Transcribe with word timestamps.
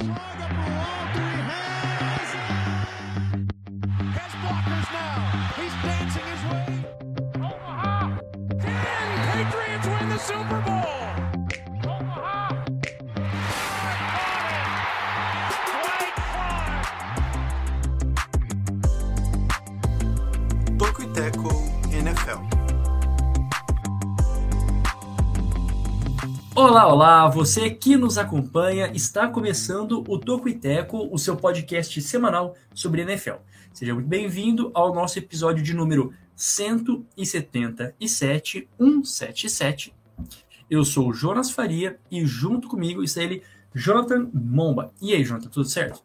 Olá, 0.00 0.27
olá! 26.88 27.28
Você 27.28 27.68
que 27.68 27.98
nos 27.98 28.16
acompanha, 28.16 28.90
está 28.94 29.28
começando 29.28 30.02
o 30.08 30.18
Toco 30.18 30.48
e 30.48 30.54
Teco, 30.54 31.06
o 31.12 31.18
seu 31.18 31.36
podcast 31.36 32.00
semanal 32.00 32.56
sobre 32.74 33.02
NFL. 33.02 33.34
Seja 33.74 33.92
muito 33.92 34.06
bem-vindo 34.06 34.70
ao 34.72 34.94
nosso 34.94 35.18
episódio 35.18 35.62
de 35.62 35.74
número 35.74 36.14
177, 36.34 38.66
177. 38.78 39.94
Eu 40.70 40.82
sou 40.82 41.10
o 41.10 41.12
Jonas 41.12 41.50
Faria 41.50 41.98
e 42.10 42.24
junto 42.24 42.68
comigo 42.68 43.04
está 43.04 43.22
ele, 43.22 43.42
Jonathan 43.74 44.30
Momba. 44.32 44.90
E 44.98 45.12
aí, 45.12 45.22
Jonathan, 45.22 45.50
tudo 45.50 45.68
certo? 45.68 46.00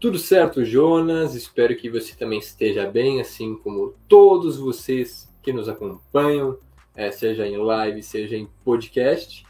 Tudo 0.00 0.18
certo, 0.18 0.64
Jonas. 0.64 1.36
Espero 1.36 1.76
que 1.76 1.88
você 1.88 2.16
também 2.16 2.40
esteja 2.40 2.90
bem, 2.90 3.20
assim 3.20 3.54
como 3.54 3.94
todos 4.08 4.56
vocês 4.56 5.32
que 5.40 5.52
nos 5.52 5.68
acompanham, 5.68 6.58
é, 6.96 7.12
seja 7.12 7.46
em 7.46 7.56
live, 7.56 8.02
seja 8.02 8.36
em 8.36 8.48
podcast. 8.64 9.43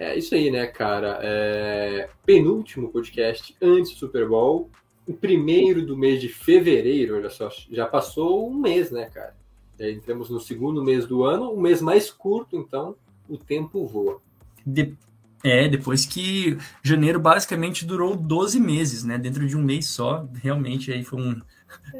É 0.00 0.16
isso 0.16 0.34
aí, 0.34 0.50
né, 0.50 0.66
cara? 0.66 1.18
É... 1.20 2.08
Penúltimo 2.24 2.88
podcast 2.88 3.54
antes 3.60 3.92
do 3.92 3.98
Super 3.98 4.26
Bowl. 4.26 4.70
O 5.06 5.12
primeiro 5.12 5.84
do 5.84 5.94
mês 5.94 6.22
de 6.22 6.28
fevereiro, 6.28 7.16
olha 7.16 7.28
só, 7.28 7.50
já 7.70 7.86
passou 7.86 8.50
um 8.50 8.54
mês, 8.54 8.90
né, 8.90 9.10
cara? 9.12 9.34
Já 9.78 9.90
entramos 9.90 10.30
no 10.30 10.40
segundo 10.40 10.82
mês 10.82 11.04
do 11.04 11.22
ano, 11.22 11.52
o 11.52 11.60
mês 11.60 11.82
mais 11.82 12.10
curto, 12.10 12.56
então 12.56 12.96
o 13.28 13.36
tempo 13.36 13.86
voa. 13.86 14.22
De... 14.64 14.96
É, 15.44 15.68
depois 15.68 16.06
que 16.06 16.56
janeiro 16.82 17.20
basicamente 17.20 17.84
durou 17.84 18.16
12 18.16 18.58
meses, 18.58 19.04
né? 19.04 19.18
Dentro 19.18 19.46
de 19.46 19.54
um 19.54 19.62
mês 19.62 19.86
só, 19.86 20.26
realmente 20.42 20.90
aí 20.90 21.04
foi 21.04 21.20
um. 21.20 21.42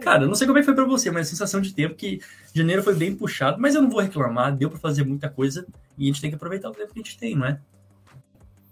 Cara, 0.01 0.25
eu 0.25 0.29
não 0.29 0.35
sei 0.35 0.47
como 0.47 0.59
é 0.59 0.63
que 0.63 0.67
foi 0.67 0.75
para 0.75 0.87
você, 0.87 1.11
mas 1.11 1.27
a 1.27 1.31
sensação 1.31 1.61
de 1.61 1.75
tempo 1.75 1.95
que 1.95 2.19
janeiro 2.55 2.83
foi 2.83 2.95
bem 2.95 3.15
puxado, 3.15 3.61
mas 3.61 3.75
eu 3.75 3.83
não 3.83 3.91
vou 3.91 4.01
reclamar, 4.01 4.57
deu 4.57 4.71
para 4.71 4.79
fazer 4.79 5.05
muita 5.05 5.29
coisa 5.29 5.67
e 5.99 6.05
a 6.05 6.07
gente 6.07 6.23
tem 6.23 6.31
que 6.31 6.37
aproveitar 6.37 6.71
o 6.71 6.73
tempo 6.73 6.95
que 6.95 7.01
a 7.01 7.03
gente 7.03 7.19
tem, 7.19 7.37
não 7.37 7.45
é? 7.45 7.61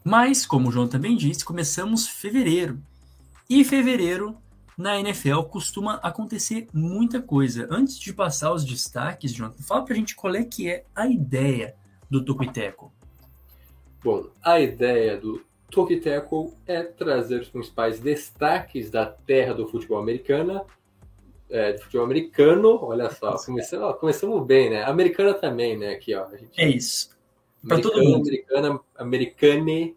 Mas, 0.04 0.46
como 0.46 0.68
o 0.68 0.72
João 0.72 0.88
também 0.88 1.16
disse, 1.16 1.44
começamos 1.44 2.08
fevereiro. 2.08 2.78
E 3.48 3.64
fevereiro, 3.64 4.36
na 4.76 4.98
NFL, 5.00 5.42
costuma 5.42 5.94
acontecer 5.96 6.68
muita 6.72 7.20
coisa. 7.20 7.66
Antes 7.70 7.98
de 7.98 8.12
passar 8.12 8.52
os 8.52 8.64
destaques, 8.64 9.32
João, 9.32 9.52
fala 9.66 9.84
pra 9.84 9.94
gente 9.94 10.14
qual 10.14 10.34
é 10.34 10.44
que 10.44 10.70
é 10.70 10.84
a 10.94 11.08
ideia 11.08 11.74
do 12.08 12.24
Tocuiteco. 12.24 12.92
Bom, 14.02 14.26
a 14.42 14.60
ideia 14.60 15.16
do 15.16 15.44
Tocuiteco 15.70 16.54
é 16.66 16.82
trazer 16.82 17.40
os 17.40 17.48
principais 17.48 17.98
destaques 17.98 18.90
da 18.90 19.04
terra 19.04 19.52
do 19.52 19.66
futebol 19.66 19.98
americana, 19.98 20.64
é, 21.50 21.72
do 21.72 21.80
futebol 21.80 22.04
americano, 22.04 22.78
olha 22.82 23.10
só, 23.10 23.36
começamos, 23.44 23.86
ó, 23.86 23.92
começamos 23.94 24.46
bem, 24.46 24.70
né? 24.70 24.84
Americana 24.84 25.34
também, 25.34 25.76
né? 25.76 25.90
Aqui, 25.90 26.14
ó. 26.14 26.28
Gente... 26.30 26.52
É 26.56 26.68
isso. 26.68 27.17
Para 27.66 27.80
todo 27.80 28.02
mundo. 28.02 28.28
Americana, 28.28 28.80
americane, 28.96 29.96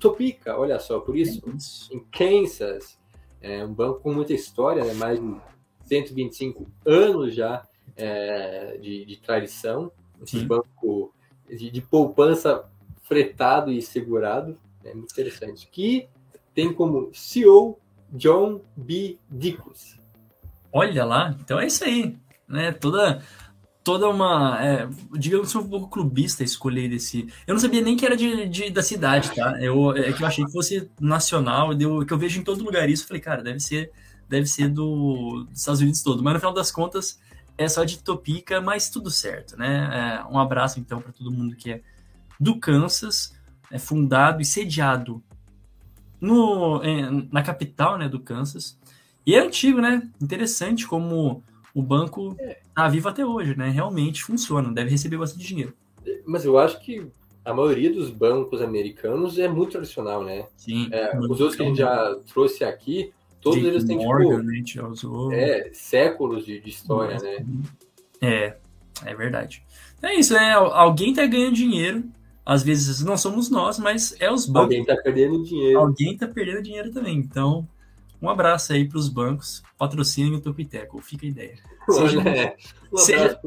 Topeka, 0.00 0.58
olha 0.58 0.80
só, 0.80 0.98
por 0.98 1.16
isso, 1.16 1.42
em 1.92 2.00
Kansas, 2.10 2.98
é 3.40 3.64
um 3.64 3.72
banco 3.72 4.00
com 4.00 4.12
muita 4.12 4.32
história, 4.32 4.82
né, 4.82 4.94
mais 4.94 5.20
de 5.20 5.36
125 5.84 6.66
anos 6.84 7.34
já 7.34 7.62
é, 7.96 8.78
de, 8.78 9.04
de, 9.04 9.16
tradição, 9.18 9.92
um 10.34 10.46
banco 10.46 11.14
de, 11.48 11.70
de, 11.70 11.82
poupança 11.82 12.68
fretado 13.02 13.70
e 13.70 13.82
segurado, 13.82 14.58
é 14.84 14.94
muito 14.94 15.12
interessante, 15.12 15.68
que 15.70 16.08
tem 16.54 16.72
como 16.72 17.10
CEO 17.12 17.78
John 18.10 18.62
B. 18.76 19.18
Dickus. 19.30 19.98
Olha 20.72 21.04
lá, 21.04 21.36
então 21.40 21.60
é 21.60 21.66
isso 21.66 21.84
aí, 21.84 22.16
né? 22.48 22.72
Toda 22.72 23.22
toda 23.82 24.08
uma. 24.08 24.58
É, 24.62 24.88
digamos 25.12 25.54
um 25.54 25.68
pouco 25.68 25.88
clubista 25.88 26.44
escolher 26.44 26.88
desse. 26.88 27.26
Eu 27.46 27.54
não 27.54 27.60
sabia 27.60 27.80
nem 27.80 27.96
que 27.96 28.04
era 28.06 28.16
de, 28.16 28.48
de, 28.48 28.70
da 28.70 28.82
cidade, 28.82 29.34
tá? 29.34 29.60
Eu, 29.60 29.96
é 29.96 30.12
que 30.12 30.22
eu 30.22 30.26
achei 30.26 30.44
que 30.44 30.52
fosse 30.52 30.90
nacional, 31.00 31.74
deu, 31.74 32.04
que 32.04 32.12
eu 32.12 32.18
vejo 32.18 32.40
em 32.40 32.44
todo 32.44 32.64
lugar 32.64 32.88
isso. 32.88 33.06
Falei, 33.06 33.20
cara, 33.20 33.42
deve 33.42 33.60
ser, 33.60 33.90
deve 34.28 34.46
ser 34.46 34.68
do, 34.68 35.44
dos 35.48 35.60
Estados 35.60 35.80
Unidos 35.80 36.02
todo. 36.02 36.22
Mas 36.22 36.34
no 36.34 36.40
final 36.40 36.54
das 36.54 36.70
contas, 36.70 37.18
é 37.56 37.68
só 37.68 37.84
de 37.84 38.02
Topica, 38.02 38.60
mas 38.60 38.90
tudo 38.90 39.10
certo, 39.10 39.56
né? 39.56 39.90
É, 39.92 40.32
um 40.32 40.38
abraço 40.38 40.80
então 40.80 41.00
para 41.00 41.12
todo 41.12 41.30
mundo 41.30 41.56
que 41.56 41.72
é 41.72 41.80
do 42.38 42.58
Kansas, 42.58 43.34
é 43.70 43.78
fundado 43.78 44.40
e 44.40 44.44
sediado 44.44 45.22
no, 46.20 46.82
é, 46.82 47.10
na 47.30 47.42
capital 47.42 47.98
né, 47.98 48.08
do 48.08 48.18
Kansas. 48.18 48.78
E 49.26 49.34
é 49.34 49.40
antigo, 49.40 49.80
né? 49.80 50.08
Interessante 50.20 50.86
como 50.86 51.44
o 51.74 51.82
banco 51.82 52.36
está 52.68 52.88
vivo 52.88 53.08
até 53.08 53.24
hoje, 53.24 53.56
né? 53.56 53.70
Realmente 53.70 54.24
funciona, 54.24 54.72
deve 54.72 54.90
receber 54.90 55.16
bastante 55.16 55.46
dinheiro. 55.46 55.74
Mas 56.26 56.44
eu 56.44 56.58
acho 56.58 56.80
que 56.80 57.06
a 57.44 57.54
maioria 57.54 57.92
dos 57.92 58.10
bancos 58.10 58.60
americanos 58.60 59.38
é 59.38 59.48
muito 59.48 59.72
tradicional, 59.72 60.24
né? 60.24 60.46
Sim. 60.56 60.88
É, 60.92 61.16
os 61.18 61.40
outros 61.40 61.56
que 61.56 61.62
a 61.62 61.66
gente 61.66 61.78
já 61.78 62.16
trouxe 62.32 62.64
aqui, 62.64 63.12
todos 63.40 63.62
eles 63.62 63.84
têm 63.84 63.96
Morgan, 63.96 64.44
tipo, 64.62 64.86
usou... 64.86 65.32
é, 65.32 65.70
séculos 65.72 66.44
de, 66.44 66.60
de 66.60 66.68
história, 66.68 67.14
Nossa. 67.14 67.26
né? 67.26 67.46
É, 68.20 68.56
é 69.04 69.14
verdade. 69.14 69.62
É 70.02 70.14
isso, 70.14 70.34
é, 70.36 70.52
alguém 70.52 71.12
tá 71.12 71.26
ganhando 71.26 71.54
dinheiro. 71.54 72.04
Às 72.44 72.62
vezes 72.62 73.04
não 73.04 73.16
somos 73.16 73.50
nós, 73.50 73.78
mas 73.78 74.14
é 74.18 74.30
os 74.32 74.46
bancos. 74.46 74.62
Alguém 74.62 74.84
tá 74.84 74.96
perdendo 74.96 75.44
dinheiro. 75.44 75.78
Alguém 75.78 76.16
tá 76.16 76.26
perdendo 76.26 76.62
dinheiro 76.62 76.90
também. 76.90 77.16
Então, 77.16 77.68
um 78.22 78.28
abraço 78.28 78.72
aí 78.72 78.86
para 78.86 78.98
os 78.98 79.08
bancos, 79.08 79.62
patrocinem 79.78 80.34
o 80.34 80.40
Topiteco, 80.40 81.00
fica 81.00 81.26
a 81.26 81.28
ideia. 81.28 81.58
Seja, 81.88 82.20
é, 82.28 82.56
um 82.92 82.96
seja, 82.96 83.40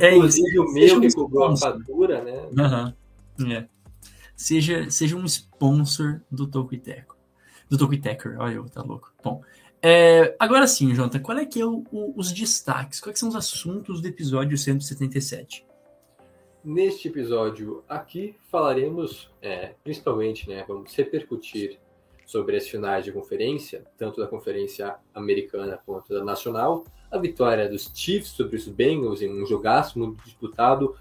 é 0.00 0.16
Inclusive 0.16 0.56
é, 0.56 0.60
o 0.60 0.72
meu 0.72 1.00
que 1.00 1.14
cobrou 1.14 1.44
a 1.44 1.56
fatura, 1.56 2.24
né? 2.24 2.94
Uhum, 3.38 3.52
é. 3.52 3.68
Seja, 4.34 4.90
seja 4.90 5.16
um 5.16 5.24
sponsor 5.24 6.22
do 6.30 6.46
Topiteco. 6.46 7.16
Do 7.68 7.76
Topitecker, 7.76 8.36
olha 8.38 8.54
eu, 8.54 8.68
tá 8.68 8.82
louco. 8.82 9.12
Bom, 9.22 9.42
é, 9.82 10.34
agora 10.38 10.66
sim, 10.66 10.94
Jonathan, 10.94 11.20
qual 11.20 11.38
é 11.38 11.44
que 11.44 11.60
é 11.60 11.66
o, 11.66 11.84
o, 11.92 12.14
os 12.16 12.32
destaques? 12.32 13.00
Quais 13.00 13.18
são 13.18 13.28
os 13.28 13.36
assuntos 13.36 14.00
do 14.00 14.08
episódio 14.08 14.56
177? 14.56 15.66
Neste 16.64 17.08
episódio 17.08 17.84
aqui 17.88 18.34
falaremos, 18.50 19.30
é, 19.40 19.74
principalmente, 19.84 20.48
né, 20.48 20.64
vamos 20.66 20.94
repercutir 20.94 21.78
sobre 22.28 22.58
as 22.58 22.68
finais 22.68 23.06
de 23.06 23.10
conferência, 23.10 23.86
tanto 23.96 24.20
da 24.20 24.26
conferência 24.26 24.96
americana 25.14 25.80
quanto 25.86 26.12
da 26.12 26.22
nacional. 26.22 26.84
A 27.10 27.16
vitória 27.16 27.66
dos 27.66 27.90
Chiefs 27.94 28.32
sobre 28.32 28.54
os 28.54 28.68
Bengals 28.68 29.22
em 29.22 29.42
um 29.42 29.46
jogaço 29.46 29.98
muito 29.98 30.22
disputado, 30.22 30.94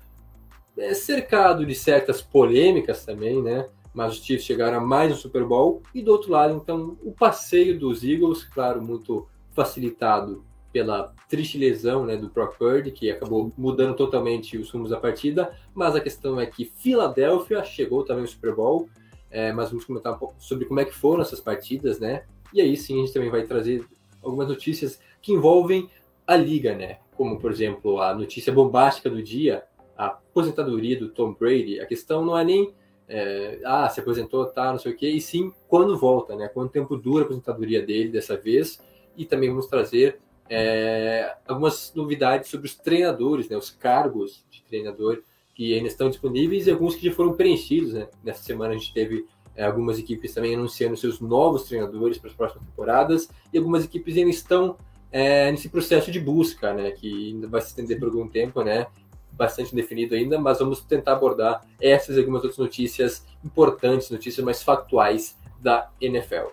é 0.78 0.94
cercado 0.94 1.66
de 1.66 1.76
certas 1.76 2.22
polêmicas 2.22 3.04
também, 3.04 3.44
né? 3.44 3.68
Mas 3.94 4.14
os 4.14 4.24
Chiefs 4.24 4.46
chegaram 4.46 4.78
a 4.78 4.80
mais 4.80 5.12
um 5.12 5.16
Super 5.16 5.44
Bowl. 5.44 5.84
E 5.94 6.02
do 6.02 6.14
outro 6.14 6.32
lado, 6.32 6.54
então, 6.54 6.98
o 7.04 7.12
passeio 7.12 7.78
dos 7.78 8.06
Eagles, 8.06 8.46
claro, 8.46 8.82
muito 8.82 9.28
facilitado 9.52 10.46
pela 10.72 11.14
triste 11.28 11.58
lesão 11.58 12.06
né, 12.06 12.16
do 12.16 12.30
Brock 12.30 12.58
Purdy, 12.58 12.92
que 12.92 13.12
acabou 13.12 13.52
mudando 13.58 13.98
totalmente 13.98 14.58
os 14.58 14.70
rumos 14.70 14.92
da 14.92 14.98
partida. 14.98 15.52
Mas 15.76 15.94
a 15.94 16.00
questão 16.00 16.40
é 16.40 16.46
que 16.46 16.72
Filadélfia 16.78 17.66
chegou 17.66 18.06
também 18.06 18.22
ao 18.22 18.30
Super 18.30 18.56
Bowl 18.56 18.88
é, 19.30 19.52
mas 19.52 19.70
vamos 19.70 19.86
comentar 19.86 20.14
um 20.14 20.18
pouco 20.18 20.36
sobre 20.40 20.66
como 20.66 20.80
é 20.80 20.86
que 20.86 20.94
foram 20.94 21.22
essas 21.22 21.40
partidas, 21.40 22.00
né? 22.00 22.24
E 22.54 22.62
aí 22.62 22.76
sim 22.78 22.96
a 22.96 23.06
gente 23.06 23.14
também 23.14 23.30
vai 23.30 23.44
trazer 23.44 23.86
algumas 24.24 24.48
notícias 24.48 25.00
que 25.22 25.34
envolvem 25.34 25.90
a 26.26 26.36
liga, 26.36 26.76
né? 26.76 27.00
Como, 27.16 27.40
por 27.40 27.52
exemplo, 27.52 28.02
a 28.02 28.14
notícia 28.14 28.54
bombástica 28.54 29.10
do 29.10 29.22
dia, 29.22 29.64
a 29.98 30.08
aposentadoria 30.08 30.98
do 30.98 31.10
Tom 31.10 31.34
Brady. 31.34 31.80
A 31.80 31.86
questão 31.86 32.24
não 32.24 32.38
é 32.38 32.44
nem 32.44 32.74
é, 33.08 33.60
ah, 33.66 33.88
se 33.90 34.00
aposentou, 34.00 34.46
tá, 34.46 34.72
não 34.72 34.80
sei 34.80 34.92
o 34.92 34.96
quê, 34.96 35.10
e 35.10 35.22
sim 35.22 35.52
quando 35.68 35.98
volta, 35.98 36.36
né? 36.36 36.48
Quanto 36.48 36.72
tempo 36.72 36.98
dura 36.98 37.24
a 37.24 37.26
aposentadoria 37.26 37.82
dele 37.86 38.10
dessa 38.10 38.38
vez. 38.38 38.82
e 39.16 39.26
também 39.26 39.50
vamos 39.50 39.66
trazer 39.66 40.20
é, 40.50 41.36
algumas 41.48 41.94
novidades 41.96 42.50
sobre 42.50 42.68
os 42.68 42.76
treinadores, 42.76 43.50
né, 43.50 43.58
os 43.58 43.70
cargos 43.70 44.46
de 44.50 44.64
treinador 44.64 45.22
que 45.58 45.74
ainda 45.74 45.88
estão 45.88 46.08
disponíveis 46.08 46.68
e 46.68 46.72
alguns 46.72 46.96
que 46.96 47.08
já 47.10 47.12
foram 47.12 47.34
preenchidos. 47.34 47.92
Né? 47.92 48.08
Nessa 48.24 48.44
semana 48.44 48.76
a 48.76 48.78
gente 48.78 48.94
teve 48.94 49.26
é, 49.56 49.66
algumas 49.66 49.98
equipes 49.98 50.32
também 50.32 50.54
anunciando 50.54 50.96
seus 50.96 51.20
novos 51.20 51.64
treinadores 51.64 52.20
para 52.20 52.30
as 52.30 52.36
próximas 52.36 52.64
temporadas 52.68 53.28
e 53.52 53.58
algumas 53.58 53.84
equipes 53.84 54.16
ainda 54.16 54.30
estão 54.30 54.78
é, 55.12 55.50
nesse 55.50 55.68
processo 55.68 56.12
de 56.12 56.20
busca, 56.20 56.76
né, 56.76 56.92
que 56.92 57.32
ainda 57.32 57.48
vai 57.48 57.60
se 57.62 57.70
estender 57.70 57.98
por 57.98 58.06
algum 58.06 58.28
tempo, 58.28 58.62
né, 58.62 58.86
bastante 59.32 59.74
definido 59.74 60.14
ainda, 60.14 60.40
mas 60.40 60.60
vamos 60.60 60.82
tentar 60.82 61.14
abordar 61.14 61.66
essas 61.82 62.18
e 62.18 62.20
algumas 62.20 62.44
outras 62.44 62.60
notícias 62.60 63.26
importantes, 63.44 64.12
notícias 64.12 64.46
mais 64.46 64.62
factuais 64.62 65.36
da 65.60 65.90
NFL. 66.00 66.50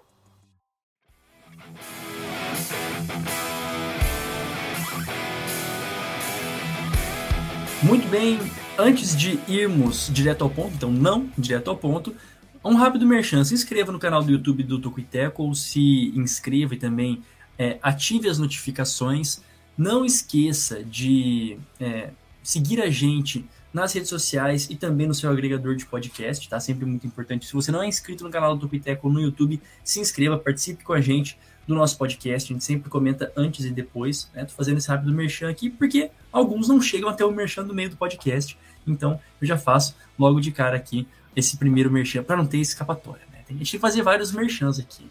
Muito 7.82 8.08
bem, 8.08 8.38
antes 8.78 9.16
de 9.16 9.38
irmos 9.48 10.10
direto 10.12 10.42
ao 10.42 10.50
ponto, 10.50 10.74
então 10.74 10.90
não 10.90 11.28
direto 11.36 11.70
ao 11.70 11.76
ponto, 11.76 12.14
um 12.64 12.74
rápido 12.74 13.06
merchan. 13.06 13.44
Se 13.44 13.54
inscreva 13.54 13.92
no 13.92 13.98
canal 13.98 14.22
do 14.22 14.32
YouTube 14.32 14.62
do 14.62 14.78
Tucuiteco 14.78 15.42
ou 15.42 15.54
se 15.54 16.12
inscreva 16.16 16.74
e 16.74 16.78
também 16.78 17.22
é, 17.58 17.78
ative 17.82 18.28
as 18.28 18.38
notificações. 18.38 19.42
Não 19.76 20.04
esqueça 20.04 20.82
de 20.82 21.58
é, 21.78 22.10
seguir 22.42 22.80
a 22.80 22.88
gente 22.88 23.44
nas 23.72 23.92
redes 23.92 24.08
sociais 24.08 24.68
e 24.70 24.76
também 24.76 25.06
no 25.06 25.14
seu 25.14 25.30
agregador 25.30 25.74
de 25.74 25.84
podcast, 25.84 26.48
tá? 26.48 26.60
Sempre 26.60 26.86
muito 26.86 27.06
importante. 27.06 27.44
Se 27.44 27.52
você 27.52 27.72
não 27.72 27.82
é 27.82 27.88
inscrito 27.88 28.22
no 28.22 28.30
canal 28.30 28.54
do 28.54 28.60
Tupiteco 28.60 29.10
no 29.10 29.20
YouTube, 29.20 29.60
se 29.82 30.00
inscreva, 30.00 30.38
participe 30.38 30.84
com 30.84 30.92
a 30.92 31.00
gente 31.00 31.36
do 31.66 31.74
nosso 31.74 31.96
podcast. 31.98 32.52
A 32.52 32.54
gente 32.54 32.64
sempre 32.64 32.90
comenta 32.90 33.32
antes 33.36 33.64
e 33.64 33.70
depois, 33.70 34.30
né? 34.34 34.44
Tô 34.44 34.52
fazendo 34.52 34.78
esse 34.78 34.88
rápido 34.88 35.12
merchan 35.12 35.48
aqui 35.48 35.70
porque 35.70 36.10
alguns 36.32 36.68
não 36.68 36.80
chegam 36.80 37.08
até 37.08 37.24
o 37.24 37.30
merchan 37.30 37.64
do 37.64 37.74
meio 37.74 37.90
do 37.90 37.96
podcast. 37.96 38.58
Então, 38.86 39.20
eu 39.40 39.46
já 39.46 39.56
faço 39.56 39.94
logo 40.18 40.40
de 40.40 40.52
cara 40.52 40.76
aqui 40.76 41.06
esse 41.34 41.56
primeiro 41.56 41.90
merchan 41.90 42.22
para 42.22 42.36
não 42.36 42.46
ter 42.46 42.58
escapatória, 42.58 43.22
né? 43.32 43.38
A 43.48 43.52
gente 43.52 43.58
tem 43.58 43.66
que 43.66 43.78
fazer 43.78 44.02
vários 44.02 44.32
merchans 44.32 44.78
aqui. 44.78 45.08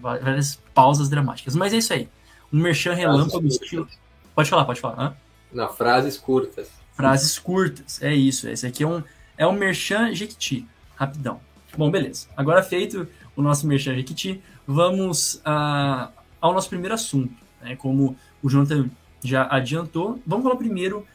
Várias 0.00 0.56
pausas 0.74 1.08
dramáticas. 1.08 1.56
Mas 1.56 1.72
é 1.72 1.78
isso 1.78 1.92
aí. 1.92 2.08
Um 2.52 2.60
merchan 2.60 2.94
relâmpago 2.94 3.46
estilo. 3.46 3.88
Pode 4.34 4.48
falar, 4.48 4.64
pode 4.64 4.80
falar. 4.80 5.00
Hã? 5.00 5.16
Não, 5.52 5.72
frases 5.72 6.16
curtas. 6.16 6.70
Frases 6.94 7.38
curtas, 7.38 8.02
é 8.02 8.14
isso. 8.14 8.48
Esse 8.48 8.66
aqui 8.66 8.82
é 8.82 8.86
um, 8.86 9.02
é 9.36 9.46
um 9.46 9.52
merchan 9.52 10.14
Jequiti. 10.14 10.66
Rapidão. 10.96 11.40
Bom, 11.76 11.90
beleza. 11.90 12.26
Agora 12.36 12.62
feito 12.62 13.08
o 13.36 13.42
nosso 13.42 13.66
merchan 13.66 13.94
Jequiti, 13.94 14.42
vamos 14.68 15.40
a, 15.46 16.10
ao 16.38 16.52
nosso 16.52 16.68
primeiro 16.68 16.94
assunto. 16.94 17.34
Né? 17.62 17.74
Como 17.74 18.14
o 18.42 18.50
Jonathan 18.50 18.90
já 19.24 19.48
adiantou, 19.50 20.20
vamos 20.26 20.44
falar 20.44 20.56
primeiro 20.56 21.06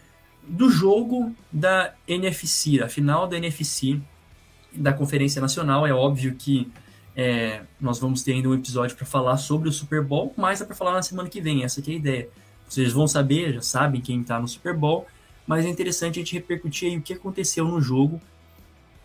do 0.42 0.72
jogo 0.72 1.32
da 1.52 1.94
NFC, 2.08 2.82
a 2.82 2.90
final 2.90 3.28
da 3.28 3.38
NFC 3.38 4.02
da 4.74 4.92
Conferência 4.92 5.40
Nacional. 5.40 5.86
É 5.86 5.94
óbvio 5.94 6.34
que 6.34 6.70
é, 7.16 7.62
nós 7.80 8.00
vamos 8.00 8.24
ter 8.24 8.34
ainda 8.34 8.50
um 8.50 8.56
episódio 8.56 8.98
para 8.98 9.06
falar 9.06 9.38
sobre 9.38 9.70
o 9.70 9.72
Super 9.72 10.02
Bowl, 10.02 10.34
mas 10.36 10.60
é 10.60 10.66
para 10.66 10.76
falar 10.76 10.94
na 10.94 11.04
semana 11.04 11.30
que 11.30 11.40
vem, 11.40 11.64
essa 11.64 11.80
é 11.80 11.92
a 11.92 11.96
ideia. 11.96 12.30
Vocês 12.68 12.92
vão 12.92 13.08
saber, 13.08 13.54
já 13.54 13.62
sabem 13.62 14.02
quem 14.02 14.22
está 14.22 14.40
no 14.40 14.48
Super 14.48 14.76
Bowl, 14.76 15.06
mas 15.46 15.64
é 15.64 15.70
interessante 15.70 16.20
a 16.20 16.24
gente 16.24 16.34
repercutir 16.34 16.90
aí 16.90 16.98
o 16.98 17.02
que 17.04 17.14
aconteceu 17.14 17.66
no 17.66 17.80
jogo, 17.80 18.20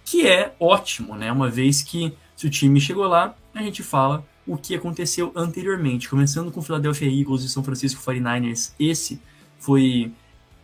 que 0.06 0.26
é 0.26 0.54
ótimo, 0.58 1.14
né? 1.14 1.30
Uma 1.30 1.50
vez 1.50 1.82
que 1.82 2.16
se 2.34 2.46
o 2.46 2.50
time 2.50 2.80
chegou 2.80 3.06
lá, 3.06 3.36
a 3.54 3.62
gente 3.62 3.82
fala 3.82 4.24
o 4.48 4.56
que 4.56 4.74
aconteceu 4.74 5.30
anteriormente, 5.36 6.08
começando 6.08 6.50
com 6.50 6.62
Philadelphia 6.62 7.06
Eagles 7.06 7.42
e 7.44 7.48
São 7.48 7.62
Francisco 7.62 8.00
49ers. 8.00 8.72
Esse 8.80 9.20
foi 9.58 10.10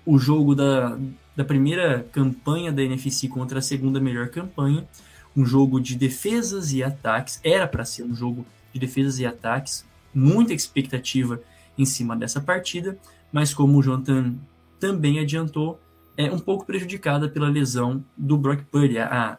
o 0.07 0.19
jogo 0.19 0.55
da, 0.55 0.99
da 1.37 1.45
primeira 1.45 2.07
campanha 2.11 2.73
da 2.73 2.83
NFC 2.83 3.29
contra 3.29 3.59
a 3.59 3.63
segunda 3.63 4.01
melhor 4.01 4.29
campanha, 4.29 4.89
um 5.37 5.45
jogo 5.45 5.81
de 5.81 5.97
defesas 5.97 6.73
e 6.73 6.83
ataques, 6.83 7.41
era 7.45 7.69
para 7.69 7.85
ser 7.85 8.05
um 8.05 8.15
jogo 8.15 8.47
de 8.73 8.81
defesas 8.81 9.19
e 9.19 9.27
ataques, 9.27 9.85
muita 10.15 10.55
expectativa 10.55 11.41
em 11.77 11.85
cima 11.85 12.17
dessa 12.17 12.41
partida, 12.41 12.99
mas 13.31 13.53
como 13.53 13.79
o 13.79 13.83
Jonathan 13.83 14.35
também 14.81 15.19
adiantou, 15.19 15.81
é 16.17 16.31
um 16.31 16.39
pouco 16.39 16.65
prejudicada 16.65 17.29
pela 17.29 17.49
lesão 17.49 18.03
do 18.17 18.39
Brock 18.39 18.63
Purdy, 18.71 18.99
a, 18.99 19.39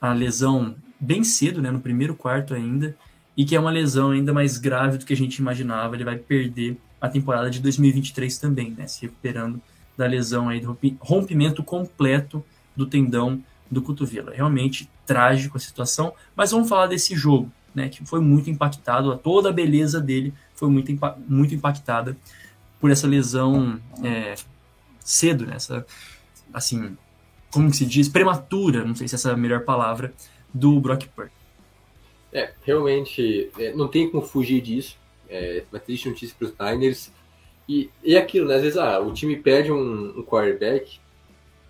a 0.00 0.12
lesão 0.12 0.76
bem 1.00 1.24
cedo, 1.24 1.60
né, 1.60 1.70
no 1.70 1.80
primeiro 1.80 2.14
quarto 2.14 2.54
ainda, 2.54 2.96
e 3.36 3.44
que 3.44 3.56
é 3.56 3.60
uma 3.60 3.70
lesão 3.70 4.10
ainda 4.10 4.32
mais 4.32 4.58
grave 4.58 4.98
do 4.98 5.06
que 5.06 5.12
a 5.12 5.16
gente 5.16 5.36
imaginava, 5.36 5.94
ele 5.94 6.04
vai 6.04 6.16
perder 6.16 6.76
a 7.00 7.08
temporada 7.08 7.50
de 7.50 7.60
2023 7.60 8.38
também, 8.38 8.70
né, 8.70 8.86
se 8.86 9.02
recuperando 9.02 9.60
da 9.96 10.06
lesão 10.06 10.48
aí, 10.48 10.60
do 10.60 10.76
rompimento 11.00 11.62
completo 11.62 12.44
do 12.76 12.86
tendão 12.86 13.42
do 13.70 13.82
cotovelo. 13.82 14.30
É 14.30 14.36
realmente 14.36 14.88
trágico 15.06 15.56
a 15.56 15.60
situação, 15.60 16.12
mas 16.36 16.50
vamos 16.50 16.68
falar 16.68 16.86
desse 16.86 17.16
jogo, 17.16 17.50
né, 17.74 17.88
que 17.88 18.04
foi 18.04 18.20
muito 18.20 18.50
impactado, 18.50 19.16
toda 19.16 19.48
a 19.48 19.52
beleza 19.52 20.00
dele 20.00 20.32
foi 20.54 20.68
muito, 20.68 20.92
muito 21.26 21.54
impactada 21.54 22.16
por 22.80 22.90
essa 22.90 23.06
lesão 23.06 23.80
é, 24.02 24.34
cedo, 25.00 25.46
né, 25.46 25.54
essa, 25.56 25.84
assim, 26.52 26.96
como 27.50 27.72
se 27.72 27.84
diz, 27.84 28.08
prematura, 28.08 28.84
não 28.84 28.94
sei 28.94 29.08
se 29.08 29.14
essa 29.14 29.30
é 29.30 29.32
a 29.32 29.36
melhor 29.36 29.64
palavra, 29.64 30.12
do 30.52 30.78
Brock 30.80 31.06
Purdy. 31.08 31.41
É, 32.32 32.52
realmente, 32.62 33.50
é, 33.58 33.72
não 33.74 33.88
tem 33.88 34.08
como 34.08 34.24
fugir 34.24 34.60
disso. 34.60 34.96
É 35.28 35.64
uma 35.70 35.80
triste 35.80 36.08
notícia 36.08 36.34
para 36.38 36.48
os 36.48 36.54
Niners. 36.58 37.12
E, 37.68 37.90
e 38.02 38.16
aquilo, 38.16 38.48
né? 38.48 38.56
Às 38.56 38.62
vezes, 38.62 38.78
ah, 38.78 38.98
o 39.00 39.12
time 39.12 39.36
perde 39.36 39.70
um, 39.70 40.18
um 40.18 40.22
quarterback, 40.22 40.98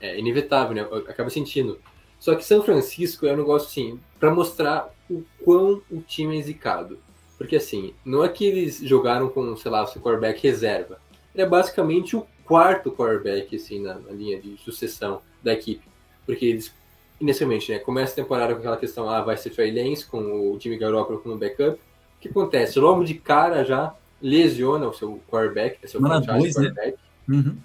é 0.00 0.18
inevitável, 0.18 0.74
né? 0.74 0.82
Acaba 1.08 1.30
sentindo. 1.30 1.78
Só 2.18 2.34
que 2.34 2.44
São 2.44 2.62
Francisco 2.62 3.26
é 3.26 3.32
um 3.32 3.38
negócio 3.38 3.68
assim, 3.68 3.98
para 4.18 4.32
mostrar 4.32 4.94
o 5.10 5.24
quão 5.44 5.82
o 5.90 6.00
time 6.00 6.38
é 6.38 6.42
zicado. 6.42 6.98
Porque 7.36 7.56
assim, 7.56 7.94
não 8.04 8.24
é 8.24 8.28
que 8.28 8.44
eles 8.44 8.78
jogaram 8.78 9.28
com, 9.28 9.56
sei 9.56 9.70
lá, 9.70 9.82
o 9.82 9.86
seu 9.88 10.00
quarterback 10.00 10.40
reserva. 10.40 11.00
Ele 11.34 11.42
é 11.42 11.46
basicamente 11.46 12.16
o 12.16 12.26
quarto 12.44 12.92
quarterback, 12.92 13.56
assim, 13.56 13.80
na, 13.80 13.94
na 13.94 14.12
linha 14.12 14.40
de 14.40 14.56
sucessão 14.58 15.20
da 15.42 15.52
equipe. 15.52 15.84
Porque 16.24 16.44
eles, 16.44 16.72
inicialmente, 17.22 17.70
né, 17.70 17.78
começa 17.78 18.12
a 18.12 18.16
temporada 18.16 18.52
com 18.52 18.58
aquela 18.58 18.76
questão, 18.76 19.08
ah, 19.08 19.22
vai 19.22 19.36
ser 19.36 19.50
Trey 19.50 19.70
Lance 19.70 20.04
com 20.04 20.52
o 20.52 20.58
time 20.58 20.76
Garoppolo 20.76 21.20
como 21.20 21.38
backup. 21.38 21.76
O 21.76 22.20
que 22.20 22.28
acontece? 22.28 22.78
Logo 22.78 23.04
de 23.04 23.14
cara 23.14 23.64
já 23.64 23.94
lesiona 24.20 24.88
o 24.88 24.92
seu 24.92 25.20
quarterback, 25.30 25.78
seu 25.88 26.00
Manda 26.00 26.20
dois, 26.20 26.54
né? 26.56 26.64
quarterback. 26.64 26.98
Né? 27.28 27.36
Uhum. 27.36 27.56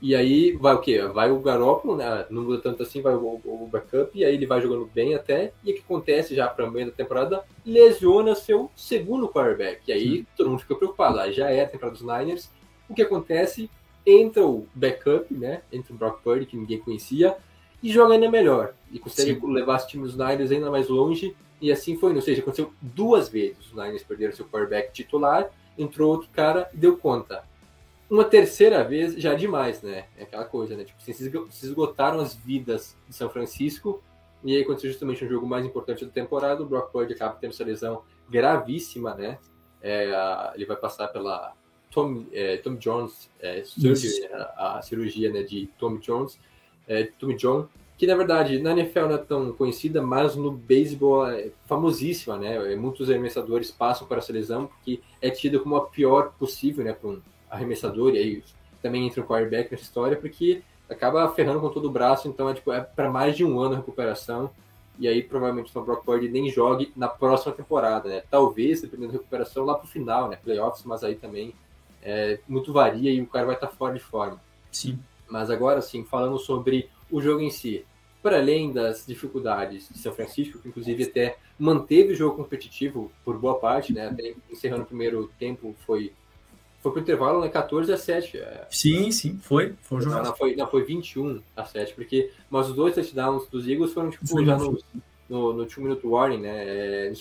E 0.00 0.14
aí 0.14 0.52
vai 0.52 0.74
o 0.74 0.80
quê? 0.80 1.02
Vai 1.08 1.30
o 1.30 1.40
Garoppolo, 1.40 1.96
né? 1.96 2.24
não 2.30 2.42
muda 2.42 2.62
tanto 2.62 2.82
assim, 2.84 3.02
vai 3.02 3.14
o, 3.14 3.40
o, 3.44 3.68
backup, 3.70 4.16
e 4.16 4.24
aí 4.24 4.34
ele 4.34 4.46
vai 4.46 4.60
jogando 4.60 4.88
bem 4.94 5.14
até. 5.14 5.52
E 5.62 5.72
o 5.72 5.74
que 5.74 5.80
acontece 5.80 6.34
já 6.34 6.48
para 6.48 6.70
meio 6.70 6.86
da 6.86 6.92
temporada? 6.92 7.42
Lesiona 7.66 8.34
seu 8.34 8.70
segundo 8.74 9.28
quarterback. 9.28 9.82
E 9.88 9.92
aí 9.92 10.18
Sim. 10.18 10.26
todo 10.36 10.50
mundo 10.50 10.60
fica 10.60 10.74
preocupado. 10.74 11.18
Aí 11.18 11.32
já 11.32 11.50
é 11.50 11.64
a 11.64 11.68
temporada 11.68 11.98
dos 11.98 12.06
Niners. 12.06 12.48
O 12.88 12.94
que 12.94 13.02
acontece? 13.02 13.68
Entra 14.06 14.46
o 14.46 14.66
backup, 14.74 15.32
né? 15.34 15.60
Entra 15.70 15.92
o 15.92 15.96
Brock 15.96 16.22
Purdy, 16.22 16.46
que 16.46 16.56
ninguém 16.56 16.78
conhecia, 16.78 17.36
e 17.82 17.90
joga 17.90 18.14
ainda 18.14 18.30
melhor. 18.30 18.74
E 18.90 18.98
consegue 18.98 19.38
Sim. 19.38 19.52
levar 19.52 19.76
os 19.78 19.86
times 19.86 20.16
Niners 20.16 20.50
ainda 20.50 20.70
mais 20.70 20.88
longe. 20.88 21.34
E 21.60 21.70
assim 21.70 21.96
foi. 21.96 22.14
Ou 22.14 22.20
seja, 22.20 22.40
aconteceu 22.40 22.72
duas 22.80 23.28
vezes. 23.28 23.66
Os 23.66 23.72
Niners 23.72 24.02
perderam 24.02 24.32
seu 24.32 24.46
quarterback 24.46 24.92
titular, 24.92 25.50
entrou 25.78 26.10
outro 26.10 26.28
cara 26.32 26.68
e 26.72 26.76
deu 26.76 26.96
conta 26.96 27.44
uma 28.10 28.24
terceira 28.24 28.82
vez 28.82 29.14
já 29.14 29.32
é 29.32 29.36
demais, 29.36 29.82
né? 29.82 30.06
É 30.18 30.24
aquela 30.24 30.44
coisa, 30.44 30.76
né? 30.76 30.82
Tipo, 30.82 31.00
se 31.00 31.66
esgotaram 31.66 32.18
as 32.18 32.34
vidas 32.34 32.96
de 33.08 33.14
São 33.14 33.30
Francisco 33.30 34.02
e 34.42 34.56
aí 34.56 34.62
aconteceu 34.62 34.90
justamente 34.90 35.24
um 35.24 35.28
jogo 35.28 35.46
mais 35.46 35.64
importante 35.64 36.04
da 36.04 36.10
temporada, 36.10 36.62
o 36.62 36.66
Brock 36.66 36.90
Purdy 36.90 37.12
acaba 37.12 37.36
tendo 37.40 37.50
essa 37.50 37.64
lesão 37.64 38.02
gravíssima, 38.28 39.14
né? 39.14 39.38
É, 39.80 40.10
ele 40.54 40.66
vai 40.66 40.76
passar 40.76 41.08
pela 41.08 41.54
Tom, 41.90 42.24
é, 42.32 42.56
Tom 42.56 42.74
Jones 42.74 43.30
é, 43.38 43.62
surgery, 43.62 44.26
a, 44.32 44.78
a, 44.78 44.82
cirurgia 44.82 45.32
né, 45.32 45.42
de 45.42 45.68
Tom 45.78 45.96
Jones, 45.98 46.38
é, 46.90 47.04
Tom 47.18 47.32
John, 47.34 47.68
que 47.96 48.04
na 48.06 48.16
verdade 48.16 48.58
na 48.58 48.72
NFL 48.72 49.06
não 49.06 49.14
é 49.14 49.18
tão 49.18 49.52
conhecida, 49.52 50.02
mas 50.02 50.34
no 50.34 50.50
beisebol 50.50 51.30
é 51.30 51.50
famosíssima, 51.66 52.36
né? 52.36 52.74
Muitos 52.74 53.08
arremessadores 53.08 53.70
passam 53.70 54.08
por 54.08 54.18
essa 54.18 54.32
lesão 54.32 54.66
porque 54.66 55.00
é 55.22 55.30
tida 55.30 55.60
como 55.60 55.76
a 55.76 55.86
pior 55.86 56.32
possível, 56.36 56.84
né? 56.84 56.92
Para 56.92 57.10
um 57.10 57.20
arremessador, 57.48 58.14
e 58.14 58.18
aí 58.18 58.44
também 58.82 59.06
entra 59.06 59.22
o 59.22 59.26
quarterback 59.26 59.70
nessa 59.70 59.84
história, 59.84 60.16
porque 60.16 60.62
acaba 60.88 61.28
ferrando 61.32 61.60
com 61.60 61.68
todo 61.68 61.86
o 61.86 61.90
braço, 61.90 62.26
então 62.26 62.48
é, 62.48 62.54
tipo, 62.54 62.72
é 62.72 62.80
para 62.80 63.08
mais 63.08 63.36
de 63.36 63.44
um 63.44 63.60
ano 63.60 63.74
a 63.74 63.76
recuperação, 63.76 64.50
e 64.98 65.06
aí 65.06 65.22
provavelmente 65.22 65.76
o 65.76 65.82
Brock 65.82 66.04
Purdy 66.04 66.28
nem 66.28 66.50
jogue 66.50 66.92
na 66.96 67.08
próxima 67.08 67.52
temporada, 67.52 68.08
né? 68.08 68.22
Talvez, 68.28 68.80
dependendo 68.80 69.12
da 69.12 69.18
recuperação, 69.18 69.64
lá 69.64 69.74
pro 69.74 69.86
final, 69.86 70.28
né? 70.28 70.36
Playoffs, 70.42 70.84
mas 70.84 71.04
aí 71.04 71.14
também 71.14 71.54
é, 72.02 72.40
muito 72.48 72.72
varia 72.72 73.12
e 73.12 73.20
o 73.20 73.26
cara 73.26 73.46
vai 73.46 73.54
estar 73.54 73.68
tá 73.68 73.72
fora 73.72 73.94
de 73.94 74.00
forma. 74.00 74.40
Sim. 74.72 74.98
Mas 75.30 75.50
agora 75.50 75.80
sim, 75.80 76.04
falando 76.04 76.38
sobre 76.38 76.88
o 77.10 77.20
jogo 77.20 77.40
em 77.40 77.50
si. 77.50 77.84
para 78.22 78.38
além 78.38 78.70
das 78.72 79.06
dificuldades 79.06 79.88
de 79.88 79.98
São 79.98 80.12
Francisco, 80.12 80.58
que 80.58 80.68
inclusive 80.68 81.04
até 81.04 81.38
manteve 81.58 82.12
o 82.12 82.16
jogo 82.16 82.36
competitivo 82.36 83.10
por 83.24 83.38
boa 83.38 83.58
parte, 83.58 83.92
né? 83.92 84.08
Até 84.08 84.34
encerrando 84.50 84.82
o 84.82 84.86
primeiro 84.86 85.30
tempo 85.38 85.74
foi 85.86 86.12
foi 86.82 86.92
pro 86.92 87.00
intervalo, 87.00 87.40
né? 87.42 87.48
14 87.48 87.92
a 87.92 87.96
7. 87.96 88.38
É... 88.38 88.66
Sim, 88.70 89.10
sim, 89.10 89.38
foi. 89.38 89.74
Foi 89.82 89.98
um 89.98 90.00
jogo. 90.00 90.16
Não, 90.16 90.24
não, 90.24 90.34
foi, 90.34 90.56
não, 90.56 90.66
foi 90.66 90.82
21 90.82 91.42
a 91.56 91.64
7, 91.64 91.94
porque 91.94 92.30
mas 92.48 92.68
os 92.68 92.74
dois 92.74 92.94
touchdowns 92.94 93.46
dos 93.48 93.68
Eagles 93.68 93.92
foram 93.92 94.10
tipo 94.10 94.26
sim, 94.26 94.44
já 94.44 94.56
no, 94.56 94.78
no, 95.28 95.52
no 95.52 95.66
two 95.66 95.82
minute 95.82 96.06
warning, 96.06 96.40
né? 96.40 97.08
É, 97.08 97.12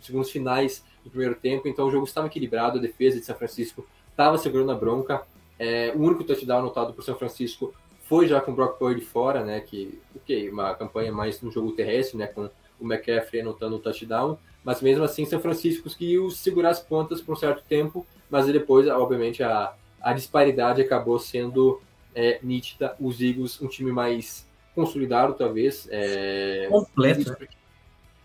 segundos 0.00 0.30
finais 0.30 0.84
do 1.02 1.10
primeiro 1.10 1.34
tempo, 1.34 1.66
então 1.66 1.86
o 1.86 1.90
jogo 1.90 2.04
estava 2.04 2.26
equilibrado, 2.26 2.78
a 2.78 2.80
defesa 2.80 3.18
de 3.18 3.24
São 3.24 3.36
Francisco 3.36 3.86
estava 4.10 4.36
segurando 4.38 4.72
a 4.72 4.74
bronca. 4.74 5.22
É, 5.58 5.92
o 5.94 6.00
único 6.00 6.24
touchdown 6.24 6.58
anotado 6.58 6.92
por 6.92 7.02
São 7.02 7.16
Francisco 7.16 7.74
foi 8.04 8.28
já 8.28 8.40
com 8.40 8.52
o 8.52 8.54
Brock 8.54 8.78
Purdy 8.78 9.00
fora, 9.00 9.44
né? 9.44 9.60
Que, 9.60 10.00
ok, 10.14 10.50
uma 10.50 10.74
campanha 10.74 11.12
mais 11.12 11.40
no 11.40 11.50
jogo 11.50 11.72
terrestre, 11.72 12.16
né? 12.16 12.26
Com 12.26 12.48
o 12.78 12.84
McCaffrey 12.84 13.40
anotando 13.40 13.76
o 13.76 13.78
touchdown, 13.78 14.38
mas 14.62 14.82
mesmo 14.82 15.02
assim 15.02 15.24
São 15.24 15.40
Francisco 15.40 15.84
conseguiu 15.84 16.30
segurar 16.30 16.70
as 16.70 16.80
pontas 16.80 17.20
por 17.20 17.32
um 17.32 17.36
certo 17.36 17.64
tempo, 17.66 18.06
mas 18.30 18.46
depois, 18.46 18.86
obviamente, 18.88 19.42
a, 19.42 19.74
a 20.00 20.12
disparidade 20.12 20.82
acabou 20.82 21.18
sendo 21.18 21.80
é, 22.14 22.38
nítida. 22.42 22.94
Os 23.00 23.20
Eagles, 23.20 23.60
um 23.60 23.66
time 23.66 23.90
mais 23.90 24.46
consolidado, 24.74 25.34
talvez. 25.34 25.88
É, 25.90 26.66
Completo. 26.70 27.30
Né? 27.30 27.48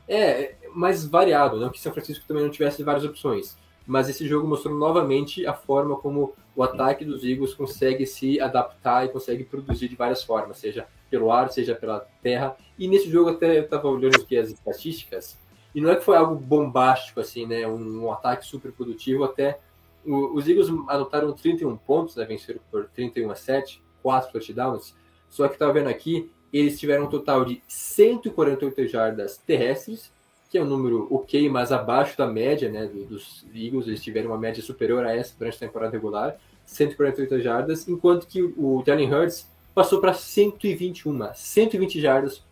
É, 0.07 0.55
mais 0.75 1.05
variado, 1.05 1.57
não 1.57 1.69
que 1.69 1.79
São 1.79 1.93
Francisco 1.93 2.25
também 2.27 2.43
não 2.43 2.51
tivesse 2.51 2.83
várias 2.83 3.05
opções 3.05 3.55
mas 3.85 4.07
esse 4.09 4.27
jogo 4.27 4.47
mostrou 4.47 4.75
novamente 4.75 5.45
a 5.45 5.53
forma 5.53 5.95
como 5.95 6.33
o 6.55 6.63
ataque 6.63 7.05
dos 7.05 7.23
Eagles 7.23 7.53
consegue 7.53 8.05
se 8.05 8.39
adaptar 8.39 9.05
e 9.05 9.09
consegue 9.09 9.43
produzir 9.43 9.87
de 9.87 9.95
várias 9.95 10.23
formas, 10.23 10.57
seja 10.57 10.87
pelo 11.09 11.31
ar, 11.31 11.51
seja 11.51 11.75
pela 11.75 11.99
terra. 12.21 12.55
E 12.77 12.87
nesse 12.87 13.09
jogo 13.09 13.29
até 13.29 13.57
eu 13.57 13.63
estava 13.63 13.87
olhando 13.87 14.15
aqui 14.15 14.37
as 14.37 14.49
estatísticas, 14.49 15.37
e 15.73 15.79
não 15.79 15.89
é 15.89 15.95
que 15.95 16.03
foi 16.03 16.17
algo 16.17 16.35
bombástico 16.35 17.19
assim, 17.19 17.45
né, 17.45 17.65
um, 17.65 18.03
um 18.03 18.11
ataque 18.11 18.45
super 18.45 18.71
produtivo, 18.71 19.23
até 19.23 19.59
o, 20.05 20.35
os 20.35 20.47
Eagles 20.47 20.69
anotaram 20.87 21.31
31 21.31 21.77
pontos, 21.77 22.15
né, 22.15 22.25
venceram 22.25 22.59
por 22.69 22.87
31 22.89 23.31
a 23.31 23.35
7, 23.35 23.81
4 24.03 24.31
touchdowns, 24.31 24.95
só 25.29 25.47
que 25.47 25.53
estava 25.53 25.71
vendo 25.71 25.87
aqui, 25.87 26.29
eles 26.51 26.77
tiveram 26.77 27.05
um 27.05 27.09
total 27.09 27.45
de 27.45 27.63
148 27.67 28.87
jardas 28.87 29.37
terrestres 29.37 30.11
que 30.51 30.57
é 30.57 30.61
um 30.61 30.65
número 30.65 31.07
ok, 31.09 31.47
mas 31.47 31.71
abaixo 31.71 32.17
da 32.17 32.27
média 32.27 32.69
né, 32.69 32.85
dos 32.85 33.45
Eagles. 33.55 33.87
Eles 33.87 34.03
tiveram 34.03 34.31
uma 34.31 34.37
média 34.37 34.61
superior 34.61 35.05
a 35.05 35.15
essa 35.15 35.33
durante 35.39 35.55
a 35.55 35.59
temporada 35.59 35.93
regular, 35.93 36.37
148 36.65 37.39
jardas, 37.39 37.87
enquanto 37.87 38.27
que 38.27 38.41
o 38.41 38.83
Jalen 38.85 39.13
Hurts 39.13 39.49
passou 39.73 40.01
para 40.01 40.13
121, 40.13 41.33
120 41.33 42.01
jardas 42.01 42.43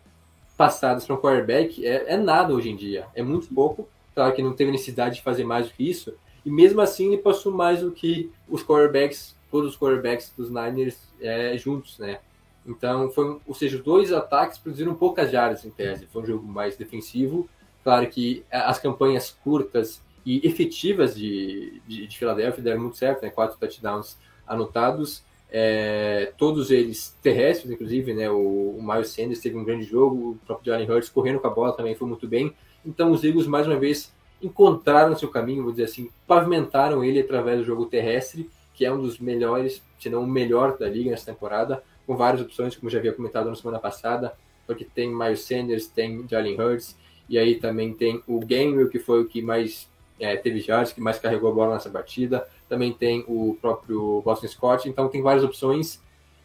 passadas 0.56 1.04
para 1.04 1.14
um 1.14 1.18
quarterback 1.18 1.86
é, 1.86 2.14
é, 2.14 2.16
nada 2.16 2.54
hoje 2.54 2.70
em 2.70 2.76
dia, 2.76 3.06
é 3.14 3.22
muito 3.22 3.54
pouco. 3.54 3.86
Claro 4.14 4.34
que 4.34 4.42
não 4.42 4.54
teve 4.54 4.70
necessidade 4.70 5.16
de 5.16 5.22
fazer 5.22 5.44
mais 5.44 5.68
do 5.68 5.74
que 5.74 5.88
isso, 5.88 6.14
e 6.44 6.50
mesmo 6.50 6.80
assim 6.80 7.08
ele 7.08 7.18
passou 7.18 7.52
mais 7.52 7.82
do 7.82 7.92
que 7.92 8.30
os 8.48 8.62
quarterbacks, 8.62 9.36
todos 9.50 9.72
os 9.72 9.78
quarterbacks 9.78 10.32
dos 10.34 10.48
Niners 10.48 10.98
é, 11.20 11.56
juntos, 11.58 11.98
né? 11.98 12.18
Então, 12.66 13.10
foi, 13.10 13.38
ou 13.46 13.54
seja, 13.54 13.78
dois 13.78 14.10
ataques 14.10 14.58
produziram 14.58 14.94
poucas 14.94 15.30
jardas 15.30 15.64
em 15.64 15.70
tese. 15.70 16.06
Foi 16.06 16.22
um 16.22 16.26
jogo 16.26 16.46
mais 16.46 16.76
defensivo, 16.76 17.48
Claro 17.82 18.06
que 18.08 18.44
as 18.50 18.78
campanhas 18.78 19.30
curtas 19.42 20.02
e 20.24 20.46
efetivas 20.46 21.14
de, 21.14 21.80
de, 21.86 22.06
de 22.06 22.18
Filadélfia 22.18 22.62
deram 22.62 22.82
muito 22.82 22.96
certo, 22.96 23.22
né? 23.22 23.30
Quatro 23.30 23.58
touchdowns 23.58 24.18
anotados, 24.46 25.22
é, 25.50 26.32
todos 26.36 26.70
eles 26.70 27.16
terrestres, 27.22 27.70
inclusive, 27.70 28.12
né? 28.12 28.30
O, 28.30 28.76
o 28.78 28.82
Miles 28.82 29.08
Sanders 29.08 29.40
teve 29.40 29.56
um 29.56 29.64
grande 29.64 29.84
jogo, 29.84 30.32
o 30.32 30.38
próprio 30.46 30.72
Jalen 30.72 30.90
Hurts 30.90 31.08
correndo 31.08 31.40
com 31.40 31.46
a 31.46 31.50
bola 31.50 31.72
também 31.72 31.94
foi 31.94 32.06
muito 32.06 32.28
bem. 32.28 32.54
Então 32.84 33.10
os 33.10 33.24
Eagles, 33.24 33.46
mais 33.46 33.66
uma 33.66 33.76
vez, 33.76 34.12
encontraram 34.42 35.16
seu 35.16 35.28
caminho, 35.28 35.62
vou 35.62 35.72
dizer 35.72 35.84
assim, 35.84 36.10
pavimentaram 36.26 37.04
ele 37.04 37.20
através 37.20 37.58
do 37.58 37.64
jogo 37.64 37.86
terrestre, 37.86 38.48
que 38.74 38.84
é 38.84 38.92
um 38.92 39.00
dos 39.00 39.18
melhores, 39.18 39.82
se 39.98 40.08
não 40.08 40.22
o 40.22 40.26
melhor 40.26 40.78
da 40.78 40.88
liga 40.88 41.10
nessa 41.10 41.26
temporada, 41.26 41.82
com 42.06 42.16
várias 42.16 42.40
opções, 42.40 42.74
como 42.76 42.90
já 42.90 42.98
havia 42.98 43.12
comentado 43.12 43.48
na 43.48 43.54
semana 43.54 43.78
passada, 43.78 44.34
porque 44.66 44.84
tem 44.84 45.14
Miles 45.14 45.40
Sanders, 45.40 45.86
tem 45.86 46.26
Jalen 46.28 46.60
Hurts, 46.60 46.96
e 47.30 47.38
aí 47.38 47.54
também 47.54 47.94
tem 47.94 48.20
o 48.26 48.40
Gainwell, 48.40 48.88
que 48.88 48.98
foi 48.98 49.22
o 49.22 49.24
que 49.24 49.40
mais 49.40 49.88
é, 50.18 50.36
teve 50.36 50.58
jardas, 50.58 50.92
que 50.92 51.00
mais 51.00 51.16
carregou 51.16 51.48
a 51.48 51.54
bola 51.54 51.74
nessa 51.74 51.88
partida. 51.88 52.44
Também 52.68 52.92
tem 52.92 53.24
o 53.28 53.56
próprio 53.60 54.20
Boston 54.22 54.48
Scott. 54.48 54.88
Então 54.88 55.08
tem 55.08 55.22
várias 55.22 55.44
opções. 55.44 56.02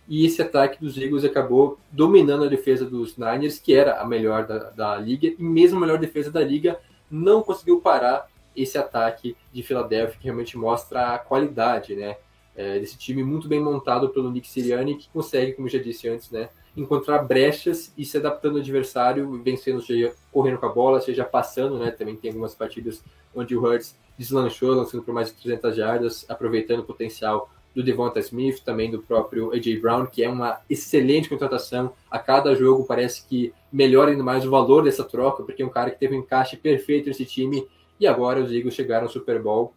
E 0.08 0.24
esse 0.28 0.44
ataque 0.44 0.80
dos 0.80 0.96
Eagles 0.96 1.26
acabou 1.26 1.80
dominando 1.92 2.44
a 2.44 2.48
defesa 2.48 2.86
dos 2.86 3.18
Niners, 3.18 3.58
que 3.58 3.74
era 3.74 4.00
a 4.00 4.06
melhor 4.06 4.46
da, 4.46 4.70
da 4.70 4.96
liga. 4.98 5.28
E 5.28 5.36
mesmo 5.40 5.78
a 5.78 5.82
melhor 5.82 5.98
defesa 5.98 6.30
da 6.30 6.42
liga 6.42 6.80
não 7.10 7.42
conseguiu 7.42 7.82
parar 7.82 8.30
esse 8.56 8.78
ataque 8.78 9.36
de 9.52 9.64
Filadélfia, 9.64 10.20
que 10.20 10.26
realmente 10.26 10.56
mostra 10.56 11.16
a 11.16 11.18
qualidade 11.18 11.96
né, 11.96 12.16
é, 12.56 12.78
desse 12.78 12.96
time 12.96 13.24
muito 13.24 13.48
bem 13.48 13.60
montado 13.60 14.10
pelo 14.10 14.32
Nick 14.32 14.48
Sirianni, 14.48 14.96
que 14.96 15.10
consegue, 15.10 15.54
como 15.54 15.68
já 15.68 15.80
disse 15.80 16.08
antes, 16.08 16.30
né, 16.30 16.50
encontrar 16.76 17.20
brechas 17.20 17.94
e 17.98 18.06
se 18.06 18.18
adaptando 18.18 18.56
ao 18.56 18.62
adversário, 18.62 19.42
vencendo, 19.44 19.82
seja 19.82 20.14
correndo 20.32 20.58
com 20.58 20.66
a 20.66 20.70
bola, 20.70 21.02
seja 21.02 21.24
passando, 21.24 21.78
né? 21.78 21.92
Também 21.92 22.16
tem 22.16 22.32
algumas 22.32 22.54
partidas 22.54 23.04
onde 23.34 23.56
o 23.56 23.64
Hurts 23.64 23.96
deslanchou, 24.18 24.74
lançando 24.74 25.04
por 25.04 25.14
mais 25.14 25.30
de 25.30 25.42
300 25.42 25.76
jardas, 25.76 26.26
aproveitando 26.30 26.80
o 26.80 26.86
potencial 26.86 27.50
do 27.76 27.84
Devonta 27.84 28.20
Smith, 28.20 28.62
também 28.64 28.90
do 28.90 29.02
próprio 29.02 29.52
A.J. 29.52 29.78
Brown, 29.80 30.06
que 30.06 30.24
é 30.24 30.30
uma 30.30 30.62
excelente 30.70 31.28
contratação. 31.28 31.92
A 32.10 32.18
cada 32.18 32.56
jogo 32.56 32.86
parece 32.86 33.26
que 33.28 33.54
melhora 33.72 34.12
ainda 34.12 34.24
mais 34.24 34.46
o 34.46 34.50
valor 34.50 34.84
dessa 34.84 35.04
troca, 35.04 35.44
porque 35.44 35.62
é 35.62 35.66
um 35.66 35.70
cara 35.70 35.92
que 35.92 36.00
teve 36.00 36.16
um 36.16 36.20
encaixe 36.20 36.56
perfeito 36.56 37.08
nesse 37.08 37.26
time 37.26 37.68
e 38.00 38.08
agora 38.08 38.42
os 38.42 38.52
Eagles 38.52 38.74
chegaram 38.74 39.06
ao 39.06 39.12
Super 39.12 39.42
Bowl. 39.42 39.74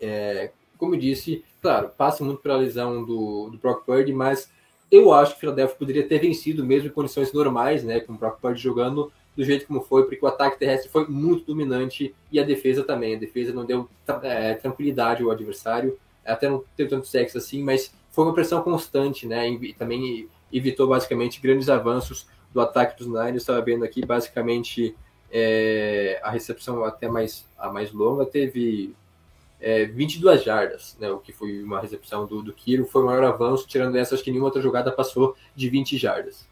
É, 0.00 0.52
como 0.76 0.94
eu 0.94 1.00
disse, 1.00 1.44
claro, 1.60 1.90
passa 1.96 2.24
muito 2.24 2.40
pela 2.40 2.56
lesão 2.56 3.04
do, 3.04 3.50
do 3.50 3.58
Brock 3.58 3.84
Purdy, 3.84 4.12
mas 4.12 4.48
eu 4.90 5.12
acho 5.12 5.32
que 5.32 5.38
o 5.38 5.40
Philadelphia 5.40 5.76
poderia 5.76 6.08
ter 6.08 6.18
vencido 6.18 6.64
mesmo 6.64 6.88
em 6.88 6.92
condições 6.92 7.32
normais, 7.32 7.84
né, 7.84 8.00
com 8.00 8.14
o 8.14 8.18
próprio 8.18 8.40
Purdy 8.40 8.60
jogando 8.60 9.12
do 9.36 9.44
jeito 9.44 9.66
como 9.66 9.80
foi, 9.80 10.04
porque 10.04 10.24
o 10.24 10.28
ataque 10.28 10.58
terrestre 10.58 10.90
foi 10.90 11.06
muito 11.06 11.44
dominante 11.44 12.14
e 12.32 12.40
a 12.40 12.42
defesa 12.42 12.82
também. 12.82 13.14
A 13.14 13.18
defesa 13.18 13.52
não 13.52 13.64
deu 13.64 13.88
é, 14.22 14.54
tranquilidade 14.54 15.22
ao 15.22 15.30
adversário, 15.30 15.98
até 16.24 16.48
não 16.48 16.64
teve 16.76 16.90
tanto 16.90 17.06
sexo 17.06 17.38
assim, 17.38 17.62
mas 17.62 17.94
foi 18.10 18.24
uma 18.24 18.34
pressão 18.34 18.62
constante, 18.62 19.26
né, 19.26 19.48
e 19.48 19.72
também 19.74 20.28
evitou 20.52 20.88
basicamente 20.88 21.40
grandes 21.40 21.68
avanços 21.68 22.26
do 22.52 22.60
ataque 22.60 22.98
dos 22.98 23.06
Niners. 23.06 23.42
Estava 23.42 23.60
vendo 23.60 23.84
aqui 23.84 24.04
basicamente 24.04 24.96
é, 25.30 26.18
a 26.22 26.30
recepção 26.30 26.84
até 26.84 27.08
mais 27.08 27.46
a 27.58 27.70
mais 27.70 27.92
longa 27.92 28.24
teve 28.24 28.94
é, 29.60 29.86
22 29.86 30.44
jardas, 30.44 30.96
né, 31.00 31.10
o 31.10 31.18
que 31.18 31.32
foi 31.32 31.62
uma 31.62 31.80
recepção 31.80 32.26
do, 32.26 32.42
do 32.42 32.52
Kiro, 32.52 32.86
foi 32.86 33.02
o 33.02 33.06
maior 33.06 33.24
avanço, 33.24 33.66
tirando 33.66 33.96
essa, 33.96 34.14
acho 34.14 34.22
que 34.22 34.30
nenhuma 34.30 34.46
outra 34.46 34.62
jogada 34.62 34.92
passou 34.92 35.36
de 35.54 35.68
20 35.68 35.96
jardas. 35.98 36.46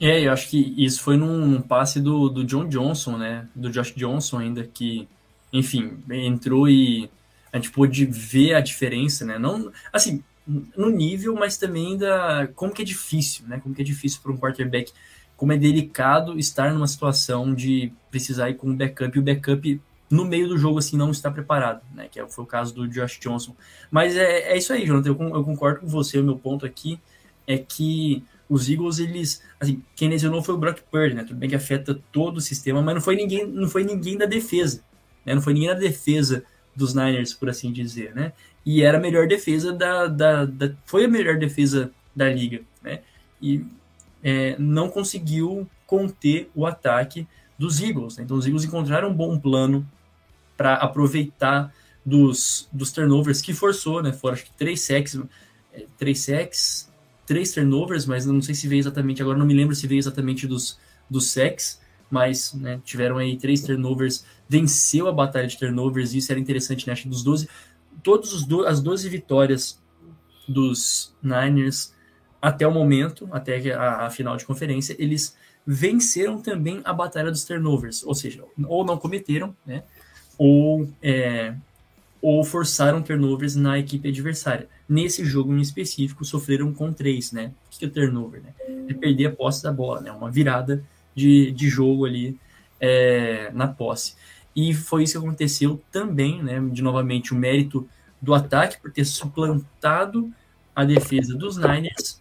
É, 0.00 0.26
eu 0.26 0.32
acho 0.32 0.50
que 0.50 0.74
isso 0.76 1.02
foi 1.02 1.16
num, 1.16 1.60
passe 1.60 2.00
do, 2.00 2.28
do 2.28 2.44
John 2.44 2.68
Johnson, 2.68 3.16
né, 3.16 3.48
do 3.54 3.70
Josh 3.70 3.94
Johnson 3.94 4.38
ainda, 4.38 4.64
que, 4.64 5.08
enfim, 5.52 5.98
entrou 6.10 6.68
e 6.68 7.10
a 7.52 7.56
gente 7.56 7.70
pôde 7.70 8.04
ver 8.04 8.54
a 8.54 8.60
diferença, 8.60 9.24
né, 9.24 9.38
não, 9.38 9.72
assim, 9.92 10.22
no 10.46 10.90
nível, 10.90 11.34
mas 11.34 11.56
também 11.56 11.96
da, 11.96 12.48
como 12.54 12.72
que 12.72 12.82
é 12.82 12.84
difícil, 12.84 13.48
né, 13.48 13.58
como 13.60 13.74
que 13.74 13.82
é 13.82 13.84
difícil 13.84 14.20
para 14.22 14.30
um 14.30 14.38
quarterback, 14.38 14.92
como 15.36 15.52
é 15.52 15.56
delicado 15.56 16.38
estar 16.38 16.72
numa 16.72 16.86
situação 16.86 17.52
de 17.52 17.92
precisar 18.10 18.48
ir 18.50 18.54
com 18.54 18.68
um 18.68 18.76
backup, 18.76 19.16
e 19.16 19.20
o 19.20 19.24
backup 19.24 19.80
no 20.10 20.24
meio 20.24 20.48
do 20.48 20.56
jogo 20.56 20.78
assim 20.78 20.96
não 20.96 21.10
está 21.10 21.30
preparado, 21.30 21.82
né? 21.94 22.08
Que 22.10 22.20
é, 22.20 22.28
foi 22.28 22.44
o 22.44 22.46
caso 22.46 22.74
do 22.74 22.88
Josh 22.88 23.18
Johnson. 23.18 23.54
Mas 23.90 24.16
é, 24.16 24.52
é 24.52 24.56
isso 24.56 24.72
aí, 24.72 24.86
Jonathan. 24.86 25.08
Eu, 25.10 25.28
eu, 25.34 25.44
concordo 25.44 25.80
com 25.80 25.86
você. 25.86 26.18
O 26.18 26.24
meu 26.24 26.36
ponto 26.36 26.64
aqui 26.64 27.00
é 27.46 27.58
que 27.58 28.22
os 28.48 28.68
Eagles, 28.68 28.98
eles, 28.98 29.42
assim, 29.58 29.82
quem 29.96 30.08
lesionou 30.08 30.42
foi 30.42 30.54
o 30.54 30.58
Brock 30.58 30.80
Purdy, 30.90 31.14
né? 31.14 31.24
Tudo 31.24 31.36
bem 31.36 31.48
que 31.48 31.56
afeta 31.56 31.98
todo 32.12 32.36
o 32.36 32.40
sistema, 32.40 32.80
mas 32.80 32.94
não 32.94 33.02
foi 33.02 33.16
ninguém, 33.16 33.46
não 33.46 33.68
foi 33.68 33.84
ninguém 33.84 34.16
da 34.16 34.26
defesa, 34.26 34.82
né? 35.24 35.34
Não 35.34 35.42
foi 35.42 35.52
ninguém 35.52 35.68
da 35.68 35.74
defesa 35.74 36.44
dos 36.74 36.94
Niners, 36.94 37.34
por 37.34 37.48
assim 37.48 37.72
dizer, 37.72 38.14
né? 38.14 38.32
E 38.64 38.82
era 38.82 38.98
a 38.98 39.00
melhor 39.00 39.26
defesa 39.26 39.72
da, 39.72 40.06
da, 40.06 40.44
da 40.44 40.72
foi 40.84 41.04
a 41.04 41.08
melhor 41.08 41.38
defesa 41.38 41.90
da 42.14 42.28
liga, 42.28 42.60
né? 42.82 43.00
E 43.42 43.64
é, 44.22 44.56
não 44.58 44.88
conseguiu 44.88 45.68
conter 45.86 46.50
o 46.54 46.66
ataque 46.66 47.26
dos 47.58 47.80
Eagles. 47.80 48.16
Né? 48.16 48.24
Então 48.24 48.36
os 48.36 48.46
Eagles 48.46 48.64
encontraram 48.64 49.10
um 49.10 49.14
bom 49.14 49.38
plano 49.38 49.86
para 50.56 50.74
aproveitar 50.74 51.72
dos, 52.04 52.68
dos 52.72 52.92
turnovers 52.92 53.42
que 53.42 53.52
forçou, 53.52 54.02
né? 54.02 54.12
Foram 54.12 54.34
acho 54.34 54.44
que 54.44 54.52
três 54.52 54.80
sacks, 54.80 55.20
é, 55.72 55.86
três 55.98 56.20
sacks, 56.20 56.90
três 57.26 57.52
turnovers, 57.52 58.06
mas 58.06 58.24
não 58.24 58.40
sei 58.40 58.54
se 58.54 58.68
veio 58.68 58.78
exatamente, 58.78 59.20
agora 59.20 59.36
não 59.36 59.46
me 59.46 59.54
lembro 59.54 59.74
se 59.74 59.86
veio 59.86 59.98
exatamente 59.98 60.46
dos, 60.46 60.78
dos 61.10 61.30
sacks, 61.30 61.80
mas 62.08 62.54
né, 62.54 62.80
tiveram 62.84 63.18
aí 63.18 63.36
três 63.36 63.62
turnovers, 63.62 64.24
venceu 64.48 65.08
a 65.08 65.12
batalha 65.12 65.48
de 65.48 65.58
turnovers, 65.58 66.14
isso 66.14 66.30
era 66.30 66.40
interessante, 66.40 66.86
né? 66.86 66.92
Acho 66.92 67.02
que 67.02 67.08
dos 67.08 67.24
12, 67.24 67.48
todos 68.02 68.32
os 68.32 68.44
do, 68.44 68.64
as 68.64 68.80
12 68.80 69.08
vitórias 69.08 69.82
dos 70.48 71.14
Niners 71.20 71.92
até 72.40 72.64
o 72.64 72.70
momento, 72.70 73.28
até 73.32 73.72
a, 73.74 74.06
a, 74.06 74.10
final 74.10 74.36
de 74.36 74.44
conferência, 74.44 74.94
eles 75.00 75.36
venceram 75.66 76.40
também 76.40 76.80
a 76.84 76.92
batalha 76.92 77.30
dos 77.32 77.44
turnovers, 77.44 78.04
ou 78.04 78.14
seja, 78.14 78.44
ou 78.68 78.84
não 78.84 78.96
cometeram, 78.96 79.56
né, 79.66 79.82
ou, 80.38 80.88
é, 81.02 81.54
ou 82.20 82.44
forçaram 82.44 83.02
turnovers 83.02 83.56
na 83.56 83.78
equipe 83.78 84.08
adversária. 84.08 84.68
Nesse 84.88 85.24
jogo 85.24 85.54
em 85.54 85.60
específico, 85.60 86.24
sofreram 86.24 86.72
com 86.72 86.92
três, 86.92 87.32
né? 87.32 87.52
O 87.66 87.78
que 87.78 87.84
é 87.84 87.88
turnover, 87.88 88.42
né? 88.42 88.50
É 88.88 88.94
perder 88.94 89.26
a 89.26 89.32
posse 89.32 89.62
da 89.62 89.72
bola, 89.72 90.00
né? 90.00 90.12
Uma 90.12 90.30
virada 90.30 90.84
de, 91.14 91.50
de 91.50 91.68
jogo 91.68 92.04
ali 92.04 92.38
é, 92.80 93.50
na 93.52 93.66
posse. 93.66 94.14
E 94.54 94.72
foi 94.72 95.02
isso 95.02 95.18
que 95.18 95.26
aconteceu 95.26 95.82
também, 95.90 96.42
né? 96.42 96.60
De 96.72 96.82
novamente 96.82 97.32
o 97.32 97.36
mérito 97.36 97.88
do 98.20 98.32
ataque 98.32 98.80
por 98.80 98.90
ter 98.90 99.04
suplantado 99.04 100.32
a 100.74 100.84
defesa 100.84 101.34
dos 101.34 101.56
Niners 101.56 102.20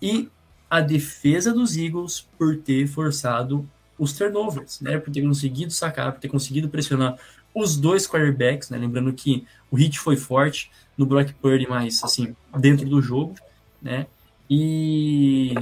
e 0.00 0.28
a 0.68 0.80
defesa 0.80 1.52
dos 1.52 1.76
Eagles 1.76 2.26
por 2.38 2.56
ter 2.56 2.86
forçado 2.86 3.68
os 3.98 4.12
turnovers, 4.12 4.80
né? 4.80 4.98
Por 4.98 5.12
ter 5.12 5.22
conseguido 5.22 5.72
sacar, 5.72 6.12
por 6.12 6.20
ter 6.20 6.28
conseguido 6.28 6.68
pressionar 6.68 7.16
os 7.56 7.74
dois 7.74 8.06
quarterbacks, 8.06 8.68
né? 8.68 8.76
Lembrando 8.76 9.10
que 9.14 9.46
o 9.70 9.76
hit 9.76 9.98
foi 9.98 10.14
forte 10.14 10.70
no 10.96 11.06
Brock 11.06 11.32
Purdy, 11.40 11.66
mas 11.66 12.04
assim, 12.04 12.36
dentro 12.58 12.86
do 12.86 13.00
jogo, 13.00 13.34
né? 13.80 14.06
E 14.48 15.54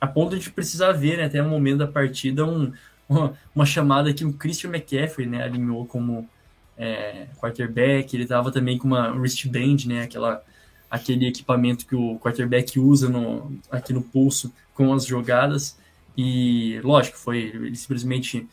a 0.00 0.06
ponto 0.06 0.36
de 0.36 0.50
precisar 0.50 0.92
ver, 0.92 1.16
né, 1.16 1.24
até 1.24 1.40
o 1.40 1.48
momento 1.48 1.78
da 1.78 1.86
partida, 1.86 2.44
um, 2.44 2.72
uma, 3.54 3.64
chamada 3.64 4.12
que 4.12 4.24
o 4.24 4.32
Christian 4.32 4.70
McCaffrey, 4.70 5.26
né, 5.26 5.44
alinhou 5.44 5.86
como 5.86 6.28
é, 6.76 7.26
quarterback, 7.40 8.14
ele 8.14 8.24
estava 8.24 8.50
também 8.50 8.76
com 8.76 8.88
uma 8.88 9.10
wristband, 9.12 9.86
né, 9.86 10.02
aquela 10.02 10.44
aquele 10.90 11.26
equipamento 11.26 11.86
que 11.86 11.94
o 11.94 12.18
quarterback 12.18 12.80
usa 12.80 13.10
no, 13.10 13.52
aqui 13.70 13.92
no 13.92 14.00
pulso 14.00 14.52
com 14.74 14.92
as 14.94 15.04
jogadas. 15.04 15.76
E, 16.16 16.80
lógico, 16.82 17.18
foi 17.18 17.38
ele 17.38 17.76
simplesmente 17.76 18.48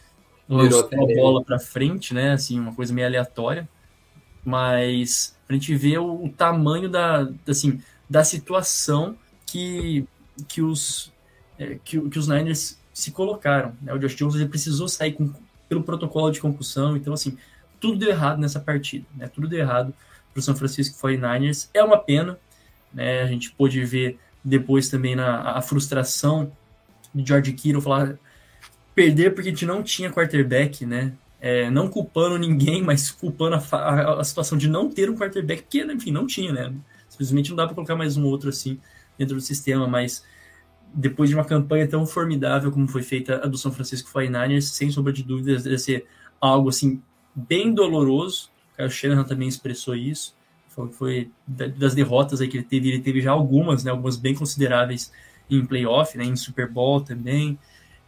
lançou 0.47 0.89
a 0.93 1.15
bola 1.15 1.43
para 1.43 1.59
frente, 1.59 2.13
né? 2.13 2.33
Assim, 2.33 2.59
uma 2.59 2.73
coisa 2.73 2.93
meio 2.93 3.07
aleatória. 3.07 3.67
Mas 4.43 5.35
a 5.49 5.53
gente 5.53 5.75
vê 5.75 5.97
o, 5.97 6.25
o, 6.25 6.29
tamanho 6.29 6.87
da, 6.89 7.27
assim, 7.47 7.81
da 8.09 8.23
situação 8.23 9.17
que, 9.45 10.05
que, 10.47 10.61
os, 10.61 11.11
é, 11.57 11.77
que, 11.83 11.99
que, 12.09 12.19
os 12.19 12.27
Niners 12.27 12.79
se 12.93 13.11
colocaram. 13.11 13.75
Né? 13.81 13.93
O 13.93 13.97
Josh 13.97 14.15
Jones 14.15 14.35
ele 14.35 14.47
precisou 14.47 14.87
sair 14.87 15.13
com, 15.13 15.33
pelo 15.67 15.83
protocolo 15.83 16.31
de 16.31 16.39
concussão. 16.39 16.95
Então, 16.95 17.13
assim, 17.13 17.37
tudo 17.79 17.97
deu 17.97 18.09
errado 18.09 18.39
nessa 18.39 18.59
partida. 18.59 19.05
Né? 19.15 19.27
Tudo 19.27 19.47
deu 19.47 19.59
errado 19.59 19.93
para 20.31 20.39
o 20.39 20.43
São 20.43 20.55
Francisco 20.55 20.95
49ers. 20.95 21.69
É 21.73 21.83
uma 21.83 21.97
pena, 21.97 22.37
né? 22.93 23.21
A 23.21 23.27
gente 23.27 23.51
pôde 23.51 23.83
ver 23.83 24.19
depois 24.43 24.89
também 24.89 25.15
na 25.15 25.57
a 25.57 25.61
frustração 25.61 26.51
de 27.13 27.25
George 27.25 27.53
Kittle 27.53 27.81
falar 27.81 28.19
perder 28.95 29.35
porque 29.35 29.49
a 29.49 29.51
gente 29.51 29.65
não 29.65 29.83
tinha 29.83 30.09
quarterback, 30.09 30.85
né? 30.85 31.13
É, 31.39 31.69
não 31.69 31.89
culpando 31.89 32.39
ninguém, 32.39 32.81
mas 32.81 33.11
culpando 33.11 33.55
a, 33.55 33.77
a, 33.77 34.21
a, 34.21 34.23
situação 34.23 34.57
de 34.57 34.67
não 34.67 34.89
ter 34.89 35.09
um 35.09 35.15
quarterback, 35.15 35.63
porque, 35.63 35.83
enfim, 35.83 36.11
não 36.11 36.25
tinha, 36.25 36.51
né? 36.51 36.73
Simplesmente 37.09 37.49
não 37.49 37.57
dá 37.57 37.65
para 37.65 37.75
colocar 37.75 37.95
mais 37.95 38.17
um 38.17 38.25
outro 38.25 38.49
assim 38.49 38.79
dentro 39.17 39.35
do 39.35 39.41
sistema, 39.41 39.87
mas 39.87 40.23
depois 40.93 41.29
de 41.29 41.35
uma 41.35 41.45
campanha 41.45 41.87
tão 41.87 42.05
formidável 42.05 42.71
como 42.71 42.87
foi 42.87 43.03
feita 43.03 43.41
a 43.43 43.47
do 43.47 43.57
São 43.57 43.71
Francisco 43.71 44.09
49ers, 44.09 44.61
sem 44.61 44.89
sombra 44.89 45.11
de 45.11 45.23
dúvidas, 45.23 45.63
deve 45.63 45.77
ser 45.77 46.07
algo 46.39 46.69
assim 46.69 47.01
bem 47.35 47.73
doloroso, 47.73 48.49
o 48.79 48.89
Shanahan 48.89 49.23
também 49.23 49.47
expressou 49.47 49.95
isso. 49.95 50.35
Foi, 50.69 50.91
foi 50.91 51.31
das 51.47 51.93
derrotas 51.93 52.41
aí 52.41 52.47
que 52.47 52.57
ele 52.57 52.65
teve, 52.65 52.89
ele 52.89 52.99
teve 52.99 53.21
já 53.21 53.31
algumas, 53.31 53.83
né, 53.83 53.91
algumas 53.91 54.17
bem 54.17 54.33
consideráveis 54.33 55.11
em 55.49 55.65
playoff, 55.65 56.17
né, 56.17 56.25
em 56.25 56.35
Super 56.35 56.69
Bowl 56.69 57.01
também. 57.01 57.57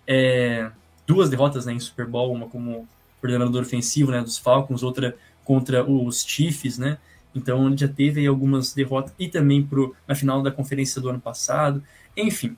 É, 0.08 0.72
duas 1.06 1.30
derrotas 1.30 1.66
né, 1.66 1.74
em 1.74 1.80
Super 1.80 2.06
Bowl, 2.06 2.34
uma 2.34 2.48
como 2.48 2.88
coordenador 3.20 3.62
ofensivo 3.62 4.12
né, 4.12 4.22
dos 4.22 4.38
Falcons, 4.38 4.84
outra 4.84 5.16
contra 5.44 5.90
os 5.90 6.26
Chiefs, 6.26 6.78
né? 6.78 6.98
Então 7.34 7.68
ele 7.68 7.78
já 7.78 7.88
teve 7.88 8.22
aí 8.22 8.28
algumas 8.28 8.74
derrotas 8.74 9.14
e 9.18 9.28
também 9.28 9.64
pro, 9.64 9.96
na 10.08 10.16
final 10.16 10.42
da 10.42 10.52
conferência 10.52 11.00
do 11.00 11.10
ano 11.10 11.20
passado. 11.20 11.84
Enfim, 12.16 12.58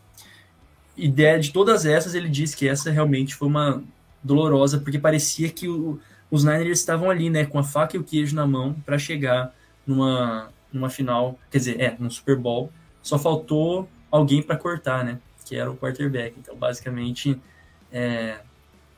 ideia 0.98 1.40
de 1.40 1.52
todas 1.52 1.86
essas, 1.86 2.16
ele 2.16 2.30
disse 2.30 2.56
que 2.56 2.68
essa 2.68 2.90
realmente 2.90 3.36
foi 3.36 3.48
uma 3.48 3.84
dolorosa, 4.24 4.80
porque 4.80 4.98
parecia 4.98 5.50
que 5.50 5.68
o, 5.68 6.00
os 6.32 6.44
Niners 6.44 6.80
estavam 6.80 7.10
ali, 7.10 7.30
né, 7.30 7.46
com 7.46 7.60
a 7.60 7.64
faca 7.64 7.96
e 7.96 8.00
o 8.00 8.04
queijo 8.04 8.36
na 8.36 8.48
mão 8.48 8.74
para 8.86 8.98
chegar 8.98 9.54
numa, 9.86 10.50
numa 10.72 10.90
final, 10.90 11.38
quer 11.52 11.58
dizer, 11.58 11.80
é, 11.80 11.96
no 12.00 12.10
Super 12.10 12.36
Bowl. 12.36 12.72
Só 13.02 13.18
faltou 13.18 13.88
alguém 14.12 14.42
para 14.42 14.58
cortar, 14.58 15.04
né, 15.04 15.20
que 15.50 15.56
era 15.56 15.70
o 15.70 15.76
quarterback. 15.76 16.36
Então, 16.38 16.56
basicamente, 16.56 17.36
é, 17.92 18.38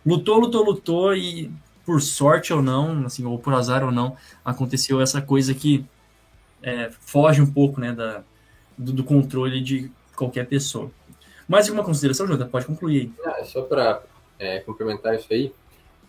lutou, 0.06 0.38
lutou, 0.38 0.66
lutou 0.66 1.16
e 1.16 1.50
por 1.86 2.02
sorte 2.02 2.52
ou 2.52 2.62
não, 2.62 3.06
assim, 3.06 3.24
ou 3.26 3.40
por 3.40 3.54
azar 3.54 3.86
ou 3.86 3.92
não, 3.92 4.18
aconteceu 4.44 5.00
essa 5.00 5.22
coisa 5.22 5.54
que 5.54 5.86
é, 6.62 6.92
foge 6.92 7.42
um 7.42 7.50
pouco, 7.50 7.80
né, 7.80 7.94
da, 7.94 8.22
do, 8.78 8.92
do, 8.92 9.04
controle 9.04 9.62
de 9.62 9.90
qualquer 10.14 10.46
pessoa. 10.46 10.92
Mais 11.48 11.68
alguma 11.68 11.86
consideração, 11.86 12.28
Jota? 12.28 12.46
Pode 12.46 12.66
concluir. 12.66 13.14
Ah, 13.26 13.44
só 13.46 13.62
para 13.62 14.04
é, 14.38 14.60
complementar 14.60 15.16
isso 15.16 15.28
aí, 15.32 15.54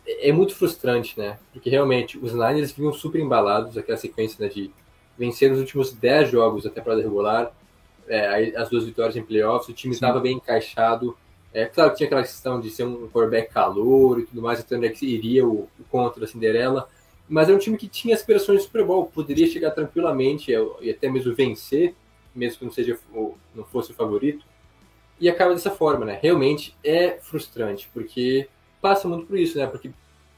é 0.04 0.32
muito 0.32 0.56
frustrante, 0.56 1.16
né? 1.16 1.38
Porque 1.52 1.70
realmente 1.70 2.18
os 2.18 2.32
Niners 2.32 2.72
vinham 2.72 2.92
super 2.92 3.20
embalados, 3.20 3.78
aquela 3.78 3.96
sequência 3.96 4.44
né, 4.44 4.52
de 4.52 4.72
vencer 5.16 5.52
os 5.52 5.60
últimos 5.60 5.92
10 5.92 6.32
jogos 6.32 6.64
da 6.64 6.70
temporada 6.70 7.00
regular, 7.00 7.52
é, 8.08 8.54
as 8.56 8.68
duas 8.68 8.84
vitórias 8.84 9.16
em 9.16 9.22
playoffs, 9.22 9.68
o 9.68 9.72
time 9.72 9.94
estava 9.94 10.20
bem 10.20 10.36
encaixado. 10.36 11.16
É 11.52 11.66
claro 11.66 11.90
que 11.90 11.98
tinha 11.98 12.06
aquela 12.06 12.22
questão 12.22 12.60
de 12.60 12.70
ser 12.70 12.84
um 12.84 13.08
quarterback 13.08 13.52
calor 13.52 14.20
e 14.20 14.24
tudo 14.24 14.40
mais, 14.40 14.60
então 14.60 14.82
é 14.82 14.88
que 14.88 15.06
iria 15.06 15.46
o, 15.46 15.68
o 15.78 15.84
contra 15.90 16.24
a 16.24 16.28
Cinderela, 16.28 16.88
mas 17.28 17.48
era 17.48 17.56
um 17.56 17.60
time 17.60 17.76
que 17.76 17.88
tinha 17.88 18.14
aspirações 18.14 18.58
de 18.58 18.64
Super 18.64 18.84
Bowl, 18.84 19.06
poderia 19.06 19.46
chegar 19.46 19.70
tranquilamente 19.70 20.52
e 20.80 20.90
até 20.90 21.08
mesmo 21.10 21.34
vencer, 21.34 21.94
mesmo 22.34 22.58
que 22.58 22.64
não 22.64 22.72
seja 22.72 22.98
não 23.54 23.64
fosse 23.64 23.90
o 23.90 23.94
favorito. 23.94 24.44
E 25.20 25.28
acaba 25.28 25.52
dessa 25.52 25.70
forma, 25.70 26.04
né? 26.04 26.18
Realmente 26.20 26.74
é 26.82 27.18
frustrante, 27.20 27.88
porque 27.94 28.48
passa 28.80 29.06
muito 29.06 29.26
por 29.26 29.38
isso, 29.38 29.56
né? 29.56 29.66
Porque 29.66 29.90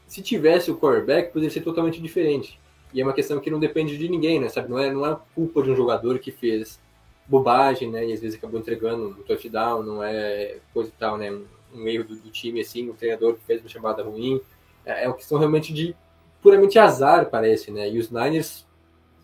se 0.07 0.21
tivesse 0.21 0.69
o 0.69 0.77
quarterback, 0.77 1.33
poderia 1.33 1.51
ser 1.51 1.61
totalmente 1.61 2.01
diferente. 2.01 2.59
E 2.93 3.01
é 3.01 3.03
uma 3.03 3.13
questão 3.13 3.39
que 3.39 3.49
não 3.49 3.59
depende 3.59 3.97
de 3.97 4.07
ninguém, 4.07 4.39
né? 4.39 4.47
Sabe? 4.47 4.69
Não 4.69 4.77
é, 4.77 4.93
não 4.93 5.05
é 5.05 5.17
culpa 5.33 5.63
de 5.63 5.71
um 5.71 5.75
jogador 5.75 6.19
que 6.19 6.31
fez 6.31 6.79
bobagem, 7.27 7.91
né? 7.91 8.05
E 8.05 8.13
às 8.13 8.19
vezes 8.19 8.37
acabou 8.37 8.59
entregando 8.59 9.09
um 9.09 9.23
touchdown, 9.23 9.83
não 9.83 10.03
é 10.03 10.57
coisa 10.73 10.89
e 10.89 10.99
tal, 10.99 11.17
né? 11.17 11.31
Um, 11.31 11.45
um 11.73 11.87
erro 11.87 12.03
do, 12.05 12.15
do, 12.15 12.29
time, 12.29 12.61
assim, 12.61 12.89
um 12.89 12.93
treinador 12.93 13.35
que 13.35 13.43
fez 13.45 13.61
uma 13.61 13.69
chamada 13.69 14.03
ruim. 14.03 14.39
É, 14.85 15.05
é 15.05 15.07
uma 15.07 15.15
questão 15.15 15.37
realmente 15.37 15.73
de 15.73 15.95
puramente 16.41 16.77
azar, 16.77 17.29
parece, 17.29 17.71
né? 17.71 17.89
E 17.89 17.97
os 17.97 18.09
Niners 18.11 18.65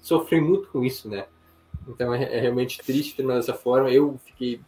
sofrem 0.02 0.42
muito 0.42 0.68
com 0.70 0.84
isso, 0.84 1.10
né? 1.10 1.26
Então 1.88 2.14
é, 2.14 2.24
é 2.24 2.40
realmente 2.40 2.80
triste 2.80 3.16
terminar 3.16 3.38
dessa 3.38 3.54
forma. 3.54 3.90
Eu 3.90 4.20
fiquei 4.26 4.60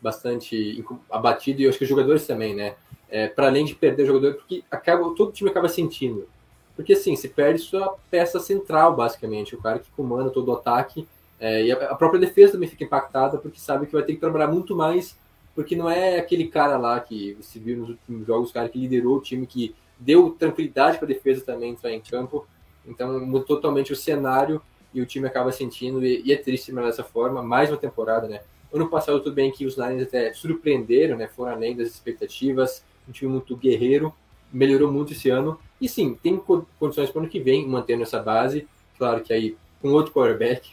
bastante 0.00 0.84
abatido 1.10 1.60
e 1.60 1.68
acho 1.68 1.78
que 1.78 1.84
os 1.84 1.90
jogadores 1.90 2.26
também, 2.26 2.54
né? 2.54 2.76
é, 3.10 3.26
para 3.26 3.46
além 3.46 3.64
de 3.64 3.74
perder 3.74 4.02
o 4.02 4.06
jogador, 4.06 4.34
porque 4.34 4.62
acaba, 4.70 5.14
todo 5.14 5.32
time 5.32 5.50
acaba 5.50 5.68
sentindo. 5.68 6.28
Porque 6.76 6.92
assim, 6.92 7.16
se 7.16 7.28
perde 7.28 7.60
sua 7.60 7.96
peça 8.10 8.38
central, 8.38 8.94
basicamente, 8.94 9.54
o 9.54 9.60
cara 9.60 9.78
que 9.78 9.90
comanda 9.92 10.30
todo 10.30 10.48
o 10.48 10.54
ataque, 10.54 11.08
é, 11.40 11.64
e 11.64 11.72
a, 11.72 11.94
própria 11.94 12.20
defesa 12.20 12.52
também 12.52 12.68
fica 12.68 12.84
impactada, 12.84 13.38
porque 13.38 13.60
sabe 13.60 13.86
que 13.86 13.92
vai 13.92 14.02
ter 14.02 14.14
que 14.14 14.20
trabalhar 14.20 14.48
muito 14.48 14.74
mais, 14.74 15.16
porque 15.54 15.76
não 15.76 15.88
é 15.88 16.18
aquele 16.18 16.48
cara 16.48 16.76
lá 16.76 16.98
que 17.00 17.34
você 17.34 17.58
viu 17.58 17.78
nos 17.78 17.88
últimos 17.90 18.26
jogos, 18.26 18.50
o 18.50 18.52
cara 18.52 18.68
que 18.68 18.78
liderou 18.78 19.16
o 19.16 19.20
time, 19.20 19.46
que 19.46 19.74
deu 19.98 20.30
tranquilidade 20.30 20.98
para 20.98 21.06
a 21.06 21.08
defesa 21.08 21.44
também 21.44 21.70
entrar 21.70 21.92
em 21.92 22.00
campo. 22.00 22.46
Então 22.86 23.20
mudou 23.20 23.44
totalmente 23.44 23.92
o 23.92 23.96
cenário 23.96 24.62
e 24.92 25.00
o 25.00 25.06
time 25.06 25.26
acaba 25.26 25.52
sentindo, 25.52 26.04
e, 26.04 26.22
e 26.24 26.32
é 26.32 26.36
triste 26.36 26.72
mas 26.72 26.86
dessa 26.86 27.04
forma, 27.04 27.42
mais 27.42 27.70
uma 27.70 27.76
temporada, 27.76 28.26
né? 28.26 28.40
Ano 28.72 28.88
passado, 28.88 29.20
tudo 29.20 29.34
bem 29.34 29.50
que 29.50 29.64
os 29.64 29.76
Niners 29.76 30.08
até 30.08 30.32
surpreenderam, 30.32 31.16
né? 31.16 31.28
Foram 31.28 31.52
além 31.52 31.76
das 31.76 31.88
expectativas, 31.88 32.84
um 33.08 33.12
time 33.12 33.30
muito 33.30 33.56
guerreiro, 33.56 34.12
melhorou 34.52 34.92
muito 34.92 35.12
esse 35.12 35.30
ano. 35.30 35.58
E 35.80 35.88
sim, 35.88 36.14
tem 36.14 36.36
condições 36.78 37.10
para 37.10 37.18
o 37.18 37.22
ano 37.22 37.30
que 37.30 37.40
vem, 37.40 37.66
mantendo 37.66 38.02
essa 38.02 38.20
base. 38.20 38.66
Claro 38.98 39.22
que 39.22 39.32
aí 39.32 39.56
com 39.80 39.90
outro 39.90 40.12
quarterback, 40.12 40.70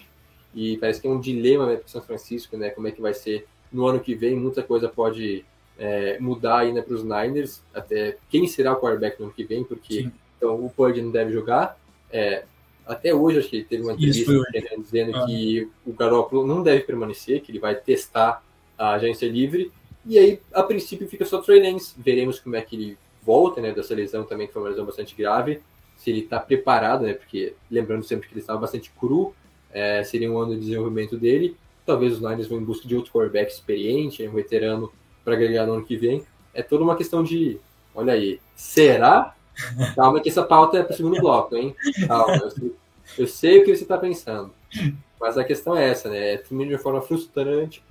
e 0.56 0.78
parece 0.78 1.02
que 1.02 1.08
é 1.08 1.10
um 1.10 1.20
dilema 1.20 1.66
né, 1.68 1.76
para 1.76 1.88
São 1.88 2.02
Francisco, 2.02 2.56
né? 2.56 2.70
Como 2.70 2.88
é 2.88 2.92
que 2.92 3.02
vai 3.02 3.14
ser 3.14 3.46
no 3.72 3.86
ano 3.86 4.00
que 4.00 4.16
vem, 4.16 4.36
muita 4.36 4.64
coisa 4.64 4.88
pode 4.88 5.44
é, 5.78 6.18
mudar 6.20 6.60
ainda 6.60 6.82
para 6.82 6.94
os 6.94 7.04
Niners, 7.04 7.62
até 7.74 8.18
quem 8.30 8.48
será 8.48 8.74
o 8.74 8.80
quarterback 8.80 9.20
no 9.20 9.26
ano 9.26 9.34
que 9.34 9.44
vem, 9.44 9.64
porque 9.64 10.10
então, 10.38 10.66
o 10.66 10.70
Purdy 10.70 11.02
não 11.02 11.12
deve 11.12 11.32
jogar. 11.34 11.78
É, 12.10 12.46
até 12.88 13.14
hoje, 13.14 13.40
acho 13.40 13.50
que 13.50 13.64
teve 13.64 13.84
uma 13.84 13.94
entrevista 13.94 14.32
dizendo 14.78 15.18
ah. 15.18 15.26
que 15.26 15.70
o 15.86 15.92
Garoppolo 15.92 16.48
não 16.48 16.64
deve 16.64 16.84
permanecer, 16.84 17.42
que 17.42 17.52
ele 17.52 17.60
vai 17.60 17.76
testar 17.76 18.44
a 18.78 18.94
agência 18.94 19.28
livre, 19.28 19.72
e 20.06 20.20
aí, 20.20 20.40
a 20.54 20.62
princípio, 20.62 21.08
fica 21.08 21.26
só 21.26 21.42
Trey 21.42 21.60
Lance. 21.60 21.96
Veremos 21.98 22.40
como 22.40 22.56
é 22.56 22.62
que 22.62 22.76
ele 22.76 22.98
volta, 23.24 23.60
né, 23.60 23.72
dessa 23.72 23.96
lesão 23.96 24.24
também, 24.24 24.46
que 24.46 24.54
foi 24.54 24.62
uma 24.62 24.70
lesão 24.70 24.86
bastante 24.86 25.16
grave. 25.16 25.62
Se 25.98 26.12
ele 26.12 26.20
está 26.20 26.40
preparado, 26.40 27.06
né, 27.06 27.14
porque 27.14 27.56
lembrando 27.72 28.04
sempre 28.04 28.28
que 28.28 28.34
ele 28.34 28.42
estava 28.42 28.60
bastante 28.60 28.92
cru, 28.92 29.34
é, 29.76 30.02
seria 30.06 30.32
um 30.32 30.38
ano 30.38 30.54
de 30.54 30.62
desenvolvimento 30.62 31.18
dele. 31.18 31.58
talvez 31.86 32.14
os 32.14 32.22
Niners 32.22 32.48
vão 32.48 32.60
em 32.60 32.64
busca 32.64 32.88
de 32.88 32.96
outro 32.96 33.12
quarterback 33.12 33.52
experiente, 33.52 34.26
um 34.26 34.32
veterano 34.32 34.90
para 35.24 35.34
agregar 35.34 35.68
no 35.68 35.74
ano 35.74 35.86
que 35.86 35.98
vem. 35.98 36.26
É 36.54 36.64
toda 36.64 36.84
uma 36.84 36.96
questão 36.96 37.22
de, 37.22 37.60
olha 37.94 38.14
aí, 38.14 38.40
será? 38.56 39.36
Calma 39.94 40.22
que 40.22 40.30
essa 40.30 40.44
pauta 40.44 40.78
é 40.78 40.84
para 40.84 40.94
o 40.94 40.98
segundo 40.98 41.20
bloco, 41.20 41.58
hein? 41.58 41.76
Calma, 42.08 42.38
eu 42.38 42.50
sei, 42.50 42.76
eu 43.18 43.28
sei 43.28 43.60
o 43.60 43.66
que 43.66 43.76
você 43.76 43.84
está 43.84 43.98
pensando. 43.98 44.52
Mas 45.20 45.38
a 45.38 45.44
questão 45.44 45.76
é 45.76 45.90
essa, 45.90 46.10
né? 46.10 46.34
É 46.34 46.38
termina 46.38 46.70
de 46.70 46.76
uma 46.76 46.82
forma 46.82 47.02
frustrante 47.02 47.84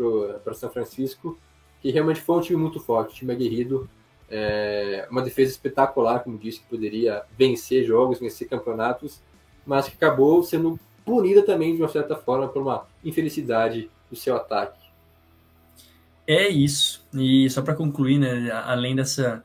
para 0.42 0.55
São 0.55 0.70
Francisco, 0.70 1.38
que 1.83 1.90
realmente 1.90 2.23
foi 2.23 2.37
um 2.38 2.40
time 2.40 2.59
muito 2.59 2.81
forte, 2.81 3.12
um 3.12 3.14
time 3.14 3.33
aguerrido, 3.33 3.88
é, 4.31 5.07
uma 5.11 5.20
defesa 5.20 5.53
espetacular, 5.53 6.20
como 6.20 6.38
disse, 6.38 6.61
que 6.61 6.66
poderia 6.66 7.25
vencer 7.37 7.85
jogos, 7.85 8.20
vencer 8.20 8.49
campeonatos, 8.49 9.20
mas 9.66 9.87
que 9.87 9.97
acabou 9.97 10.42
sendo 10.42 10.81
punida 11.05 11.43
também 11.43 11.75
de 11.75 11.83
uma 11.83 11.88
certa 11.88 12.17
forma 12.17 12.49
por 12.49 12.62
uma 12.62 12.87
infelicidade 13.05 13.90
do 14.11 14.17
seu 14.17 14.37
ataque. 14.37 14.83
É 16.27 16.49
isso. 16.49 17.05
E 17.12 17.49
só 17.51 17.61
para 17.62 17.75
concluir, 17.75 18.19
né, 18.19 18.51
além 18.51 18.97
dessa 18.97 19.45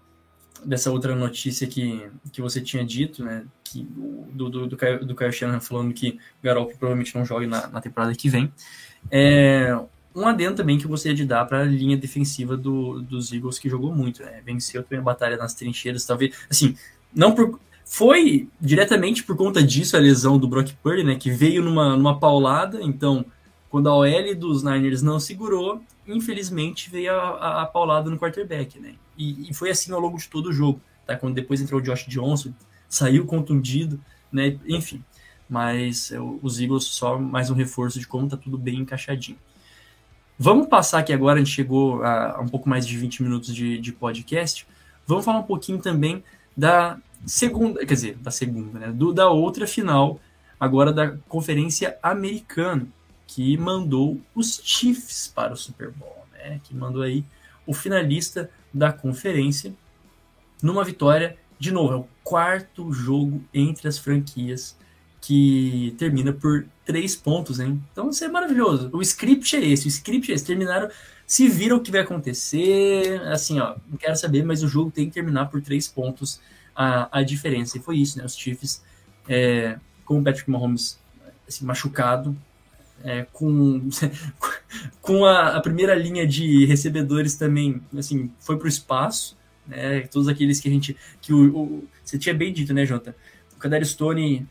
dessa 0.63 0.91
outra 0.91 1.15
notícia 1.15 1.67
que, 1.67 2.09
que 2.31 2.41
você 2.41 2.61
tinha 2.61 2.83
dito, 2.83 3.23
né, 3.23 3.45
que, 3.63 3.81
do, 3.83 4.49
do, 4.49 4.67
do, 4.67 4.77
Kyle, 4.77 5.05
do 5.05 5.15
Kyle 5.15 5.31
Shanahan 5.31 5.59
falando 5.59 5.93
que 5.93 6.09
o 6.09 6.43
Garoppolo 6.43 6.77
provavelmente 6.77 7.15
não 7.15 7.25
joga 7.25 7.47
na, 7.47 7.67
na 7.67 7.81
temporada 7.81 8.13
que 8.13 8.29
vem, 8.29 8.51
é, 9.09 9.77
um 10.13 10.27
adendo 10.27 10.57
também 10.57 10.77
que 10.77 10.85
eu 10.85 10.89
gostaria 10.89 11.15
de 11.15 11.25
dar 11.25 11.45
para 11.45 11.61
a 11.61 11.65
linha 11.65 11.95
defensiva 11.95 12.57
do, 12.57 13.01
dos 13.01 13.31
Eagles, 13.31 13.59
que 13.59 13.69
jogou 13.69 13.95
muito, 13.95 14.21
né, 14.21 14.41
venceu 14.45 14.83
também 14.83 14.99
a 14.99 15.03
batalha 15.03 15.37
nas 15.37 15.53
trincheiras, 15.53 16.05
talvez, 16.05 16.35
assim, 16.49 16.75
não 17.13 17.33
por, 17.33 17.59
foi 17.89 18.47
diretamente 18.61 19.23
por 19.23 19.35
conta 19.35 19.63
disso 19.63 19.97
a 19.97 19.99
lesão 19.99 20.37
do 20.37 20.47
Brock 20.47 20.73
Purdy, 20.75 21.03
né, 21.03 21.15
que 21.15 21.31
veio 21.31 21.63
numa, 21.63 21.97
numa 21.97 22.19
paulada, 22.19 22.79
então, 22.83 23.25
quando 23.67 23.89
a 23.89 23.95
OL 23.95 24.35
dos 24.35 24.61
Niners 24.61 25.01
não 25.01 25.19
segurou, 25.19 25.81
infelizmente 26.07 26.87
veio 26.87 27.11
a, 27.11 27.29
a, 27.29 27.61
a 27.63 27.65
paulada 27.65 28.07
no 28.07 28.19
quarterback, 28.19 28.79
né, 28.79 28.93
e, 29.17 29.49
e, 29.49 29.53
foi 29.55 29.71
assim 29.71 29.91
ao 29.91 29.99
longo 29.99 30.19
de 30.19 30.29
todo 30.29 30.49
o 30.49 30.53
jogo, 30.53 30.79
tá, 31.03 31.15
quando 31.15 31.33
depois 31.33 31.61
entrou 31.61 31.81
o 31.81 31.83
Josh 31.83 32.05
Johnson, 32.07 32.53
saiu 32.87 33.25
contundido, 33.25 33.99
né, 34.31 34.59
enfim, 34.67 35.03
mas 35.49 36.13
os 36.43 36.59
Eagles 36.61 36.83
só 36.83 37.17
mais 37.17 37.49
um 37.49 37.55
reforço 37.55 37.99
de 37.99 38.05
como 38.05 38.29
tá 38.29 38.37
tudo 38.37 38.55
bem 38.55 38.81
encaixadinho. 38.81 39.39
Vamos 40.37 40.67
passar 40.67 40.99
aqui 40.99 41.11
agora, 41.11 41.39
a 41.39 41.43
gente 41.43 41.55
chegou 41.55 42.03
a, 42.03 42.35
a 42.35 42.39
um 42.39 42.47
pouco 42.47 42.69
mais 42.69 42.85
de 42.85 42.95
20 42.95 43.23
minutos 43.23 43.53
de, 43.53 43.79
de 43.79 43.91
podcast, 43.91 44.67
vamos 45.07 45.25
falar 45.25 45.39
um 45.39 45.43
pouquinho 45.43 45.79
também 45.79 46.23
da 46.55 46.99
segunda, 47.25 47.85
quer 47.85 47.93
dizer, 47.93 48.15
da 48.17 48.31
segunda, 48.31 48.79
né? 48.79 48.91
Do, 48.91 49.13
da 49.13 49.29
outra 49.29 49.67
final, 49.67 50.19
agora 50.59 50.91
da 50.91 51.11
Conferência 51.27 51.97
Americana, 52.01 52.87
que 53.27 53.57
mandou 53.57 54.19
os 54.33 54.61
Chiefs 54.63 55.31
para 55.33 55.53
o 55.53 55.57
Super 55.57 55.91
Bowl, 55.91 56.25
né? 56.33 56.59
Que 56.63 56.75
mandou 56.75 57.01
aí 57.01 57.23
o 57.65 57.73
finalista 57.73 58.49
da 58.73 58.91
conferência 58.91 59.73
numa 60.61 60.83
vitória, 60.83 61.37
de 61.59 61.71
novo, 61.71 61.93
é 61.93 61.97
o 61.97 62.07
quarto 62.23 62.91
jogo 62.91 63.43
entre 63.53 63.87
as 63.87 63.97
franquias 63.97 64.77
que 65.21 65.93
termina 65.97 66.31
por 66.31 66.65
três 66.85 67.15
pontos, 67.15 67.59
hein? 67.59 67.81
Então 67.91 68.09
isso 68.09 68.23
é 68.23 68.27
maravilhoso. 68.27 68.89
O 68.93 69.01
script 69.01 69.55
é 69.55 69.65
esse, 69.65 69.85
o 69.85 69.89
script 69.89 70.31
é 70.31 70.35
esse. 70.35 70.45
Terminaram, 70.45 70.89
se 71.27 71.47
viram 71.47 71.77
o 71.77 71.81
que 71.81 71.91
vai 71.91 72.01
acontecer, 72.01 73.21
assim, 73.27 73.59
ó, 73.59 73.75
não 73.87 73.97
quero 73.97 74.15
saber, 74.15 74.43
mas 74.43 74.63
o 74.63 74.67
jogo 74.67 74.91
tem 74.91 75.07
que 75.07 75.13
terminar 75.13 75.47
por 75.49 75.61
três 75.61 75.87
pontos 75.87 76.39
a, 76.79 77.19
a 77.19 77.23
diferença. 77.23 77.77
E 77.77 77.81
foi 77.81 77.97
isso, 77.97 78.17
né? 78.17 78.23
Os 78.23 78.37
Chiefs, 78.37 78.81
é, 79.27 79.77
com 80.05 80.17
o 80.17 80.23
Patrick 80.23 80.49
Mahomes 80.49 80.97
assim, 81.45 81.65
machucado, 81.65 82.33
é, 83.03 83.25
com, 83.33 83.89
com 85.01 85.25
a, 85.25 85.57
a, 85.57 85.61
primeira 85.61 85.93
linha 85.93 86.25
de 86.25 86.65
recebedores 86.65 87.35
também, 87.35 87.81
assim, 87.97 88.31
foi 88.39 88.57
para 88.57 88.65
o 88.65 88.69
espaço, 88.69 89.37
né? 89.67 90.01
Todos 90.07 90.29
aqueles 90.29 90.61
que 90.61 90.69
a 90.69 90.71
gente, 90.71 90.95
que 91.21 91.33
o, 91.33 91.57
o 91.57 91.87
você 92.01 92.17
tinha 92.17 92.33
bem 92.33 92.53
dito, 92.53 92.73
né, 92.73 92.85
Jota? 92.85 93.13
O 93.53 93.59
Kadar 93.59 93.83
Stone 93.83 94.47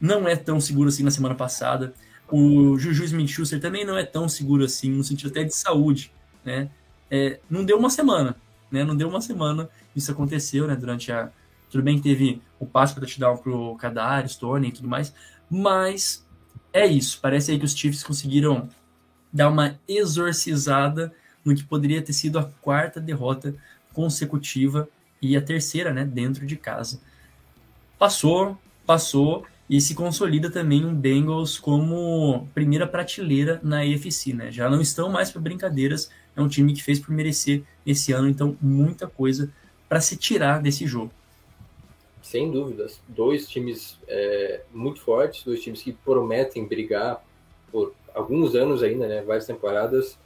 não 0.00 0.28
é 0.28 0.36
tão 0.36 0.60
seguro 0.60 0.90
assim 0.90 1.02
na 1.02 1.10
semana 1.10 1.34
passada. 1.34 1.92
O 2.30 2.78
Juju 2.78 3.02
Smith-Schuster 3.04 3.60
também 3.60 3.84
não 3.84 3.98
é 3.98 4.04
tão 4.04 4.28
seguro 4.28 4.64
assim, 4.64 4.90
no 4.90 5.02
sentido 5.02 5.30
até 5.30 5.42
de 5.42 5.54
saúde, 5.54 6.12
né? 6.44 6.70
É, 7.10 7.40
não 7.50 7.64
deu 7.64 7.78
uma 7.78 7.90
semana, 7.90 8.36
né? 8.70 8.84
Não 8.84 8.96
deu 8.96 9.08
uma 9.08 9.20
semana, 9.20 9.68
isso 9.94 10.12
aconteceu, 10.12 10.68
né? 10.68 10.76
Durante 10.76 11.10
a, 11.10 11.30
tudo 11.74 11.82
bem 11.82 11.96
que 11.96 12.04
teve 12.04 12.40
o 12.60 12.64
passe 12.64 12.94
para 12.94 13.00
touchdown 13.00 13.36
pro 13.36 13.74
Kadar, 13.74 14.28
Stone 14.28 14.68
e 14.68 14.70
tudo 14.70 14.86
mais, 14.86 15.12
mas 15.50 16.24
é 16.72 16.86
isso. 16.86 17.18
Parece 17.20 17.50
aí 17.50 17.58
que 17.58 17.64
os 17.64 17.74
Chiefs 17.74 18.04
conseguiram 18.04 18.68
dar 19.32 19.48
uma 19.48 19.76
exorcizada 19.88 21.12
no 21.44 21.52
que 21.52 21.64
poderia 21.64 22.00
ter 22.00 22.12
sido 22.12 22.38
a 22.38 22.44
quarta 22.44 23.00
derrota 23.00 23.56
consecutiva 23.92 24.88
e 25.20 25.36
a 25.36 25.42
terceira, 25.42 25.92
né, 25.92 26.04
dentro 26.04 26.46
de 26.46 26.54
casa. 26.54 27.00
Passou, 27.98 28.56
passou 28.86 29.44
e 29.68 29.80
se 29.80 29.96
consolida 29.96 30.48
também 30.48 30.84
um 30.84 30.94
Bengals 30.94 31.58
como 31.58 32.46
primeira 32.54 32.86
prateleira 32.86 33.58
na 33.64 33.80
AFC, 33.80 34.32
né? 34.32 34.52
Já 34.52 34.70
não 34.70 34.80
estão 34.80 35.10
mais 35.10 35.32
para 35.32 35.40
brincadeiras, 35.40 36.08
é 36.36 36.40
um 36.40 36.46
time 36.46 36.72
que 36.72 36.84
fez 36.84 37.00
por 37.00 37.10
merecer 37.10 37.64
esse 37.84 38.12
ano, 38.12 38.28
então 38.28 38.56
muita 38.60 39.08
coisa 39.08 39.52
para 39.88 40.00
se 40.00 40.16
tirar 40.16 40.62
desse 40.62 40.86
jogo 40.86 41.10
sem 42.34 42.50
dúvidas. 42.50 43.00
Dois 43.06 43.48
times 43.48 43.96
é, 44.08 44.62
muito 44.72 45.00
fortes, 45.00 45.44
dois 45.44 45.62
times 45.62 45.80
que 45.80 45.92
prometem 45.92 46.66
brigar 46.66 47.24
por 47.70 47.94
alguns 48.12 48.56
anos 48.56 48.82
ainda, 48.82 49.06
né? 49.06 49.22
Várias 49.22 49.46
temporadas. 49.46 50.18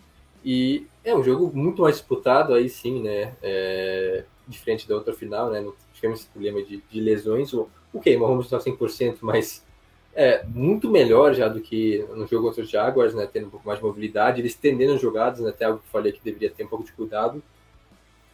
E 0.43 0.87
é 1.05 1.15
um 1.15 1.23
jogo 1.23 1.55
muito 1.55 1.83
mais 1.83 1.97
disputado 1.97 2.55
aí 2.55 2.67
sim, 2.71 3.03
né? 3.03 3.37
É, 3.43 4.25
diferente 4.47 4.89
da 4.89 4.95
outra 4.95 5.13
final, 5.13 5.51
né? 5.51 5.61
Não 5.61 5.75
tivemos 5.93 6.21
esse 6.21 6.29
problema 6.31 6.63
de, 6.63 6.83
de 6.91 6.99
lesões. 6.99 7.53
O, 7.53 7.69
ok, 7.93 8.17
Mahomes 8.17 8.47
está 8.47 8.57
100%, 8.57 9.19
mas 9.21 9.63
é 10.15 10.43
muito 10.47 10.89
melhor 10.89 11.35
já 11.35 11.47
do 11.47 11.61
que 11.61 12.03
no 12.17 12.27
jogo 12.27 12.49
contra 12.49 12.63
os 12.63 12.71
Jaguars, 12.71 13.15
né? 13.15 13.29
Tendo 13.31 13.49
um 13.49 13.51
pouco 13.51 13.67
mais 13.67 13.81
de 13.81 13.85
mobilidade, 13.85 14.41
eles 14.41 14.53
estendendo 14.53 14.95
as 14.95 15.01
jogadas, 15.03 15.41
né? 15.41 15.51
Até 15.51 15.67
algo 15.67 15.81
que 15.81 15.91
falei 15.91 16.13
que 16.13 16.25
deveria 16.25 16.49
ter 16.49 16.65
um 16.65 16.69
pouco 16.69 16.87
de 16.87 16.93
cuidado. 16.93 17.43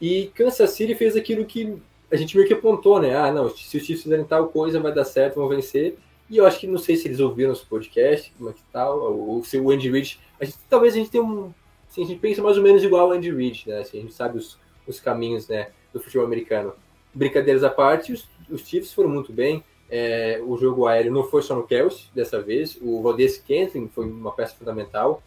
E 0.01 0.31
Kansas 0.33 0.71
City 0.71 0.95
fez 0.95 1.17
aquilo 1.17 1.45
que 1.45 1.77
a 2.11 2.17
gente 2.17 2.37
meio 2.37 2.47
que 2.47 2.55
apontou, 2.55 3.01
né? 3.01 3.17
Ah, 3.17 3.33
não, 3.33 3.49
se 3.49 3.77
os 3.77 3.85
Chiefs 3.85 4.03
fizerem 4.03 4.25
tal 4.25 4.49
coisa, 4.49 4.81
vai 4.81 4.93
dar 4.93 5.05
certo, 5.05 5.37
vão 5.37 5.49
vencer. 5.49 5.97
E 6.29 6.37
eu 6.37 6.47
acho 6.47 6.61
que 6.61 6.67
não 6.67 6.79
sei 6.79 6.97
se 6.97 7.07
eles 7.07 7.21
ouviram 7.21 7.51
nosso 7.51 7.67
podcast, 7.67 8.33
como 8.39 8.51
é 8.51 8.53
que 8.53 8.63
tal, 8.73 9.13
ou 9.13 9.45
se 9.45 9.59
o 9.59 9.71
Andy 9.71 9.91
Reid. 9.91 10.19
A 10.41 10.45
gente, 10.45 10.59
talvez 10.69 10.95
a 10.95 10.97
gente 10.97 11.11
tenha 11.11 11.23
um. 11.23 11.53
Assim, 11.89 12.03
a 12.03 12.07
gente 12.07 12.21
pensa 12.21 12.43
mais 12.43 12.57
ou 12.57 12.63
menos 12.63 12.83
igual 12.83 13.07
ao 13.07 13.13
Andy 13.13 13.31
Reid, 13.31 13.65
né? 13.67 13.81
Assim, 13.81 13.99
a 13.99 14.01
gente 14.03 14.15
sabe 14.15 14.39
os, 14.39 14.59
os 14.87 15.01
caminhos 15.01 15.49
né, 15.49 15.69
do 15.93 16.01
futebol 16.01 16.27
americano. 16.27 16.75
Brincadeiras 17.13 17.63
à 17.63 17.71
parte, 17.71 18.13
os, 18.13 18.29
os 18.51 18.67
Chiefs 18.67 18.93
foram 18.93 19.11
muito 19.11 19.33
bem. 19.33 19.63
É, 19.91 20.41
o 20.45 20.57
jogo 20.57 20.87
aéreo 20.87 21.13
não 21.13 21.25
foi 21.25 21.43
só 21.43 21.55
no 21.55 21.67
Kelsey 21.67 22.07
dessa 22.15 22.41
vez. 22.41 22.79
O 22.81 23.03
Valdez 23.03 23.37
Kentlin 23.39 23.89
foi 23.89 24.07
uma 24.07 24.33
peça 24.33 24.55
fundamental. 24.57 25.23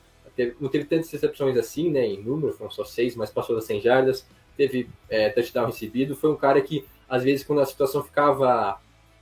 não 0.59 0.67
teve 0.67 0.85
tantas 0.85 1.11
recepções 1.11 1.55
assim, 1.57 1.89
né? 1.89 2.05
Em 2.05 2.21
número, 2.21 2.53
foram 2.53 2.71
só 2.71 2.83
seis, 2.83 3.15
mas 3.15 3.29
passou 3.29 3.55
das 3.55 3.65
100 3.65 3.81
jardas 3.81 4.25
teve 4.57 4.89
é, 5.09 5.29
touchdown 5.29 5.67
recebido, 5.67 6.15
foi 6.15 6.31
um 6.31 6.35
cara 6.35 6.59
que, 6.61 6.83
às 7.07 7.23
vezes, 7.23 7.45
quando 7.45 7.61
a 7.61 7.65
situação 7.65 8.03
ficava 8.03 8.79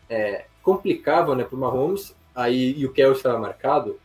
é, 0.10 0.45
complicava 0.63 1.36
né, 1.36 1.43
para 1.43 1.56
o 1.56 1.60
Mahomes, 1.60 2.15
aí, 2.34 2.74
e 2.78 2.86
o 2.86 2.91
Kelsey 2.91 3.17
estava 3.17 3.38
marcado, 3.39 4.00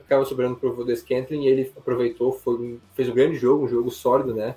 acaba 0.00 0.24
sobrando 0.24 0.56
para 0.56 0.68
o 0.68 0.74
Valdez 0.74 1.04
e 1.08 1.34
ele 1.46 1.72
aproveitou, 1.76 2.32
foi, 2.32 2.78
fez 2.94 3.08
um 3.08 3.14
grande 3.14 3.36
jogo, 3.36 3.64
um 3.64 3.68
jogo 3.68 3.90
sólido, 3.90 4.34
né? 4.34 4.54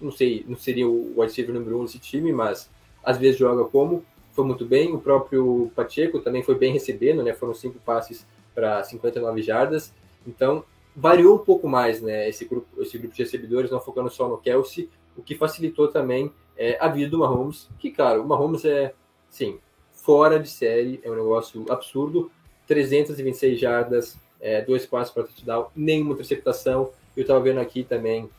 Não 0.00 0.10
sei, 0.10 0.44
não 0.46 0.56
seria 0.56 0.88
o 0.88 1.10
wide 1.10 1.22
receiver 1.22 1.54
número 1.54 1.80
um 1.80 1.84
desse 1.84 1.98
time, 1.98 2.32
mas 2.32 2.70
às 3.02 3.16
vezes 3.18 3.38
joga 3.38 3.64
como, 3.64 4.04
foi 4.32 4.44
muito 4.44 4.64
bem. 4.64 4.94
O 4.94 5.00
próprio 5.00 5.72
Pacheco 5.74 6.20
também 6.20 6.42
foi 6.42 6.56
bem 6.56 6.72
recebendo, 6.72 7.22
né? 7.22 7.32
Foram 7.32 7.54
cinco 7.54 7.78
passes 7.80 8.26
para 8.54 8.84
59 8.84 9.42
jardas. 9.42 9.92
Então, 10.26 10.64
variou 10.94 11.36
um 11.36 11.44
pouco 11.44 11.68
mais, 11.68 12.00
né? 12.00 12.28
Esse 12.28 12.44
grupo, 12.44 12.82
esse 12.82 12.98
grupo 12.98 13.14
de 13.14 13.22
recebedores, 13.22 13.70
não 13.70 13.80
focando 13.80 14.10
só 14.10 14.28
no 14.28 14.38
Kelsey, 14.38 14.88
o 15.18 15.22
que 15.22 15.34
facilitou 15.34 15.88
também 15.88 16.32
é, 16.56 16.78
a 16.80 16.88
vida 16.88 17.10
do 17.10 17.18
Mahomes, 17.18 17.68
que, 17.78 17.90
claro, 17.90 18.22
o 18.22 18.26
Mahomes 18.26 18.64
é, 18.64 18.94
sim, 19.28 19.58
fora 19.92 20.38
de 20.38 20.48
série, 20.48 21.00
é 21.02 21.10
um 21.10 21.16
negócio 21.16 21.66
absurdo, 21.70 22.30
326 22.68 23.58
jardas, 23.58 24.16
é, 24.40 24.62
dois 24.62 24.86
passos 24.86 25.12
para 25.12 25.24
touchdown, 25.24 25.66
nenhuma 25.74 26.14
interceptação, 26.14 26.90
eu 27.16 27.22
estava 27.22 27.40
vendo 27.40 27.58
aqui 27.58 27.82
também 27.82 28.30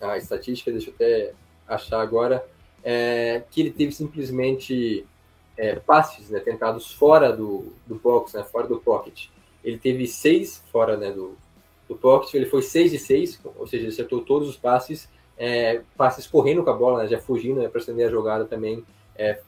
a 0.00 0.16
estatística, 0.16 0.72
deixa 0.72 0.88
eu 0.88 0.94
até 0.94 1.32
achar 1.68 2.00
agora, 2.00 2.44
é, 2.82 3.42
que 3.50 3.60
ele 3.60 3.70
teve 3.70 3.92
simplesmente 3.92 5.06
é, 5.56 5.74
passes 5.76 6.30
né, 6.30 6.40
tentados 6.40 6.90
fora 6.92 7.30
do, 7.30 7.72
do 7.86 7.96
box, 7.96 8.34
né, 8.34 8.42
fora 8.42 8.66
do 8.66 8.78
pocket. 8.78 9.26
Ele 9.62 9.76
teve 9.76 10.06
seis 10.06 10.64
fora 10.72 10.96
né, 10.96 11.10
do, 11.10 11.36
do 11.86 11.94
pocket, 11.94 12.32
ele 12.32 12.46
foi 12.46 12.62
seis 12.62 12.90
de 12.90 12.98
seis, 12.98 13.38
ou 13.44 13.66
seja, 13.66 13.88
acertou 13.88 14.22
todos 14.22 14.48
os 14.48 14.56
passes, 14.56 15.06
é, 15.42 15.80
passes 15.96 16.26
correndo 16.26 16.62
com 16.62 16.68
a 16.68 16.74
bola, 16.74 17.02
né, 17.02 17.08
já 17.08 17.18
fugindo 17.18 17.60
né, 17.60 17.68
para 17.68 17.80
estender 17.80 18.06
a 18.06 18.10
jogada 18.10 18.44
também 18.44 18.84
é, 19.16 19.40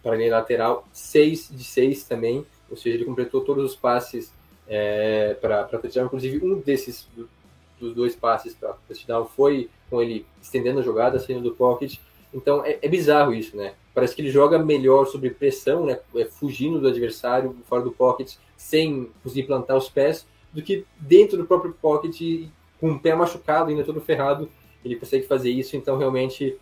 para 0.00 0.12
a 0.12 0.16
linha 0.16 0.30
lateral, 0.30 0.86
6 0.92 1.48
de 1.50 1.64
6 1.64 2.04
também, 2.04 2.46
ou 2.70 2.76
seja, 2.76 2.96
ele 2.96 3.04
completou 3.04 3.40
todos 3.40 3.64
os 3.64 3.74
passes 3.74 4.32
é, 4.68 5.34
para 5.40 5.64
touchdown. 5.64 6.06
Inclusive, 6.06 6.46
um 6.46 6.60
desses 6.60 7.08
dos 7.80 7.94
dois 7.94 8.14
passes 8.14 8.54
para 8.54 8.76
touchdown 8.86 9.24
foi 9.24 9.68
com 9.90 10.00
ele 10.00 10.24
estendendo 10.40 10.78
a 10.78 10.82
jogada, 10.82 11.18
saindo 11.18 11.42
do 11.42 11.54
pocket. 11.54 11.96
Então 12.32 12.64
é, 12.64 12.78
é, 12.80 12.88
bizarro 12.88 13.34
isso, 13.34 13.56
né? 13.56 13.74
Parece 13.92 14.14
que 14.14 14.22
ele 14.22 14.30
joga 14.30 14.58
melhor 14.58 15.06
sob 15.06 15.28
pressão, 15.30 15.86
né? 15.86 15.98
É, 16.14 16.26
fugindo 16.26 16.80
do 16.80 16.86
adversário, 16.86 17.56
fora 17.68 17.82
do 17.82 17.90
pocket, 17.90 18.34
sem 18.56 19.10
conseguir 19.22 19.44
plantar 19.44 19.76
os 19.76 19.88
pés, 19.88 20.26
do 20.52 20.62
que 20.62 20.84
dentro 20.98 21.36
do 21.36 21.46
próprio 21.46 21.74
pocket, 21.80 22.48
com 22.80 22.92
o 22.92 23.00
pé 23.00 23.14
machucado, 23.14 23.70
ainda 23.70 23.84
todo 23.84 24.00
ferrado, 24.00 24.48
ele 24.84 24.96
consegue 24.96 25.26
fazer 25.26 25.50
isso. 25.50 25.76
Então 25.76 25.96
realmente 25.98 26.58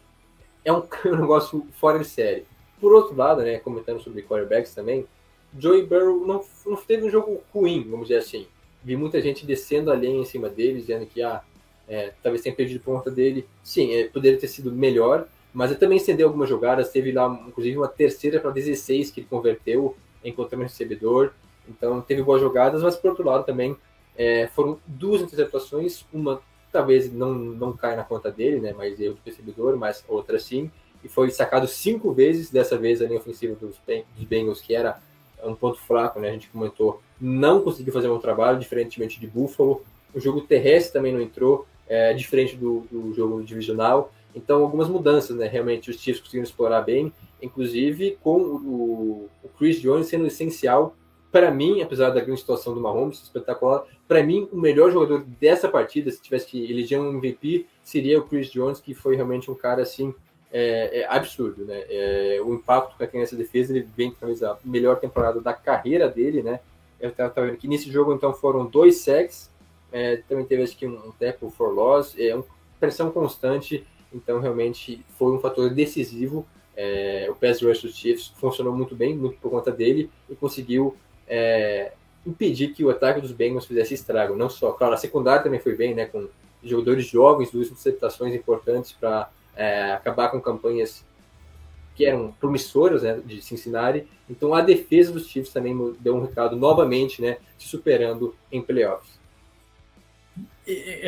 é 0.64 0.72
um, 0.72 0.82
um 1.06 1.16
negócio 1.16 1.66
fora 1.72 1.98
de 1.98 2.04
série. 2.04 2.44
Por 2.80 2.92
outro 2.92 3.16
lado, 3.16 3.42
né? 3.42 3.58
Comentando 3.58 4.00
sobre 4.00 4.22
quarterbacks 4.22 4.74
também, 4.74 5.06
Joey 5.58 5.86
Burrow 5.86 6.26
não, 6.26 6.44
não 6.66 6.76
teve 6.76 7.06
um 7.06 7.10
jogo 7.10 7.42
ruim, 7.52 7.86
vamos 7.88 8.08
dizer 8.08 8.18
assim 8.18 8.46
vi 8.86 8.96
muita 8.96 9.20
gente 9.20 9.44
descendo 9.44 9.90
a 9.90 9.94
lenha 9.94 10.20
em 10.20 10.24
cima 10.24 10.48
dele, 10.48 10.78
dizendo 10.78 11.04
que 11.06 11.20
ah, 11.20 11.42
é, 11.88 12.12
talvez 12.22 12.40
tenha 12.40 12.54
perdido 12.54 12.78
ponta 12.84 13.10
dele. 13.10 13.44
Sim, 13.60 13.92
é, 13.92 14.04
poderia 14.04 14.38
ter 14.38 14.46
sido 14.46 14.70
melhor, 14.70 15.26
mas 15.52 15.72
ele 15.72 15.80
também 15.80 15.96
estendeu 15.96 16.28
algumas 16.28 16.48
jogadas. 16.48 16.90
Teve 16.90 17.10
lá, 17.10 17.26
inclusive, 17.48 17.76
uma 17.76 17.88
terceira 17.88 18.38
para 18.38 18.52
16 18.52 19.10
que 19.10 19.20
ele 19.20 19.26
converteu, 19.28 19.96
encontrando 20.24 20.62
um 20.62 20.68
recebedor. 20.68 21.32
Então, 21.68 22.00
teve 22.00 22.22
boas 22.22 22.40
jogadas, 22.40 22.80
mas 22.80 22.94
por 22.94 23.10
outro 23.10 23.24
lado 23.24 23.44
também 23.44 23.76
é, 24.16 24.46
foram 24.54 24.78
duas 24.86 25.20
interceptações. 25.20 26.06
Uma 26.12 26.40
talvez 26.76 27.10
não, 27.10 27.32
não 27.32 27.72
caia 27.72 27.96
na 27.96 28.04
conta 28.04 28.30
dele, 28.30 28.60
né, 28.60 28.74
mas 28.76 29.00
erro 29.00 29.14
do 29.14 29.20
recebedor, 29.24 29.78
mas 29.78 30.04
outra 30.06 30.38
sim. 30.38 30.70
E 31.02 31.08
foi 31.08 31.30
sacado 31.30 31.66
cinco 31.66 32.12
vezes, 32.12 32.50
dessa 32.50 32.76
vez 32.76 33.00
a 33.00 33.06
linha 33.06 33.18
ofensiva 33.18 33.54
dos, 33.54 33.76
dos 34.16 34.24
Bengals, 34.26 34.60
que 34.60 34.74
era 34.74 34.98
um 35.42 35.54
ponto 35.54 35.78
fraco, 35.78 36.20
né? 36.20 36.28
A 36.28 36.32
gente 36.32 36.48
comentou, 36.48 37.00
não 37.18 37.62
conseguiu 37.62 37.94
fazer 37.94 38.10
um 38.10 38.18
trabalho, 38.18 38.58
diferentemente 38.58 39.18
de 39.18 39.26
Buffalo. 39.26 39.82
O 40.14 40.20
jogo 40.20 40.42
terrestre 40.42 40.92
também 40.92 41.12
não 41.12 41.20
entrou, 41.20 41.66
é, 41.88 42.12
diferente 42.12 42.56
do, 42.56 42.86
do 42.90 43.14
jogo 43.14 43.42
divisional. 43.42 44.12
Então, 44.34 44.62
algumas 44.62 44.88
mudanças, 44.88 45.34
né? 45.36 45.46
Realmente, 45.46 45.90
os 45.90 45.98
Chiefs 45.98 46.20
conseguiram 46.20 46.44
explorar 46.44 46.82
bem, 46.82 47.10
inclusive 47.40 48.18
com 48.22 48.36
o, 48.38 49.30
o 49.42 49.48
Chris 49.58 49.80
Jones 49.80 50.08
sendo 50.08 50.26
essencial 50.26 50.94
para 51.36 51.50
mim, 51.50 51.82
apesar 51.82 52.08
da 52.08 52.20
grande 52.22 52.40
situação 52.40 52.72
do 52.72 52.80
Mahomes, 52.80 53.22
espetacular, 53.22 53.84
para 54.08 54.22
mim, 54.22 54.48
o 54.50 54.56
melhor 54.56 54.90
jogador 54.90 55.22
dessa 55.38 55.68
partida, 55.68 56.10
se 56.10 56.18
tivesse 56.18 56.46
que 56.46 56.70
eleger 56.70 56.98
um 56.98 57.10
MVP, 57.10 57.66
seria 57.84 58.18
o 58.18 58.22
Chris 58.22 58.50
Jones, 58.50 58.80
que 58.80 58.94
foi 58.94 59.16
realmente 59.16 59.50
um 59.50 59.54
cara 59.54 59.82
assim 59.82 60.14
é, 60.50 61.00
é 61.00 61.06
absurdo, 61.06 61.66
né? 61.66 61.84
É, 61.90 62.40
o 62.42 62.54
impacto 62.54 62.96
que 62.96 63.06
tem 63.06 63.20
nessa 63.20 63.36
defesa, 63.36 63.76
ele 63.76 63.86
vem 63.94 64.12
talvez 64.18 64.42
a 64.42 64.58
melhor 64.64 64.98
temporada 64.98 65.38
da 65.38 65.52
carreira 65.52 66.08
dele, 66.08 66.42
né? 66.42 66.60
Eu 66.98 67.10
estava 67.10 67.44
vendo 67.44 67.58
que 67.58 67.68
nesse 67.68 67.92
jogo, 67.92 68.14
então, 68.14 68.32
foram 68.32 68.64
dois 68.64 69.00
sacks, 69.00 69.50
é, 69.92 70.16
também 70.26 70.46
teve, 70.46 70.62
acho 70.62 70.74
que, 70.74 70.86
um, 70.86 71.08
um 71.08 71.12
tackle 71.12 71.50
for 71.50 71.70
loss, 71.70 72.14
é 72.18 72.34
uma 72.34 72.46
pressão 72.80 73.10
constante, 73.10 73.86
então, 74.10 74.40
realmente, 74.40 75.04
foi 75.18 75.32
um 75.32 75.38
fator 75.38 75.68
decisivo. 75.68 76.46
É, 76.74 77.26
o 77.30 77.34
pass 77.34 77.60
rush 77.62 77.82
dos 77.82 77.94
Chiefs 77.94 78.28
funcionou 78.38 78.74
muito 78.74 78.94
bem, 78.94 79.14
muito 79.14 79.38
por 79.38 79.50
conta 79.50 79.70
dele, 79.70 80.10
e 80.30 80.34
conseguiu 80.34 80.96
é, 81.28 81.92
impedir 82.26 82.72
que 82.74 82.84
o 82.84 82.90
ataque 82.90 83.20
dos 83.20 83.32
Bengals 83.32 83.66
fizesse 83.66 83.94
estrago. 83.94 84.36
Não 84.36 84.50
só, 84.50 84.72
claro, 84.72 84.94
a 84.94 84.96
secundária 84.96 85.42
também 85.42 85.60
foi 85.60 85.76
bem, 85.76 85.94
né, 85.94 86.06
com 86.06 86.28
jogadores 86.62 87.06
jovens, 87.06 87.50
duas 87.50 87.68
interceptações 87.68 88.34
importantes 88.34 88.92
para 88.92 89.30
é, 89.54 89.92
acabar 89.92 90.30
com 90.30 90.40
campanhas 90.40 91.04
que 91.94 92.04
eram 92.04 92.30
promissoras 92.32 93.02
né, 93.02 93.20
de 93.24 93.40
Cincinnati. 93.40 94.06
Então 94.28 94.52
a 94.52 94.60
defesa 94.60 95.12
dos 95.12 95.26
Chiefs 95.26 95.52
também 95.52 95.94
deu 95.98 96.16
um 96.16 96.22
recado 96.22 96.54
novamente, 96.54 97.22
né, 97.22 97.38
se 97.58 97.68
superando 97.68 98.34
em 98.52 98.60
playoffs. 98.60 99.16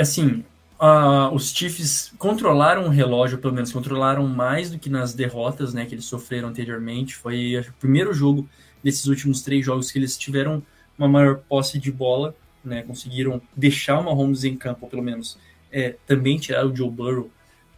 Assim, 0.01 0.45
uh, 0.81 1.35
os 1.35 1.53
Chiefs 1.53 2.13
controlaram 2.17 2.87
o 2.87 2.89
relógio, 2.89 3.39
pelo 3.39 3.53
menos 3.53 3.71
controlaram 3.71 4.27
mais 4.27 4.71
do 4.71 4.79
que 4.79 4.89
nas 4.89 5.13
derrotas, 5.13 5.75
né, 5.75 5.85
que 5.85 5.95
eles 5.95 6.07
sofreram 6.07 6.49
anteriormente. 6.49 7.15
Foi 7.15 7.59
o 7.59 7.73
primeiro 7.75 8.15
jogo 8.15 8.49
desses 8.83 9.07
últimos 9.07 9.43
três 9.43 9.65
jogos 9.65 9.91
que 9.91 9.99
eles 9.99 10.17
tiveram 10.17 10.63
uma 10.97 11.09
maior 11.09 11.39
posse 11.49 11.79
de 11.79 11.93
bola, 11.93 12.35
né, 12.65 12.83
conseguiram 12.83 13.41
deixar 13.57 13.99
o 14.01 14.05
Mahomes 14.05 14.45
em 14.45 14.57
campo, 14.57 14.89
pelo 14.89 15.03
menos, 15.03 15.39
é, 15.71 15.97
também 16.07 16.39
tirar 16.39 16.67
o 16.67 16.75
Joe 16.75 16.91
Burrow 16.91 17.31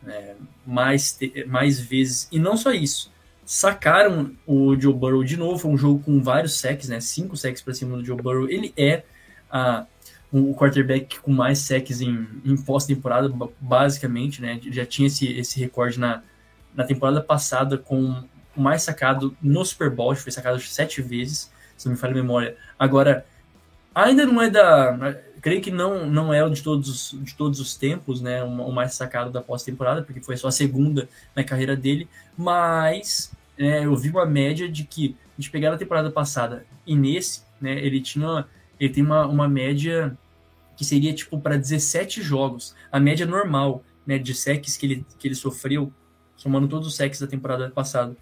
é, 0.07 0.35
mais, 0.67 1.19
mais 1.47 1.79
vezes. 1.81 2.29
E 2.33 2.39
não 2.39 2.57
só 2.57 2.73
isso, 2.73 3.13
sacaram 3.45 4.31
o 4.47 4.79
Joe 4.79 4.95
Burrow 4.95 5.25
de 5.25 5.37
novo. 5.37 5.59
Foi 5.59 5.71
um 5.71 5.77
jogo 5.77 6.03
com 6.05 6.23
vários 6.23 6.59
sacks, 6.59 6.89
né? 6.89 7.01
Cinco 7.01 7.37
sacks 7.37 7.61
para 7.61 7.75
cima 7.75 7.97
do 7.97 8.05
Joe 8.05 8.17
Burrow. 8.17 8.49
Ele 8.49 8.73
é 8.77 9.03
a, 9.51 9.87
o 10.33 10.55
quarterback 10.55 11.19
com 11.21 11.33
mais 11.33 11.59
sacks 11.59 12.01
em, 12.01 12.29
em 12.45 12.57
pós-temporada, 12.57 13.29
basicamente, 13.61 14.41
né? 14.41 14.61
Já 14.71 14.87
tinha 14.87 15.09
esse, 15.09 15.27
esse 15.33 15.59
recorde 15.59 15.99
na, 15.99 16.23
na 16.75 16.85
temporada 16.85 17.21
passada 17.21 17.77
com 17.77 18.23
o 18.57 18.61
mais 18.61 18.83
sacado 18.83 19.37
no 19.41 19.65
Super 19.65 19.91
Bowl, 19.91 20.15
foi 20.15 20.33
sacado 20.33 20.59
sete 20.61 21.01
vezes, 21.01 21.51
se 21.77 21.87
não 21.87 21.95
me 21.95 21.99
falha 21.99 22.13
a 22.13 22.17
memória. 22.17 22.57
Agora, 22.79 23.25
ainda 23.95 24.27
não 24.27 24.41
é 24.41 24.51
da 24.51 25.17
creio 25.41 25.63
que 25.63 25.71
não, 25.71 26.07
não 26.07 26.35
é 26.35 26.45
o 26.45 26.51
de 26.51 26.63
todos, 26.63 27.17
de 27.23 27.35
todos 27.35 27.61
os 27.61 27.75
tempos, 27.75 28.21
né? 28.21 28.43
O, 28.43 28.71
mais 28.71 28.95
sacado 28.95 29.31
da 29.31 29.41
pós-temporada, 29.41 30.03
porque 30.03 30.21
foi 30.21 30.37
só 30.37 30.49
a 30.49 30.53
segunda 30.53 31.09
na 31.35 31.43
carreira 31.43 31.75
dele, 31.75 32.09
mas 32.37 33.33
é, 33.57 33.87
eu 33.87 33.97
vi 33.97 34.11
uma 34.11 34.27
média 34.27 34.69
de 34.69 34.85
que 34.85 35.17
gente 35.41 35.51
pegar 35.51 35.73
a 35.73 35.79
temporada 35.79 36.11
passada 36.11 36.67
e 36.87 36.95
nesse, 36.95 37.43
né, 37.61 37.73
ele 37.73 38.01
tinha 38.01 38.47
ele 38.79 38.93
tem 38.93 39.05
uma, 39.05 39.27
uma 39.27 39.49
média 39.49 40.17
que 40.77 40.85
seria 40.85 41.13
tipo 41.13 41.39
para 41.39 41.57
17 41.57 42.23
jogos, 42.23 42.75
a 42.91 42.99
média 42.99 43.27
normal, 43.27 43.83
né, 44.07 44.19
de 44.19 44.35
secs 44.35 44.77
que 44.77 44.87
ele, 44.87 45.07
que 45.19 45.29
ele 45.29 45.35
sofreu, 45.35 45.93
somando 46.37 46.69
todos 46.69 46.89
os 46.89 46.97
secs 46.97 47.21
da 47.21 47.27
temporada 47.27 47.71
passada 47.71 48.17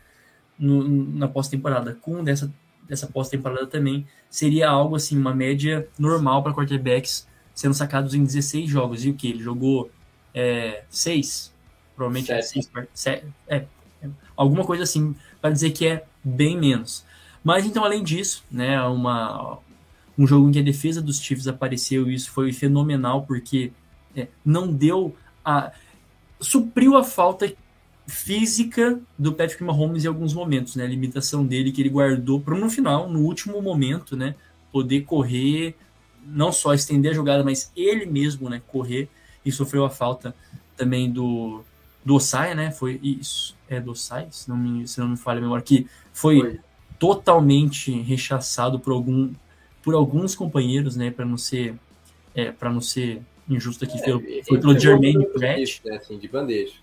no, 0.59 0.89
na 0.89 1.29
pós-temporada, 1.29 1.97
com 2.01 2.23
dessa 2.23 2.53
dessa 2.89 3.07
pós-temporada 3.07 3.67
também, 3.67 4.07
seria 4.31 4.71
algo 4.71 4.97
assim, 4.97 5.17
uma 5.19 5.35
média 5.35 5.87
normal 5.99 6.43
para 6.43 6.55
quarterbacks 6.55 7.29
sendo 7.55 7.75
sacados 7.75 8.15
em 8.15 8.25
16 8.25 8.69
jogos. 8.69 9.05
E 9.05 9.11
o 9.11 9.15
que? 9.15 9.29
Ele 9.29 9.43
jogou 9.43 9.91
é, 10.33 10.85
6? 10.89 11.53
Provavelmente 11.95 12.33
é 12.33 12.41
6. 12.41 12.71
É, 13.05 13.23
é, 13.49 13.67
alguma 14.37 14.65
coisa 14.65 14.85
assim, 14.85 15.15
para 15.41 15.51
dizer 15.51 15.73
que 15.73 15.87
é 15.87 16.05
bem 16.25 16.57
menos. 16.57 17.05
Mas 17.45 17.67
então, 17.67 17.85
além 17.85 18.03
disso, 18.03 18.45
né, 18.51 18.81
uma, 18.83 19.59
um 20.17 20.27
jogo 20.27 20.49
em 20.49 20.53
que 20.53 20.59
a 20.61 20.63
defesa 20.63 21.03
dos 21.03 21.21
Chiefs 21.21 21.47
apareceu 21.47 22.09
e 22.09 22.15
isso 22.15 22.31
foi 22.31 22.53
fenomenal, 22.53 23.23
porque 23.25 23.73
é, 24.17 24.29
não 24.45 24.73
deu 24.73 25.15
a. 25.45 25.73
supriu 26.41 26.97
a 26.97 27.05
falta 27.05 27.53
física 28.09 28.99
do 29.19 29.35
Patrick 29.35 29.63
Mahomes 29.63 30.05
em 30.05 30.09
alguns 30.09 30.33
momentos, 30.33 30.75
né? 30.75 30.85
A 30.85 30.89
limitação 30.89 31.45
dele 31.45 31.71
que 31.71 31.83
ele 31.83 31.91
guardou 31.91 32.41
para 32.41 32.57
no 32.57 32.71
final, 32.71 33.09
no 33.09 33.21
último 33.21 33.61
momento, 33.61 34.17
né? 34.17 34.35
Poder 34.73 35.03
correr, 35.03 35.77
não 36.27 36.51
só 36.51 36.73
estender 36.73 37.11
a 37.13 37.15
jogada, 37.15 37.45
mas 37.45 37.71
ele 37.77 38.07
mesmo, 38.07 38.49
né? 38.49 38.63
Correr 38.67 39.11
e 39.45 39.53
sofreu 39.53 39.85
a 39.85 39.91
falta 39.91 40.35
também 40.77 41.11
do 41.13 41.63
do 42.03 42.15
Osai, 42.15 42.55
né? 42.55 42.71
Foi 42.71 42.99
isso, 43.03 43.55
é 43.69 43.79
do 43.79 43.91
Osai, 43.91 44.29
se 44.31 44.49
não 44.49 44.57
me, 44.57 44.89
se 44.89 44.99
não 44.99 45.09
me 45.09 45.17
falha 45.17 45.39
a 45.39 45.43
memória, 45.43 45.63
que 45.63 45.87
foi, 46.11 46.41
foi. 46.41 46.61
totalmente 46.99 47.93
rechaçado 48.01 48.81
por 48.81 48.95
algum 48.95 49.31
por 49.83 49.95
alguns 49.95 50.35
companheiros, 50.35 50.97
né? 50.97 51.11
Para 51.11 51.27
não 51.27 51.37
ser 51.37 51.75
é, 52.35 52.51
para 52.51 52.73
não 52.73 52.81
ser 52.81 53.21
injusto 53.47 53.85
aqui, 53.85 53.99
é, 53.99 54.03
foi, 54.03 54.43
foi 54.49 54.61
pelo 54.61 54.79
Jermaine 54.79 55.27
Pratt. 55.27 55.85
Né, 55.85 55.97
assim, 55.97 56.19
de 56.19 56.29
bandeja. 56.29 56.75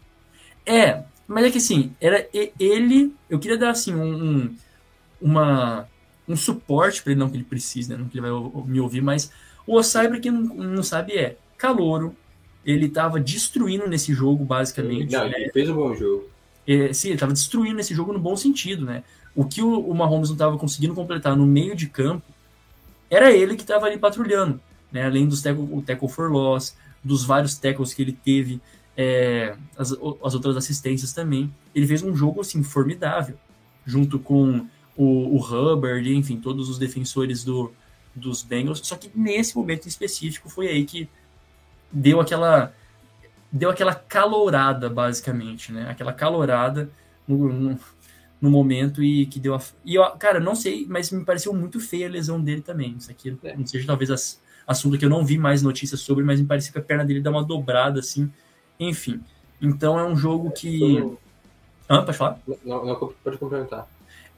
É, 0.65 1.03
mas 1.27 1.45
é 1.45 1.51
que 1.51 1.57
assim, 1.57 1.93
era 1.99 2.27
ele. 2.59 3.13
Eu 3.29 3.39
queria 3.39 3.57
dar 3.57 3.71
assim 3.71 3.93
um, 3.93 4.15
um 4.15 4.55
uma, 5.21 5.87
um 6.27 6.35
suporte 6.35 7.01
para 7.01 7.11
ele, 7.11 7.19
não 7.19 7.29
que 7.29 7.37
ele 7.37 7.43
precise, 7.43 7.89
né? 7.89 7.97
Não 7.97 8.07
que 8.07 8.17
ele 8.17 8.29
vai 8.29 8.65
me 8.65 8.79
ouvir, 8.79 9.01
mas 9.01 9.31
o 9.65 9.75
Osai, 9.75 10.07
para 10.07 10.19
quem 10.19 10.31
não, 10.31 10.55
não 10.55 10.83
sabe, 10.83 11.13
é 11.13 11.37
calouro. 11.57 12.15
Ele 12.65 12.87
estava 12.87 13.19
destruindo 13.19 13.87
nesse 13.87 14.13
jogo, 14.13 14.43
basicamente. 14.43 15.11
Não, 15.11 15.27
né? 15.29 15.33
ele 15.35 15.51
fez 15.51 15.69
um 15.69 15.75
bom 15.75 15.95
jogo. 15.95 16.29
É, 16.67 16.91
sim, 16.93 17.09
ele 17.09 17.15
estava 17.15 17.33
destruindo 17.33 17.79
esse 17.79 17.93
jogo 17.93 18.11
no 18.11 18.19
bom 18.19 18.35
sentido, 18.35 18.85
né? 18.85 19.03
O 19.35 19.45
que 19.45 19.61
o, 19.61 19.79
o 19.79 19.93
Mahomes 19.93 20.29
não 20.29 20.35
estava 20.35 20.57
conseguindo 20.57 20.95
completar 20.95 21.35
no 21.35 21.45
meio 21.45 21.75
de 21.75 21.87
campo 21.87 22.25
era 23.09 23.31
ele 23.31 23.55
que 23.55 23.61
estava 23.61 23.85
ali 23.85 23.97
patrulhando, 23.97 24.59
né? 24.91 25.05
Além 25.05 25.27
dos 25.27 25.41
tackle, 25.41 25.67
o 25.71 25.81
tackle 25.81 26.09
for 26.09 26.31
loss, 26.31 26.75
dos 27.03 27.23
vários 27.23 27.55
tackles 27.55 27.93
que 27.93 28.01
ele 28.01 28.13
teve 28.13 28.59
é, 28.97 29.55
as, 29.77 29.91
as 29.91 30.33
outras 30.33 30.57
assistências 30.57 31.13
também. 31.13 31.53
Ele 31.73 31.87
fez 31.87 32.01
um 32.01 32.15
jogo 32.15 32.41
assim 32.41 32.63
formidável, 32.63 33.37
junto 33.85 34.19
com 34.19 34.67
o, 34.95 35.35
o 35.35 35.37
Hubbard, 35.37 36.13
enfim, 36.13 36.39
todos 36.39 36.69
os 36.69 36.77
defensores 36.77 37.43
do, 37.43 37.71
dos 38.13 38.43
Bengals. 38.43 38.79
Só 38.83 38.95
que 38.95 39.11
nesse 39.13 39.55
momento 39.55 39.87
específico 39.87 40.49
foi 40.49 40.67
aí 40.67 40.85
que 40.85 41.09
deu 41.91 42.19
aquela 42.19 42.73
deu 43.51 43.69
aquela 43.69 43.95
calorada, 43.95 44.89
basicamente, 44.89 45.71
né? 45.71 45.89
Aquela 45.89 46.11
calorada 46.11 46.89
no, 47.25 47.47
no, 47.47 47.79
no 48.41 48.49
momento 48.49 49.01
e 49.01 49.25
que 49.25 49.39
deu 49.39 49.55
a. 49.55 49.61
E 49.85 49.95
eu, 49.95 50.03
cara, 50.11 50.39
não 50.39 50.55
sei, 50.55 50.85
mas 50.89 51.09
me 51.11 51.23
pareceu 51.23 51.53
muito 51.53 51.79
feia 51.79 52.07
a 52.07 52.09
lesão 52.09 52.41
dele 52.41 52.61
também. 52.61 52.95
Isso 52.97 53.09
aqui, 53.09 53.37
é. 53.43 53.55
não 53.55 53.65
seja 53.65 53.87
talvez 53.87 54.11
as, 54.11 54.41
assunto 54.67 54.97
que 54.97 55.05
eu 55.05 55.09
não 55.09 55.25
vi 55.25 55.37
mais 55.37 55.61
notícias 55.61 56.01
sobre, 56.01 56.23
mas 56.23 56.41
me 56.41 56.47
parecia 56.47 56.71
que 56.71 56.77
a 56.77 56.81
perna 56.81 57.05
dele 57.05 57.21
dá 57.21 57.31
uma 57.31 57.43
dobrada 57.43 57.99
assim. 57.99 58.31
Enfim. 58.79 59.21
Então 59.61 59.97
é 59.99 60.03
um 60.03 60.15
jogo 60.15 60.51
que. 60.51 61.03
Ah, 61.87 62.01
pode 62.01 62.17
falar? 62.17 62.39
Não, 62.63 62.85
não 62.85 63.13
pode 63.23 63.37
complementar. 63.37 63.87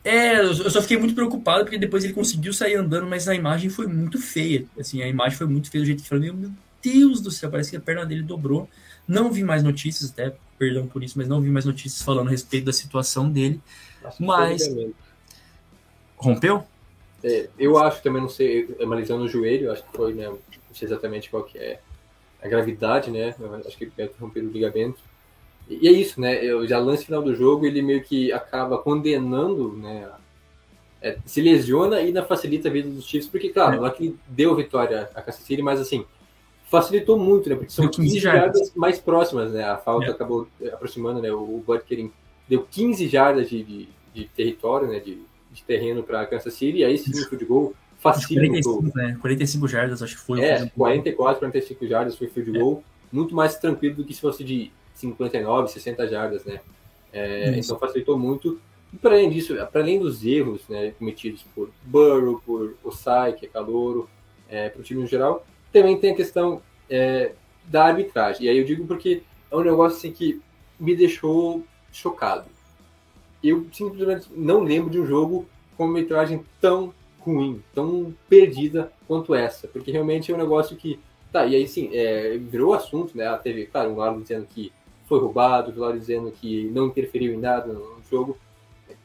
É, 0.04 0.40
eu 0.40 0.70
só 0.70 0.82
fiquei 0.82 0.98
muito 0.98 1.16
preocupado 1.16 1.66
porque 1.66 1.78
depois 1.78 2.04
ele 2.04 2.14
conseguiu 2.14 2.54
sair 2.54 2.76
andando, 2.76 3.08
mas 3.08 3.28
a 3.28 3.36
imagem 3.36 3.70
foi 3.70 3.88
muito 3.88 4.20
feia. 4.22 4.66
Assim, 4.80 5.02
a 5.02 5.08
imagem 5.08 5.38
foi 5.38 5.48
muito 5.48 5.70
feia 5.70 5.84
do 5.84 5.88
jeito 5.88 6.04
que 6.04 6.10
falou, 6.10 6.34
meu 6.34 6.52
Deus 6.82 7.20
do 7.20 7.30
céu, 7.30 7.50
parece 7.50 7.72
que 7.72 7.78
a 7.78 7.82
perna 7.82 8.06
dele 8.06 8.24
dobrou. 8.24 8.70
Não 9.08 9.32
vi 9.32 9.44
mais 9.44 9.64
notícias, 9.64 10.12
até 10.12 10.34
perdão 10.58 10.88
por 10.88 11.04
isso, 11.04 11.18
mas 11.18 11.28
não 11.28 11.42
vi 11.42 11.50
mais 11.50 11.66
notícias 11.66 12.02
falando 12.02 12.28
a 12.28 12.32
respeito 12.32 12.66
da 12.66 12.74
situação 12.74 13.30
dele. 13.30 13.60
Acho 14.04 14.24
mas. 14.24 14.70
Rompeu? 16.16 16.64
É, 17.24 17.50
eu 17.58 17.78
acho 17.78 18.02
também, 18.02 18.22
não 18.22 18.30
sei, 18.30 18.76
analisando 18.82 19.24
o 19.24 19.28
joelho, 19.28 19.72
acho 19.72 19.84
que 19.84 19.98
foi, 19.98 20.14
né? 20.14 20.28
Não 20.30 20.40
sei 20.74 20.88
exatamente 20.88 21.30
qual 21.30 21.44
que 21.44 21.58
é 21.58 21.82
a 22.48 22.50
gravidade, 22.50 23.12
né? 23.12 23.36
Acho 23.66 23.78
que 23.78 23.92
é 23.98 24.10
romper 24.20 24.42
o 24.42 24.50
ligamento. 24.50 25.00
E 25.70 25.88
é 25.88 25.92
isso, 25.92 26.20
né? 26.20 26.44
Eu, 26.44 26.66
já 26.66 26.80
lance 26.80 27.06
final 27.06 27.22
do 27.22 27.36
jogo, 27.36 27.66
ele 27.66 27.82
meio 27.82 28.02
que 28.02 28.32
acaba 28.32 28.78
condenando, 28.78 29.74
né? 29.74 30.10
É, 31.02 31.18
se 31.26 31.42
lesiona 31.42 32.02
e 32.02 32.08
ainda 32.08 32.24
facilita 32.24 32.70
a 32.70 32.72
vida 32.72 32.90
dos 32.90 33.06
Chiefs, 33.06 33.30
porque, 33.30 33.50
claro, 33.50 33.78
não 33.78 33.86
é 33.86 33.92
que 33.92 34.16
deu 34.28 34.56
vitória 34.56 35.10
a 35.14 35.22
Kansas 35.22 35.44
City, 35.44 35.62
mas 35.62 35.80
assim, 35.80 36.06
facilitou 36.72 37.20
muito, 37.20 37.50
né? 37.50 37.56
Porque 37.56 37.72
são 37.72 37.88
15 37.88 38.20
jardas 38.20 38.74
mais 38.76 38.98
próximas, 38.98 39.52
né? 39.52 39.64
A 39.64 39.78
falta 39.78 40.08
é. 40.08 40.12
acabou 40.12 40.48
aproximando, 40.74 41.22
né? 41.22 41.32
O 41.32 41.64
Butker 41.66 42.10
deu 42.48 42.66
15 42.70 43.08
jardas 43.08 43.50
de, 43.50 43.64
de, 43.64 43.90
de 44.14 44.26
território, 44.30 44.88
né? 44.88 45.00
De, 45.00 45.22
de 45.52 45.64
terreno 45.64 46.02
para 46.02 46.26
Kansas 46.26 46.54
City, 46.54 46.80
e 46.80 46.86
aí 46.86 46.98
sim 46.98 47.12
o 47.12 47.30
field 47.30 47.46
goal 47.46 47.74
facilitou. 48.14 48.82
45, 48.82 48.98
né? 48.98 49.18
45 49.22 49.68
jardas, 49.68 50.04
acho 50.04 50.16
que 50.16 50.22
foi. 50.22 50.42
É, 50.42 50.66
44, 50.68 51.40
45 51.40 51.88
jardas 51.88 52.18
foi 52.18 52.28
field 52.28 52.56
é. 52.56 52.60
goal, 52.60 52.84
muito 53.12 53.36
mais 53.36 53.56
tranquilo 53.56 53.96
do 53.96 54.04
que 54.04 54.14
se 54.14 54.22
fosse 54.22 54.44
de 54.44 54.72
59, 54.94 55.72
60 55.72 56.08
jardas, 56.08 56.46
né? 56.46 56.60
É, 57.14 57.58
então 57.58 57.78
facilitou 57.80 58.18
muito. 58.18 58.60
E 58.94 58.98
para 58.98 59.16
além 59.16 59.30
disso, 59.30 59.56
para 59.72 59.82
além 59.82 60.00
dos 60.00 60.26
erros 60.26 60.62
né, 60.70 60.92
cometidos 60.98 61.44
por 61.54 61.70
Burrow, 61.84 62.42
por 62.46 62.76
Osai, 62.84 63.34
que 63.34 63.46
é 63.46 63.50
calouro, 63.50 64.10
é, 64.50 64.70
para 64.70 64.80
o 64.80 64.84
time 64.84 65.02
no 65.02 65.08
geral, 65.08 65.46
também 65.72 65.98
tem 65.98 66.12
a 66.12 66.16
questão 66.16 66.62
é, 66.90 67.32
da 67.66 67.86
arbitragem. 67.86 68.46
E 68.46 68.50
aí 68.50 68.58
eu 68.58 68.64
digo 68.64 68.86
porque 68.86 69.24
é 69.52 69.56
um 69.56 69.64
negócio 69.64 69.98
assim, 69.98 70.12
que 70.12 70.42
me 70.80 70.96
deixou 70.96 71.64
chocado. 71.92 72.46
Eu 73.44 73.68
simplesmente 73.72 74.28
não 74.36 74.64
lembro 74.64 74.90
de 74.90 75.00
um 75.00 75.06
jogo 75.06 75.48
com 75.76 75.86
uma 75.86 75.98
arbitragem 75.98 76.44
tão 76.60 76.94
ruim, 77.34 77.64
tão 77.74 78.14
perdida 78.30 78.92
quanto 79.08 79.36
essa. 79.36 79.68
Porque 79.68 79.92
realmente 79.92 80.32
é 80.32 80.36
um 80.36 80.38
negócio 80.38 80.76
que. 80.76 81.00
Tá, 81.32 81.46
e 81.46 81.56
aí 81.56 81.68
sim, 81.68 81.90
é, 81.94 82.38
virou 82.38 82.74
assunto, 82.74 83.18
né? 83.18 83.32
Teve, 83.38 83.66
claro, 83.66 83.92
um 83.92 83.98
lado 83.98 84.22
dizendo 84.22 84.48
que 84.48 84.72
foi 85.06 85.20
roubado, 85.20 85.68
outro 85.68 85.82
lado 85.82 86.00
dizendo 86.00 86.32
que 86.32 86.66
não 86.66 86.88
interferiu 86.88 87.34
em 87.34 87.38
nada 87.38 87.72
no 87.74 88.02
jogo. 88.10 88.38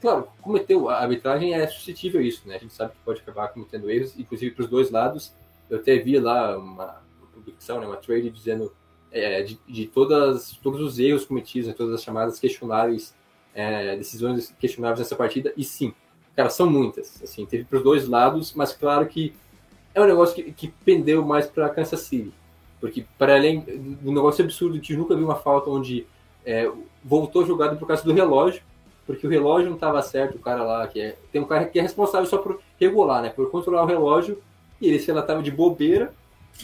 Claro, 0.00 0.26
cometeu, 0.40 0.88
a 0.88 0.98
arbitragem 0.98 1.54
é 1.54 1.66
suscetível 1.66 2.20
a 2.20 2.24
isso, 2.24 2.46
né? 2.46 2.56
A 2.56 2.58
gente 2.58 2.74
sabe 2.74 2.92
que 2.92 2.98
pode 3.04 3.20
acabar 3.20 3.48
cometendo 3.48 3.90
erros, 3.90 4.18
inclusive 4.18 4.52
para 4.52 4.64
os 4.64 4.70
dois 4.70 4.90
lados. 4.90 5.32
Eu 5.70 5.78
até 5.78 5.96
vi 5.96 6.18
lá 6.18 6.58
uma, 6.58 7.02
publicação, 7.32 7.80
né, 7.80 7.86
uma 7.86 7.96
trade 7.96 8.30
dizendo 8.30 8.72
é, 9.10 9.42
de, 9.42 9.58
de, 9.66 9.86
todas, 9.86 10.52
todos 10.62 10.80
os 10.80 10.98
erros 10.98 11.24
cometidos, 11.24 11.68
né, 11.68 11.74
todas 11.74 11.94
as 11.94 12.02
chamadas 12.02 12.38
questionáveis, 12.38 13.14
é, 13.54 13.96
decisões 13.96 14.54
questionáveis 14.58 15.00
nessa 15.00 15.16
partida, 15.16 15.52
e 15.56 15.64
sim, 15.64 15.94
cara, 16.36 16.50
são 16.50 16.68
muitas. 16.68 17.22
Assim, 17.22 17.46
teve 17.46 17.64
para 17.64 17.78
os 17.78 17.84
dois 17.84 18.08
lados, 18.08 18.52
mas 18.54 18.72
claro 18.72 19.06
que 19.06 19.34
é 19.94 20.00
um 20.00 20.06
negócio 20.06 20.34
que, 20.34 20.52
que 20.52 20.68
pendeu 20.84 21.24
mais 21.24 21.46
para 21.46 21.68
Kansas 21.68 22.00
City. 22.00 22.32
Porque, 22.80 23.04
para 23.16 23.36
além 23.36 23.60
do 23.60 24.10
negócio 24.10 24.42
absurdo 24.44 24.80
que 24.80 24.96
nunca 24.96 25.14
vi 25.14 25.22
uma 25.22 25.36
falta 25.36 25.70
onde 25.70 26.06
é, 26.44 26.70
voltou 27.04 27.46
jogado 27.46 27.78
por 27.78 27.86
causa 27.86 28.02
do 28.02 28.12
relógio, 28.12 28.62
porque 29.06 29.26
o 29.26 29.30
relógio 29.30 29.68
não 29.68 29.76
estava 29.76 30.00
certo, 30.02 30.36
o 30.36 30.40
cara 30.40 30.62
lá, 30.62 30.86
que 30.86 31.00
é, 31.00 31.16
tem 31.30 31.40
um 31.40 31.44
cara 31.44 31.64
que 31.64 31.78
é 31.78 31.82
responsável 31.82 32.26
só 32.26 32.38
por 32.38 32.60
regular, 32.80 33.22
né, 33.22 33.28
por 33.30 33.50
controlar 33.50 33.82
o 33.82 33.86
relógio, 33.86 34.42
e 34.80 34.88
ele, 34.88 34.98
sei 34.98 35.14
lá, 35.14 35.22
de 35.40 35.50
bobeira, 35.50 36.12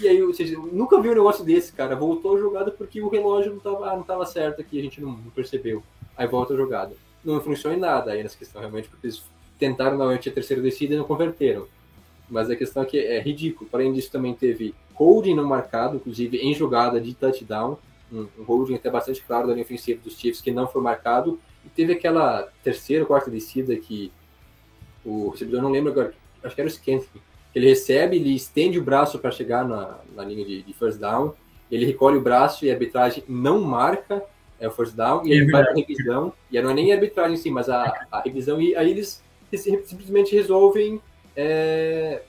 e 0.00 0.06
aí, 0.06 0.22
ou 0.22 0.34
seja, 0.34 0.56
nunca 0.58 1.00
vi 1.00 1.08
um 1.08 1.14
negócio 1.14 1.44
desse, 1.44 1.72
cara, 1.72 1.96
voltou 1.96 2.38
jogada 2.38 2.70
porque 2.70 3.00
o 3.00 3.08
relógio 3.08 3.50
não 3.50 3.58
estava 3.58 3.90
ah, 3.90 3.96
não 3.96 4.02
tava 4.02 4.26
certo 4.26 4.60
aqui, 4.60 4.78
a 4.78 4.82
gente 4.82 5.00
não, 5.00 5.16
percebeu, 5.34 5.82
aí 6.16 6.26
volta 6.26 6.54
a 6.54 6.56
jogada. 6.56 6.94
Não 7.24 7.40
funciona 7.40 7.76
em 7.76 7.80
nada 7.80 8.12
aí 8.12 8.22
nessa 8.22 8.38
questão, 8.38 8.60
realmente, 8.60 8.88
porque 8.88 9.06
eles 9.06 9.22
tentaram 9.58 9.96
novamente 9.96 10.28
a 10.28 10.32
terceira 10.32 10.62
descida 10.62 10.94
e 10.94 10.96
não 10.96 11.04
converteram. 11.04 11.66
Mas 12.28 12.50
a 12.50 12.56
questão 12.56 12.82
é 12.82 12.86
que 12.86 12.98
é 12.98 13.20
ridículo. 13.20 13.68
Além 13.72 13.92
disso, 13.92 14.10
também 14.10 14.34
teve 14.34 14.74
holding 14.94 15.34
não 15.34 15.44
marcado, 15.44 15.96
inclusive 15.96 16.38
em 16.38 16.54
jogada 16.54 17.00
de 17.00 17.14
touchdown, 17.14 17.78
um, 18.12 18.26
um 18.38 18.42
holding 18.44 18.74
até 18.74 18.90
bastante 18.90 19.22
claro 19.22 19.46
da 19.46 19.52
linha 19.52 19.64
ofensiva 19.64 20.00
dos 20.02 20.18
Chiefs 20.18 20.40
que 20.40 20.50
não 20.50 20.66
foi 20.66 20.82
marcado, 20.82 21.38
e 21.64 21.68
teve 21.68 21.92
aquela 21.92 22.48
terceira 22.62 23.04
ou 23.04 23.06
quarta 23.06 23.30
descida 23.30 23.74
que 23.76 24.12
o 25.04 25.30
recebedor, 25.30 25.62
não 25.62 25.70
lembro 25.70 25.92
agora, 25.92 26.12
acho 26.42 26.54
que 26.54 26.60
era 26.60 26.68
o 26.68 26.70
Scantling, 26.72 27.20
que 27.52 27.58
ele 27.58 27.68
recebe, 27.68 28.16
ele 28.16 28.34
estende 28.34 28.78
o 28.78 28.82
braço 28.82 29.18
para 29.18 29.30
chegar 29.30 29.66
na, 29.66 29.98
na 30.14 30.24
linha 30.24 30.44
de, 30.44 30.62
de, 30.62 30.72
first 30.72 30.98
down, 30.98 31.34
ele 31.70 31.86
recolhe 31.86 32.16
o 32.16 32.20
braço 32.20 32.64
e 32.64 32.70
a 32.70 32.74
arbitragem 32.74 33.22
não 33.28 33.60
marca 33.60 34.22
é 34.60 34.66
o 34.66 34.72
first 34.72 34.94
down, 34.94 35.24
e 35.24 35.32
é 35.32 35.36
ele 35.36 35.52
vai 35.52 35.62
para 35.62 35.72
a 35.72 35.74
revisão, 35.74 36.32
e 36.50 36.60
não 36.60 36.70
é 36.70 36.74
nem 36.74 36.90
a 36.90 36.96
arbitragem 36.96 37.34
em 37.34 37.36
si, 37.36 37.50
mas 37.50 37.68
a, 37.68 38.06
a 38.10 38.20
revisão, 38.20 38.60
e 38.60 38.74
aí 38.74 38.90
eles 38.90 39.22
simplesmente 39.56 40.34
resolvem 40.34 41.00
é, 41.36 42.22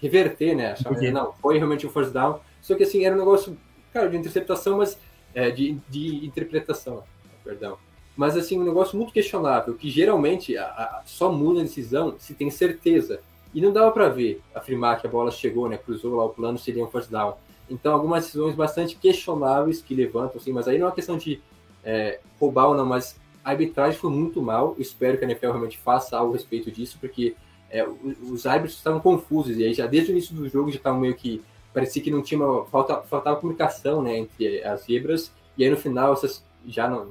reverter, 0.00 0.54
né? 0.54 0.72
Achar, 0.72 0.92
não, 1.12 1.32
foi 1.34 1.56
realmente 1.56 1.86
um 1.86 1.90
first 1.90 2.12
down. 2.12 2.40
Só 2.60 2.74
que 2.74 2.82
assim, 2.82 3.04
era 3.04 3.14
um 3.14 3.18
negócio, 3.18 3.56
cara, 3.92 4.08
de 4.08 4.16
interceptação, 4.16 4.78
mas 4.78 4.98
é, 5.34 5.50
de, 5.50 5.78
de 5.88 6.24
interpretação, 6.26 7.02
perdão. 7.42 7.78
Mas 8.16 8.36
assim, 8.36 8.58
um 8.58 8.64
negócio 8.64 8.96
muito 8.96 9.12
questionável, 9.12 9.74
que 9.74 9.88
geralmente 9.88 10.56
a, 10.56 10.64
a, 10.64 11.02
só 11.06 11.32
muda 11.32 11.60
a 11.60 11.62
decisão 11.62 12.16
se 12.18 12.34
tem 12.34 12.50
certeza. 12.50 13.20
E 13.54 13.60
não 13.60 13.72
dava 13.72 13.90
para 13.90 14.08
ver, 14.08 14.40
afirmar 14.54 15.00
que 15.00 15.06
a 15.06 15.10
bola 15.10 15.30
chegou, 15.30 15.68
né, 15.68 15.76
cruzou 15.76 16.16
lá 16.16 16.24
o 16.24 16.30
plano, 16.30 16.58
seria 16.58 16.84
um 16.84 16.88
first 16.88 17.10
down. 17.10 17.34
Então, 17.68 17.92
algumas 17.92 18.24
decisões 18.24 18.54
bastante 18.54 18.96
questionáveis 18.96 19.80
que 19.80 19.94
levantam, 19.94 20.40
assim, 20.40 20.52
mas 20.52 20.68
aí 20.68 20.78
não 20.78 20.86
é 20.86 20.88
uma 20.88 20.94
questão 20.94 21.16
de 21.16 21.40
é, 21.84 22.20
roubar 22.38 22.68
ou 22.68 22.74
não, 22.74 22.84
mas 22.84 23.18
a 23.44 23.50
arbitragem 23.50 23.98
foi 23.98 24.10
muito 24.10 24.40
mal. 24.42 24.74
Espero 24.78 25.18
que 25.18 25.24
a 25.24 25.28
NFL 25.28 25.48
realmente 25.48 25.78
faça 25.78 26.16
algo 26.16 26.32
a 26.32 26.36
respeito 26.36 26.70
disso, 26.70 26.98
porque 27.00 27.34
é, 27.70 27.86
os 27.86 28.46
árbitros 28.46 28.76
estavam 28.76 29.00
confusos, 29.00 29.56
e 29.56 29.64
aí 29.64 29.72
já 29.72 29.86
desde 29.86 30.10
o 30.10 30.12
início 30.12 30.34
do 30.34 30.48
jogo 30.48 30.70
já 30.70 30.76
estavam 30.76 31.00
meio 31.00 31.14
que. 31.14 31.42
parecia 31.72 32.02
que 32.02 32.10
não 32.10 32.22
tinha 32.22 32.44
uma. 32.44 32.64
Falta, 32.66 32.96
faltava 33.02 33.40
comunicação 33.40 34.02
né, 34.02 34.18
entre 34.18 34.62
as 34.64 34.82
zebras, 34.82 35.32
e 35.56 35.64
aí 35.64 35.70
no 35.70 35.76
final, 35.76 36.12
essas 36.12 36.44
já 36.66 36.88
não, 36.88 37.08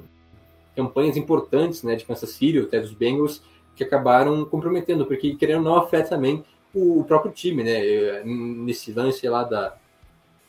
campanhas 0.76 1.18
importantes 1.18 1.84
né, 1.84 1.96
de 1.96 2.06
Kansas 2.06 2.30
City, 2.32 2.60
até 2.60 2.80
dos 2.80 2.94
Bengals, 2.94 3.42
que 3.76 3.84
acabaram 3.84 4.46
comprometendo, 4.46 5.06
porque 5.06 5.36
querendo 5.36 5.63
não 5.63 5.76
afeta 5.76 6.10
também 6.10 6.44
o, 6.74 7.00
o, 7.00 7.04
próprio 7.04 7.32
time, 7.32 7.63
né? 7.63 8.24
Nesse 8.24 8.92
lance 8.92 9.28
lá 9.28 9.44
da. 9.44 9.76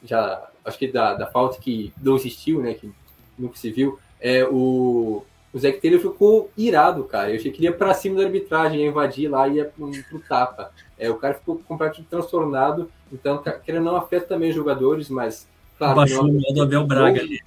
Já, 0.03 0.49
acho 0.64 0.79
que 0.79 0.88
da, 0.88 1.14
da 1.14 1.27
falta 1.27 1.61
que 1.61 1.93
não 2.01 2.16
existiu, 2.16 2.61
né? 2.61 2.75
Que 2.75 2.90
nunca 3.38 3.57
se 3.57 3.71
viu. 3.71 3.99
É, 4.21 4.45
o, 4.45 5.25
o 5.53 5.59
Zac 5.59 5.81
Taylor 5.81 6.01
ficou 6.01 6.51
irado, 6.57 7.05
cara. 7.05 7.31
Eu 7.31 7.37
achei 7.37 7.51
que 7.51 7.63
ia 7.63 7.73
pra 7.73 7.93
cima 7.93 8.17
da 8.17 8.27
arbitragem, 8.27 8.81
ia 8.81 8.87
invadir 8.87 9.29
lá 9.29 9.49
e 9.49 9.55
ia 9.55 9.65
pro, 9.65 9.91
pro 10.09 10.21
tapa. 10.21 10.71
É, 10.97 11.11
o 11.11 11.17
cara 11.17 11.35
ficou 11.35 11.59
completamente 11.67 12.09
transtornado. 12.09 12.91
Então, 13.13 13.43
querendo 13.65 13.85
não 13.85 13.97
afeta 13.97 14.27
também 14.27 14.51
os 14.51 14.55
jogadores, 14.55 15.09
mas. 15.09 15.49
Claro, 15.77 15.97
Baixou 15.97 16.25
o 16.25 16.33
modo 16.33 16.63
Abel 16.63 16.87
Braga 16.87 17.21
ali. 17.21 17.41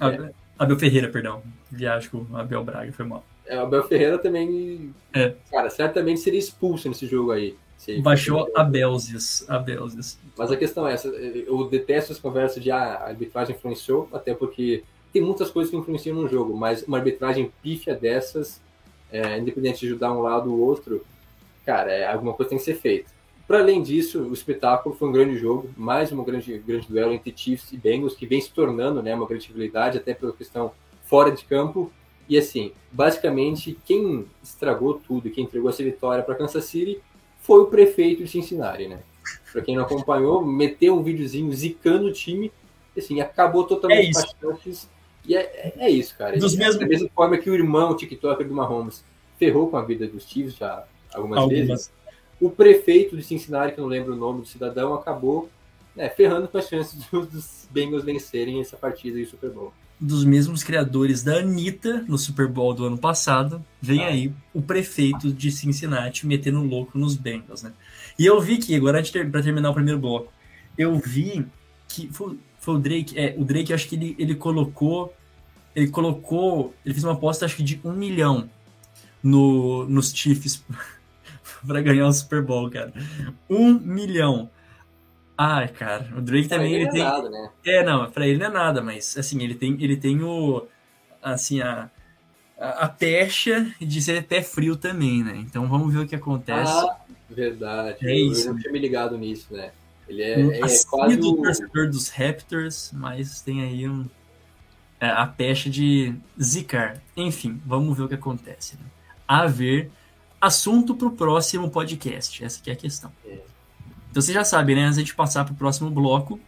É. 0.00 0.30
Abel 0.58 0.78
Ferreira, 0.78 1.08
perdão. 1.08 1.42
Viagem 1.70 2.10
com 2.10 2.26
o 2.30 2.36
Abel 2.36 2.64
Braga, 2.64 2.92
foi 2.92 3.04
mal. 3.06 3.24
É, 3.46 3.58
o 3.58 3.62
Abel 3.62 3.84
Ferreira 3.84 4.18
também. 4.18 4.92
É. 5.12 5.34
Cara, 5.50 5.70
certamente 5.70 6.20
seria 6.20 6.38
expulso 6.38 6.88
nesse 6.88 7.06
jogo 7.06 7.30
aí. 7.30 7.56
Baixou 8.02 8.50
a 8.56 8.64
Belzis, 8.64 9.44
a 9.48 9.58
Belzis. 9.58 10.18
Mas 10.38 10.50
a 10.50 10.56
questão 10.56 10.88
é 10.88 10.94
essa, 10.94 11.08
eu 11.08 11.68
detesto 11.68 12.12
as 12.12 12.18
conversas 12.18 12.62
de 12.62 12.70
ah, 12.70 12.94
a 12.94 13.08
arbitragem 13.08 13.54
influenciou, 13.54 14.08
até 14.10 14.32
porque 14.32 14.82
tem 15.14 15.22
muitas 15.22 15.48
coisas 15.48 15.70
que 15.70 15.76
influenciam 15.76 16.16
no 16.16 16.28
jogo, 16.28 16.56
mas 16.56 16.82
uma 16.82 16.98
arbitragem 16.98 17.52
pífia 17.62 17.94
dessas, 17.94 18.60
é, 19.12 19.38
independente 19.38 19.78
de 19.78 19.86
ajudar 19.86 20.12
um 20.12 20.20
lado 20.20 20.52
ou 20.52 20.58
outro, 20.58 21.06
cara, 21.64 21.92
é, 21.92 22.04
alguma 22.04 22.34
coisa 22.34 22.50
tem 22.50 22.58
que 22.58 22.64
ser 22.64 22.74
feita. 22.74 23.08
Para 23.46 23.60
além 23.60 23.80
disso, 23.80 24.22
o 24.22 24.34
espetáculo 24.34 24.92
foi 24.92 25.08
um 25.08 25.12
grande 25.12 25.38
jogo, 25.38 25.70
mais 25.76 26.10
um 26.10 26.24
grande, 26.24 26.58
grande 26.58 26.88
duelo 26.88 27.12
entre 27.12 27.32
Chiefs 27.36 27.72
e 27.72 27.76
Bengals, 27.76 28.16
que 28.16 28.26
vem 28.26 28.40
se 28.40 28.50
tornando 28.50 29.00
né, 29.04 29.14
uma 29.14 29.24
grande 29.24 29.46
rivalidade, 29.46 29.98
até 29.98 30.14
pela 30.14 30.32
questão 30.32 30.72
fora 31.04 31.30
de 31.30 31.44
campo. 31.44 31.92
E 32.28 32.36
assim, 32.36 32.72
basicamente, 32.90 33.78
quem 33.84 34.26
estragou 34.42 34.94
tudo, 34.94 35.30
quem 35.30 35.44
entregou 35.44 35.70
essa 35.70 35.84
vitória 35.84 36.24
para 36.24 36.34
Kansas 36.34 36.64
City 36.64 37.00
foi 37.38 37.60
o 37.60 37.66
prefeito 37.66 38.24
de 38.24 38.30
Cincinnati, 38.30 38.88
né? 38.88 38.98
Para 39.52 39.62
quem 39.62 39.76
não 39.76 39.84
acompanhou, 39.84 40.44
meteu 40.44 40.98
um 40.98 41.04
videozinho 41.04 41.52
zicando 41.52 42.06
o 42.06 42.12
time, 42.12 42.50
assim, 42.96 43.20
acabou 43.20 43.64
totalmente 43.64 44.18
é 44.18 44.84
e 45.26 45.34
é, 45.34 45.72
é, 45.78 45.90
isso, 45.90 46.16
cara. 46.16 46.36
Dos 46.38 46.54
mesmos... 46.54 46.78
Da 46.78 46.86
mesma 46.86 47.08
forma 47.14 47.38
que 47.38 47.48
o 47.48 47.54
irmão 47.54 47.96
TikToker 47.96 48.46
do 48.46 48.54
Mahomes 48.54 49.04
ferrou 49.38 49.68
com 49.68 49.76
a 49.76 49.82
vida 49.82 50.06
dos 50.06 50.24
Chiefs 50.24 50.56
já 50.56 50.84
algumas, 51.14 51.38
algumas. 51.38 51.66
vezes. 51.66 51.92
O 52.40 52.50
prefeito 52.50 53.16
de 53.16 53.22
Cincinnati, 53.22 53.74
que 53.74 53.80
eu 53.80 53.82
não 53.82 53.88
lembro 53.88 54.12
o 54.12 54.16
nome 54.16 54.42
do 54.42 54.46
cidadão, 54.46 54.94
acabou 54.94 55.48
né, 55.96 56.08
ferrando 56.10 56.48
com 56.48 56.58
as 56.58 56.68
chances 56.68 57.04
dos 57.10 57.66
Bengals 57.70 58.04
vencerem 58.04 58.60
essa 58.60 58.76
partida 58.76 59.18
e 59.18 59.26
Super 59.26 59.50
Bowl. 59.50 59.72
Dos 59.98 60.24
mesmos 60.24 60.62
criadores 60.64 61.22
da 61.22 61.38
Anitta 61.38 62.04
no 62.08 62.18
Super 62.18 62.48
Bowl 62.48 62.74
do 62.74 62.84
ano 62.84 62.98
passado, 62.98 63.64
vem 63.80 64.04
ah. 64.04 64.08
aí 64.08 64.32
o 64.52 64.60
prefeito 64.60 65.32
de 65.32 65.50
Cincinnati 65.50 66.26
metendo 66.26 66.62
louco 66.62 66.98
nos 66.98 67.16
Bengals, 67.16 67.62
né? 67.62 67.72
E 68.18 68.26
eu 68.26 68.40
vi 68.40 68.58
que, 68.58 68.74
agora 68.74 69.02
para 69.30 69.42
terminar 69.42 69.70
o 69.70 69.74
primeiro 69.74 69.98
bloco, 69.98 70.32
eu 70.76 70.98
vi 70.98 71.46
que 71.88 72.10
foi, 72.64 72.76
o 72.76 72.78
Drake, 72.78 73.18
é, 73.18 73.34
o 73.36 73.44
Drake 73.44 73.74
acho 73.74 73.86
que 73.86 73.94
ele, 73.94 74.16
ele 74.18 74.34
colocou, 74.34 75.14
ele 75.76 75.88
colocou, 75.88 76.74
ele 76.84 76.94
fez 76.94 77.04
uma 77.04 77.12
aposta 77.12 77.44
acho 77.44 77.56
que 77.56 77.62
de 77.62 77.78
um 77.84 77.92
milhão 77.92 78.48
no, 79.22 79.84
nos 79.86 80.14
Chiefs 80.14 80.64
para 81.66 81.82
ganhar 81.82 82.06
o 82.06 82.12
Super 82.12 82.42
Bowl, 82.42 82.70
cara. 82.70 82.92
Um 83.50 83.74
milhão. 83.74 84.48
Ai, 85.36 85.68
cara, 85.68 86.10
o 86.16 86.22
Drake 86.22 86.48
pra 86.48 86.56
também 86.56 86.72
ele, 86.72 86.84
ele 86.84 86.90
tem. 86.90 87.02
É, 87.02 87.04
nada, 87.04 87.28
né? 87.28 87.50
é, 87.66 87.82
não, 87.84 88.10
pra 88.10 88.26
ele 88.26 88.38
não 88.38 88.46
é 88.46 88.50
nada, 88.50 88.80
mas 88.80 89.14
assim, 89.18 89.42
ele 89.42 89.54
tem, 89.54 89.76
ele 89.80 89.96
tem 89.98 90.22
o. 90.22 90.66
Assim, 91.20 91.60
a, 91.60 91.90
a, 92.58 92.68
a 92.84 92.88
pecha 92.88 93.74
de 93.78 94.00
ser 94.00 94.24
pé 94.24 94.42
frio 94.42 94.74
também, 94.74 95.22
né? 95.22 95.36
Então 95.36 95.68
vamos 95.68 95.92
ver 95.92 96.00
o 96.00 96.06
que 96.06 96.14
acontece. 96.16 96.72
Ah, 96.72 96.96
verdade. 97.28 97.98
É 98.06 98.14
isso. 98.14 98.48
Eu 98.48 98.54
não 98.54 98.60
tinha 98.60 98.72
me 98.72 98.78
ligado 98.78 99.18
nisso, 99.18 99.52
né? 99.52 99.72
Ele 100.08 100.22
é, 100.22 100.38
um 100.38 100.52
é 100.52 100.60
quase 100.60 101.18
o 101.18 101.36
torcedor 101.36 101.88
dos 101.88 102.08
Raptors, 102.08 102.90
mas 102.92 103.40
tem 103.40 103.62
aí 103.62 103.88
um, 103.88 104.06
é, 105.00 105.08
a 105.08 105.26
pecha 105.26 105.70
de 105.70 106.14
zicar. 106.40 107.00
Enfim, 107.16 107.60
vamos 107.64 107.96
ver 107.96 108.04
o 108.04 108.08
que 108.08 108.14
acontece. 108.14 108.76
Né? 108.76 108.84
A 109.26 109.46
ver 109.46 109.90
assunto 110.40 110.94
para 110.94 111.08
o 111.08 111.10
próximo 111.10 111.70
podcast. 111.70 112.44
Essa 112.44 112.60
aqui 112.60 112.70
é 112.70 112.74
a 112.74 112.76
questão. 112.76 113.10
É. 113.24 113.38
Então 114.10 114.22
você 114.22 114.32
já 114.32 114.44
sabe, 114.44 114.74
né? 114.74 114.84
Antes 114.84 115.02
de 115.02 115.14
passar 115.14 115.44
para 115.44 115.54
o 115.54 115.56
próximo 115.56 115.90
bloco, 115.90 116.38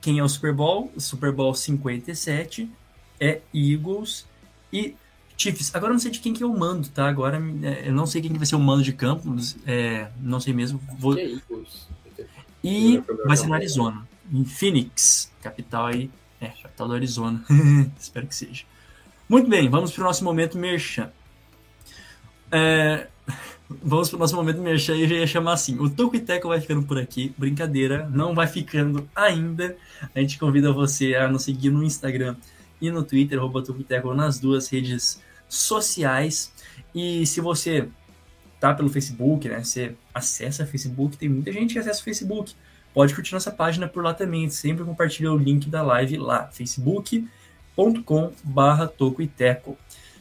quem 0.00 0.18
é 0.18 0.22
o 0.22 0.28
Super 0.28 0.52
Bowl? 0.52 0.92
O 0.94 1.00
Super 1.00 1.32
Bowl 1.32 1.54
57 1.54 2.70
é 3.20 3.40
Eagles 3.52 4.26
e 4.72 4.94
Chiefs. 5.36 5.74
Agora 5.74 5.90
eu 5.90 5.94
não 5.94 6.00
sei 6.00 6.10
de 6.10 6.20
quem 6.20 6.32
que 6.32 6.42
eu 6.42 6.48
mando, 6.48 6.88
tá? 6.88 7.08
Agora 7.08 7.42
é, 7.62 7.88
eu 7.88 7.92
não 7.92 8.06
sei 8.06 8.22
quem 8.22 8.32
que 8.32 8.38
vai 8.38 8.46
ser 8.46 8.56
o 8.56 8.60
mando 8.60 8.82
de 8.82 8.92
campo. 8.92 9.34
É, 9.66 10.08
não 10.20 10.40
sei 10.40 10.54
mesmo. 10.54 10.80
Vou... 10.98 11.18
É 11.18 11.28
e 12.62 13.02
vai 13.24 13.36
ser 13.36 13.46
no 13.46 13.54
Arizona, 13.54 14.06
em 14.32 14.44
Phoenix, 14.44 15.30
capital 15.42 15.86
aí. 15.86 16.10
É, 16.40 16.48
capital 16.48 16.88
do 16.88 16.94
Arizona. 16.94 17.44
Espero 17.98 18.26
que 18.26 18.34
seja. 18.34 18.64
Muito 19.28 19.48
bem, 19.48 19.68
vamos 19.68 19.92
para 19.92 20.02
o 20.02 20.04
nosso 20.04 20.22
momento 20.22 20.58
merchan. 20.58 21.10
É, 22.50 23.08
vamos 23.82 24.08
para 24.08 24.16
o 24.16 24.20
nosso 24.20 24.36
momento 24.36 24.60
merchan 24.60 24.94
e 24.96 25.02
eu 25.02 25.08
já 25.08 25.14
ia 25.16 25.26
chamar 25.26 25.54
assim. 25.54 25.78
O 25.78 25.88
Toco 25.88 26.16
e 26.16 26.20
Teco 26.20 26.48
vai 26.48 26.60
ficando 26.60 26.82
por 26.82 26.98
aqui. 26.98 27.34
Brincadeira, 27.36 28.08
não 28.12 28.34
vai 28.34 28.46
ficando 28.46 29.08
ainda. 29.14 29.76
A 30.14 30.20
gente 30.20 30.38
convida 30.38 30.72
você 30.72 31.14
a 31.14 31.28
nos 31.28 31.44
seguir 31.44 31.70
no 31.70 31.82
Instagram 31.82 32.36
e 32.80 32.90
no 32.90 33.02
Twitter, 33.02 33.38
arroba 33.38 33.62
nas 34.14 34.38
duas 34.38 34.68
redes 34.68 35.20
sociais. 35.48 36.52
E 36.94 37.26
se 37.26 37.40
você 37.40 37.88
tá 38.60 38.74
pelo 38.74 38.88
Facebook, 38.88 39.48
né? 39.48 39.62
Você 39.62 39.94
acessa 40.12 40.64
o 40.64 40.66
Facebook, 40.66 41.16
tem 41.16 41.28
muita 41.28 41.52
gente 41.52 41.74
que 41.74 41.78
acessa 41.78 42.00
o 42.00 42.04
Facebook. 42.04 42.54
Pode 42.92 43.14
curtir 43.14 43.34
nossa 43.34 43.50
página 43.50 43.86
por 43.86 44.02
lá 44.02 44.14
também. 44.14 44.48
Sempre 44.48 44.84
compartilha 44.84 45.32
o 45.32 45.36
link 45.36 45.68
da 45.68 45.82
live 45.82 46.16
lá, 46.16 46.48
facebook.com 46.48 48.32
barra 48.42 48.86
Toco 48.86 49.20
e 49.20 49.26
Teco. 49.26 49.76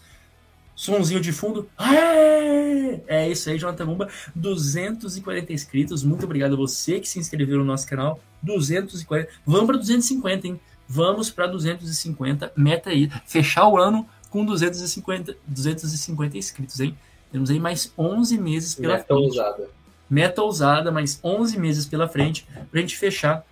Sonzinho 0.82 1.22
de 1.22 1.32
fundo. 1.32 1.70
É, 1.80 3.02
é 3.06 3.30
isso 3.30 3.50
aí, 3.52 3.60
Jonathan 3.60 3.86
Mumba. 3.86 4.10
240 4.36 5.54
inscritos. 5.54 6.04
Muito 6.04 6.26
obrigado 6.26 6.54
a 6.54 6.58
você 6.58 7.00
que 7.00 7.08
se 7.08 7.20
inscreveu 7.20 7.60
no 7.60 7.64
nosso 7.64 7.88
canal. 7.88 8.20
240. 8.42 9.30
Vamos 9.46 9.68
para 9.68 9.78
250, 9.78 10.48
hein? 10.48 10.60
Vamos 10.88 11.30
para 11.30 11.46
250. 11.46 12.54
Meta 12.56 12.90
aí. 12.90 13.12
Fechar 13.28 13.68
o 13.68 13.78
ano 13.78 14.08
com 14.32 14.44
250, 14.44 15.38
250 15.46 16.38
inscritos, 16.40 16.80
hein? 16.80 16.98
Temos 17.32 17.52
aí 17.52 17.60
mais 17.60 17.94
11 17.96 18.38
meses 18.40 18.74
pela 18.74 18.96
Meta 18.96 19.06
frente. 19.06 19.20
Ousada. 19.20 19.70
Meta 20.12 20.42
ousada, 20.42 20.92
mais 20.92 21.18
11 21.24 21.58
meses 21.58 21.86
pela 21.86 22.06
frente 22.06 22.46
para 22.70 22.78
a 22.78 22.82
gente 22.82 22.98
fechar 22.98 23.46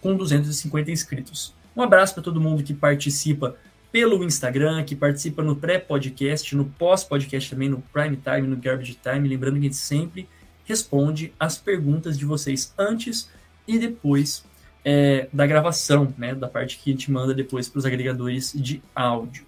com 0.00 0.16
250 0.16 0.92
inscritos. 0.92 1.52
Um 1.76 1.82
abraço 1.82 2.14
para 2.14 2.22
todo 2.22 2.40
mundo 2.40 2.62
que 2.62 2.72
participa 2.72 3.56
pelo 3.90 4.22
Instagram, 4.22 4.84
que 4.84 4.94
participa 4.94 5.42
no 5.42 5.56
pré-podcast, 5.56 6.54
no 6.54 6.66
pós-podcast 6.66 7.50
também, 7.50 7.68
no 7.68 7.82
prime 7.92 8.16
time, 8.16 8.46
no 8.46 8.56
garbage 8.56 8.94
time. 8.94 9.28
Lembrando 9.28 9.54
que 9.54 9.60
a 9.60 9.62
gente 9.64 9.74
sempre 9.74 10.28
responde 10.64 11.34
as 11.38 11.58
perguntas 11.58 12.16
de 12.16 12.24
vocês 12.24 12.72
antes 12.78 13.28
e 13.66 13.76
depois 13.76 14.44
é, 14.84 15.28
da 15.32 15.48
gravação, 15.48 16.14
né? 16.16 16.32
Da 16.32 16.46
parte 16.46 16.78
que 16.78 16.90
a 16.90 16.92
gente 16.92 17.10
manda 17.10 17.34
depois 17.34 17.68
para 17.68 17.80
os 17.80 17.84
agregadores 17.84 18.52
de 18.54 18.80
áudio. 18.94 19.44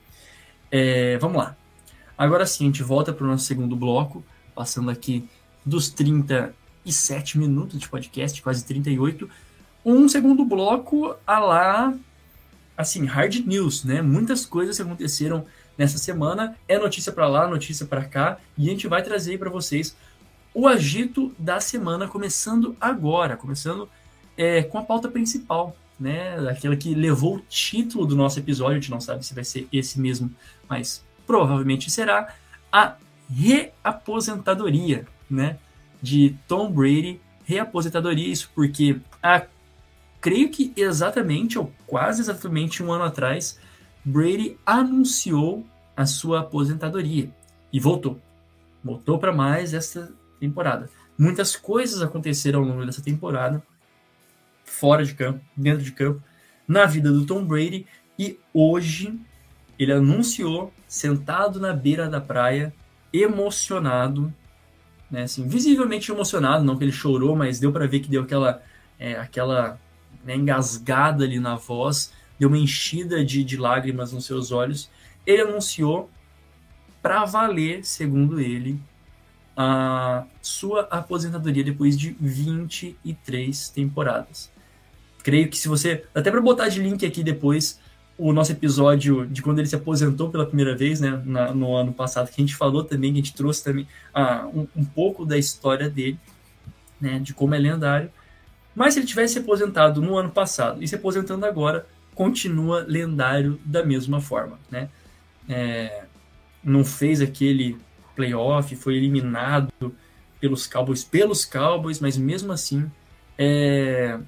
É, 0.68 1.16
vamos 1.18 1.38
lá. 1.38 1.56
Agora 2.16 2.44
sim, 2.44 2.64
a 2.64 2.66
gente 2.66 2.82
volta 2.82 3.12
para 3.12 3.24
o 3.24 3.28
nosso 3.28 3.44
segundo 3.44 3.76
bloco, 3.76 4.24
passando 4.52 4.90
aqui 4.90 5.28
dos 5.68 5.88
37 5.90 7.38
minutos 7.38 7.78
de 7.78 7.88
podcast, 7.88 8.40
quase 8.42 8.64
38. 8.64 9.28
Um 9.84 10.08
segundo 10.08 10.44
bloco 10.44 11.14
a 11.26 11.38
lá 11.38 11.94
assim, 12.76 13.04
hard 13.06 13.44
news, 13.44 13.82
né? 13.82 14.00
Muitas 14.00 14.46
coisas 14.46 14.80
aconteceram 14.80 15.44
nessa 15.76 15.98
semana, 15.98 16.56
é 16.68 16.78
notícia 16.78 17.12
para 17.12 17.26
lá, 17.26 17.48
notícia 17.48 17.84
para 17.84 18.04
cá, 18.04 18.38
e 18.56 18.68
a 18.68 18.70
gente 18.70 18.86
vai 18.86 19.02
trazer 19.02 19.36
para 19.36 19.50
vocês 19.50 19.96
o 20.54 20.66
agito 20.68 21.34
da 21.36 21.58
semana, 21.58 22.06
começando 22.06 22.76
agora, 22.80 23.36
começando 23.36 23.88
é, 24.36 24.62
com 24.62 24.78
a 24.78 24.82
pauta 24.82 25.08
principal, 25.08 25.76
né? 25.98 26.38
Aquela 26.48 26.76
que 26.76 26.94
levou 26.94 27.36
o 27.36 27.40
título 27.40 28.06
do 28.06 28.14
nosso 28.14 28.38
episódio, 28.38 28.76
a 28.76 28.80
gente 28.80 28.92
não 28.92 29.00
sabe 29.00 29.26
se 29.26 29.34
vai 29.34 29.44
ser 29.44 29.66
esse 29.72 30.00
mesmo, 30.00 30.30
mas 30.68 31.04
provavelmente 31.26 31.90
será 31.90 32.32
a 32.72 32.94
reaposentadoria, 33.28 35.04
né? 35.30 35.58
De 36.00 36.36
Tom 36.46 36.70
Brady, 36.70 37.20
reaposentadoria, 37.44 38.28
isso 38.28 38.50
porque 38.54 39.00
a 39.22 39.46
creio 40.20 40.50
que 40.50 40.72
exatamente, 40.76 41.58
ou 41.58 41.72
quase 41.86 42.20
exatamente 42.20 42.82
um 42.82 42.92
ano 42.92 43.04
atrás, 43.04 43.58
Brady 44.04 44.58
anunciou 44.64 45.66
a 45.96 46.06
sua 46.06 46.40
aposentadoria 46.40 47.30
e 47.72 47.80
voltou. 47.80 48.20
Voltou 48.82 49.18
para 49.18 49.32
mais 49.32 49.74
esta 49.74 50.12
temporada. 50.40 50.88
Muitas 51.16 51.56
coisas 51.56 52.00
aconteceram 52.02 52.60
ao 52.60 52.66
longo 52.66 52.86
dessa 52.86 53.02
temporada, 53.02 53.62
fora 54.64 55.04
de 55.04 55.14
campo, 55.14 55.40
dentro 55.56 55.82
de 55.82 55.92
campo, 55.92 56.22
na 56.66 56.84
vida 56.84 57.10
do 57.10 57.26
Tom 57.26 57.44
Brady, 57.44 57.86
e 58.18 58.38
hoje 58.52 59.18
ele 59.78 59.92
anunciou, 59.92 60.72
sentado 60.86 61.60
na 61.60 61.72
beira 61.72 62.08
da 62.08 62.20
praia, 62.20 62.74
emocionado, 63.12 64.32
né, 65.10 65.22
assim, 65.22 65.46
visivelmente 65.46 66.10
emocionado, 66.10 66.64
não 66.64 66.76
que 66.76 66.84
ele 66.84 66.92
chorou, 66.92 67.34
mas 67.34 67.58
deu 67.58 67.72
para 67.72 67.86
ver 67.86 68.00
que 68.00 68.08
deu 68.08 68.22
aquela, 68.22 68.62
é, 68.98 69.14
aquela 69.14 69.78
né, 70.24 70.36
engasgada 70.36 71.24
ali 71.24 71.38
na 71.38 71.56
voz, 71.56 72.12
deu 72.38 72.48
uma 72.48 72.58
enchida 72.58 73.24
de, 73.24 73.42
de 73.42 73.56
lágrimas 73.56 74.12
nos 74.12 74.26
seus 74.26 74.52
olhos. 74.52 74.90
Ele 75.26 75.42
anunciou 75.42 76.10
para 77.02 77.24
valer, 77.24 77.84
segundo 77.84 78.40
ele, 78.40 78.80
a 79.56 80.24
sua 80.40 80.82
aposentadoria 80.82 81.64
depois 81.64 81.98
de 81.98 82.16
23 82.20 83.70
temporadas. 83.70 84.52
Creio 85.22 85.48
que 85.48 85.58
se 85.58 85.68
você. 85.68 86.04
Até 86.14 86.30
para 86.30 86.40
botar 86.40 86.68
de 86.68 86.80
link 86.80 87.04
aqui 87.04 87.24
depois 87.24 87.80
o 88.18 88.32
nosso 88.32 88.50
episódio 88.50 89.26
de 89.28 89.40
quando 89.40 89.60
ele 89.60 89.68
se 89.68 89.76
aposentou 89.76 90.28
pela 90.28 90.44
primeira 90.44 90.76
vez, 90.76 91.00
né, 91.00 91.22
na, 91.24 91.54
no 91.54 91.74
ano 91.76 91.92
passado, 91.92 92.28
que 92.28 92.40
a 92.40 92.44
gente 92.44 92.56
falou 92.56 92.82
também, 92.82 93.12
que 93.12 93.20
a 93.20 93.22
gente 93.22 93.34
trouxe 93.34 93.62
também 93.62 93.86
ah, 94.12 94.46
um, 94.52 94.66
um, 94.76 94.84
pouco 94.84 95.24
da 95.24 95.38
história 95.38 95.88
dele, 95.88 96.18
né, 97.00 97.20
de 97.20 97.32
como 97.32 97.54
é 97.54 97.58
lendário. 97.58 98.10
Mas 98.74 98.94
se 98.94 99.00
ele 99.00 99.06
tivesse 99.06 99.34
se 99.34 99.38
aposentado 99.38 100.02
no 100.02 100.18
ano 100.18 100.30
passado 100.30 100.82
e 100.82 100.88
se 100.88 100.96
aposentando 100.96 101.46
agora, 101.46 101.86
continua 102.14 102.84
lendário 102.86 103.60
da 103.64 103.84
mesma 103.84 104.20
forma, 104.20 104.58
né? 104.70 104.88
É, 105.48 106.04
não 106.62 106.84
fez 106.84 107.20
aquele 107.20 107.78
playoff, 108.16 108.74
foi 108.74 108.96
eliminado 108.96 109.72
pelos 110.40 110.66
Cowboys, 110.66 111.04
pelos 111.04 111.44
Cowboys, 111.44 112.00
mas 112.00 112.16
mesmo 112.16 112.52
assim 112.52 112.90
é 113.38 114.18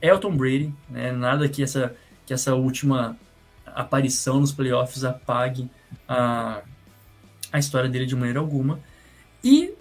Elton 0.00 0.34
Brady, 0.34 0.74
né? 0.88 1.12
Nada 1.12 1.48
que 1.48 1.62
essa 1.62 1.94
que 2.30 2.34
essa 2.34 2.54
última 2.54 3.16
aparição 3.66 4.38
nos 4.38 4.52
playoffs 4.52 5.02
apague 5.02 5.68
a, 6.06 6.62
a 7.52 7.58
história 7.58 7.90
dele 7.90 8.06
de 8.06 8.14
maneira 8.14 8.38
alguma. 8.38 8.78
E 9.42 9.74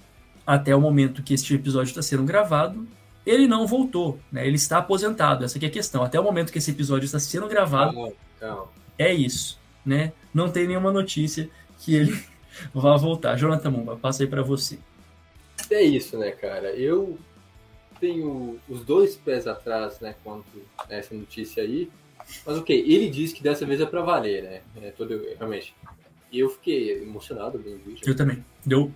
até 0.48 0.76
o 0.76 0.82
momento 0.82 1.22
que 1.22 1.36
este 1.36 1.54
episódio 1.54 1.92
está 1.92 2.02
sendo 2.02 2.24
gravado, 2.24 2.88
ele 3.24 3.48
não 3.48 3.68
voltou, 3.68 4.20
né? 4.32 4.48
Ele 4.48 4.56
está 4.56 4.80
aposentado. 4.80 5.46
Essa 5.46 5.64
é 5.64 5.68
a 5.68 5.70
questão. 5.70 6.04
Até 6.04 6.20
o 6.20 6.24
momento 6.24 6.52
que 6.52 6.58
esse 6.58 6.72
episódio 6.72 7.06
está 7.06 7.20
sendo 7.20 7.48
gravado, 7.48 7.94
calma, 7.94 8.14
calma. 8.40 8.68
é 8.98 9.14
isso, 9.14 9.60
né? 9.86 10.12
Não 10.34 10.50
tem 10.50 10.66
nenhuma 10.66 10.92
notícia 10.92 11.48
que 11.78 11.94
ele 11.94 12.20
vá 12.74 12.98
voltar. 12.98 13.36
Jonathan 13.36 13.70
Mumba, 13.70 13.96
passa 13.96 14.24
aí 14.24 14.28
para 14.28 14.42
você. 14.42 14.80
É 15.70 15.84
isso, 15.84 16.18
né, 16.18 16.32
cara? 16.32 16.70
Eu 16.70 17.16
tenho 18.00 18.58
os 18.68 18.84
dois 18.84 19.16
pés 19.16 19.46
atrás, 19.46 20.00
né, 20.00 20.16
quanto 20.24 20.48
essa 20.90 21.14
notícia 21.14 21.62
aí. 21.62 21.92
Mas 22.46 22.58
ok, 22.58 22.78
ele 22.88 23.10
disse 23.10 23.34
que 23.34 23.44
dessa 23.44 23.66
vez 23.66 23.82
é 23.82 23.86
pra 23.86 24.02
valer, 24.02 24.44
né? 24.44 24.62
É, 24.82 24.92
todo, 24.92 25.22
realmente. 25.38 25.76
E 26.32 26.40
eu 26.40 26.50
fiquei 26.50 27.02
emocionado 27.02 27.58
bem 27.58 27.78
vídeo. 27.78 28.04
Eu 28.06 28.16
também. 28.16 28.44
Deu. 28.66 28.92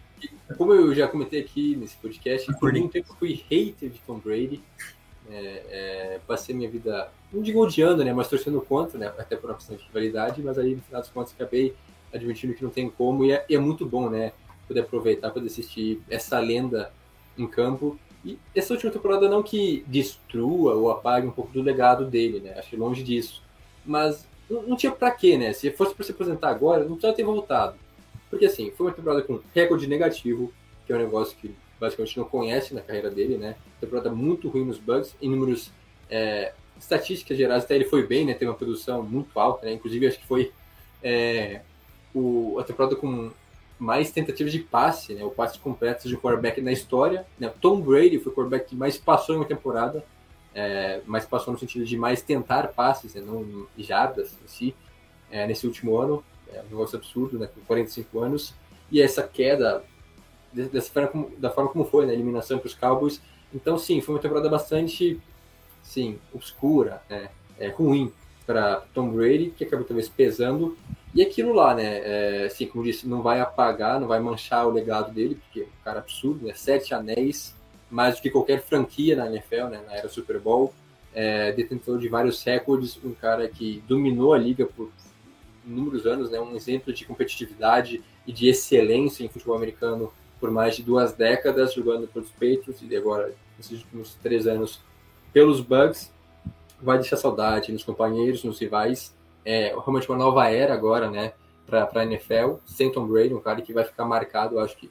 Como 0.57 0.73
eu 0.73 0.93
já 0.93 1.07
comentei 1.07 1.41
aqui 1.41 1.75
nesse 1.75 1.95
podcast, 1.97 2.51
por 2.59 2.71
muito 2.71 2.91
tempo 2.91 3.15
fui 3.17 3.43
hater 3.49 3.89
de 3.89 3.99
Tom 4.05 4.19
Brady. 4.19 4.61
É, 5.29 5.63
é, 5.69 6.19
passei 6.27 6.53
minha 6.53 6.69
vida, 6.69 7.09
não 7.31 7.41
digo 7.41 7.61
odiando, 7.61 8.03
né? 8.03 8.13
Mas 8.13 8.27
torcendo 8.27 8.61
contra, 8.61 8.99
né? 8.99 9.07
Até 9.17 9.35
por 9.35 9.49
uma 9.49 9.55
questão 9.55 9.75
de 9.75 9.83
rivalidade, 9.83 10.41
mas 10.41 10.57
aí 10.57 10.75
no 10.75 10.81
final 10.81 11.01
das 11.01 11.09
contas 11.09 11.33
acabei 11.33 11.73
admitindo 12.13 12.53
que 12.53 12.63
não 12.63 12.69
tem 12.69 12.89
como. 12.89 13.25
E 13.25 13.31
é, 13.31 13.45
e 13.49 13.55
é 13.55 13.59
muito 13.59 13.85
bom, 13.85 14.09
né? 14.09 14.31
Poder 14.67 14.81
aproveitar, 14.81 15.31
poder 15.31 15.47
assistir 15.47 16.01
essa 16.09 16.39
lenda 16.39 16.91
em 17.37 17.47
campo 17.47 17.97
e 18.25 18.37
essa 18.55 18.73
última 18.73 18.91
temporada 18.91 19.27
não 19.27 19.43
que 19.43 19.83
destrua 19.87 20.75
ou 20.75 20.89
apague 20.91 21.27
um 21.27 21.31
pouco 21.31 21.51
do 21.51 21.61
legado 21.61 22.05
dele, 22.05 22.39
né? 22.39 22.55
Acho 22.57 22.77
longe 22.77 23.03
disso. 23.03 23.41
Mas 23.85 24.25
não, 24.49 24.75
tinha 24.75 24.91
pra 24.91 25.11
quê, 25.11 25.37
né? 25.37 25.51
Se 25.51 25.71
fosse 25.71 25.93
pra 25.93 26.05
se 26.05 26.11
aposentar 26.11 26.49
agora, 26.49 26.83
não 26.83 26.91
precisava 26.91 27.15
ter 27.15 27.23
voltado. 27.23 27.75
Porque 28.29 28.45
assim, 28.45 28.71
foi 28.71 28.87
uma 28.87 28.93
temporada 28.93 29.21
com 29.21 29.39
recorde 29.53 29.87
negativo, 29.87 30.53
que 30.85 30.93
é 30.93 30.95
um 30.95 30.99
negócio 30.99 31.37
que 31.37 31.53
basicamente 31.79 32.17
não 32.17 32.25
conhece 32.25 32.73
na 32.73 32.81
carreira 32.81 33.09
dele, 33.09 33.37
né? 33.37 33.55
Temporada 33.81 34.09
muito 34.09 34.47
ruim 34.47 34.65
nos 34.65 34.77
bugs, 34.77 35.15
em 35.21 35.29
números 35.29 35.71
é, 36.09 36.53
estatísticas 36.79 37.37
gerais, 37.37 37.63
até 37.63 37.75
ele 37.75 37.85
foi 37.85 38.07
bem, 38.07 38.25
né? 38.25 38.33
Teve 38.33 38.49
uma 38.49 38.57
produção 38.57 39.03
muito 39.03 39.37
alta, 39.37 39.65
né? 39.65 39.73
Inclusive 39.73 40.07
acho 40.07 40.19
que 40.19 40.27
foi 40.27 40.51
é, 41.03 41.61
o, 42.13 42.57
a 42.59 42.63
temporada 42.63 42.95
com 42.95 43.31
mais 43.83 44.11
tentativas 44.11 44.53
de 44.53 44.59
passe, 44.59 45.13
né, 45.13 45.25
o 45.25 45.29
passe 45.29 45.59
completo 45.59 46.07
de 46.07 46.15
quarterback 46.15 46.61
na 46.61 46.71
história. 46.71 47.25
Né? 47.37 47.51
Tom 47.59 47.81
Brady 47.81 48.17
foi 48.17 48.31
o 48.31 48.35
quarterback 48.35 48.69
que 48.69 48.75
mais 48.75 48.97
passou 48.97 49.35
em 49.35 49.39
uma 49.39 49.45
temporada, 49.45 50.03
é, 50.55 51.01
mais 51.05 51.25
passou 51.25 51.51
no 51.51 51.59
sentido 51.59 51.83
de 51.83 51.97
mais 51.97 52.21
tentar 52.21 52.69
passes, 52.69 53.13
né, 53.13 53.21
não 53.21 53.67
jardas 53.77 54.31
em 54.41 54.47
si, 54.47 54.75
é, 55.29 55.45
nesse 55.45 55.67
último 55.67 55.97
ano. 55.97 56.23
É 56.53 56.61
um 56.61 56.69
negócio 56.69 56.97
absurdo, 56.97 57.37
né, 57.37 57.49
com 57.53 57.59
45 57.61 58.19
anos. 58.19 58.53
E 58.89 59.01
essa 59.01 59.23
queda, 59.23 59.83
dessa 60.53 60.89
forma 60.89 61.09
como, 61.09 61.35
da 61.37 61.49
forma 61.49 61.69
como 61.69 61.83
foi, 61.83 62.05
né, 62.05 62.13
eliminação 62.13 62.59
para 62.59 62.67
os 62.67 62.73
Cowboys. 62.73 63.21
Então, 63.53 63.77
sim, 63.77 63.99
foi 63.99 64.15
uma 64.15 64.21
temporada 64.21 64.47
bastante, 64.47 65.19
sim, 65.81 66.19
obscura, 66.33 67.01
né, 67.09 67.29
é, 67.59 67.67
ruim 67.67 68.13
para 68.45 68.83
Tom 68.93 69.09
Brady, 69.09 69.53
que 69.55 69.63
acabou 69.63 69.85
talvez 69.85 70.09
pesando 70.09 70.77
e 71.13 71.21
aquilo 71.21 71.53
lá, 71.53 71.75
né? 71.75 72.01
É, 72.03 72.45
assim, 72.45 72.65
como 72.65 72.83
disse, 72.83 73.07
não 73.07 73.21
vai 73.21 73.39
apagar, 73.39 73.99
não 73.99 74.07
vai 74.07 74.19
manchar 74.19 74.67
o 74.67 74.71
legado 74.71 75.13
dele, 75.13 75.35
porque 75.35 75.61
é 75.61 75.63
um 75.63 75.83
cara 75.83 75.99
absurdo, 75.99 76.45
né? 76.45 76.53
Sete 76.55 76.93
anéis, 76.93 77.55
mais 77.89 78.15
do 78.15 78.21
que 78.21 78.31
qualquer 78.31 78.61
franquia 78.61 79.15
na 79.15 79.27
NFL, 79.27 79.67
né? 79.67 79.81
Na 79.85 79.95
era 79.95 80.09
Super 80.09 80.39
Bowl. 80.39 80.73
É, 81.13 81.51
detentor 81.51 81.99
de 81.99 82.07
vários 82.09 82.43
recordes, 82.43 82.99
um 83.03 83.13
cara 83.13 83.47
que 83.47 83.83
dominou 83.87 84.33
a 84.33 84.37
liga 84.39 84.65
por 84.65 84.89
inúmeros 85.65 86.07
anos, 86.07 86.31
né? 86.31 86.39
Um 86.39 86.55
exemplo 86.55 86.91
de 86.91 87.05
competitividade 87.05 88.01
e 88.25 88.31
de 88.31 88.47
excelência 88.47 89.23
em 89.23 89.29
futebol 89.29 89.55
americano 89.55 90.11
por 90.39 90.49
mais 90.49 90.75
de 90.75 90.83
duas 90.83 91.13
décadas, 91.13 91.73
jogando 91.75 92.07
pelos 92.07 92.29
Patriots 92.31 92.81
e 92.81 92.95
agora, 92.95 93.33
nesses 93.57 93.83
últimos 93.83 94.15
três 94.15 94.47
anos, 94.47 94.81
pelos 95.31 95.61
Bucks. 95.61 96.11
Vai 96.83 96.99
deixar 96.99 97.17
saudade 97.17 97.71
nos 97.71 97.83
companheiros, 97.83 98.43
nos 98.43 98.59
rivais 98.59 99.13
é 99.45 99.69
realmente 99.69 100.09
uma 100.09 100.17
nova 100.17 100.49
era 100.49 100.73
agora, 100.73 101.09
né, 101.09 101.33
para 101.65 101.89
a 101.93 102.03
NFL, 102.03 102.55
sem 102.65 102.91
Tom 102.91 103.07
Brady, 103.07 103.33
um 103.33 103.41
cara 103.41 103.61
que 103.61 103.73
vai 103.73 103.83
ficar 103.83 104.05
marcado, 104.05 104.59
acho 104.59 104.77
que 104.77 104.89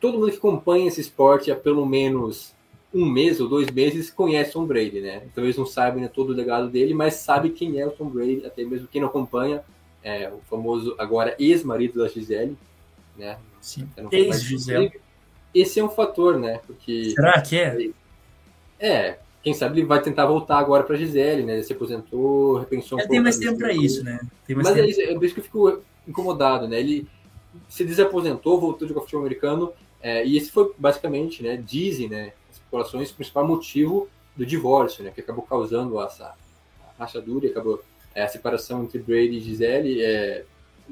todo 0.00 0.18
mundo 0.18 0.30
que 0.30 0.38
acompanha 0.38 0.88
esse 0.88 1.00
esporte 1.00 1.50
há 1.50 1.56
pelo 1.56 1.84
menos 1.86 2.54
um 2.92 3.06
mês 3.06 3.40
ou 3.40 3.48
dois 3.48 3.70
meses 3.70 4.10
conhece 4.10 4.52
Tom 4.52 4.64
Brady, 4.66 5.00
né? 5.00 5.26
Talvez 5.34 5.56
não 5.56 5.66
saiba 5.66 5.98
né, 5.98 6.08
todo 6.08 6.30
o 6.30 6.34
legado 6.34 6.68
dele, 6.68 6.94
mas 6.94 7.14
sabe 7.14 7.50
quem 7.50 7.80
é 7.80 7.86
o 7.86 7.90
Tom 7.90 8.08
Brady, 8.08 8.46
até 8.46 8.64
mesmo 8.64 8.86
quem 8.86 9.00
não 9.00 9.08
acompanha, 9.08 9.64
é, 10.02 10.28
o 10.30 10.38
famoso 10.48 10.94
agora 10.98 11.34
ex-marido 11.38 12.00
da 12.00 12.08
Gisele, 12.08 12.56
né? 13.16 13.38
Sim, 13.60 13.88
ex-Gisele. 14.12 14.92
Esse 15.52 15.80
é 15.80 15.84
um 15.84 15.88
fator, 15.88 16.38
né? 16.38 16.60
Porque 16.66 17.10
Será 17.10 17.40
que 17.40 17.58
é? 17.58 17.90
É, 18.78 19.18
quem 19.44 19.52
sabe 19.52 19.80
ele 19.80 19.86
vai 19.86 20.00
tentar 20.00 20.24
voltar 20.24 20.56
agora 20.56 20.82
para 20.82 20.96
Gisele, 20.96 21.42
né? 21.42 21.52
Ele 21.52 21.62
se 21.62 21.74
aposentou, 21.74 22.56
repensou 22.56 22.96
um 22.96 23.00
é, 23.00 23.04
pouco. 23.04 23.12
Tem 23.12 23.22
mais 23.22 23.36
tempo 23.36 23.58
para 23.58 23.74
isso, 23.74 24.02
né? 24.02 24.18
Mas 24.48 24.68
tempo. 24.68 24.78
é 24.78 24.86
isso, 24.86 25.00
é 25.02 25.14
por 25.14 25.24
isso 25.24 25.34
que 25.34 25.40
eu 25.40 25.44
fico 25.44 25.82
incomodado, 26.08 26.66
né? 26.66 26.80
Ele 26.80 27.06
se 27.68 27.84
desaposentou, 27.84 28.58
voltou 28.58 28.88
de 28.88 28.94
futebol 28.94 29.20
americano, 29.20 29.70
é, 30.00 30.26
e 30.26 30.38
esse 30.38 30.50
foi 30.50 30.72
basicamente, 30.78 31.42
né? 31.42 31.58
Dizem, 31.58 32.08
né? 32.08 32.32
As 32.50 32.58
populações, 32.58 33.10
o 33.10 33.14
principal 33.14 33.46
motivo 33.46 34.08
do 34.34 34.46
divórcio, 34.46 35.04
né? 35.04 35.10
Que 35.14 35.20
acabou 35.20 35.44
causando 35.44 36.00
essa 36.00 36.34
rachadura, 36.98 37.46
acabou 37.46 37.84
é, 38.14 38.22
a 38.22 38.28
separação 38.28 38.82
entre 38.82 38.98
Brady 38.98 39.36
e 39.36 39.40
Gisele. 39.40 40.02
É, 40.02 40.46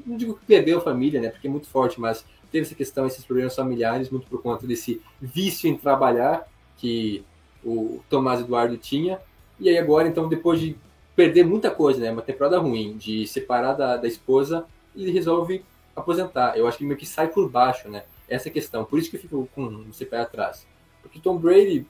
não 0.05 0.15
digo 0.15 0.35
que 0.35 0.45
perdeu 0.45 0.77
a 0.77 0.81
família, 0.81 1.19
né? 1.19 1.29
Porque 1.29 1.47
é 1.47 1.49
muito 1.49 1.67
forte, 1.67 1.99
mas 1.99 2.23
teve 2.51 2.67
essa 2.67 2.75
questão, 2.75 3.07
esses 3.07 3.25
problemas 3.25 3.55
familiares, 3.55 4.11
muito 4.11 4.27
por 4.27 4.43
conta 4.43 4.67
desse 4.67 5.01
vício 5.19 5.67
em 5.67 5.75
trabalhar 5.75 6.47
que 6.77 7.25
o 7.63 8.01
Tomás 8.09 8.41
Eduardo 8.41 8.77
tinha. 8.77 9.19
E 9.59 9.69
aí 9.69 9.77
agora, 9.77 10.07
então, 10.07 10.27
depois 10.27 10.59
de 10.59 10.75
perder 11.15 11.43
muita 11.45 11.69
coisa, 11.69 11.99
né? 11.99 12.11
Uma 12.11 12.21
temporada 12.21 12.57
ruim, 12.57 12.97
de 12.97 13.27
separar 13.27 13.73
da, 13.73 13.97
da 13.97 14.07
esposa, 14.07 14.65
ele 14.95 15.11
resolve 15.11 15.63
aposentar. 15.95 16.57
Eu 16.57 16.67
acho 16.67 16.77
que 16.77 16.83
meio 16.83 16.97
que 16.97 17.05
sai 17.05 17.27
por 17.27 17.49
baixo, 17.49 17.89
né? 17.89 18.03
Essa 18.27 18.49
questão. 18.49 18.83
Por 18.83 18.99
isso 18.99 19.09
que 19.09 19.17
eu 19.17 19.21
fico 19.21 19.49
com 19.53 19.85
esse 19.89 20.05
pé 20.05 20.19
atrás. 20.19 20.65
Porque 21.01 21.19
Tom 21.19 21.37
Brady 21.37 21.85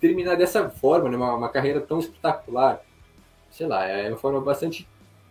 terminar 0.00 0.36
dessa 0.36 0.68
forma, 0.68 1.08
né? 1.08 1.16
Uma, 1.16 1.34
uma 1.34 1.48
carreira 1.48 1.80
tão 1.80 1.98
espetacular, 1.98 2.82
sei 3.50 3.66
lá, 3.66 3.84
é 3.86 4.08
uma 4.08 4.18
forma 4.18 4.40
bastante, 4.40 4.86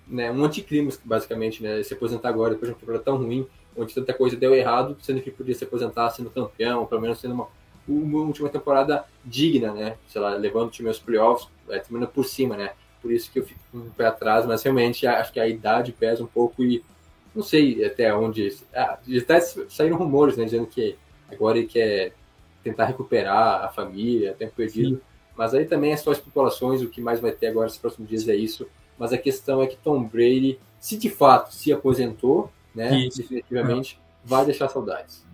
né? 0.08 0.32
Um 0.32 0.44
anticrime, 0.44 0.92
basicamente, 1.04 1.64
né? 1.64 1.84
Se 1.84 1.94
aposentar 1.94 2.30
agora 2.30 2.54
depois 2.54 2.70
de 2.70 2.74
uma 2.74 2.80
temporada 2.80 3.04
tão 3.04 3.18
ruim, 3.18 3.48
onde 3.78 3.94
tanta 3.94 4.14
coisa 4.14 4.36
deu 4.36 4.54
errado, 4.54 4.98
sendo 5.02 5.22
que 5.22 5.32
podia 5.32 5.54
se 5.54 5.64
aposentar 5.64 6.10
sendo 6.12 6.30
campeão, 6.30 6.86
pelo 6.86 7.02
menos 7.02 7.20
sendo 7.20 7.34
uma, 7.34 7.48
uma 7.88 8.20
última 8.20 8.50
temporada 8.50 9.06
digna, 9.24 9.72
né? 9.72 9.98
Sei 10.08 10.20
lá, 10.20 10.36
levando 10.36 10.68
o 10.68 10.72
time 10.72 10.88
aos 10.88 11.00
playoffs, 11.00 11.48
é, 11.70 11.80
terminando 11.80 12.10
por 12.10 12.26
cima, 12.26 12.58
né? 12.58 12.72
Por 13.02 13.12
isso 13.12 13.32
que 13.32 13.40
eu 13.40 13.46
fico 13.46 13.60
um 13.74 13.90
pé 13.90 14.08
atrás, 14.08 14.46
mas 14.46 14.64
realmente 14.64 15.06
acho 15.06 15.32
que 15.32 15.40
a 15.40 15.48
idade 15.48 15.92
pesa 15.92 16.24
um 16.24 16.28
pouco 16.28 16.64
e 16.64 16.84
não 17.36 17.44
sei 17.44 17.86
até 17.86 18.14
onde. 18.16 18.58
Ah, 18.74 18.98
até 19.22 19.40
saíram 19.40 19.98
rumores, 19.98 20.38
né? 20.38 20.46
Dizendo 20.46 20.66
que 20.66 20.96
agora 21.32 21.58
ele 21.58 21.68
quer 21.68 22.14
tentar 22.64 22.86
recuperar 22.86 23.64
a 23.64 23.70
família, 23.70 24.34
tempo 24.34 24.54
perdido. 24.56 24.96
Sim. 24.96 25.02
Mas 25.38 25.54
aí 25.54 25.66
também 25.66 25.92
é 25.92 25.98
só 25.98 26.12
especulações, 26.12 26.82
o 26.82 26.90
que 26.90 27.02
mais 27.02 27.20
vai 27.20 27.32
ter 27.32 27.48
agora 27.48 27.68
nos 27.68 27.78
próximos 27.78 28.10
dias 28.10 28.28
é 28.28 28.36
isso. 28.36 28.68
Mas 28.98 29.12
a 29.12 29.18
questão 29.18 29.62
é 29.62 29.68
que 29.68 29.76
Tom 29.76 30.04
Brady, 30.04 30.58
se 30.80 30.98
de 30.98 31.10
fato 31.10 31.54
se 31.54 31.72
aposentou, 31.74 32.50
né? 32.74 32.98
Isso. 33.00 33.18
Definitivamente, 33.18 34.00
vai 34.24 34.46
deixar 34.46 34.70
saudades 34.70 35.26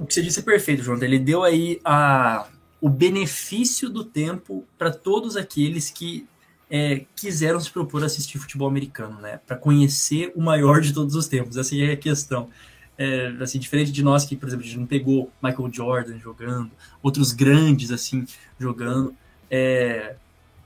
o 0.00 0.06
que 0.06 0.14
você 0.14 0.22
disse 0.22 0.40
é 0.40 0.42
perfeito, 0.42 0.82
João. 0.82 1.00
Ele 1.02 1.18
deu 1.18 1.44
aí 1.44 1.80
a, 1.84 2.46
o 2.80 2.88
benefício 2.88 3.90
do 3.90 4.02
tempo 4.02 4.66
para 4.78 4.90
todos 4.90 5.36
aqueles 5.36 5.90
que 5.90 6.26
é, 6.70 7.04
quiseram 7.14 7.60
se 7.60 7.70
propor 7.70 8.02
a 8.02 8.06
assistir 8.06 8.38
futebol 8.38 8.68
americano, 8.68 9.20
né? 9.20 9.40
Para 9.46 9.56
conhecer 9.56 10.32
o 10.34 10.40
maior 10.40 10.80
de 10.80 10.94
todos 10.94 11.14
os 11.14 11.28
tempos. 11.28 11.56
Essa 11.56 11.76
é 11.76 11.92
a 11.92 11.96
questão. 11.96 12.48
É, 12.96 13.34
assim, 13.40 13.58
diferente 13.58 13.92
de 13.92 14.02
nós 14.02 14.24
que, 14.24 14.36
por 14.36 14.48
exemplo, 14.48 14.64
a 14.64 14.68
gente 14.68 14.78
não 14.78 14.86
pegou 14.86 15.30
Michael 15.42 15.70
Jordan 15.72 16.18
jogando, 16.18 16.70
outros 17.02 17.32
grandes 17.32 17.90
assim 17.90 18.24
jogando. 18.58 19.14
É, 19.50 20.14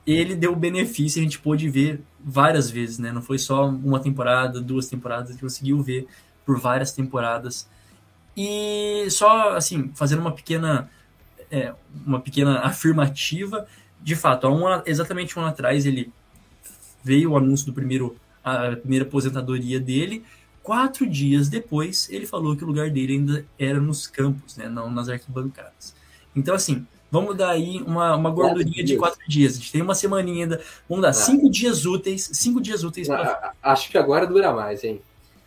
ele 0.07 0.37
deu 0.37 0.55
benefício, 0.55 1.21
a 1.21 1.25
gente 1.25 1.39
pôde 1.39 1.69
ver 1.69 2.01
várias 2.23 2.71
vezes, 2.71 2.99
né? 2.99 3.11
Não 3.11 3.23
foi 3.23 3.39
só 3.39 3.69
uma 3.69 3.99
temporada, 3.99 4.61
duas 4.61 4.87
temporadas, 4.89 5.31
a 5.31 5.33
gente 5.33 5.43
conseguiu 5.43 5.83
ver 5.83 6.07
por 6.45 6.61
várias 6.61 6.93
temporadas. 6.93 7.69
E 8.37 9.07
só, 9.11 9.51
assim, 9.57 9.91
fazendo 9.95 10.21
uma 10.21 10.33
pequena, 10.33 10.91
é, 11.51 11.73
uma 12.07 12.21
pequena 12.21 12.61
afirmativa, 12.61 13.67
de 14.03 14.17
fato, 14.17 14.47
há 14.47 14.51
um, 14.51 14.83
exatamente 14.87 15.39
um 15.39 15.43
ano 15.43 15.51
atrás 15.51 15.87
ele 15.87 16.13
veio 17.03 17.33
o 17.33 17.37
anúncio 17.37 17.67
do 17.67 17.73
primeiro, 17.73 18.17
a 18.43 18.77
primeira 18.77 19.05
aposentadoria 19.05 19.79
dele. 19.79 20.25
Quatro 20.63 21.07
dias 21.07 21.49
depois, 21.49 22.09
ele 22.11 22.27
falou 22.27 22.57
que 22.57 22.65
o 22.65 22.67
lugar 22.67 22.91
dele 22.91 23.15
ainda 23.15 23.47
era 23.59 23.79
nos 23.79 24.07
campos, 24.07 24.57
né? 24.57 24.69
Não 24.69 24.91
nas 24.91 25.09
arquibancadas. 25.09 25.95
Então, 26.35 26.55
assim, 26.55 26.87
Vamos 27.15 27.37
dar 27.37 27.51
aí 27.51 27.81
uma, 27.87 28.17
uma 28.17 28.29
gordurinha 28.29 28.83
de 28.83 28.97
quatro 28.97 29.21
dias. 29.29 29.53
A 29.53 29.57
gente 29.59 29.71
tem 29.71 29.81
uma 29.81 29.95
semaninha 29.95 30.47
ainda. 30.47 30.61
Vamos 30.89 31.03
dar 31.03 31.11
ah. 31.11 31.13
cinco 31.13 31.49
dias 31.49 31.87
úteis. 31.87 32.29
Cinco 32.33 32.61
dias 32.61 32.83
úteis 32.83 33.07
pra... 33.07 33.53
Acho 33.63 33.89
que 33.89 33.97
agora 33.97 34.27
dura 34.27 34.53
mais, 34.53 34.83
hein? 34.83 35.01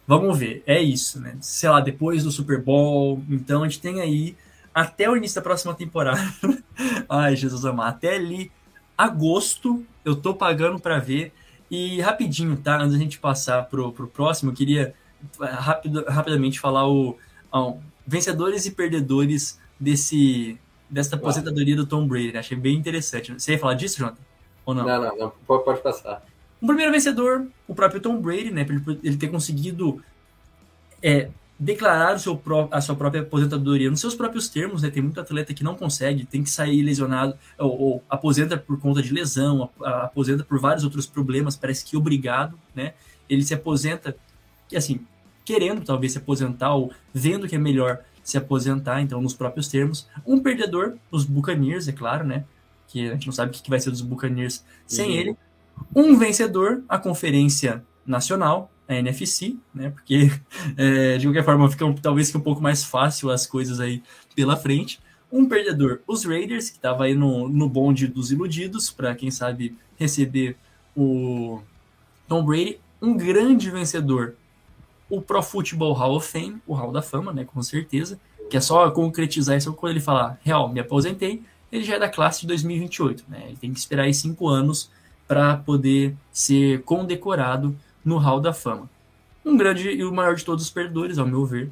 Vamos 0.07 0.39
ver. 0.39 0.63
É 0.65 0.81
isso, 0.81 1.19
né? 1.19 1.35
Sei 1.41 1.69
lá, 1.69 1.81
depois 1.81 2.23
do 2.23 2.31
Super 2.31 2.61
Bowl. 2.61 3.21
Então 3.29 3.61
a 3.61 3.67
gente 3.67 3.81
tem 3.81 3.99
aí 3.99 4.37
até 4.73 5.09
o 5.09 5.17
início 5.17 5.35
da 5.35 5.41
próxima 5.41 5.73
temporada. 5.73 6.21
Ai, 7.09 7.35
Jesus 7.35 7.65
amar. 7.65 7.89
Até 7.89 8.15
ali, 8.15 8.49
agosto, 8.97 9.85
eu 10.05 10.15
tô 10.15 10.33
pagando 10.33 10.79
para 10.79 10.97
ver. 10.97 11.33
E 11.69 11.99
rapidinho, 11.99 12.55
tá? 12.55 12.77
Antes 12.77 12.93
da 12.93 12.97
gente 12.97 13.19
passar 13.19 13.63
pro, 13.63 13.91
pro 13.91 14.07
próximo, 14.07 14.51
eu 14.51 14.55
queria 14.55 14.95
eh, 15.41 15.45
rápido, 15.45 16.05
rapidamente 16.07 16.61
falar 16.61 16.87
o, 16.87 17.17
o 17.51 17.77
vencedores 18.05 18.65
e 18.65 18.71
perdedores 18.71 19.59
desse 19.77 20.57
dessa 20.89 21.17
aposentadoria 21.17 21.75
do 21.75 21.85
Tom 21.85 22.07
Brady. 22.07 22.31
Né? 22.31 22.39
Achei 22.39 22.57
bem 22.57 22.77
interessante. 22.77 23.33
Você 23.33 23.51
ia 23.51 23.59
falar 23.59 23.73
disso, 23.73 23.99
Jonathan? 23.99 24.21
Ou 24.65 24.73
não? 24.73 24.85
Não, 24.85 25.01
não, 25.01 25.17
não. 25.17 25.33
Pode, 25.45 25.65
pode 25.65 25.81
passar. 25.81 26.23
O 26.61 26.67
primeiro 26.67 26.91
vencedor, 26.91 27.47
o 27.67 27.75
próprio 27.75 28.01
Tom 28.01 28.19
Brady, 28.19 28.51
né? 28.51 28.65
Ele, 29.03 29.17
ter 29.17 29.27
conseguido 29.27 30.01
é, 31.01 31.29
declarar 31.59 32.15
o 32.15 32.19
seu 32.19 32.41
a 32.71 32.81
sua 32.81 32.95
própria 32.95 33.21
aposentadoria 33.21 33.89
nos 33.89 33.99
seus 33.99 34.15
próprios 34.15 34.47
termos, 34.47 34.81
né? 34.81 34.89
Tem 34.89 35.01
muito 35.01 35.19
atleta 35.19 35.53
que 35.53 35.63
não 35.63 35.75
consegue, 35.75 36.25
tem 36.25 36.43
que 36.43 36.49
sair 36.49 36.81
lesionado, 36.81 37.35
ou, 37.57 37.81
ou 37.81 38.03
aposenta 38.09 38.57
por 38.57 38.79
conta 38.79 39.01
de 39.01 39.13
lesão, 39.13 39.69
aposenta 39.81 40.43
por 40.43 40.59
vários 40.59 40.83
outros 40.83 41.05
problemas, 41.05 41.55
parece 41.55 41.85
que 41.85 41.97
obrigado, 41.97 42.59
né? 42.75 42.93
Ele 43.29 43.43
se 43.43 43.53
aposenta, 43.53 44.15
assim, 44.75 45.05
querendo 45.43 45.83
talvez 45.83 46.11
se 46.11 46.17
aposentar, 46.17 46.73
ou 46.73 46.91
vendo 47.13 47.47
que 47.47 47.55
é 47.55 47.59
melhor 47.59 48.01
se 48.23 48.37
aposentar, 48.37 49.01
então, 49.01 49.21
nos 49.21 49.33
próprios 49.33 49.69
termos. 49.69 50.07
Um 50.25 50.39
perdedor, 50.39 50.97
os 51.09 51.23
Buccaneers, 51.23 51.87
é 51.87 51.93
claro, 51.93 52.25
né? 52.25 52.43
Que 52.87 53.09
a 53.09 53.13
gente 53.13 53.25
não 53.25 53.33
sabe 53.33 53.51
o 53.51 53.53
que 53.53 53.69
vai 53.69 53.79
ser 53.79 53.89
dos 53.89 54.01
Buccaneers 54.01 54.63
sem 54.85 55.09
uhum. 55.09 55.15
ele. 55.15 55.37
Um 55.95 56.17
vencedor, 56.17 56.83
a 56.87 56.97
Conferência 56.97 57.83
Nacional, 58.05 58.71
a 58.87 58.95
NFC, 58.95 59.55
né? 59.73 59.89
Porque, 59.89 60.31
é, 60.77 61.17
de 61.17 61.27
qualquer 61.27 61.43
forma, 61.43 61.69
fica, 61.69 61.85
talvez 62.01 62.33
um 62.33 62.39
pouco 62.39 62.61
mais 62.61 62.83
fácil 62.83 63.29
as 63.29 63.45
coisas 63.45 63.79
aí 63.79 64.01
pela 64.35 64.55
frente. 64.55 64.99
Um 65.31 65.47
perdedor, 65.47 65.99
os 66.07 66.23
Raiders, 66.23 66.69
que 66.69 66.77
estava 66.77 67.03
aí 67.03 67.13
no, 67.13 67.49
no 67.49 67.67
bonde 67.67 68.07
dos 68.07 68.31
iludidos, 68.31 68.89
para 68.89 69.13
quem 69.13 69.29
sabe 69.29 69.75
receber 69.97 70.55
o 70.95 71.59
Tom 72.27 72.45
Brady. 72.45 72.79
Um 73.01 73.15
grande 73.15 73.69
vencedor, 73.69 74.35
o 75.09 75.21
Pro 75.21 75.43
Football 75.43 75.93
Hall 75.93 76.15
of 76.15 76.27
Fame, 76.27 76.61
o 76.65 76.73
Hall 76.73 76.91
da 76.91 77.01
Fama, 77.01 77.31
né, 77.31 77.45
com 77.45 77.61
certeza, 77.61 78.19
que 78.49 78.57
é 78.57 78.61
só 78.61 78.89
concretizar 78.89 79.57
isso 79.57 79.73
quando 79.73 79.91
ele 79.91 79.99
falar, 79.99 80.39
real, 80.43 80.71
me 80.71 80.79
aposentei, 80.79 81.43
ele 81.71 81.83
já 81.83 81.95
é 81.95 81.99
da 81.99 82.09
classe 82.09 82.41
de 82.41 82.47
2028, 82.47 83.25
né, 83.27 83.43
ele 83.47 83.57
tem 83.57 83.71
que 83.71 83.79
esperar 83.79 84.03
aí 84.03 84.13
cinco 84.13 84.47
anos 84.47 84.89
para 85.27 85.57
poder 85.57 86.15
ser 86.31 86.81
condecorado 86.83 87.75
no 88.03 88.17
Hall 88.17 88.39
da 88.39 88.53
Fama. 88.53 88.89
Um 89.45 89.57
grande 89.57 89.89
e 89.89 90.03
o 90.03 90.13
maior 90.13 90.35
de 90.35 90.45
todos 90.45 90.63
os 90.63 90.69
perdedores, 90.69 91.17
ao 91.17 91.27
meu 91.27 91.45
ver, 91.45 91.71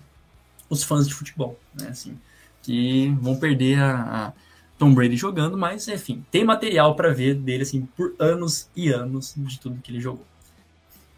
os 0.69 0.83
fãs 0.83 1.07
de 1.07 1.13
futebol, 1.13 1.57
né, 1.73 1.89
assim, 1.89 2.17
que 2.61 3.09
vão 3.21 3.37
perder 3.37 3.79
a, 3.79 4.27
a 4.27 4.33
Tom 4.77 4.93
Brady 4.93 5.15
jogando, 5.15 5.57
mas 5.57 5.87
enfim, 5.87 6.25
tem 6.31 6.43
material 6.43 6.95
para 6.95 7.13
ver 7.13 7.35
dele 7.35 7.63
assim 7.63 7.87
por 7.95 8.13
anos 8.19 8.69
e 8.75 8.89
anos 8.89 9.33
de 9.35 9.59
tudo 9.59 9.81
que 9.81 9.91
ele 9.91 10.01
jogou. 10.01 10.25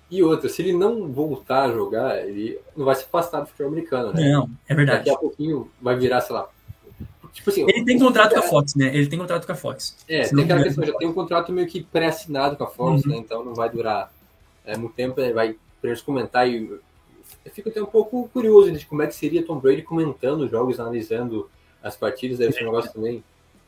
E 0.09 0.23
outra, 0.23 0.47
se 0.47 0.61
ele 0.61 0.71
não 0.73 1.11
voltar 1.11 1.63
a 1.63 1.71
jogar, 1.71 2.17
ele 2.25 2.57
não 2.75 2.85
vai 2.85 2.95
se 2.95 3.03
afastar 3.03 3.41
do 3.41 3.47
futebol 3.47 3.71
americano, 3.71 4.13
né? 4.13 4.31
Não, 4.31 4.49
é 4.67 4.73
verdade. 4.73 4.99
Daqui 4.99 5.09
a 5.09 5.17
pouquinho 5.17 5.69
vai 5.81 5.97
virar, 5.97 6.21
sei 6.21 6.35
lá. 6.35 6.47
Tipo 7.37 7.51
assim, 7.51 7.61
ele 7.69 7.85
tem 7.85 7.99
contrato 7.99 8.31
é, 8.31 8.33
com 8.33 8.39
a 8.39 8.49
Fox, 8.49 8.75
né? 8.75 8.87
Ele 8.87 9.05
tem 9.05 9.19
contrato 9.19 9.45
com 9.45 9.51
a 9.51 9.55
Fox. 9.55 9.95
É, 10.09 10.23
se 10.23 10.35
tem 10.35 10.43
aquela 10.43 10.63
questão, 10.63 10.83
já 10.83 10.93
tem 10.93 11.07
um 11.07 11.13
contrato 11.13 11.51
meio 11.51 11.67
que 11.67 11.83
pré-assinado 11.83 12.55
com 12.55 12.63
a 12.63 12.67
Fox, 12.67 13.05
uhum. 13.05 13.11
né? 13.11 13.17
Então 13.17 13.45
não 13.45 13.53
vai 13.53 13.69
durar 13.69 14.11
é, 14.65 14.75
muito 14.75 14.95
tempo, 14.95 15.21
né? 15.21 15.31
vai 15.31 15.55
para 15.79 15.91
eles 15.91 16.01
comentar 16.01 16.49
e 16.49 16.67
eu 17.45 17.51
fico 17.51 17.69
até 17.69 17.81
um 17.81 17.85
pouco 17.85 18.27
curioso 18.29 18.71
de 18.71 18.85
como 18.87 19.03
é 19.03 19.07
que 19.07 19.13
seria 19.13 19.45
Tom 19.45 19.59
Brady 19.59 19.83
comentando 19.83 20.41
os 20.41 20.51
jogos, 20.51 20.79
analisando 20.79 21.47
as 21.83 21.95
partidas, 21.95 22.39
deve 22.39 22.53
ser 22.53 22.63
um 22.63 22.65
negócio 22.65 22.91
também 22.91 23.23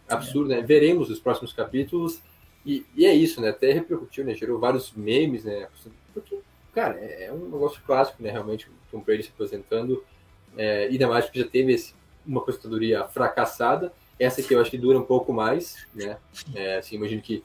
absurdo, 0.10 0.50
né? 0.50 0.62
Veremos 0.62 1.12
os 1.12 1.20
próximos 1.20 1.54
capítulos 1.54 2.20
e, 2.66 2.84
e, 2.96 3.06
é 3.06 3.14
isso, 3.14 3.40
né? 3.40 3.50
Até 3.50 3.72
repercutiu, 3.72 4.26
né? 4.26 4.34
Gerou 4.34 4.58
vários 4.60 4.92
memes, 4.94 5.44
né? 5.44 5.68
Porque, 6.12 6.40
cara, 6.74 6.98
é, 7.00 7.26
é 7.26 7.32
um 7.32 7.46
negócio 7.46 7.80
clássico, 7.86 8.24
né? 8.24 8.32
Realmente, 8.32 8.68
Tom 8.92 9.00
Brady 9.00 9.24
se 9.24 9.30
aposentando. 9.30 10.04
É, 10.58 10.86
ainda 10.86 11.08
mais 11.08 11.26
porque 11.26 11.40
já 11.40 11.48
teve 11.48 11.74
esse, 11.74 11.94
uma 12.30 12.42
aposentadoria 12.42 13.04
fracassada. 13.06 13.92
Essa 14.20 14.42
aqui 14.42 14.54
eu 14.54 14.62
acho 14.62 14.72
que 14.72 14.78
dura 14.78 15.00
um 15.00 15.04
pouco 15.04 15.34
mais, 15.34 15.88
né? 15.94 16.18
É, 16.54 16.78
assim, 16.78 16.96
imagino 16.96 17.22
que. 17.22 17.44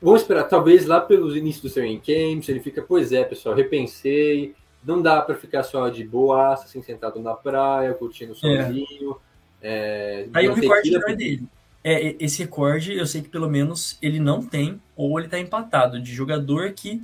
Vamos 0.00 0.20
esperar, 0.20 0.44
talvez 0.44 0.84
lá 0.84 1.00
pelos 1.00 1.34
inícios 1.34 1.62
do 1.62 1.74
training 1.74 2.00
camps, 2.00 2.48
ele 2.48 2.60
fica, 2.60 2.82
pois 2.82 3.12
é, 3.12 3.24
pessoal, 3.24 3.54
repensei. 3.54 4.54
Não 4.84 5.02
dá 5.02 5.20
para 5.20 5.34
ficar 5.34 5.62
só 5.62 5.88
de 5.88 6.04
boa, 6.04 6.52
assim, 6.52 6.82
sentado 6.82 7.18
na 7.18 7.34
praia, 7.34 7.94
curtindo 7.94 8.32
é. 8.32 8.34
sozinho. 8.34 9.16
É. 9.60 10.28
Aí 10.34 10.48
o 10.48 10.54
recorde 10.54 10.90
não 10.90 11.08
é 11.08 11.16
dele 11.16 11.48
é, 11.88 12.16
esse 12.18 12.42
recorde 12.42 12.94
eu 12.94 13.06
sei 13.06 13.22
que 13.22 13.28
pelo 13.28 13.48
menos 13.48 13.96
ele 14.02 14.18
não 14.18 14.42
tem, 14.44 14.82
ou 14.96 15.16
ele 15.20 15.28
está 15.28 15.38
empatado, 15.38 16.02
de 16.02 16.12
jogador 16.12 16.72
que 16.72 17.00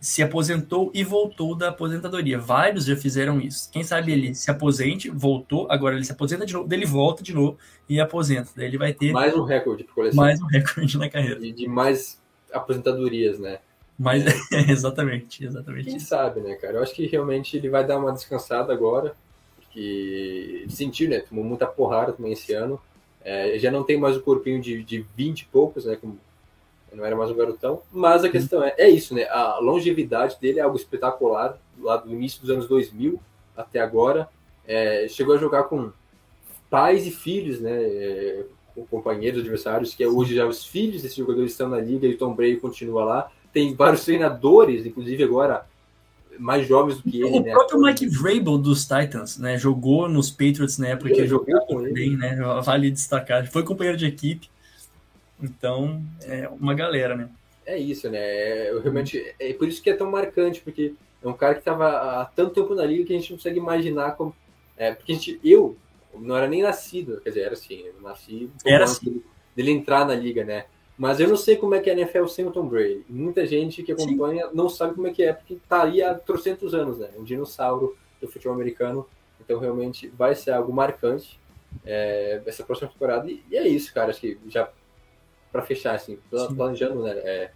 se 0.00 0.22
aposentou 0.22 0.90
e 0.94 1.02
voltou 1.02 1.54
da 1.54 1.70
aposentadoria. 1.70 2.38
Vários 2.38 2.84
já 2.84 2.96
fizeram 2.96 3.40
isso. 3.40 3.70
Quem 3.70 3.82
sabe 3.82 4.12
ele 4.12 4.34
se 4.34 4.50
aposente, 4.50 5.10
voltou, 5.10 5.66
agora 5.70 5.94
ele 5.94 6.04
se 6.04 6.12
aposenta 6.12 6.44
de 6.44 6.52
novo, 6.52 6.68
daí 6.68 6.78
ele 6.78 6.86
volta 6.86 7.22
de 7.22 7.34
novo 7.34 7.58
e 7.88 8.00
aposenta. 8.00 8.50
Daí 8.54 8.66
ele 8.66 8.78
vai 8.78 8.92
ter. 8.92 9.12
Mais 9.12 9.34
um 9.34 9.44
recorde 9.44 9.84
por 9.84 9.94
coleção. 9.94 10.16
Mais 10.16 10.40
um 10.40 10.46
recorde 10.46 10.98
na 10.98 11.08
carreira. 11.08 11.44
E 11.44 11.52
de 11.52 11.66
mais 11.66 12.20
aposentadorias, 12.52 13.38
né? 13.38 13.58
Mas, 13.98 14.24
é. 14.26 14.32
exatamente, 14.70 15.44
exatamente. 15.44 15.88
Quem 15.88 15.98
sabe, 15.98 16.40
né, 16.40 16.54
cara? 16.54 16.74
Eu 16.74 16.82
acho 16.82 16.94
que 16.94 17.06
realmente 17.06 17.56
ele 17.56 17.68
vai 17.68 17.84
dar 17.86 17.98
uma 17.98 18.12
descansada 18.12 18.72
agora, 18.72 19.14
porque 19.56 20.66
sentiu, 20.68 21.08
né? 21.08 21.20
Tomou 21.20 21.44
muita 21.44 21.66
porrada 21.66 22.12
também 22.12 22.32
esse 22.32 22.52
ano. 22.52 22.80
É, 23.24 23.58
já 23.58 23.70
não 23.70 23.82
tem 23.82 23.98
mais 23.98 24.16
o 24.16 24.20
corpinho 24.20 24.60
de, 24.60 24.84
de 24.84 25.04
20 25.16 25.40
e 25.40 25.44
poucos, 25.46 25.84
né? 25.86 25.96
Como 25.96 26.18
não 26.96 27.04
era 27.04 27.14
mais 27.14 27.30
um 27.30 27.36
garotão. 27.36 27.82
Mas 27.92 28.24
a 28.24 28.28
questão 28.28 28.64
é, 28.64 28.74
é 28.78 28.88
isso, 28.88 29.14
né? 29.14 29.24
A 29.24 29.58
longevidade 29.58 30.36
dele 30.40 30.58
é 30.58 30.62
algo 30.62 30.76
espetacular, 30.76 31.58
lá 31.78 31.98
do 31.98 32.10
início 32.10 32.40
dos 32.40 32.50
anos 32.50 32.66
2000 32.66 33.20
até 33.56 33.80
agora. 33.80 34.28
É, 34.66 35.06
chegou 35.08 35.34
a 35.34 35.38
jogar 35.38 35.64
com 35.64 35.92
pais 36.70 37.06
e 37.06 37.10
filhos, 37.10 37.60
né? 37.60 37.70
É, 37.70 38.44
com 38.74 38.86
companheiros, 38.86 39.40
adversários, 39.40 39.94
que 39.94 40.02
é 40.02 40.08
hoje 40.08 40.34
já 40.34 40.46
os 40.46 40.64
filhos 40.64 41.02
desses 41.02 41.16
jogadores 41.16 41.52
estão 41.52 41.68
na 41.68 41.78
liga 41.78 42.06
e 42.06 42.14
o 42.14 42.18
Tom 42.18 42.34
Brady 42.34 42.56
continua 42.56 43.04
lá. 43.04 43.30
Tem 43.52 43.74
vários 43.74 44.04
treinadores, 44.04 44.84
inclusive 44.84 45.22
agora 45.22 45.66
mais 46.38 46.66
jovens 46.66 46.96
do 46.98 47.10
que 47.10 47.22
ele. 47.22 47.38
O 47.38 47.42
né? 47.42 47.52
próprio 47.52 47.80
Mike 47.80 48.06
Vrabel 48.08 48.58
dos 48.58 48.86
Titans, 48.86 49.38
né? 49.38 49.58
Jogou 49.58 50.08
nos 50.08 50.30
Patriots 50.30 50.78
na 50.78 50.88
época 50.88 51.10
que 51.10 51.26
jogou 51.26 51.82
ele. 51.82 51.92
Bem, 51.92 52.16
né? 52.16 52.36
Vale 52.62 52.90
destacar. 52.90 53.46
Foi 53.46 53.62
companheiro 53.62 53.96
de 53.98 54.06
equipe. 54.06 54.48
Então, 55.42 56.02
é 56.22 56.48
uma 56.48 56.74
galera, 56.74 57.16
né? 57.16 57.28
É 57.64 57.76
isso, 57.76 58.08
né? 58.08 58.70
Eu 58.70 58.80
realmente 58.80 59.34
é 59.38 59.52
por 59.52 59.68
isso 59.68 59.82
que 59.82 59.90
é 59.90 59.94
tão 59.96 60.10
marcante, 60.10 60.60
porque 60.60 60.94
é 61.22 61.28
um 61.28 61.32
cara 61.32 61.54
que 61.54 61.60
estava 61.60 62.20
há 62.20 62.24
tanto 62.24 62.54
tempo 62.54 62.74
na 62.74 62.84
liga 62.84 63.04
que 63.04 63.14
a 63.14 63.18
gente 63.18 63.30
não 63.30 63.36
consegue 63.36 63.58
imaginar 63.58 64.12
como. 64.12 64.34
É, 64.76 64.92
porque 64.94 65.12
a 65.12 65.14
gente, 65.14 65.40
eu 65.42 65.76
não 66.14 66.36
era 66.36 66.46
nem 66.46 66.62
nascido, 66.62 67.20
quer 67.20 67.30
dizer, 67.30 67.42
era 67.42 67.54
assim, 67.54 67.84
eu 67.84 68.00
nasci 68.00 68.50
era 68.64 68.84
assim. 68.84 69.06
dele, 69.06 69.24
dele 69.54 69.70
entrar 69.72 70.06
na 70.06 70.14
liga, 70.14 70.44
né? 70.44 70.66
Mas 70.96 71.20
eu 71.20 71.28
não 71.28 71.36
sei 71.36 71.56
como 71.56 71.74
é 71.74 71.80
que 71.80 71.90
é 71.90 71.92
a 71.92 71.96
NFL 71.96 72.26
sem 72.26 72.46
o 72.46 72.50
Tom 72.50 72.66
Brady. 72.66 73.04
Muita 73.08 73.44
gente 73.46 73.82
que 73.82 73.92
acompanha 73.92 74.46
Sim. 74.46 74.54
não 74.54 74.68
sabe 74.68 74.94
como 74.94 75.06
é 75.06 75.12
que 75.12 75.22
é, 75.22 75.32
porque 75.32 75.58
tá 75.68 75.82
aí 75.82 76.02
há 76.02 76.14
trocentos 76.14 76.72
anos, 76.74 76.98
né? 76.98 77.10
Um 77.18 77.24
dinossauro 77.24 77.96
do 78.20 78.28
futebol 78.28 78.54
americano. 78.54 79.06
Então, 79.38 79.58
realmente, 79.58 80.08
vai 80.08 80.34
ser 80.34 80.52
algo 80.52 80.72
marcante 80.72 81.38
é, 81.84 82.40
essa 82.46 82.64
próxima 82.64 82.88
temporada. 82.88 83.30
E, 83.30 83.42
e, 83.50 83.56
é 83.56 83.68
isso, 83.68 83.92
cara. 83.92 84.10
Acho 84.10 84.20
que 84.20 84.38
já 84.48 84.70
para 85.56 85.66
fechar, 85.66 85.94
assim, 85.94 86.18
planejando, 86.54 87.02
né? 87.02 87.12
É, 87.12 87.50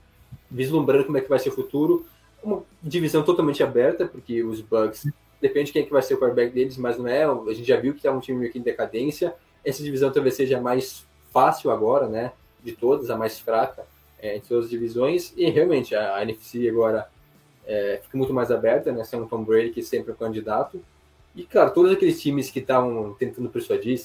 vislumbrando 0.51 1.05
como 1.05 1.19
é 1.19 1.21
que 1.21 1.29
vai 1.29 1.39
ser 1.39 1.51
o 1.51 1.53
futuro. 1.53 2.07
Uma 2.43 2.63
divisão 2.83 3.23
totalmente 3.23 3.63
aberta, 3.63 4.07
porque 4.07 4.43
os 4.43 4.61
Bucks, 4.61 5.07
depende 5.41 5.67
de 5.67 5.73
quem 5.73 5.83
é 5.83 5.85
que 5.85 5.93
vai 5.93 6.03
ser 6.03 6.15
o 6.15 6.19
quarterback 6.19 6.53
deles, 6.55 6.77
mas 6.77 6.99
não 6.99 7.07
é. 7.07 7.25
A 7.25 7.53
gente 7.53 7.69
já 7.69 7.79
viu 7.79 7.95
que 7.95 8.07
é 8.07 8.11
um 8.11 8.21
time 8.21 8.39
meio 8.39 8.53
que 8.53 8.59
em 8.59 8.63
decadência. 8.63 9.35
Essa 9.65 9.83
divisão 9.83 10.11
talvez 10.11 10.35
seja 10.35 10.61
mais 10.61 11.07
fácil 11.31 11.71
agora, 11.71 12.09
né? 12.09 12.33
de 12.63 12.73
todas, 12.73 13.11
a 13.11 13.17
mais 13.17 13.39
fraca, 13.39 13.87
é, 14.19 14.37
em 14.37 14.43
suas 14.43 14.69
divisões, 14.69 15.33
e 15.37 15.49
realmente 15.51 15.95
a, 15.95 16.17
a 16.17 16.23
NFC 16.23 16.69
agora 16.69 17.09
é, 17.67 18.01
fica 18.03 18.17
muito 18.17 18.33
mais 18.33 18.51
aberta, 18.51 18.93
né? 18.93 19.05
Sem 19.05 19.21
um 19.21 19.27
Tom 19.27 19.43
Brady 19.43 19.71
que 19.71 19.83
sempre 19.83 20.11
é 20.11 20.15
um 20.15 20.17
candidato. 20.17 20.83
E, 21.35 21.45
claro, 21.45 21.73
todos 21.73 21.93
aqueles 21.93 22.21
times 22.21 22.51
que 22.51 22.59
estavam 22.59 23.15
tentando 23.15 23.49
persuadir, 23.49 24.01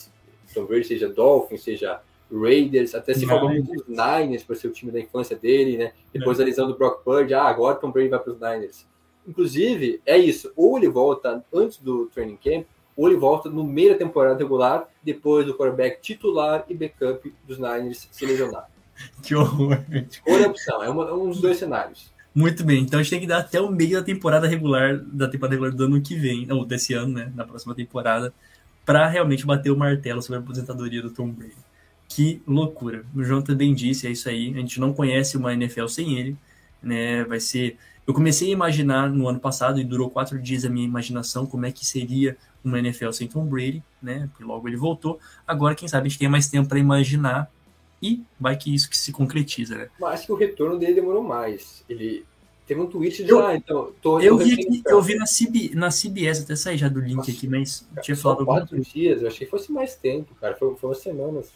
Tom 0.53 0.65
Brady, 0.65 0.85
seja 0.85 1.09
Dolphins, 1.09 1.63
seja 1.63 2.01
Raiders, 2.31 2.95
até 2.95 3.13
se 3.13 3.25
falou 3.25 3.49
muito 3.49 3.71
dos 3.71 3.87
Niners 3.87 4.43
por 4.43 4.55
ser 4.55 4.67
o 4.67 4.71
time 4.71 4.91
da 4.91 4.99
infância 4.99 5.35
dele, 5.35 5.77
né? 5.77 5.91
Depois 6.11 6.39
é. 6.39 6.43
a 6.43 6.45
lesão 6.45 6.67
do 6.67 6.77
Brock 6.77 7.03
Purdy, 7.03 7.33
ah, 7.33 7.43
agora 7.43 7.75
Tom 7.75 7.91
Brady 7.91 8.09
vai 8.09 8.19
para 8.19 8.33
os 8.33 8.39
Niners. 8.39 8.85
Inclusive, 9.27 10.01
é 10.05 10.17
isso, 10.17 10.51
ou 10.55 10.77
ele 10.77 10.89
volta 10.89 11.43
antes 11.53 11.77
do 11.77 12.05
training 12.07 12.37
camp, 12.37 12.65
ou 12.95 13.07
ele 13.07 13.17
volta 13.17 13.49
no 13.49 13.63
meio 13.63 13.91
da 13.91 13.97
temporada 13.97 14.37
regular, 14.37 14.87
depois 15.03 15.45
do 15.45 15.55
quarterback 15.55 16.01
titular 16.01 16.65
e 16.69 16.73
backup 16.73 17.33
dos 17.45 17.57
Niners 17.57 18.07
se 18.11 18.25
lesionar. 18.25 18.69
Que 19.21 19.35
horror. 19.35 19.83
Escolha 20.09 20.45
a 20.45 20.49
opção, 20.49 20.81
é, 20.81 20.89
uma, 20.89 21.09
é 21.09 21.13
um 21.13 21.27
dos 21.27 21.41
dois 21.41 21.57
cenários. 21.57 22.13
Muito 22.33 22.63
bem, 22.63 22.81
então 22.81 22.99
a 22.99 23.03
gente 23.03 23.09
tem 23.09 23.19
que 23.19 23.27
dar 23.27 23.39
até 23.39 23.59
o 23.59 23.69
meio 23.69 23.97
da 23.97 24.03
temporada 24.03 24.47
regular, 24.47 24.97
da 24.97 25.27
temporada 25.27 25.55
regular 25.55 25.73
do 25.73 25.83
ano 25.83 26.01
que 26.01 26.15
vem, 26.15 26.49
ou 26.51 26.65
desse 26.65 26.93
ano, 26.93 27.13
né, 27.13 27.31
na 27.35 27.43
próxima 27.43 27.75
temporada, 27.75 28.33
para 28.85 29.07
realmente 29.07 29.45
bater 29.45 29.69
o 29.69 29.77
martelo 29.77 30.21
sobre 30.21 30.39
a 30.39 30.41
aposentadoria 30.41 31.01
do 31.01 31.09
Tom 31.09 31.29
Brady. 31.29 31.64
Que 32.15 32.41
loucura. 32.47 33.03
O 33.13 33.21
João 33.21 33.41
também 33.41 33.73
disse, 33.73 34.07
é 34.07 34.11
isso 34.11 34.29
aí, 34.29 34.53
a 34.53 34.59
gente 34.59 34.79
não 34.79 34.93
conhece 34.93 35.35
uma 35.35 35.53
NFL 35.53 35.87
sem 35.87 36.17
ele, 36.17 36.37
né, 36.81 37.25
vai 37.25 37.41
ser... 37.41 37.75
Eu 38.07 38.13
comecei 38.13 38.47
a 38.47 38.51
imaginar 38.51 39.09
no 39.09 39.27
ano 39.27 39.39
passado, 39.39 39.81
e 39.81 39.83
durou 39.83 40.09
quatro 40.09 40.39
dias 40.39 40.63
a 40.63 40.69
minha 40.69 40.85
imaginação, 40.85 41.45
como 41.45 41.65
é 41.65 41.73
que 41.73 41.85
seria 41.85 42.37
uma 42.63 42.79
NFL 42.79 43.11
sem 43.11 43.27
Tom 43.27 43.45
Brady, 43.45 43.83
né? 44.01 44.29
Porque 44.31 44.45
logo 44.45 44.65
ele 44.65 44.77
voltou. 44.77 45.19
Agora, 45.45 45.75
quem 45.75 45.89
sabe, 45.89 46.07
a 46.07 46.09
gente 46.09 46.19
tem 46.19 46.29
mais 46.29 46.47
tempo 46.47 46.69
para 46.69 46.79
imaginar 46.79 47.51
e 48.01 48.23
vai 48.39 48.55
que 48.55 48.73
isso 48.73 48.89
que 48.89 48.97
se 48.97 49.11
concretiza, 49.11 49.75
né? 49.75 49.89
Mas 49.99 50.25
que 50.25 50.31
o 50.31 50.35
retorno 50.35 50.77
dele 50.77 50.93
demorou 50.93 51.23
mais. 51.23 51.83
Ele 51.89 52.23
teve 52.65 52.79
um 52.79 52.87
tweet 52.87 53.23
de 53.23 53.29
eu, 53.29 53.45
ah, 53.45 53.55
então. 53.55 53.91
Tô, 54.01 54.21
eu, 54.21 54.37
vi 54.37 54.53
aqui, 54.53 54.83
eu 54.85 55.01
vi 55.01 55.15
na, 55.15 55.25
CB, 55.25 55.71
na 55.73 55.89
CBS, 55.89 56.43
até 56.43 56.55
sair 56.55 56.77
já 56.77 56.87
do 56.87 57.01
link 57.01 57.17
Nossa, 57.17 57.31
aqui, 57.31 57.47
mas 57.47 57.87
cara, 57.89 58.01
tinha 58.01 58.15
falado 58.15 58.45
quatro 58.45 58.79
dias, 58.79 59.21
eu 59.21 59.27
achei 59.27 59.45
que 59.45 59.51
fosse 59.51 59.71
mais 59.71 59.95
tempo, 59.95 60.33
cara. 60.35 60.55
Foi, 60.55 60.75
foi 60.75 60.89
umas 60.89 60.99
semanas. 60.99 61.51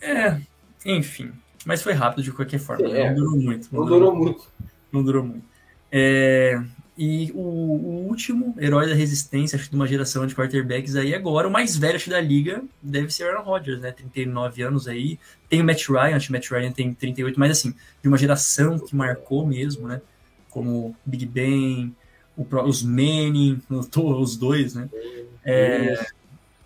É, 0.00 0.40
enfim. 0.84 1.32
Mas 1.64 1.82
foi 1.82 1.92
rápido 1.92 2.22
de 2.22 2.32
qualquer 2.32 2.58
forma. 2.58 2.88
Né? 2.88 3.10
Não 3.10 3.14
durou 3.14 3.36
muito. 3.36 3.68
Não, 3.72 3.80
não 3.80 3.86
durou, 3.86 4.00
durou 4.00 4.16
muito. 4.16 4.52
Não 4.92 5.02
durou 5.02 5.24
muito. 5.24 5.44
É, 5.90 6.60
e 7.00 7.30
o, 7.32 7.38
o, 7.38 8.06
último 8.08 8.56
herói 8.58 8.88
da 8.88 8.94
resistência, 8.94 9.56
acho 9.56 9.66
que 9.66 9.70
de 9.70 9.76
uma 9.76 9.86
geração 9.86 10.26
de 10.26 10.34
quarterbacks 10.34 10.96
aí 10.96 11.14
agora, 11.14 11.46
o 11.46 11.50
mais 11.50 11.76
velho 11.76 11.98
da 12.08 12.20
liga, 12.20 12.60
deve 12.82 13.12
ser 13.12 13.24
Aaron 13.24 13.44
Rodgers, 13.44 13.80
né? 13.80 13.92
39 13.92 14.62
anos 14.62 14.88
aí. 14.88 15.16
Tem 15.48 15.60
o 15.60 15.64
Matt 15.64 15.88
Ryan, 15.88 16.16
acho 16.16 16.26
que 16.26 16.32
o 16.32 16.36
Matt 16.36 16.50
Ryan 16.50 16.72
tem 16.72 16.92
38, 16.92 17.38
mas 17.38 17.52
assim, 17.52 17.72
de 18.02 18.08
uma 18.08 18.18
geração 18.18 18.80
que 18.80 18.96
marcou 18.96 19.46
mesmo, 19.46 19.86
né? 19.86 20.00
Como 20.50 20.96
Big 21.06 21.24
Ben, 21.24 21.94
o, 22.36 22.44
os 22.66 22.82
Manning, 22.82 23.62
os 23.70 24.36
dois, 24.36 24.74
né? 24.74 24.88
É, 25.44 26.04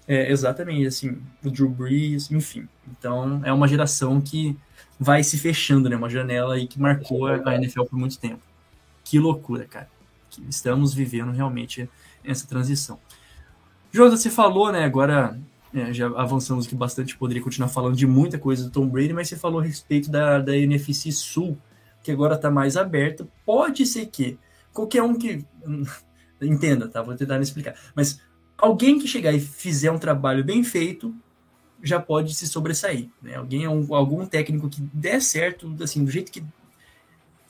é, 0.07 0.31
exatamente, 0.31 0.87
assim, 0.87 1.19
o 1.45 1.51
Drew 1.51 1.69
Brees, 1.69 2.31
enfim. 2.31 2.69
Então, 2.91 3.41
é 3.45 3.53
uma 3.53 3.69
geração 3.69 4.21
que 4.21 4.57
vai 4.99 5.23
se 5.23 5.39
fechando, 5.39 5.89
né? 5.89 5.97
Uma 5.97 6.11
janela 6.11 6.55
aí 6.55 6.67
que 6.67 6.81
marcou 6.81 7.27
a 7.27 7.55
NFL 7.55 7.85
por 7.85 7.99
muito 7.99 8.19
tempo. 8.19 8.43
Que 9.05 9.19
loucura, 9.19 9.65
cara 9.65 9.89
que 10.33 10.43
estamos 10.49 10.95
vivendo 10.95 11.31
realmente 11.31 11.89
essa 12.25 12.47
transição. 12.47 12.99
Jonathan, 13.93 14.17
você 14.17 14.31
falou, 14.31 14.73
né? 14.73 14.85
Agora 14.85 15.39
é, 15.75 15.93
já 15.93 16.07
avançamos 16.07 16.67
aqui 16.67 16.75
bastante, 16.75 17.17
poderia 17.17 17.43
continuar 17.43 17.69
falando 17.69 17.97
de 17.97 18.07
muita 18.07 18.39
coisa 18.39 18.65
do 18.65 18.71
Tom 18.71 18.89
Brady, 18.89 19.13
mas 19.13 19.29
você 19.29 19.37
falou 19.37 19.61
a 19.61 19.65
respeito 19.65 20.11
da, 20.11 20.39
da 20.39 20.57
NFC 20.57 21.13
Sul, 21.13 21.59
que 22.03 22.11
agora 22.11 22.35
está 22.35 22.51
mais 22.51 22.77
aberta. 22.77 23.29
Pode 23.45 23.85
ser 23.85 24.07
que 24.07 24.39
qualquer 24.73 25.03
um 25.03 25.15
que. 25.15 25.45
Entenda, 26.41 26.89
tá? 26.89 27.01
Vou 27.03 27.15
tentar 27.15 27.37
me 27.37 27.45
explicar. 27.45 27.77
Mas 27.95 28.21
alguém 28.63 28.99
que 28.99 29.09
chegar 29.09 29.33
e 29.33 29.41
fizer 29.41 29.91
um 29.91 29.99
trabalho 29.99 30.45
bem 30.45 30.63
feito 30.63 31.15
já 31.83 32.01
pode 32.01 32.33
se 32.33 32.47
sobressair. 32.47 33.09
Né? 33.21 33.35
Alguém, 33.35 33.67
algum 33.67 34.25
técnico 34.25 34.71
que 34.71 34.81
der 34.81 35.21
certo, 35.21 35.77
assim, 35.83 36.05
do 36.05 36.11
jeito 36.11 36.31
que 36.31 36.43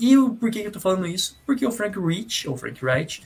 e 0.01 0.19
o, 0.19 0.35
por 0.35 0.51
que 0.51 0.59
eu 0.59 0.67
estou 0.67 0.83
falando 0.83 1.07
isso? 1.07 1.39
Porque 1.47 1.65
o 1.65 1.71
Frank 1.71 1.97
Rich, 1.97 2.49
ou 2.49 2.57
Frank 2.57 2.85
Wright, 2.85 3.23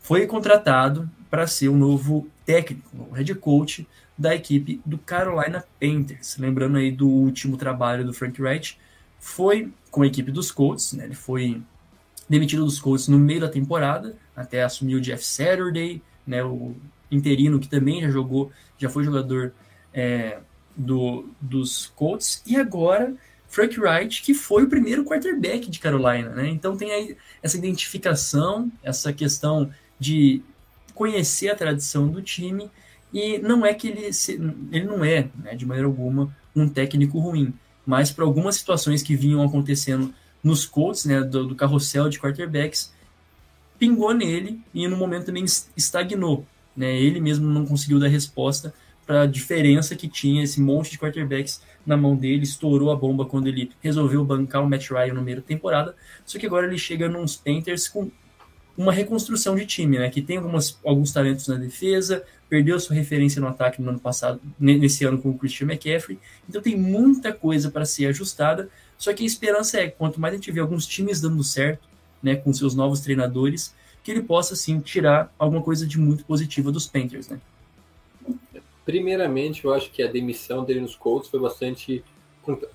foi 0.00 0.26
contratado 0.26 1.08
para 1.30 1.46
ser 1.46 1.68
o 1.68 1.76
novo 1.76 2.28
técnico, 2.44 3.08
o 3.10 3.14
head 3.14 3.34
coach 3.36 3.88
da 4.18 4.34
equipe 4.34 4.78
do 4.84 4.98
Carolina 4.98 5.64
Panthers. 5.80 6.36
Lembrando 6.36 6.76
aí 6.76 6.90
do 6.90 7.08
último 7.08 7.56
trabalho 7.56 8.04
do 8.04 8.12
Frank 8.12 8.42
Wright, 8.42 8.78
foi 9.18 9.72
com 9.90 10.02
a 10.02 10.06
equipe 10.06 10.30
dos 10.30 10.50
Colts, 10.50 10.92
né? 10.92 11.04
Ele 11.04 11.14
foi 11.14 11.62
demitido 12.28 12.64
dos 12.64 12.78
Colts 12.78 13.08
no 13.08 13.18
meio 13.18 13.40
da 13.40 13.48
temporada, 13.48 14.16
até 14.36 14.64
assumir 14.64 14.96
o 14.96 15.00
Jeff 15.00 15.24
Saturday, 15.24 16.02
né? 16.26 16.44
O 16.44 16.74
interino 17.10 17.58
que 17.58 17.68
também 17.68 18.00
já 18.00 18.10
jogou, 18.10 18.50
já 18.78 18.88
foi 18.88 19.04
jogador 19.04 19.52
é, 19.92 20.38
do, 20.76 21.28
dos 21.40 21.86
Colts, 21.94 22.42
e 22.46 22.56
agora 22.56 23.14
Frank 23.48 23.78
Wright, 23.80 24.22
que 24.22 24.34
foi 24.34 24.64
o 24.64 24.68
primeiro 24.68 25.04
quarterback 25.04 25.70
de 25.70 25.78
Carolina, 25.78 26.30
né? 26.30 26.48
Então 26.48 26.76
tem 26.76 26.90
aí 26.92 27.16
essa 27.42 27.56
identificação, 27.56 28.70
essa 28.82 29.12
questão 29.12 29.70
de 29.98 30.42
conhecer 30.94 31.48
a 31.48 31.54
tradição 31.54 32.08
do 32.08 32.20
time. 32.20 32.70
E 33.12 33.38
não 33.38 33.64
é 33.64 33.72
que 33.72 33.88
ele 33.88 34.12
se, 34.12 34.32
ele 34.72 34.84
não 34.84 35.04
é, 35.04 35.28
né, 35.42 35.54
de 35.54 35.64
maneira 35.64 35.86
alguma, 35.86 36.34
um 36.54 36.68
técnico 36.68 37.18
ruim, 37.18 37.54
mas 37.86 38.10
para 38.10 38.24
algumas 38.24 38.56
situações 38.56 39.02
que 39.02 39.14
vinham 39.14 39.42
acontecendo 39.42 40.12
nos 40.42 40.66
Colts, 40.66 41.04
né, 41.04 41.22
do, 41.22 41.46
do 41.46 41.54
carrossel 41.54 42.08
de 42.08 42.18
quarterbacks, 42.18 42.92
pingou 43.78 44.12
nele 44.12 44.60
e 44.74 44.88
no 44.88 44.96
momento 44.96 45.26
também 45.26 45.44
estagnou, 45.76 46.46
né? 46.76 46.94
Ele 46.96 47.20
mesmo 47.20 47.48
não 47.48 47.64
conseguiu 47.64 47.98
dar 47.98 48.08
resposta 48.08 48.74
para 49.06 49.22
a 49.22 49.26
diferença 49.26 49.94
que 49.94 50.08
tinha 50.08 50.42
esse 50.42 50.60
monte 50.60 50.90
de 50.90 50.98
quarterbacks 50.98 51.62
na 51.86 51.96
mão 51.96 52.16
dele, 52.16 52.42
estourou 52.42 52.90
a 52.90 52.96
bomba 52.96 53.24
quando 53.24 53.46
ele 53.46 53.70
resolveu 53.80 54.24
bancar 54.24 54.62
o 54.62 54.68
Matt 54.68 54.90
Ryan 54.90 55.14
no 55.14 55.22
meio 55.22 55.36
da 55.36 55.42
temporada, 55.42 55.94
só 56.24 56.38
que 56.38 56.46
agora 56.46 56.66
ele 56.66 56.76
chega 56.76 57.08
nos 57.08 57.36
Panthers 57.36 57.86
com 57.86 58.10
uma 58.76 58.92
reconstrução 58.92 59.54
de 59.54 59.64
time, 59.64 59.98
né, 59.98 60.10
que 60.10 60.20
tem 60.20 60.36
algumas, 60.36 60.78
alguns 60.84 61.12
talentos 61.12 61.46
na 61.46 61.54
defesa, 61.54 62.24
perdeu 62.48 62.78
sua 62.78 62.96
referência 62.96 63.40
no 63.40 63.46
ataque 63.46 63.80
no 63.80 63.88
ano 63.88 64.00
passado, 64.00 64.40
nesse 64.58 65.04
ano 65.04 65.18
com 65.18 65.30
o 65.30 65.38
Christian 65.38 65.66
McCaffrey, 65.68 66.18
então 66.48 66.60
tem 66.60 66.76
muita 66.76 67.32
coisa 67.32 67.70
para 67.70 67.84
ser 67.84 68.06
ajustada, 68.06 68.68
só 68.98 69.12
que 69.12 69.22
a 69.22 69.26
esperança 69.26 69.78
é, 69.78 69.88
quanto 69.88 70.20
mais 70.20 70.34
a 70.34 70.36
gente 70.36 70.50
vê 70.50 70.60
alguns 70.60 70.86
times 70.86 71.20
dando 71.20 71.42
certo, 71.44 71.88
né, 72.22 72.34
com 72.34 72.52
seus 72.52 72.74
novos 72.74 73.00
treinadores, 73.00 73.72
que 74.06 74.12
ele 74.12 74.22
possa, 74.22 74.54
sim, 74.54 74.78
tirar 74.78 75.34
alguma 75.36 75.60
coisa 75.60 75.84
de 75.84 75.98
muito 75.98 76.24
positiva 76.24 76.70
dos 76.70 76.86
Panthers, 76.86 77.28
né. 77.28 77.40
Primeiramente, 78.84 79.64
eu 79.64 79.74
acho 79.74 79.90
que 79.90 80.00
a 80.00 80.06
demissão 80.06 80.62
dele 80.62 80.80
nos 80.80 80.94
Colts 80.94 81.28
foi 81.28 81.40
bastante 81.40 82.04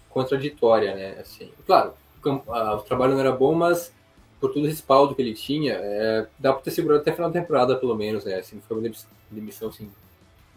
contraditória, 0.09 0.93
né? 0.93 1.19
Assim, 1.21 1.49
claro, 1.65 1.93
o 2.21 2.77
trabalho 2.79 3.13
não 3.13 3.21
era 3.21 3.31
bom, 3.31 3.55
mas 3.55 3.93
por 4.41 4.51
todo 4.51 4.65
o 4.65 4.67
respaldo 4.67 5.15
que 5.15 5.21
ele 5.21 5.33
tinha, 5.33 5.75
é, 5.75 6.27
dá 6.37 6.51
para 6.51 6.63
ter 6.63 6.71
segurado 6.71 6.99
até 6.99 7.13
final 7.13 7.31
da 7.31 7.39
temporada, 7.39 7.77
pelo 7.77 7.95
menos, 7.95 8.25
né? 8.25 8.35
Assim, 8.35 8.59
foi 8.67 8.77
uma 8.77 8.91
demissão 9.31 9.69
assim, 9.69 9.89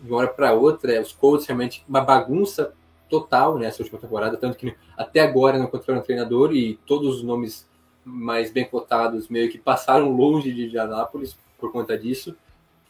de 0.00 0.10
uma 0.10 0.18
hora 0.18 0.28
para 0.28 0.54
outra. 0.54 0.94
É, 0.94 1.00
os 1.00 1.12
Colts 1.12 1.46
realmente 1.46 1.84
uma 1.88 2.00
bagunça 2.00 2.74
total 3.08 3.56
nessa 3.58 3.80
última 3.80 4.00
temporada, 4.00 4.36
tanto 4.36 4.58
que 4.58 4.74
até 4.96 5.20
agora 5.20 5.56
não 5.56 5.66
encontraram 5.66 6.00
um 6.00 6.04
treinador 6.04 6.52
e 6.52 6.80
todos 6.84 7.18
os 7.18 7.22
nomes 7.22 7.64
mais 8.05 8.50
bem 8.50 8.64
cotados 8.64 9.28
meio 9.28 9.50
que 9.50 9.59
passaram 9.59 10.14
longe 10.14 10.52
de 10.52 10.66
Indianápolis 10.66 11.36
por 11.59 11.72
conta 11.72 11.96
disso. 11.96 12.36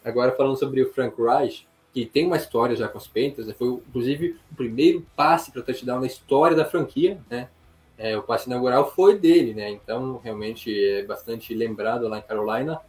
Agora 0.04 0.32
falando 0.32 0.56
sobre 0.56 0.82
o 0.82 0.92
Frank 0.92 1.20
Reich, 1.20 1.66
que 1.92 2.04
tem 2.04 2.26
uma 2.26 2.36
história 2.36 2.74
já 2.74 2.88
com 2.88 2.98
os 2.98 3.06
Panthers, 3.06 3.50
foi 3.52 3.68
inclusive 3.68 4.36
o 4.50 4.54
primeiro 4.56 5.06
passe 5.14 5.52
para 5.52 5.62
touchdown 5.62 6.00
na 6.00 6.06
história 6.06 6.56
da 6.56 6.64
franquia, 6.64 7.20
né? 7.30 7.48
É, 7.96 8.18
o 8.18 8.22
passe 8.22 8.48
inaugural 8.48 8.92
foi 8.92 9.16
dele, 9.16 9.54
né? 9.54 9.70
Então 9.70 10.20
realmente 10.22 10.72
é 10.76 11.04
bastante 11.04 11.54
lembrado 11.54 12.08
lá 12.08 12.18
em 12.18 12.22
Carolina. 12.22 12.80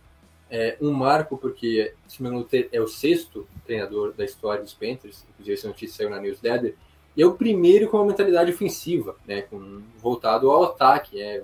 É 0.49 0.77
um 0.81 0.91
marco 0.91 1.37
porque, 1.37 1.93
se 2.07 2.21
me 2.21 2.29
engano, 2.29 2.47
é 2.71 2.81
o 2.81 2.87
sexto 2.87 3.47
treinador 3.65 4.13
da 4.13 4.25
história 4.25 4.63
dos 4.63 4.73
Panthers, 4.73 5.23
inclusive 5.29 5.53
essa 5.53 5.67
notícia 5.67 5.97
saiu 5.97 6.09
na 6.09 6.19
Newsletter, 6.19 6.75
e 7.15 7.21
é 7.21 7.25
o 7.25 7.33
primeiro 7.33 7.87
com 7.87 7.97
uma 7.97 8.05
mentalidade 8.05 8.51
ofensiva, 8.51 9.15
né? 9.27 9.43
Com, 9.43 9.81
voltado 9.99 10.49
ao 10.49 10.63
ataque, 10.63 11.21
é 11.21 11.43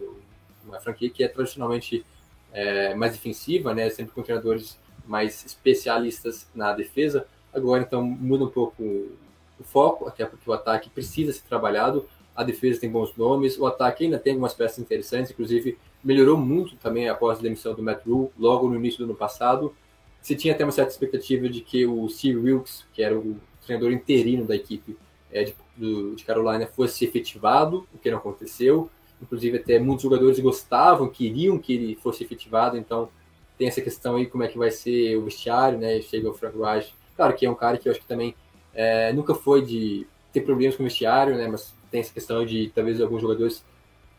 uma 0.66 0.80
franquia 0.80 1.10
que 1.10 1.24
é 1.24 1.28
tradicionalmente 1.28 2.06
é, 2.54 2.94
mais 2.96 3.14
defensiva, 3.14 3.74
né? 3.74 3.90
Sempre 3.90 4.14
com 4.14 4.22
treinadores 4.22 4.80
mais 5.06 5.46
especialistas 5.46 6.48
na 6.54 6.74
defesa 6.74 7.26
Agora, 7.54 7.84
então, 7.84 8.02
muda 8.04 8.46
um 8.46 8.50
pouco 8.50 8.84
o 8.84 9.64
foco, 9.64 10.08
até 10.08 10.26
porque 10.26 10.50
o 10.50 10.54
ataque 10.54 10.90
precisa 10.90 11.34
ser 11.34 11.44
trabalhado, 11.48 12.08
a 12.36 12.44
defesa 12.44 12.80
tem 12.80 12.90
bons 12.90 13.16
nomes, 13.16 13.58
o 13.58 13.66
ataque 13.66 14.06
ainda 14.06 14.18
tem 14.18 14.32
algumas 14.34 14.54
peças 14.54 14.80
interessantes, 14.80 15.32
inclusive 15.32 15.78
melhorou 16.04 16.38
muito 16.38 16.76
também 16.78 17.10
após 17.10 17.40
a 17.40 17.42
demissão 17.42 17.76
do 17.76 17.84
Matt 17.84 18.06
Rule, 18.06 18.30
logo 18.40 18.70
no 18.70 18.76
início 18.76 19.00
do 19.00 19.04
ano 19.04 19.16
passado. 19.16 19.76
Se 20.22 20.36
tinha 20.36 20.54
até 20.54 20.64
uma 20.64 20.72
certa 20.72 20.92
expectativa 20.92 21.50
de 21.50 21.62
que 21.62 21.86
o 21.86 22.08
Steve 22.08 22.38
Wilkes, 22.38 22.86
que 22.94 23.04
era 23.04 23.18
o 23.18 23.38
treinador 23.66 23.92
interino 23.92 24.46
da 24.46 24.56
equipe, 24.56 24.98
é, 25.32 25.44
de, 25.44 25.56
do, 25.76 26.16
de 26.16 26.24
Carolina 26.24 26.66
fosse 26.66 27.04
efetivado, 27.04 27.88
o 27.94 27.98
que 27.98 28.10
não 28.10 28.18
aconteceu. 28.18 28.90
Inclusive, 29.22 29.58
até 29.58 29.80
muitos 29.80 30.04
jogadores 30.04 30.40
gostavam, 30.40 31.08
queriam 31.10 31.58
que 31.58 31.74
ele 31.74 31.96
fosse 31.96 32.24
efetivado, 32.24 32.78
então 32.78 33.10
tem 33.58 33.68
essa 33.68 33.82
questão 33.82 34.16
aí, 34.16 34.26
como 34.26 34.44
é 34.44 34.48
que 34.48 34.58
vai 34.58 34.72
ser 34.72 35.16
o 35.18 35.26
vestiário, 35.26 35.78
né? 35.78 36.02
Chega 36.02 36.30
o 36.30 36.34
Frank 36.34 36.58
Reich, 36.58 36.94
claro 37.16 37.36
que 37.36 37.46
é 37.46 37.50
um 37.50 37.56
cara 37.56 37.78
que 37.78 37.88
eu 37.88 37.92
acho 37.92 38.02
que 38.02 38.08
também 38.08 38.36
é, 38.74 39.14
nunca 39.14 39.36
foi 39.36 39.64
de 39.64 40.08
ter 40.34 40.42
problemas 40.42 40.76
com 40.76 40.84
o 40.84 40.86
vestiário, 40.86 41.36
né? 41.36 41.48
Mas 41.48 41.74
tem 41.92 42.00
essa 42.00 42.14
questão 42.14 42.46
de 42.46 42.72
talvez 42.74 43.00
alguns 43.00 43.22
jogadores 43.22 43.64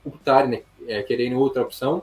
optarem, 0.04 0.50
né? 0.50 0.62
É, 0.86 1.02
querendo 1.02 1.38
outra 1.38 1.62
opção, 1.62 2.02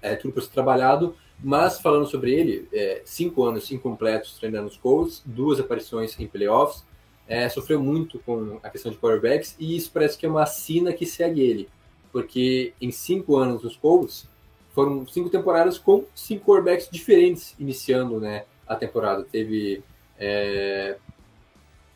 é, 0.00 0.14
tudo 0.14 0.32
para 0.34 0.42
ser 0.42 0.50
trabalhado. 0.50 1.16
Mas 1.42 1.80
falando 1.80 2.06
sobre 2.06 2.32
ele, 2.32 2.68
é, 2.72 3.02
cinco 3.04 3.44
anos 3.44 3.70
incompletos 3.72 4.38
treinando 4.38 4.68
os 4.68 4.76
Colts, 4.76 5.22
duas 5.26 5.58
aparições 5.58 6.18
em 6.20 6.26
playoffs, 6.28 6.84
é, 7.26 7.48
sofreu 7.48 7.80
muito 7.80 8.18
com 8.20 8.60
a 8.62 8.70
questão 8.70 8.92
de 8.92 8.98
quarterbacks 8.98 9.56
e 9.58 9.76
isso 9.76 9.90
parece 9.92 10.16
que 10.16 10.26
é 10.26 10.28
uma 10.28 10.46
sina 10.46 10.92
que 10.92 11.06
segue 11.06 11.40
ele, 11.40 11.68
porque 12.12 12.74
em 12.80 12.90
cinco 12.90 13.36
anos 13.36 13.62
nos 13.62 13.76
Colts 13.76 14.28
foram 14.70 15.06
cinco 15.06 15.30
temporadas 15.30 15.78
com 15.78 16.04
cinco 16.14 16.46
quarterbacks 16.46 16.88
diferentes 16.90 17.54
iniciando 17.58 18.20
né, 18.20 18.44
a 18.66 18.76
temporada. 18.76 19.24
Teve, 19.24 19.82
é, 20.18 20.96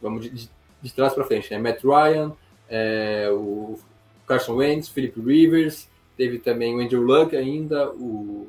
vamos 0.00 0.30
de, 0.30 0.50
de 0.82 0.92
trás 0.94 1.14
para 1.14 1.24
frente, 1.24 1.50
né, 1.50 1.58
Matt 1.58 1.84
Ryan, 1.84 2.32
é, 2.68 3.28
o 3.30 3.78
Carson 4.26 4.56
Wentz, 4.56 4.88
Philip 4.88 5.20
Rivers, 5.20 5.88
teve 6.16 6.38
também 6.38 6.74
o 6.74 6.80
Andrew 6.80 7.02
Luck 7.02 7.36
ainda, 7.36 7.90
o 7.90 8.48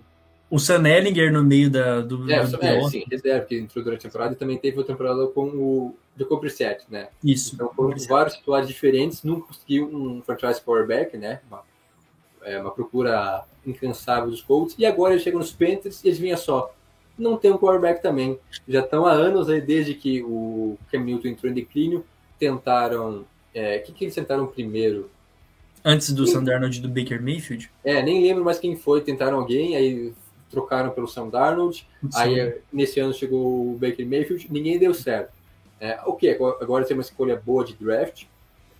o 0.49 0.59
Sam 0.59 0.87
Ellinger 0.87 1.31
no 1.31 1.43
meio 1.43 1.69
da, 1.69 2.01
do. 2.01 2.31
É, 2.31 2.45
do 2.45 2.63
é 2.63 2.89
sim, 2.89 3.03
reserva 3.09 3.45
que 3.45 3.57
entrou 3.57 3.83
durante 3.83 3.99
a 3.99 4.09
temporada 4.09 4.33
e 4.33 4.37
também 4.37 4.57
teve 4.57 4.77
uma 4.77 4.85
temporada 4.85 5.27
com 5.27 5.47
o 5.47 5.95
Jacob 6.17 6.39
Brissett, 6.39 6.85
né? 6.89 7.09
Isso. 7.23 7.55
Então 7.55 7.71
foram 7.75 7.97
vários 8.07 8.35
titulares 8.35 8.67
diferentes, 8.67 9.23
nunca 9.23 9.47
conseguiu 9.47 9.87
um 9.87 10.21
franchise 10.21 10.61
powerback, 10.61 11.17
né? 11.17 11.41
Uma, 11.49 11.63
é, 12.43 12.59
uma 12.59 12.71
procura 12.71 13.43
incansável 13.65 14.29
dos 14.29 14.41
Colts. 14.41 14.75
E 14.79 14.85
agora 14.85 15.13
eles 15.13 15.23
chegam 15.23 15.39
nos 15.39 15.51
Panthers 15.51 16.01
e 16.03 16.07
eles 16.07 16.19
vinham 16.19 16.37
só. 16.37 16.73
Não 17.17 17.35
tem 17.35 17.51
um 17.51 17.57
quarterback 17.57 18.01
também. 18.01 18.39
Já 18.67 18.81
estão 18.81 19.05
há 19.05 19.11
anos 19.11 19.49
aí, 19.49 19.59
desde 19.59 19.95
que 19.95 20.23
o 20.23 20.77
Cam 20.91 21.03
Newton 21.03 21.29
entrou 21.29 21.51
em 21.51 21.55
declínio, 21.55 22.05
tentaram. 22.39 23.21
O 23.21 23.25
é, 23.53 23.79
que, 23.79 23.91
que 23.91 24.05
eles 24.05 24.15
tentaram 24.15 24.47
primeiro? 24.47 25.09
Antes 25.83 26.11
do 26.11 26.27
Sam 26.27 26.43
Darnold 26.43 26.77
e 26.77 26.81
do 26.81 26.89
Baker 26.89 27.21
Mayfield? 27.21 27.71
É, 27.83 28.03
nem 28.03 28.21
lembro 28.21 28.45
mais 28.45 28.59
quem 28.59 28.75
foi. 28.75 29.01
Tentaram 29.01 29.37
alguém, 29.37 29.75
aí 29.75 30.13
trocaram 30.49 30.91
pelo 30.91 31.07
Sam 31.07 31.29
Darnold, 31.29 31.87
Sim. 32.01 32.09
aí 32.13 32.61
nesse 32.71 32.99
ano 32.99 33.13
chegou 33.13 33.71
o 33.71 33.77
Baker 33.77 34.05
Mayfield, 34.07 34.47
ninguém 34.51 34.79
deu 34.79 34.93
certo. 34.93 35.35
É, 35.79 35.99
ok, 36.05 36.37
agora 36.59 36.85
tem 36.85 36.95
uma 36.97 37.01
escolha 37.01 37.35
boa 37.35 37.63
de 37.63 37.73
draft, 37.73 38.25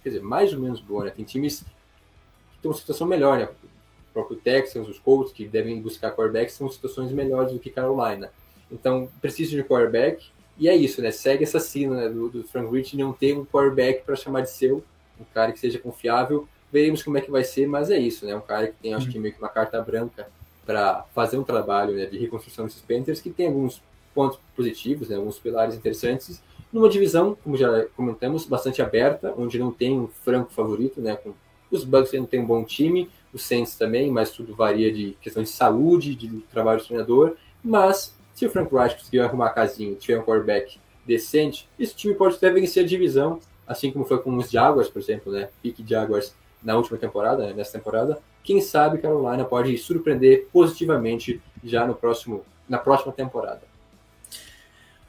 quer 0.01 0.09
dizer, 0.09 0.21
mais 0.21 0.53
ou 0.53 0.59
menos 0.59 0.79
boa, 0.79 1.05
né? 1.05 1.11
Tem 1.11 1.23
times 1.25 1.59
que 1.59 2.61
têm 2.61 2.71
uma 2.71 2.77
situação 2.77 3.05
melhor, 3.05 3.37
né? 3.37 3.45
O 3.45 4.13
próprio 4.13 4.37
Texans, 4.37 4.87
os 4.87 4.97
Colts, 4.97 5.31
que 5.31 5.45
devem 5.45 5.79
buscar 5.79 6.11
quarterbacks, 6.11 6.55
são 6.55 6.69
situações 6.69 7.11
melhores 7.11 7.51
do 7.51 7.59
que 7.59 7.69
Carolina. 7.69 8.31
Então, 8.71 9.09
precisa 9.21 9.55
de 9.55 9.63
quarterback, 9.63 10.25
e 10.57 10.67
é 10.67 10.75
isso, 10.75 11.01
né? 11.01 11.11
Segue 11.11 11.43
essa 11.43 11.59
cena 11.59 11.95
né? 11.95 12.09
do, 12.09 12.29
do 12.29 12.43
Frank 12.43 12.71
Rich 12.73 12.97
não 12.97 13.13
ter 13.13 13.37
um 13.37 13.45
quarterback 13.45 14.03
para 14.03 14.15
chamar 14.15 14.41
de 14.41 14.49
seu, 14.49 14.83
um 15.19 15.25
cara 15.33 15.51
que 15.51 15.59
seja 15.59 15.77
confiável. 15.77 16.47
Veremos 16.71 17.03
como 17.03 17.17
é 17.17 17.21
que 17.21 17.29
vai 17.29 17.43
ser, 17.43 17.67
mas 17.67 17.91
é 17.91 17.99
isso, 17.99 18.25
né? 18.25 18.35
Um 18.35 18.41
cara 18.41 18.67
que 18.67 18.75
tem, 18.81 18.93
acho 18.93 19.09
que, 19.09 19.19
meio 19.19 19.33
que 19.33 19.39
uma 19.39 19.49
carta 19.49 19.79
branca 19.81 20.27
para 20.67 21.05
fazer 21.15 21.37
um 21.37 21.43
trabalho 21.43 21.95
né, 21.95 22.05
de 22.05 22.17
reconstrução 22.17 22.65
desses 22.65 22.81
Panthers 22.81 23.21
que 23.21 23.29
tem 23.29 23.47
alguns 23.47 23.81
pontos 24.13 24.37
positivos, 24.53 25.07
né, 25.07 25.15
alguns 25.15 25.39
pilares 25.39 25.73
interessantes, 25.75 26.43
numa 26.71 26.89
divisão, 26.89 27.37
como 27.41 27.55
já 27.55 27.85
comentamos, 27.95 28.45
bastante 28.45 28.81
aberta, 28.81 29.33
onde 29.37 29.57
não 29.57 29.71
tem 29.71 29.97
um 29.97 30.07
franco 30.07 30.51
favorito, 30.51 30.99
né, 30.99 31.15
com 31.15 31.33
os 31.71 31.85
Bucks 31.85 32.11
não 32.13 32.25
tem 32.25 32.41
um 32.41 32.45
bom 32.45 32.63
time, 32.63 33.09
os 33.33 33.43
Saints 33.43 33.75
também, 33.75 34.11
mas 34.11 34.31
tudo 34.31 34.53
varia 34.53 34.91
de 34.91 35.17
questão 35.21 35.41
de 35.41 35.49
saúde, 35.49 36.15
de 36.15 36.27
trabalho 36.51 36.79
do 36.79 36.85
treinador, 36.85 37.35
mas 37.63 38.13
se 38.35 38.45
o 38.45 38.49
Frank 38.49 38.73
Reich 38.73 38.97
conseguir 38.97 39.21
arrumar 39.21 39.47
a 39.47 39.51
casinha 39.51 39.91
e 39.91 39.95
tiver 39.95 40.19
um 40.19 40.23
quarterback 40.23 40.79
decente, 41.05 41.69
esse 41.79 41.95
time 41.95 42.13
pode 42.13 42.35
até 42.35 42.49
vencer 42.49 42.83
a 42.83 42.87
divisão, 42.87 43.39
assim 43.65 43.89
como 43.89 44.03
foi 44.03 44.17
com 44.19 44.35
os 44.35 44.49
Jaguars, 44.49 44.89
por 44.89 45.01
exemplo, 45.01 45.31
né, 45.31 45.49
pique 45.63 45.83
Jaguars 45.87 46.35
na 46.61 46.75
última 46.75 46.97
temporada, 46.97 47.47
né, 47.47 47.53
nessa 47.53 47.77
temporada, 47.77 48.19
quem 48.47 48.61
sabe 48.61 48.99
Carolina 48.99 49.43
pode 49.43 49.77
surpreender 49.77 50.47
positivamente 50.53 51.41
já 51.61 51.85
no 51.85 51.93
próximo, 51.93 52.45
na 52.67 52.77
próxima 52.77 53.11
temporada. 53.11 53.59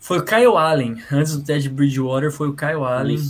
Foi 0.01 0.18
o 0.18 0.24
Kyle 0.24 0.57
Allen, 0.57 1.01
antes 1.12 1.36
do 1.36 1.45
Ted 1.45 1.68
Bridgewater 1.68 2.32
foi 2.32 2.49
o 2.49 2.57
Kyle 2.57 2.82
Allen, 2.82 3.20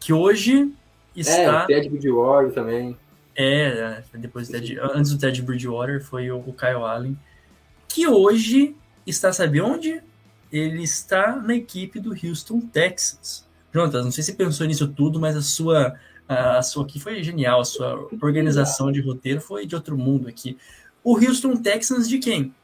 que 0.00 0.10
hoje 0.10 0.72
está... 1.14 1.32
É, 1.32 1.64
o 1.64 1.66
Ted 1.66 1.88
Bridgewater 1.90 2.50
também. 2.54 2.96
É, 3.36 4.02
é 4.14 4.18
depois 4.18 4.48
do 4.48 4.52
Ted, 4.52 4.78
antes 4.80 5.12
do 5.12 5.18
Ted 5.18 5.42
Bridgewater 5.42 6.02
foi 6.02 6.30
o, 6.30 6.38
o 6.38 6.54
Kyle 6.54 6.82
Allen, 6.82 7.18
que 7.86 8.08
hoje 8.08 8.74
está, 9.06 9.34
sabe 9.34 9.60
onde? 9.60 10.02
Ele 10.50 10.82
está 10.82 11.36
na 11.36 11.54
equipe 11.54 12.00
do 12.00 12.12
Houston 12.12 12.60
Texans. 12.60 13.46
Jonathan, 13.70 14.04
não 14.04 14.10
sei 14.10 14.24
se 14.24 14.30
você 14.30 14.36
pensou 14.36 14.66
nisso 14.66 14.88
tudo, 14.88 15.20
mas 15.20 15.36
a 15.36 15.42
sua 15.42 15.94
a 16.28 16.62
sua 16.62 16.84
aqui 16.84 17.00
foi 17.00 17.22
genial, 17.22 17.60
a 17.60 17.64
sua 17.64 18.06
organização 18.20 18.92
de 18.92 19.00
roteiro 19.00 19.40
foi 19.40 19.66
de 19.66 19.74
outro 19.74 19.96
mundo 19.96 20.28
aqui. 20.28 20.58
O 21.02 21.16
Houston 21.16 21.56
Texans 21.56 22.06
de 22.06 22.18
quem? 22.18 22.54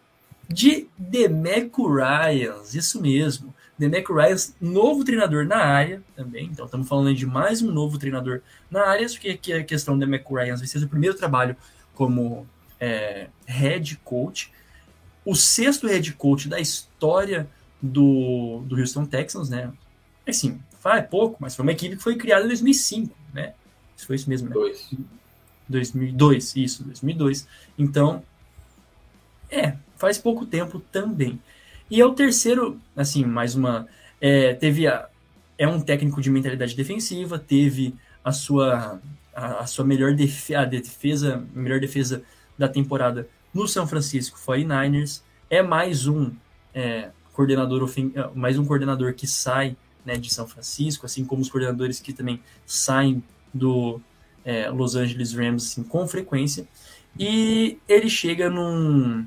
De 0.49 0.87
Demeco 0.99 1.89
Ryans, 1.89 2.75
isso 2.75 3.01
mesmo. 3.01 3.55
Demeco 3.79 4.12
Ryans, 4.12 4.55
novo 4.61 5.03
treinador 5.03 5.47
na 5.47 5.57
área 5.57 6.03
também. 6.15 6.47
Então 6.53 6.67
estamos 6.67 6.87
falando 6.87 7.15
de 7.15 7.25
mais 7.25 7.62
um 7.62 7.73
novo 7.73 7.99
treinador 7.99 8.43
na 8.71 8.87
área, 8.87 9.09
só 9.09 9.19
que 9.19 9.53
a 9.53 9.65
questão 9.65 9.95
do 9.95 10.01
Demeco 10.01 10.37
Ryans 10.37 10.61
vai 10.61 10.69
ser 10.69 10.85
o 10.85 10.89
primeiro 10.89 11.17
trabalho 11.17 11.57
como 11.95 12.47
é, 12.79 13.29
head 13.47 13.97
coach. 14.05 14.53
O 15.25 15.35
sexto 15.35 15.87
head 15.87 16.12
coach 16.12 16.49
da 16.49 16.61
história 16.61 17.49
do, 17.81 18.62
do 18.67 18.77
Houston 18.77 19.07
Texans, 19.07 19.49
né? 19.49 19.73
Assim, 20.29 20.61
faz 20.81 21.07
pouco, 21.09 21.39
mas 21.41 21.57
foi 21.57 21.62
uma 21.62 21.73
equipe 21.73 21.97
que 21.97 22.03
foi 22.03 22.17
criada 22.17 22.45
em 22.45 22.49
2005 22.49 23.24
né? 23.35 23.53
Foi 23.99 24.16
isso 24.16 24.28
mesmo, 24.30 24.49
né? 24.49 24.55
Dois. 24.55 24.91
2002, 25.68 26.57
isso, 26.57 26.85
2002. 26.85 27.47
Então, 27.78 28.22
é, 29.51 29.76
faz 29.97 30.18
pouco 30.18 30.47
tempo 30.47 30.80
também. 30.93 31.41
E 31.91 32.01
é 32.01 32.07
o 32.07 32.14
terceiro, 32.14 32.80
assim, 32.97 33.24
mais 33.24 33.55
uma. 33.55 33.87
É, 34.20 34.55
teve 34.55 34.87
a, 34.87 35.09
é 35.59 35.66
um 35.66 35.80
técnico 35.80 36.20
de 36.20 36.30
mentalidade 36.30 36.74
defensiva, 36.74 37.39
teve 37.39 37.95
a 38.22 38.32
sua, 38.32 39.01
a, 39.35 39.61
a 39.61 39.66
sua 39.66 39.85
melhor 39.85 40.14
defesa, 40.14 40.61
a 40.61 40.64
defesa, 40.64 41.45
melhor 41.55 41.80
defesa 41.80 42.22
da 42.59 42.68
temporada 42.68 43.28
no 43.53 43.66
São 43.68 43.87
Francisco 43.87 44.39
49ers. 44.39 45.22
É 45.51 45.62
mais 45.62 46.07
um 46.07 46.32
é, 46.74 47.11
coordenador 47.32 47.82
ofen 47.82 48.12
mais 48.35 48.59
um 48.59 48.64
coordenador 48.64 49.14
que 49.14 49.26
sai 49.26 49.76
né, 50.05 50.16
de 50.16 50.32
São 50.32 50.46
Francisco, 50.46 51.07
assim 51.07 51.24
como 51.24 51.42
os 51.42 51.50
coordenadores 51.50 52.00
que 52.00 52.12
também 52.12 52.40
saem 52.66 53.22
do 53.52 54.00
é, 54.44 54.68
Los 54.68 54.94
Angeles 54.94 55.32
Rams 55.32 55.66
assim, 55.66 55.82
com 55.82 56.07
frequência. 56.07 56.66
E 57.18 57.78
ele 57.88 58.11
chega 58.11 58.50
num, 58.50 59.26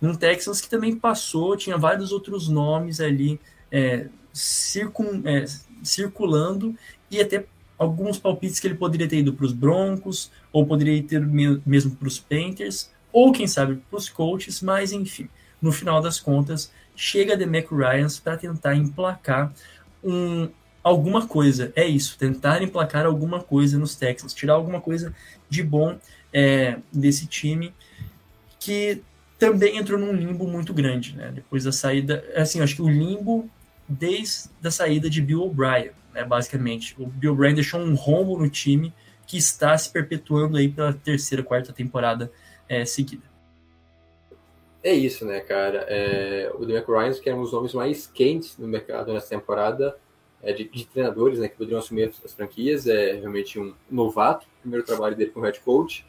num 0.00 0.14
Texans 0.14 0.60
que 0.60 0.68
também 0.68 0.94
passou, 0.96 1.56
tinha 1.56 1.78
vários 1.78 2.12
outros 2.12 2.48
nomes 2.48 3.00
ali 3.00 3.40
é, 3.70 4.08
circun, 4.32 5.22
é, 5.24 5.44
circulando 5.82 6.74
e 7.10 7.20
até 7.20 7.46
alguns 7.78 8.18
palpites 8.18 8.58
que 8.58 8.66
ele 8.66 8.74
poderia 8.74 9.08
ter 9.08 9.18
ido 9.18 9.32
para 9.32 9.46
os 9.46 9.52
Broncos, 9.52 10.32
ou 10.52 10.66
poderia 10.66 11.00
ter 11.02 11.24
mesmo 11.64 11.94
para 11.94 12.08
os 12.08 12.18
Panthers, 12.18 12.90
ou 13.12 13.32
quem 13.32 13.46
sabe 13.46 13.76
para 13.88 13.96
os 13.96 14.08
Colts, 14.08 14.60
mas 14.60 14.92
enfim, 14.92 15.28
no 15.62 15.70
final 15.70 16.00
das 16.00 16.18
contas, 16.18 16.72
chega 16.96 17.36
de 17.36 17.46
Mac 17.46 17.70
Ryans 17.70 18.18
para 18.18 18.36
tentar 18.36 18.74
emplacar 18.74 19.52
um, 20.02 20.48
alguma 20.82 21.26
coisa. 21.26 21.72
É 21.76 21.86
isso, 21.86 22.16
tentar 22.18 22.62
emplacar 22.62 23.06
alguma 23.06 23.40
coisa 23.40 23.78
nos 23.78 23.94
Texans, 23.94 24.34
tirar 24.34 24.54
alguma 24.54 24.80
coisa 24.80 25.14
de 25.48 25.62
bom 25.62 25.98
é, 26.32 26.78
desse 26.92 27.26
time 27.26 27.72
que 28.58 29.02
também 29.38 29.76
entrou 29.76 29.98
num 29.98 30.12
limbo 30.12 30.46
muito 30.48 30.74
grande, 30.74 31.16
né? 31.16 31.30
Depois 31.32 31.64
da 31.64 31.72
saída, 31.72 32.24
assim, 32.34 32.60
acho 32.60 32.76
que 32.76 32.82
o 32.82 32.88
limbo 32.88 33.48
desde 33.88 34.50
a 34.64 34.70
saída 34.70 35.08
de 35.08 35.22
Bill 35.22 35.42
O'Brien, 35.42 35.92
né? 36.12 36.24
Basicamente, 36.24 36.94
o 36.98 37.06
Bill 37.06 37.32
O'Brien 37.32 37.54
deixou 37.54 37.80
um 37.80 37.94
rombo 37.94 38.36
no 38.36 38.50
time 38.50 38.92
que 39.26 39.36
está 39.36 39.76
se 39.78 39.90
perpetuando 39.90 40.56
aí 40.56 40.68
pela 40.68 40.92
terceira, 40.92 41.42
quarta 41.42 41.72
temporada 41.72 42.32
é, 42.68 42.84
seguida. 42.84 43.22
É 44.82 44.94
isso, 44.94 45.24
né, 45.24 45.40
cara? 45.40 45.84
É, 45.88 46.50
o 46.54 46.64
Demeco 46.64 46.92
Ryan, 46.92 47.12
que 47.14 47.28
eram 47.28 47.40
os 47.40 47.52
homens 47.52 47.74
mais 47.74 48.06
quentes 48.06 48.56
no 48.56 48.68
mercado 48.68 49.12
nessa 49.12 49.28
temporada, 49.28 49.96
é, 50.42 50.52
de, 50.52 50.64
de, 50.68 50.86
treinadores 50.86 51.40
né, 51.40 51.48
que 51.48 51.56
poderiam 51.56 51.80
assumir 51.80 52.12
as 52.24 52.32
franquias, 52.32 52.86
é 52.86 53.14
realmente 53.14 53.58
um 53.58 53.74
novato, 53.90 54.46
primeiro 54.60 54.86
trabalho 54.86 55.16
dele 55.16 55.30
como 55.30 55.44
head 55.44 55.58
coach. 55.60 56.06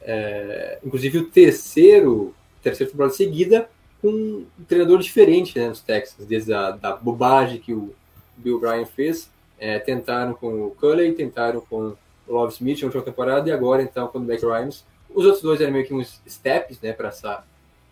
É, 0.00 0.78
inclusive 0.84 1.18
o 1.18 1.26
terceiro, 1.26 2.34
terceira 2.62 2.90
temporada 2.90 3.14
seguida 3.14 3.68
com 4.00 4.08
um 4.08 4.46
treinador 4.66 4.98
diferente 4.98 5.58
né, 5.58 5.68
nos 5.68 5.80
Texans, 5.80 6.26
desde 6.26 6.52
a 6.54 6.70
da 6.70 6.94
bobagem 6.94 7.58
que 7.58 7.72
o 7.72 7.94
Bill 8.36 8.60
Bryan 8.60 8.86
fez 8.86 9.30
É, 9.58 9.78
tentaram 9.78 10.34
com 10.34 10.66
o 10.66 10.70
Culley, 10.72 11.14
tentaram 11.14 11.62
com 11.62 11.96
o 12.28 12.32
Love 12.32 12.52
Smith 12.52 12.80
na 12.80 12.86
última 12.86 13.02
temporada 13.02 13.48
e 13.48 13.52
agora 13.52 13.82
então 13.82 14.06
com 14.06 14.18
o 14.18 14.22
Mac 14.22 14.42
Rhymes. 14.42 14.84
Os 15.08 15.24
outros 15.24 15.42
dois 15.42 15.60
eram 15.62 15.72
meio 15.72 15.86
que 15.86 15.94
uns 15.94 16.20
steps 16.28 16.78
né, 16.82 16.92
para 16.92 17.08
essa 17.08 17.42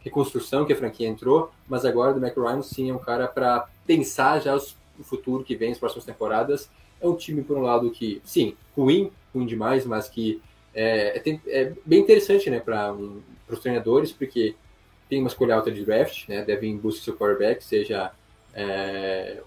reconstrução 0.04 0.66
que 0.66 0.72
a 0.72 0.76
franquia 0.76 1.08
entrou, 1.08 1.50
mas 1.66 1.84
agora 1.84 2.16
o 2.16 2.20
Mac 2.20 2.36
Ryan 2.36 2.62
sim 2.62 2.90
é 2.90 2.94
um 2.94 2.98
cara 2.98 3.26
para 3.26 3.66
pensar 3.86 4.40
já 4.40 4.54
os, 4.54 4.76
o 4.98 5.02
futuro 5.02 5.42
que 5.42 5.56
vem, 5.56 5.72
as 5.72 5.78
próximas 5.78 6.04
temporadas. 6.04 6.70
É 7.00 7.08
um 7.08 7.16
time, 7.16 7.42
por 7.42 7.56
um 7.56 7.62
lado, 7.62 7.90
que, 7.90 8.20
sim, 8.24 8.54
ruim, 8.76 9.10
ruim 9.34 9.46
demais, 9.46 9.84
mas 9.86 10.08
que 10.08 10.40
é, 10.74 11.22
é, 11.26 11.40
é 11.46 11.72
bem 11.84 12.00
interessante 12.00 12.50
né, 12.50 12.60
para 12.60 12.92
um, 12.92 13.22
os 13.48 13.58
treinadores, 13.58 14.12
porque 14.12 14.54
tem 15.08 15.20
uma 15.20 15.28
escolha 15.28 15.54
alta 15.54 15.70
de 15.70 15.84
draft, 15.84 16.28
né, 16.28 16.42
deve 16.44 16.66
ir 16.66 16.70
em 16.70 16.76
busca 16.76 17.00
do 17.00 17.04
seu 17.04 17.16
quarterback, 17.16 17.64
seja 17.64 18.12
é, 18.52 19.42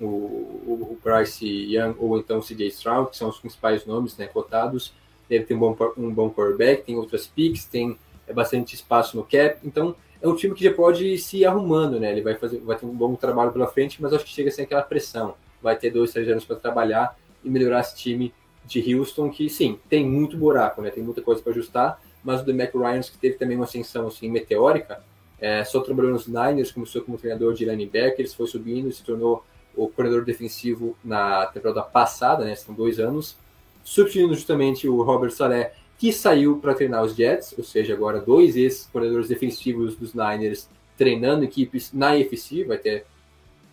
o, 0.00 0.06
o, 0.06 0.98
Bryce 1.02 1.46
Young 1.46 1.94
ou 1.98 2.18
então 2.18 2.38
o 2.38 2.42
CJ 2.42 2.68
Stroud, 2.68 3.10
que 3.10 3.16
são 3.16 3.28
os 3.28 3.38
principais 3.38 3.84
nomes 3.84 4.16
né, 4.16 4.26
cotados. 4.26 4.92
Deve 5.28 5.44
ter 5.44 5.54
um 5.54 5.58
bom, 5.58 5.76
um 5.96 6.10
bom 6.10 6.30
quarterback, 6.30 6.84
tem 6.84 6.96
outras 6.96 7.26
picks, 7.26 7.64
tem 7.64 7.98
é 8.26 8.32
bastante 8.32 8.74
espaço 8.74 9.16
no 9.16 9.24
cap, 9.24 9.58
então 9.64 9.94
é 10.20 10.28
um 10.28 10.36
time 10.36 10.54
que 10.54 10.62
já 10.62 10.72
pode 10.72 11.18
se 11.18 11.44
arrumando, 11.44 11.98
né? 11.98 12.12
Ele 12.12 12.22
vai 12.22 12.34
fazer, 12.36 12.60
vai 12.60 12.76
ter 12.76 12.86
um 12.86 12.94
bom 12.94 13.14
trabalho 13.16 13.52
pela 13.52 13.66
frente, 13.66 14.00
mas 14.00 14.12
acho 14.12 14.24
que 14.24 14.30
chega 14.30 14.50
sem 14.50 14.64
aquela 14.64 14.82
pressão. 14.82 15.34
Vai 15.60 15.76
ter 15.76 15.90
dois, 15.90 16.12
três 16.12 16.28
anos 16.28 16.44
para 16.44 16.56
trabalhar 16.56 17.16
e 17.42 17.50
melhorar 17.50 17.80
esse 17.80 17.96
time 17.96 18.32
de 18.64 18.94
Houston, 18.94 19.28
que 19.30 19.48
sim, 19.50 19.78
tem 19.88 20.08
muito 20.08 20.36
buraco, 20.36 20.80
né? 20.80 20.90
Tem 20.90 21.02
muita 21.02 21.20
coisa 21.20 21.42
para 21.42 21.52
ajustar, 21.52 22.00
mas 22.22 22.40
o 22.40 22.54
Mac 22.54 22.72
Ryan, 22.72 23.00
que 23.00 23.18
teve 23.18 23.34
também 23.36 23.56
uma 23.56 23.64
ascensão 23.64 24.06
assim, 24.06 24.30
meteórica, 24.30 25.02
é, 25.40 25.64
só 25.64 25.80
trabalhou 25.80 26.12
nos 26.12 26.28
Niners, 26.28 26.70
começou 26.70 27.02
como 27.02 27.18
treinador 27.18 27.52
de 27.54 27.64
linebackers, 27.64 28.32
foi 28.32 28.46
subindo 28.46 28.88
e 28.88 28.92
se 28.92 29.02
tornou 29.02 29.44
o 29.74 29.88
coordenador 29.88 30.24
defensivo 30.24 30.96
na 31.02 31.46
temporada 31.46 31.82
passada, 31.82 32.44
né? 32.44 32.54
São 32.54 32.72
dois 32.72 33.00
anos, 33.00 33.36
substituindo 33.82 34.34
justamente 34.34 34.88
o 34.88 35.02
Robert 35.02 35.32
Saleh, 35.32 35.72
que 36.02 36.12
saiu 36.12 36.58
para 36.58 36.74
treinar 36.74 37.04
os 37.04 37.14
Jets, 37.14 37.54
ou 37.56 37.62
seja, 37.62 37.94
agora 37.94 38.18
dois 38.18 38.56
ex-corredores 38.56 39.28
defensivos 39.28 39.94
dos 39.94 40.12
Niners 40.14 40.68
treinando 40.98 41.44
equipes 41.44 41.92
na 41.92 42.18
EFC, 42.18 42.64
vai 42.64 42.76
ter, 42.76 43.06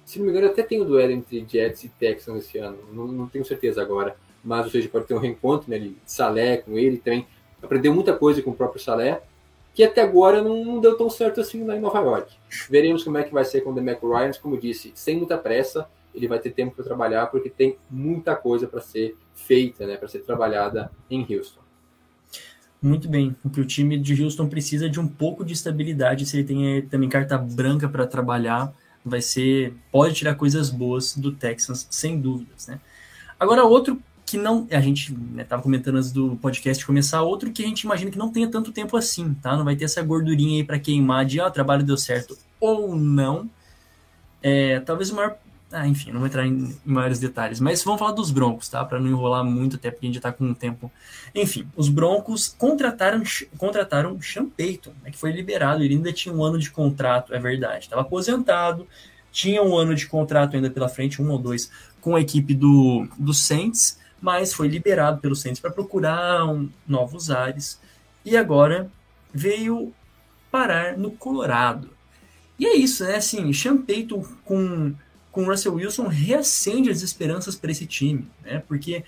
se 0.05 0.19
não 0.19 0.27
me 0.27 0.31
engano, 0.31 0.45
até 0.45 0.61
tem 0.61 0.79
um 0.79 0.85
duelo 0.85 1.11
entre 1.11 1.43
Jets 1.49 1.85
e 1.85 1.89
Texans 1.89 2.45
esse 2.45 2.59
ano, 2.59 2.77
não, 2.93 3.07
não, 3.07 3.27
tenho 3.27 3.43
certeza 3.43 3.81
agora, 3.81 4.15
mas 4.43 4.63
ou 4.63 4.71
seja, 4.71 4.87
pode 4.89 5.07
ter 5.07 5.15
um 5.15 5.17
reencontro 5.17 5.71
né, 5.71 5.79
de 5.79 5.95
Salé 6.05 6.57
com 6.57 6.77
ele 6.77 6.97
também, 6.97 7.25
aprendeu 7.63 7.95
muita 7.95 8.13
coisa 8.13 8.43
com 8.43 8.51
o 8.51 8.55
próprio 8.55 8.79
Salé, 8.79 9.23
que 9.73 9.83
até 9.83 10.01
agora 10.01 10.39
não, 10.39 10.63
não, 10.63 10.79
deu 10.79 10.95
tão 10.95 11.09
certo 11.09 11.41
assim 11.41 11.63
lá 11.65 11.75
em 11.75 11.79
Nova 11.79 11.97
York. 11.97 12.31
Veremos 12.69 13.03
como 13.03 13.17
é 13.17 13.23
que 13.23 13.33
vai 13.33 13.43
ser 13.43 13.61
com 13.61 13.71
o 13.71 13.73
DeMac 13.73 14.05
Ryan, 14.05 14.33
como 14.39 14.55
disse, 14.55 14.91
sem 14.93 15.17
muita 15.17 15.35
pressa, 15.35 15.89
ele 16.13 16.27
vai 16.27 16.37
ter 16.37 16.51
tempo 16.51 16.75
para 16.75 16.85
trabalhar, 16.85 17.25
porque 17.25 17.49
tem 17.49 17.75
muita 17.89 18.35
coisa 18.35 18.67
para 18.67 18.81
ser 18.81 19.17
feita, 19.33 19.87
né, 19.87 19.97
para 19.97 20.07
ser 20.07 20.19
trabalhada 20.19 20.91
em 21.09 21.25
Houston. 21.27 21.68
Muito 22.81 23.09
bem, 23.09 23.35
porque 23.43 23.59
o 23.59 23.65
time 23.65 23.97
de 23.97 24.23
Houston 24.23 24.47
precisa 24.47 24.89
de 24.89 24.99
um 24.99 25.07
pouco 25.07 25.43
de 25.43 25.53
estabilidade. 25.53 26.25
Se 26.25 26.37
ele 26.37 26.45
tem 26.45 26.77
eh, 26.77 26.81
também 26.81 27.09
carta 27.09 27.37
branca 27.37 27.89
para 27.89 28.07
trabalhar, 28.07 28.73
vai 29.03 29.21
ser 29.21 29.73
pode 29.91 30.15
tirar 30.15 30.35
coisas 30.35 30.69
boas 30.69 31.15
do 31.15 31.31
Texans, 31.33 31.87
sem 31.89 32.19
dúvidas, 32.19 32.67
né? 32.67 32.79
Agora 33.37 33.65
outro 33.65 34.01
que 34.25 34.37
não 34.37 34.67
a 34.71 34.79
gente 34.79 35.11
estava 35.37 35.59
né, 35.59 35.63
comentando 35.63 35.97
antes 35.97 36.11
do 36.11 36.37
podcast 36.37 36.85
começar, 36.85 37.21
outro 37.21 37.51
que 37.51 37.63
a 37.63 37.67
gente 37.67 37.81
imagina 37.81 38.11
que 38.11 38.17
não 38.17 38.31
tenha 38.31 38.47
tanto 38.47 38.71
tempo 38.71 38.95
assim, 38.95 39.33
tá? 39.33 39.57
Não 39.57 39.65
vai 39.65 39.75
ter 39.75 39.85
essa 39.85 40.01
gordurinha 40.01 40.57
aí 40.57 40.63
para 40.63 40.79
queimar 40.79 41.25
de 41.25 41.41
ah, 41.41 41.47
o 41.47 41.51
trabalho 41.51 41.83
deu 41.83 41.97
certo 41.97 42.37
ou 42.61 42.95
não. 42.95 43.49
É, 44.41 44.79
talvez 44.81 45.09
o 45.09 45.15
maior 45.15 45.37
ah, 45.71 45.87
enfim, 45.87 46.11
não 46.11 46.19
vou 46.19 46.27
entrar 46.27 46.45
em, 46.47 46.75
maiores 46.83 47.19
detalhes. 47.19 47.59
Mas 47.59 47.83
vamos 47.83 47.99
falar 47.99 48.11
dos 48.11 48.31
Broncos, 48.31 48.67
tá? 48.69 48.83
Para 48.83 48.99
não 48.99 49.07
enrolar 49.07 49.43
muito, 49.43 49.75
até 49.75 49.91
porque 49.91 50.05
a 50.05 50.09
gente 50.09 50.15
já 50.15 50.21
tá 50.21 50.31
com 50.31 50.45
um 50.45 50.53
tempo. 50.53 50.91
Enfim, 51.33 51.67
os 51.75 51.89
Broncos 51.89 52.47
contrataram, 52.47 53.21
contrataram 53.57 54.19
Sean 54.21 54.49
Payton, 54.49 54.91
né, 55.03 55.11
que 55.11 55.17
foi 55.17 55.31
liberado. 55.31 55.83
Ele 55.83 55.95
ainda 55.95 56.11
tinha 56.11 56.33
um 56.33 56.43
ano 56.43 56.57
de 56.57 56.71
contrato, 56.71 57.33
é 57.33 57.39
verdade. 57.39 57.85
Estava 57.85 58.01
aposentado, 58.01 58.87
tinha 59.31 59.61
um 59.61 59.77
ano 59.77 59.93
de 59.93 60.07
contrato 60.07 60.55
ainda 60.55 60.71
pela 60.71 60.89
frente, 60.89 61.21
um 61.21 61.29
ou 61.29 61.37
dois, 61.37 61.71
com 62.01 62.15
a 62.15 62.21
equipe 62.21 62.55
do, 62.55 63.07
do 63.17 63.33
Saints, 63.33 63.99
mas 64.19 64.53
foi 64.53 64.67
liberado 64.67 65.19
pelo 65.19 65.35
Saints 65.35 65.61
para 65.61 65.71
procurar 65.71 66.45
um, 66.45 66.67
novos 66.87 67.29
ares. 67.29 67.79
E 68.25 68.35
agora 68.35 68.91
veio 69.31 69.93
parar 70.49 70.97
no 70.97 71.11
Colorado. 71.11 71.91
E 72.57 72.65
é 72.65 72.75
isso, 72.75 73.03
né? 73.05 73.17
Assim, 73.17 73.53
Sean 73.53 73.77
Payton 73.77 74.25
com 74.43 74.93
com 75.31 75.43
o 75.43 75.45
Russell 75.45 75.75
Wilson 75.75 76.07
reacende 76.07 76.89
as 76.89 77.01
esperanças 77.01 77.55
para 77.55 77.71
esse 77.71 77.85
time, 77.85 78.27
né? 78.43 78.63
Porque 78.67 79.03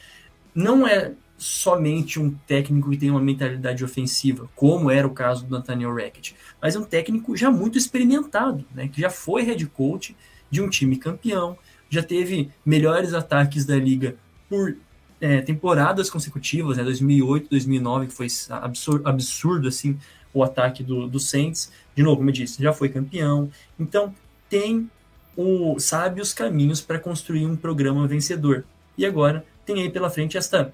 não 0.53 0.87
é 0.87 1.13
somente 1.37 2.19
um 2.19 2.29
técnico 2.45 2.91
que 2.91 2.97
tem 2.97 3.09
uma 3.09 3.19
mentalidade 3.19 3.83
ofensiva, 3.83 4.47
como 4.55 4.91
era 4.91 5.07
o 5.07 5.11
caso 5.11 5.43
do 5.43 5.49
Nathaniel 5.49 5.95
Hackett, 5.95 6.35
mas 6.61 6.75
é 6.75 6.79
um 6.79 6.83
técnico 6.83 7.35
já 7.35 7.49
muito 7.49 7.77
experimentado, 7.77 8.63
né? 8.75 8.87
Que 8.87 9.01
já 9.01 9.09
foi 9.09 9.41
head 9.43 9.65
coach 9.67 10.15
de 10.51 10.61
um 10.61 10.69
time 10.69 10.97
campeão, 10.97 11.57
já 11.89 12.03
teve 12.03 12.51
melhores 12.65 13.13
ataques 13.13 13.65
da 13.65 13.75
liga 13.75 14.15
por 14.47 14.77
é, 15.19 15.41
temporadas 15.41 16.09
consecutivas, 16.09 16.77
né? 16.77 16.83
2008, 16.83 17.49
2009, 17.49 18.07
que 18.07 18.13
foi 18.13 18.27
absurdo, 18.49 19.07
absurdo 19.07 19.67
assim 19.67 19.97
o 20.33 20.43
ataque 20.43 20.83
do, 20.83 21.07
do 21.07 21.19
Saints. 21.19 21.71
De 21.95 22.03
novo, 22.03 22.17
como 22.17 22.29
eu 22.29 22.33
disse, 22.33 22.61
já 22.61 22.71
foi 22.71 22.89
campeão. 22.89 23.49
Então 23.79 24.13
tem 24.49 24.89
o, 25.35 25.79
sabe 25.79 26.21
os 26.21 26.33
caminhos 26.33 26.81
para 26.81 26.99
construir 26.99 27.45
um 27.45 27.55
programa 27.55 28.07
vencedor. 28.07 28.65
E 28.97 29.05
agora 29.05 29.45
tem 29.65 29.81
aí 29.81 29.89
pela 29.89 30.09
frente 30.09 30.37
esta, 30.37 30.73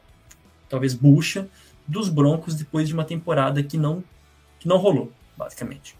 talvez, 0.69 0.93
bucha 0.93 1.47
dos 1.87 2.09
Broncos 2.09 2.55
depois 2.55 2.87
de 2.87 2.93
uma 2.93 3.05
temporada 3.05 3.63
que 3.63 3.77
não, 3.77 4.03
que 4.59 4.67
não 4.67 4.77
rolou, 4.77 5.11
basicamente. 5.37 5.95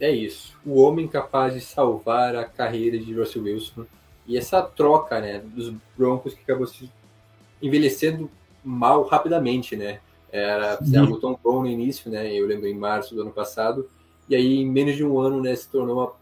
É 0.00 0.10
isso. 0.10 0.56
O 0.66 0.80
homem 0.80 1.06
capaz 1.06 1.54
de 1.54 1.60
salvar 1.60 2.34
a 2.34 2.44
carreira 2.44 2.98
de 2.98 3.14
Russell 3.14 3.44
Wilson. 3.44 3.86
E 4.26 4.36
essa 4.36 4.62
troca 4.62 5.20
né, 5.20 5.38
dos 5.38 5.72
Broncos 5.96 6.34
que 6.34 6.42
acabou 6.42 6.66
se 6.66 6.90
envelhecendo 7.62 8.30
mal 8.64 9.04
rapidamente, 9.04 9.76
né? 9.76 10.00
Era 10.32 10.78
o 10.82 11.20
Tom 11.20 11.38
Brown 11.40 11.62
no 11.62 11.68
início, 11.68 12.10
né? 12.10 12.32
Eu 12.34 12.46
lembro 12.46 12.66
em 12.66 12.74
março 12.74 13.14
do 13.14 13.20
ano 13.20 13.30
passado. 13.30 13.88
E 14.28 14.34
aí, 14.34 14.56
em 14.56 14.66
menos 14.66 14.96
de 14.96 15.04
um 15.04 15.20
ano, 15.20 15.40
né, 15.40 15.54
se 15.54 15.68
tornou 15.68 15.96
uma 15.96 16.12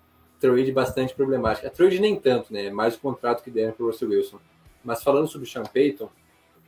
trade 0.42 0.72
bastante 0.72 1.14
problemática. 1.14 1.68
A 1.68 1.70
trade 1.70 2.00
nem 2.00 2.16
tanto, 2.16 2.52
né? 2.52 2.68
Mais 2.68 2.96
o 2.96 2.98
contrato 2.98 3.44
que 3.44 3.50
deram 3.50 3.72
para 3.72 3.84
o 3.84 3.86
Russell 3.86 4.08
Wilson. 4.08 4.38
Mas 4.84 5.02
falando 5.02 5.28
sobre 5.28 5.46
o 5.46 5.50
Sean 5.50 5.62
Payton, 5.62 6.10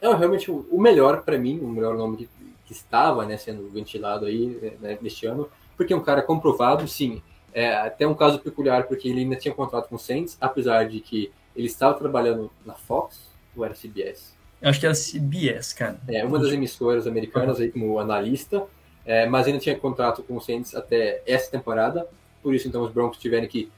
é 0.00 0.14
realmente 0.14 0.50
o 0.50 0.80
melhor 0.80 1.22
para 1.22 1.36
mim, 1.36 1.58
o 1.58 1.66
melhor 1.66 1.96
nome 1.96 2.16
que, 2.18 2.28
que 2.64 2.72
estava 2.72 3.26
né, 3.26 3.36
sendo 3.36 3.68
ventilado 3.68 4.26
aí 4.26 4.76
né, 4.80 4.96
neste 5.02 5.26
ano, 5.26 5.48
porque 5.76 5.92
é 5.92 5.96
um 5.96 6.02
cara 6.02 6.22
comprovado, 6.22 6.86
sim. 6.86 7.20
É 7.52 7.74
até 7.74 8.06
um 8.06 8.14
caso 8.14 8.38
peculiar, 8.38 8.86
porque 8.86 9.08
ele 9.08 9.20
ainda 9.20 9.36
tinha 9.36 9.52
contrato 9.52 9.88
com 9.88 9.96
o 9.96 9.98
Saints, 9.98 10.36
apesar 10.40 10.88
de 10.88 11.00
que 11.00 11.32
ele 11.56 11.66
estava 11.66 11.94
trabalhando 11.94 12.50
na 12.64 12.74
Fox, 12.74 13.28
ou 13.56 13.64
era 13.64 13.74
CBS? 13.74 14.34
Eu 14.60 14.70
acho 14.70 14.80
que 14.80 14.86
era 14.86 14.94
CBS, 14.94 15.72
cara. 15.72 16.00
É, 16.08 16.24
uma 16.24 16.38
das 16.38 16.52
emissoras 16.52 17.06
americanas 17.06 17.60
aí 17.60 17.70
como 17.70 17.98
analista, 17.98 18.64
é, 19.04 19.26
mas 19.26 19.46
ainda 19.46 19.58
tinha 19.58 19.78
contrato 19.78 20.22
com 20.22 20.36
o 20.36 20.40
Saints 20.40 20.74
até 20.74 21.22
essa 21.26 21.50
temporada, 21.50 22.08
por 22.44 22.54
isso 22.54 22.68
então 22.68 22.82
os 22.82 22.92
Broncos 22.92 23.18
tiveram 23.18 23.48
que 23.48 23.72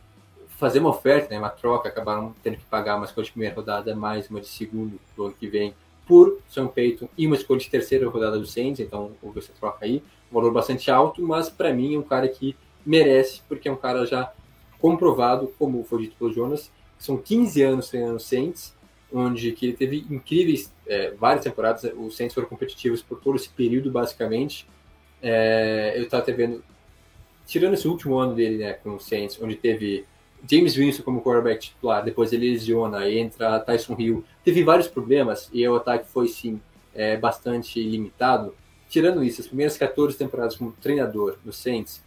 fazer 0.59 0.81
uma 0.81 0.91
oferta, 0.91 1.31
né, 1.31 1.39
uma 1.39 1.51
troca, 1.51 1.89
acabaram 1.89 2.35
tendo 2.43 2.57
que 2.57 2.65
pagar 2.65 2.97
uma 2.97 3.05
escolha 3.05 3.25
de 3.25 3.31
primeira 3.31 3.55
rodada, 3.55 3.95
mais 3.95 4.29
uma 4.29 4.41
de 4.41 4.49
segundo 4.49 4.99
do 5.15 5.27
ano 5.27 5.35
que 5.39 5.47
vem, 5.47 5.73
por 6.07 6.39
Sean 6.49 6.67
Payton 6.67 7.09
e 7.17 7.27
uma 7.27 7.37
escolha 7.37 7.61
de 7.61 7.71
terceira 7.71 8.09
rodada 8.09 8.39
do 8.39 8.47
Saints, 8.47 8.81
então 8.81 9.13
houve 9.23 9.39
essa 9.39 9.53
troca 9.59 9.85
aí, 9.85 10.03
um 10.31 10.35
valor 10.35 10.53
bastante 10.53 10.91
alto, 10.91 11.23
mas 11.23 11.49
para 11.49 11.73
mim 11.73 11.95
é 11.95 11.99
um 11.99 12.03
cara 12.03 12.27
que 12.27 12.57
merece, 12.85 13.41
porque 13.49 13.69
é 13.69 13.73
um 13.73 13.77
cara 13.77 14.05
já 14.05 14.33
comprovado, 14.81 15.53
como 15.59 15.85
foi 15.85 16.03
dito 16.03 16.17
pelo 16.17 16.33
Jonas, 16.33 16.71
são 16.99 17.17
15 17.17 17.63
anos 17.63 17.89
treinando 17.89 18.19
Saints, 18.19 18.75
onde 19.13 19.53
que 19.53 19.67
ele 19.67 19.77
teve 19.77 20.07
incríveis, 20.11 20.73
é, 20.87 21.11
várias 21.13 21.45
temporadas, 21.45 21.85
os 21.97 22.17
Saints 22.17 22.35
foram 22.35 22.49
competitivos 22.49 23.03
por 23.03 23.21
todo 23.21 23.37
esse 23.37 23.49
período, 23.49 23.91
basicamente, 23.91 24.67
é, 25.23 25.95
eu 25.97 26.05
estava 26.05 26.25
vendo 26.33 26.63
tirando 27.47 27.75
esse 27.75 27.87
último 27.87 28.19
ano 28.19 28.35
dele, 28.35 28.59
né, 28.59 28.73
com 28.75 28.97
o 28.97 29.01
Saints, 29.01 29.39
onde 29.41 29.55
teve 29.55 30.05
James 30.49 30.75
Winston 30.75 31.03
como 31.03 31.23
quarterback 31.23 31.61
titular, 31.61 32.05
depois 32.05 32.33
ele 32.33 32.51
lesiona, 32.51 33.09
entra 33.11 33.61
Tyson 33.61 33.97
Hill, 33.99 34.25
teve 34.45 34.63
vários 34.63 34.89
problemas 34.89 35.49
e 35.53 35.67
o 35.67 35.77
ataque 35.77 36.09
foi 36.09 36.29
sim 36.29 36.61
é, 36.95 37.17
bastante 37.17 37.83
limitado. 37.83 38.55
Tirando 38.89 39.23
isso, 39.25 39.41
as 39.41 39.47
primeiras 39.47 39.77
14 39.77 40.17
temporadas 40.17 40.57
como 40.57 40.73
treinador 40.73 41.37
no 41.45 41.53
Saints. 41.53 42.01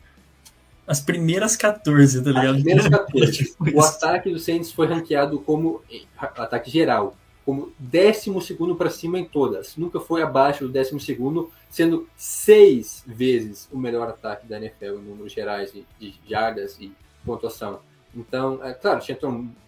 As 0.88 1.00
primeiras 1.00 1.56
14, 1.56 2.24
tá 2.24 2.30
ligado? 2.30 2.56
As 2.56 2.64
primeiras 2.64 2.88
14. 2.88 3.56
o 3.76 3.82
ataque 3.82 4.32
do 4.32 4.40
Saints 4.40 4.72
foi 4.72 4.88
ranqueado 4.88 5.40
como 5.40 5.82
ataque 6.18 6.72
geral 6.72 7.16
como 7.50 7.74
décimo 7.80 8.40
segundo 8.40 8.76
para 8.76 8.92
cima 8.92 9.18
em 9.18 9.26
todas. 9.26 9.76
Nunca 9.76 10.00
foi 10.00 10.22
abaixo 10.22 10.68
do 10.68 10.72
décimo 10.72 11.00
segundo, 11.00 11.50
sendo 11.68 12.08
seis 12.16 13.04
vezes 13.08 13.68
o 13.72 13.78
melhor 13.80 14.08
ataque 14.08 14.46
da 14.46 14.58
NFL 14.58 15.00
em 15.00 15.02
números 15.02 15.34
gerais 15.34 15.74
de, 15.74 15.84
de 16.00 16.14
jardas 16.30 16.78
e 16.80 16.92
pontuação. 17.26 17.80
Então, 18.16 18.64
é, 18.64 18.72
claro, 18.72 19.00
tinha 19.02 19.18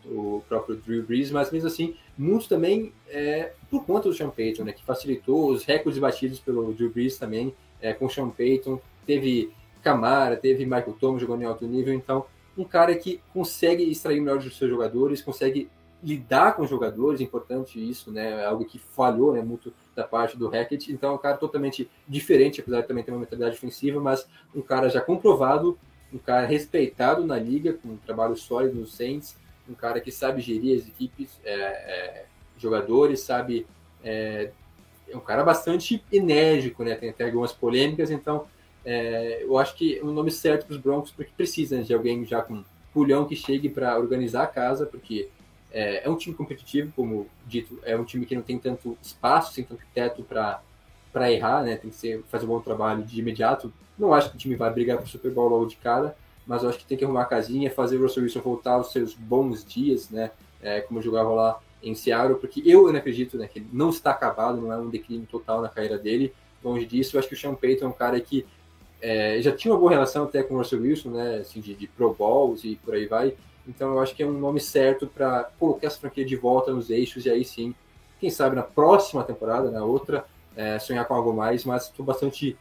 o 0.05 0.43
próprio 0.47 0.75
Drew 0.75 1.01
Brees, 1.01 1.31
mas 1.31 1.49
mesmo 1.49 1.69
assim, 1.69 1.95
muito 2.15 2.47
também 2.47 2.93
é, 3.09 3.51
por 3.67 3.83
conta 3.83 4.09
do 4.09 4.13
Sean 4.13 4.29
Payton, 4.29 4.63
né, 4.63 4.73
que 4.73 4.85
facilitou 4.85 5.49
os 5.49 5.65
recordes 5.65 5.99
batidos 5.99 6.39
pelo 6.39 6.71
Drew 6.73 6.91
Brees 6.91 7.17
também, 7.17 7.51
é, 7.81 7.93
com 7.93 8.05
o 8.05 8.09
Sean 8.11 8.29
Payton. 8.29 8.79
Teve 9.07 9.51
Camara, 9.81 10.37
teve 10.37 10.65
Michael 10.65 10.95
Thomas 10.99 11.19
jogando 11.19 11.41
em 11.41 11.45
alto 11.45 11.65
nível, 11.65 11.95
então 11.95 12.27
um 12.55 12.63
cara 12.63 12.93
que 12.93 13.19
consegue 13.33 13.89
extrair 13.89 14.19
o 14.19 14.23
melhor 14.23 14.37
dos 14.37 14.55
seus 14.55 14.69
jogadores, 14.69 15.19
consegue 15.19 15.67
lidar 16.03 16.55
com 16.55 16.65
jogadores, 16.65 17.21
importante 17.21 17.79
isso, 17.79 18.11
né? 18.11 18.41
É 18.41 18.45
algo 18.45 18.65
que 18.65 18.79
falhou, 18.79 19.33
né? 19.33 19.41
Muito 19.41 19.73
da 19.95 20.03
parte 20.03 20.37
do 20.37 20.47
Hackett. 20.47 20.91
Então, 20.91 21.11
é 21.11 21.13
um 21.13 21.17
cara 21.17 21.37
totalmente 21.37 21.89
diferente, 22.07 22.61
apesar 22.61 22.81
de 22.81 22.87
também 22.87 23.03
ter 23.03 23.11
uma 23.11 23.19
mentalidade 23.19 23.55
ofensiva, 23.55 23.99
mas 23.99 24.27
um 24.55 24.61
cara 24.61 24.89
já 24.89 25.01
comprovado, 25.01 25.77
um 26.11 26.17
cara 26.17 26.45
respeitado 26.45 27.25
na 27.25 27.37
liga, 27.37 27.73
com 27.73 27.89
um 27.89 27.97
trabalho 27.97 28.35
sólido 28.35 28.79
no 28.79 28.87
Saints, 28.87 29.35
um 29.69 29.73
cara 29.73 30.01
que 30.01 30.11
sabe 30.11 30.41
gerir 30.41 30.79
as 30.79 30.87
equipes, 30.87 31.39
é, 31.43 31.53
é, 31.53 32.25
jogadores, 32.57 33.21
sabe. 33.21 33.65
É, 34.03 34.51
é, 35.07 35.15
um 35.15 35.19
cara 35.19 35.43
bastante 35.43 36.03
enérgico, 36.11 36.83
né? 36.83 36.95
Tem 36.95 37.09
até 37.09 37.25
algumas 37.25 37.51
polêmicas, 37.51 38.09
então 38.09 38.45
é, 38.83 39.43
eu 39.43 39.57
acho 39.57 39.75
que 39.75 39.99
é 39.99 40.03
um 40.03 40.11
nome 40.11 40.31
certo 40.31 40.65
para 40.65 40.75
os 40.75 40.81
Broncos, 40.81 41.11
porque 41.11 41.31
precisa 41.35 41.83
de 41.83 41.93
alguém 41.93 42.25
já 42.25 42.41
com 42.41 42.63
pulhão 42.93 43.25
que 43.25 43.35
chegue 43.35 43.69
para 43.69 43.97
organizar 43.97 44.43
a 44.43 44.47
casa, 44.47 44.85
porque 44.85 45.29
é, 45.71 46.05
é, 46.05 46.09
um 46.09 46.15
time 46.15 46.35
competitivo, 46.35 46.91
como 46.95 47.27
dito, 47.47 47.79
é 47.83 47.95
um 47.95 48.03
time 48.03 48.25
que 48.25 48.35
não 48.35 48.41
tem 48.41 48.57
tanto 48.59 48.97
espaço, 49.01 49.53
sem 49.53 49.63
tanto 49.63 49.81
teto 49.93 50.23
para 50.23 51.31
errar, 51.31 51.63
né? 51.63 51.75
Tem 51.75 51.89
que 51.89 51.95
ser, 51.95 52.23
fazer 52.29 52.45
um 52.45 52.49
bom 52.49 52.59
trabalho 52.59 53.03
de 53.03 53.19
imediato. 53.19 53.71
Não 53.97 54.13
acho 54.13 54.29
que 54.29 54.35
o 54.35 54.39
time 54.39 54.55
vai 54.55 54.71
brigar 54.71 54.97
para 54.97 55.05
o 55.05 55.09
Super 55.09 55.31
Bowl 55.31 55.49
logo 55.49 55.65
de 55.65 55.77
cara, 55.77 56.15
mas 56.45 56.63
eu 56.63 56.69
acho 56.69 56.79
que 56.79 56.85
tem 56.85 56.97
que 56.97 57.05
arrumar 57.05 57.23
a 57.23 57.25
casinha, 57.25 57.71
fazer 57.71 57.97
o 57.97 58.01
Russell 58.01 58.23
Wilson 58.23 58.41
voltar 58.41 58.73
aos 58.73 58.91
seus 58.91 59.13
bons 59.13 59.63
dias, 59.63 60.09
né? 60.09 60.31
É, 60.61 60.81
como 60.81 61.01
jogava 61.01 61.29
lá 61.31 61.59
em 61.81 61.95
Seattle, 61.95 62.37
porque 62.37 62.61
eu 62.65 62.91
não 62.91 62.99
acredito 62.99 63.37
né, 63.37 63.47
que 63.47 63.59
ele 63.59 63.67
não 63.73 63.89
está 63.89 64.11
acabado, 64.11 64.61
não 64.61 64.71
é 64.71 64.77
um 64.77 64.89
declínio 64.89 65.25
total 65.25 65.61
na 65.61 65.69
carreira 65.69 65.97
dele. 65.97 66.33
Longe 66.63 66.85
disso, 66.85 67.15
eu 67.15 67.19
acho 67.19 67.27
que 67.27 67.33
o 67.33 67.37
Sean 67.37 67.55
Payton 67.55 67.85
é 67.85 67.87
um 67.87 67.93
cara 67.93 68.19
que 68.21 68.45
é, 69.01 69.41
já 69.41 69.51
tinha 69.51 69.73
uma 69.73 69.79
boa 69.79 69.91
relação 69.91 70.25
até 70.25 70.43
com 70.43 70.53
o 70.53 70.57
Russell 70.57 70.81
Wilson, 70.81 71.09
né? 71.09 71.37
Assim, 71.37 71.59
de, 71.59 71.73
de 71.73 71.87
Pro 71.87 72.13
Bowls 72.13 72.63
e 72.63 72.75
por 72.75 72.93
aí 72.93 73.07
vai. 73.07 73.33
Então 73.67 73.93
eu 73.93 73.99
acho 73.99 74.15
que 74.15 74.23
é 74.23 74.25
um 74.25 74.37
nome 74.37 74.59
certo 74.59 75.07
para 75.07 75.43
colocar 75.59 75.87
essa 75.87 75.99
franquia 75.99 76.25
de 76.25 76.35
volta 76.35 76.73
nos 76.73 76.89
eixos 76.89 77.25
e 77.25 77.29
aí 77.29 77.45
sim, 77.45 77.75
quem 78.19 78.29
sabe 78.29 78.55
na 78.55 78.63
próxima 78.63 79.23
temporada, 79.23 79.71
na 79.71 79.83
outra, 79.83 80.25
é, 80.55 80.77
sonhar 80.79 81.05
com 81.05 81.13
algo 81.13 81.33
mais, 81.33 81.63
mas 81.63 81.85
estou 81.85 82.05
bastante 82.05 82.57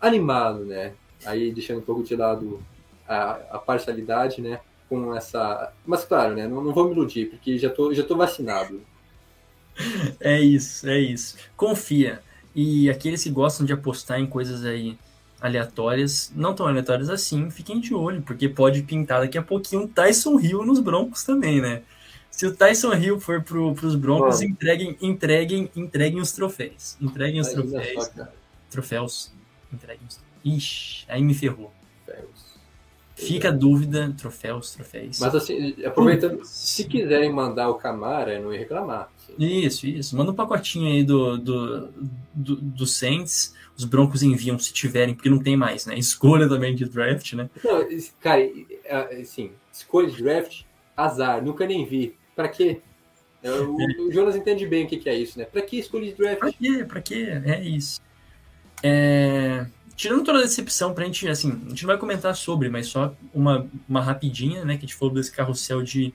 animado, 0.00 0.64
né? 0.64 0.92
Aí 1.24 1.52
deixando 1.52 1.78
um 1.78 1.82
pouco 1.82 2.02
de 2.02 2.14
lado 2.14 2.62
a, 3.08 3.30
a 3.52 3.58
parcialidade, 3.58 4.40
né? 4.40 4.60
Com 4.88 5.14
essa. 5.14 5.72
Mas 5.84 6.04
claro, 6.04 6.34
né? 6.34 6.46
Não, 6.46 6.62
não 6.62 6.72
vou 6.72 6.84
me 6.84 6.92
iludir, 6.92 7.26
porque 7.26 7.58
já 7.58 7.70
tô, 7.70 7.92
já 7.92 8.02
tô 8.02 8.16
vacinado. 8.16 8.80
É 10.20 10.40
isso, 10.40 10.88
é 10.88 10.98
isso. 10.98 11.36
Confia. 11.54 12.22
E 12.54 12.88
aqueles 12.88 13.22
que 13.22 13.28
gostam 13.28 13.66
de 13.66 13.74
apostar 13.74 14.18
em 14.18 14.26
coisas 14.26 14.64
aí 14.64 14.96
aleatórias, 15.46 16.32
não 16.34 16.54
tão 16.54 16.66
aleatórias 16.66 17.08
assim, 17.08 17.50
fiquem 17.50 17.80
de 17.80 17.94
olho, 17.94 18.22
porque 18.22 18.48
pode 18.48 18.82
pintar 18.82 19.20
daqui 19.20 19.38
a 19.38 19.42
pouquinho 19.42 19.82
um 19.82 19.88
Tyson 19.88 20.38
Hill 20.38 20.64
nos 20.64 20.80
Broncos 20.80 21.24
também, 21.24 21.60
né? 21.60 21.82
Se 22.30 22.46
o 22.46 22.54
Tyson 22.54 22.92
Hill 22.92 23.18
for 23.18 23.42
pro, 23.42 23.74
pros 23.74 23.94
Broncos, 23.94 24.40
Mano. 24.40 24.50
entreguem, 24.50 24.96
entreguem, 25.00 25.70
entreguem 25.74 26.20
os 26.20 26.32
troféus. 26.32 26.96
Entreguem 27.00 27.40
os 27.40 27.48
troféus. 27.48 28.04
Só, 28.04 28.28
troféus. 28.70 29.32
Entreguem 29.72 30.06
os 30.06 30.20
Ixi, 30.44 31.04
aí 31.08 31.22
me 31.22 31.34
ferrou. 31.34 31.72
Troféus. 32.04 32.45
Fica 33.16 33.48
a 33.48 33.52
dúvida, 33.52 34.14
troféus, 34.16 34.74
troféus. 34.74 35.18
Mas 35.18 35.34
assim, 35.34 35.74
aproveitando, 35.84 36.44
se 36.44 36.84
quiserem 36.84 37.32
mandar 37.32 37.70
o 37.70 37.74
Camara, 37.74 38.38
não 38.38 38.52
ia 38.52 38.58
reclamar. 38.58 39.08
Assim. 39.16 39.34
Isso, 39.38 39.86
isso. 39.86 40.16
Manda 40.16 40.32
um 40.32 40.34
pacotinho 40.34 40.86
aí 40.86 41.02
do, 41.02 41.38
do, 41.38 41.88
do, 42.34 42.56
do 42.56 42.86
Saints 42.86 43.56
os 43.76 43.84
Broncos 43.84 44.22
enviam 44.22 44.58
se 44.58 44.72
tiverem, 44.72 45.14
porque 45.14 45.28
não 45.28 45.38
tem 45.38 45.56
mais, 45.56 45.86
né? 45.86 45.96
Escolha 45.98 46.48
também 46.48 46.74
de 46.74 46.86
draft, 46.86 47.34
né? 47.34 47.50
Não, 47.62 47.86
cara, 48.20 48.42
assim, 49.20 49.52
escolha 49.72 50.10
de 50.10 50.22
draft, 50.22 50.62
azar, 50.96 51.44
nunca 51.44 51.66
nem 51.66 51.84
vi. 51.84 52.16
Pra 52.34 52.48
quê? 52.48 52.80
É, 53.42 53.50
o, 53.50 53.76
o 54.08 54.12
Jonas 54.12 54.34
entende 54.34 54.66
bem 54.66 54.84
o 54.84 54.88
que, 54.88 54.96
que 54.96 55.08
é 55.08 55.14
isso, 55.14 55.38
né? 55.38 55.44
Pra 55.44 55.62
que 55.62 55.78
escolha 55.78 56.06
de 56.06 56.14
draft? 56.14 56.38
Pra 56.38 56.52
quê? 56.52 56.84
Pra 56.88 57.00
quê? 57.02 57.28
É 57.44 57.62
isso. 57.62 58.00
É... 58.82 59.66
Tirando 59.96 60.24
toda 60.24 60.40
a 60.40 60.42
decepção, 60.42 60.92
pra 60.92 61.06
gente, 61.06 61.26
assim, 61.26 61.50
a 61.66 61.70
gente 61.70 61.82
não 61.82 61.88
vai 61.88 61.96
comentar 61.96 62.36
sobre, 62.36 62.68
mas 62.68 62.88
só 62.88 63.14
uma, 63.32 63.66
uma 63.88 64.00
rapidinha, 64.00 64.64
né? 64.64 64.74
Que 64.76 64.84
a 64.84 64.86
gente 64.86 64.94
falou 64.94 65.14
desse 65.14 65.32
carrossel 65.32 65.82
de, 65.82 66.12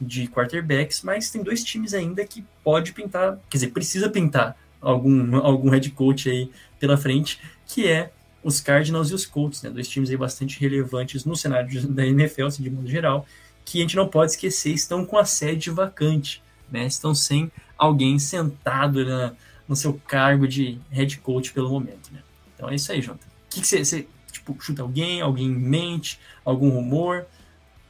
de 0.00 0.26
quarterbacks, 0.26 1.02
mas 1.02 1.30
tem 1.30 1.42
dois 1.42 1.62
times 1.62 1.94
ainda 1.94 2.24
que 2.24 2.44
pode 2.64 2.92
pintar, 2.92 3.38
quer 3.48 3.58
dizer, 3.58 3.68
precisa 3.68 4.10
pintar 4.10 4.56
algum, 4.80 5.36
algum 5.36 5.70
head 5.70 5.88
coach 5.90 6.28
aí 6.28 6.50
pela 6.80 6.96
frente, 6.96 7.40
que 7.64 7.86
é 7.86 8.10
os 8.42 8.60
Cardinals 8.60 9.10
e 9.10 9.14
os 9.14 9.24
Colts, 9.24 9.62
né? 9.62 9.70
Dois 9.70 9.88
times 9.88 10.10
aí 10.10 10.16
bastante 10.16 10.58
relevantes 10.58 11.24
no 11.24 11.36
cenário 11.36 11.88
da 11.88 12.04
NFL, 12.04 12.46
assim, 12.46 12.62
de 12.62 12.70
modo 12.70 12.88
geral, 12.88 13.24
que 13.64 13.78
a 13.78 13.82
gente 13.82 13.94
não 13.94 14.08
pode 14.08 14.32
esquecer, 14.32 14.72
estão 14.72 15.06
com 15.06 15.16
a 15.16 15.24
sede 15.24 15.70
vacante, 15.70 16.42
né? 16.70 16.86
Estão 16.86 17.14
sem 17.14 17.52
alguém 17.78 18.18
sentado 18.18 19.04
na, 19.04 19.32
no 19.68 19.76
seu 19.76 19.94
cargo 20.08 20.48
de 20.48 20.78
head 20.90 21.18
coach 21.18 21.52
pelo 21.52 21.70
momento, 21.70 22.10
né? 22.12 22.18
Então 22.62 22.70
é 22.70 22.76
isso 22.76 22.92
aí, 22.92 23.02
Jonathan. 23.02 23.26
O 23.26 23.48
que, 23.50 23.66
você, 23.66 24.06
tipo, 24.30 24.56
chuta 24.60 24.82
alguém, 24.82 25.20
alguém 25.20 25.48
mente, 25.48 26.20
algum 26.44 26.70
rumor? 26.70 27.26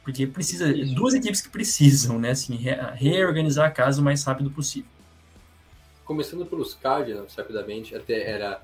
Porque 0.03 0.25
precisa, 0.25 0.73
duas 0.95 1.13
equipes 1.13 1.41
que 1.41 1.49
precisam, 1.49 2.17
né? 2.17 2.31
Assim, 2.31 2.55
re, 2.55 2.71
reorganizar 2.95 3.67
a 3.67 3.71
casa 3.71 4.01
o 4.01 4.03
mais 4.03 4.23
rápido 4.23 4.49
possível. 4.49 4.89
Começando 6.03 6.43
pelos 6.47 6.73
Cardinals, 6.73 7.35
rapidamente, 7.35 7.95
até 7.95 8.27
era 8.27 8.59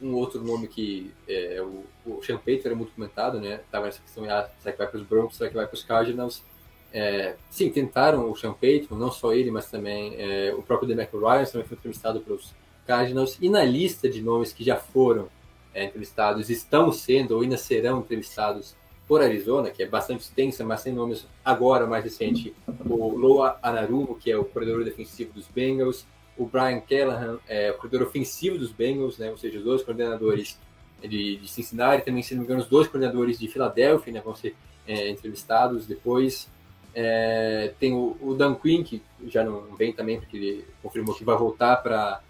um 0.00 0.14
outro 0.14 0.42
nome 0.42 0.66
que 0.66 1.12
é, 1.28 1.60
o, 1.60 1.84
o 2.06 2.20
era 2.64 2.74
muito 2.74 2.92
comentado, 2.92 3.38
né? 3.38 3.60
Tava 3.70 3.88
essa 3.88 4.00
questão, 4.00 4.24
ah, 4.24 4.48
será 4.60 4.72
que 4.72 4.78
vai 4.78 4.88
para 4.88 4.98
os 4.98 5.06
Broncos, 5.06 5.36
será 5.36 5.50
que 5.50 5.56
vai 5.56 5.66
para 5.66 5.74
os 5.74 5.84
Cardinals? 5.84 6.42
É, 6.90 7.36
sim, 7.50 7.70
tentaram 7.70 8.30
o 8.30 8.34
Sean 8.34 8.56
não 8.92 9.12
só 9.12 9.34
ele, 9.34 9.50
mas 9.50 9.70
também 9.70 10.14
é, 10.16 10.54
o 10.54 10.62
próprio 10.62 10.88
DeMarco 10.88 11.18
Ryan 11.18 11.44
também 11.44 11.66
foi 11.66 11.76
entrevistado 11.76 12.18
pelos 12.22 12.54
Cardinals. 12.86 13.36
E 13.42 13.50
na 13.50 13.62
lista 13.62 14.08
de 14.08 14.22
nomes 14.22 14.54
que 14.54 14.64
já 14.64 14.76
foram 14.76 15.28
é, 15.74 15.84
entrevistados, 15.84 16.50
estão 16.50 16.92
sendo 16.92 17.34
ou 17.36 17.42
ainda 17.42 17.56
serão 17.56 18.00
entrevistados 18.00 18.74
por 19.06 19.20
Arizona, 19.20 19.70
que 19.70 19.82
é 19.82 19.86
bastante 19.86 20.20
extensa, 20.20 20.64
mas 20.64 20.82
tem 20.82 20.92
nomes 20.92 21.26
agora 21.44 21.86
mais 21.86 22.04
recente, 22.04 22.54
o 22.88 23.16
Loa 23.16 23.58
Anarumo, 23.60 24.14
que 24.14 24.30
é 24.30 24.36
o 24.36 24.44
coordenador 24.44 24.84
defensivo 24.84 25.32
dos 25.32 25.48
Bengals, 25.48 26.06
o 26.36 26.46
Brian 26.46 26.80
Callahan 26.80 27.38
é 27.48 27.70
o 27.70 27.74
coordenador 27.74 28.08
ofensivo 28.08 28.56
dos 28.56 28.72
Bengals, 28.72 29.18
né? 29.18 29.30
ou 29.30 29.36
seja, 29.36 29.58
os 29.58 29.64
dois 29.64 29.82
coordenadores 29.82 30.58
de, 31.02 31.36
de 31.36 31.48
Cincinnati, 31.48 32.04
também, 32.04 32.22
se 32.22 32.34
não 32.34 32.40
me 32.40 32.46
engano, 32.46 32.62
os 32.62 32.68
dois 32.68 32.88
coordenadores 32.88 33.38
de 33.38 33.48
Filadélfia 33.48 34.12
né? 34.12 34.22
vão 34.24 34.34
ser 34.34 34.54
é, 34.86 35.10
entrevistados 35.10 35.86
depois. 35.86 36.48
É, 36.94 37.72
tem 37.78 37.92
o, 37.92 38.16
o, 38.20 38.34
Dan 38.34 38.54
Quinn, 38.54 38.82
que 38.82 39.02
já 39.26 39.44
não 39.44 39.76
vem 39.76 39.92
também, 39.92 40.18
porque 40.18 40.36
ele 40.36 40.64
confirmou 40.82 41.14
que 41.14 41.24
vai 41.24 41.36
voltar 41.36 41.76
para 41.76 42.20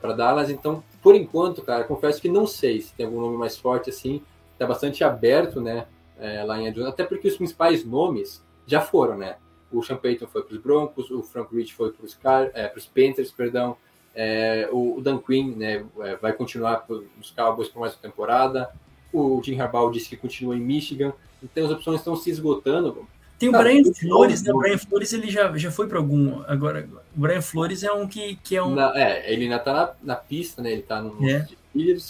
para 0.00 0.12
Dallas. 0.12 0.50
Então, 0.50 0.82
por 1.02 1.14
enquanto, 1.14 1.62
cara, 1.62 1.84
confesso 1.84 2.20
que 2.20 2.28
não 2.28 2.46
sei 2.46 2.80
se 2.80 2.92
tem 2.94 3.06
algum 3.06 3.20
nome 3.20 3.36
mais 3.36 3.56
forte 3.56 3.90
assim. 3.90 4.22
Está 4.52 4.66
bastante 4.66 5.02
aberto, 5.02 5.60
né? 5.60 5.86
É, 6.18 6.44
lá 6.44 6.60
em 6.60 6.66
Arizona, 6.66 6.90
até 6.90 7.02
porque 7.02 7.28
os 7.28 7.36
principais 7.36 7.82
nomes 7.82 8.44
já 8.66 8.82
foram, 8.82 9.16
né? 9.16 9.36
o 9.72 9.82
Sean 9.82 9.96
Payton 9.96 10.26
foi 10.26 10.42
para 10.42 10.54
os 10.54 10.60
Broncos, 10.60 11.10
o 11.10 11.22
Frank 11.22 11.54
Rich 11.54 11.74
foi 11.74 11.92
para 11.92 12.04
os 12.04 12.18
é, 12.54 12.68
Panthers, 12.94 13.30
perdão, 13.30 13.76
é, 14.14 14.68
o, 14.72 14.98
o, 14.98 15.00
Dan 15.00 15.18
Quinn 15.18 15.54
né, 15.56 15.84
é, 16.00 16.16
vai 16.16 16.32
continuar 16.32 16.84
nos 17.16 17.30
Cowboys 17.30 17.68
por 17.68 17.80
mais 17.80 17.94
uma 17.94 18.02
temporada, 18.02 18.70
o 19.12 19.40
Jim 19.42 19.58
Harbaugh 19.58 19.90
disse 19.90 20.08
que 20.08 20.16
continua 20.16 20.56
em 20.56 20.60
Michigan, 20.60 21.12
então 21.42 21.64
as 21.64 21.70
opções 21.70 22.00
estão 22.00 22.14
se 22.16 22.30
esgotando. 22.30 23.08
Tem 23.40 23.48
o 23.48 23.52
Brian 23.52 23.82
Flores, 23.94 24.42
né? 24.42 24.52
O 24.52 24.58
Brian 24.58 24.76
Flores 24.76 25.14
ele 25.14 25.30
já, 25.30 25.56
já 25.56 25.70
foi 25.70 25.88
para 25.88 25.96
algum. 25.96 26.42
Agora, 26.46 26.86
o 27.16 27.20
Brian 27.20 27.40
Flores 27.40 27.82
é 27.82 27.90
um 27.90 28.06
que, 28.06 28.36
que 28.36 28.54
é 28.54 28.62
um. 28.62 28.74
Na, 28.74 28.92
é, 28.94 29.32
ele 29.32 29.44
ainda 29.44 29.56
está 29.56 29.72
na, 29.72 29.92
na, 30.02 30.14
pista, 30.14 30.60
né? 30.60 30.70
Ele 30.70 30.82
está 30.82 31.00
no 31.00 31.26
é. 31.26 31.48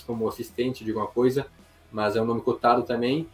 Como 0.04 0.28
assistente 0.28 0.82
de 0.82 0.90
alguma 0.90 1.06
coisa, 1.06 1.46
mas 1.92 2.16
é 2.16 2.20
um 2.20 2.24
nome 2.24 2.40
cotado 2.40 2.82
também. 2.82 3.28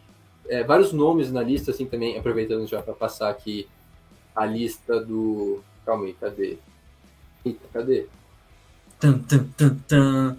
É, 0.47 0.63
vários 0.63 0.93
nomes 0.93 1.31
na 1.31 1.41
lista, 1.41 1.71
assim, 1.71 1.87
também, 1.87 2.19
aproveitando 2.19 2.67
já 2.67 2.83
para 2.83 2.93
passar 2.93 3.31
aqui 3.31 3.67
a 4.35 4.45
lista 4.45 5.03
do. 5.03 5.63
Calma 5.83 6.05
aí, 6.05 6.13
cadê? 6.13 6.59
Eita, 7.43 7.65
cadê? 7.73 8.05
Tum, 8.99 9.17
tum, 9.19 9.49
tum, 9.57 9.75
tum. 9.87 10.37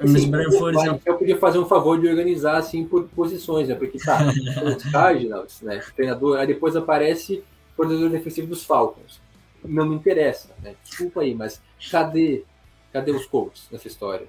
Assim, 0.00 0.30
eu, 0.32 0.50
eu, 0.50 1.00
eu 1.06 1.18
podia 1.18 1.38
fazer 1.38 1.58
um 1.58 1.66
favor 1.66 2.00
de 2.00 2.08
organizar 2.08 2.56
assim 2.56 2.84
por 2.84 3.04
posições, 3.08 3.68
né? 3.68 3.74
Porque 3.76 3.98
tá, 3.98 4.18
os 4.64 4.82
Cardinals, 4.90 5.60
né? 5.62 5.80
Treinador, 5.94 6.38
aí 6.38 6.46
depois 6.46 6.74
aparece 6.74 7.44
o 7.72 7.76
coordenador 7.76 8.10
defensivo 8.10 8.48
dos 8.48 8.64
Falcons. 8.64 9.20
Não 9.64 9.86
me 9.86 9.94
interessa, 9.94 10.50
né? 10.62 10.74
Desculpa 10.82 11.20
aí, 11.20 11.34
mas 11.34 11.62
cadê, 11.90 12.44
cadê 12.92 13.12
os 13.12 13.24
Colts 13.26 13.68
nessa 13.70 13.86
história? 13.86 14.26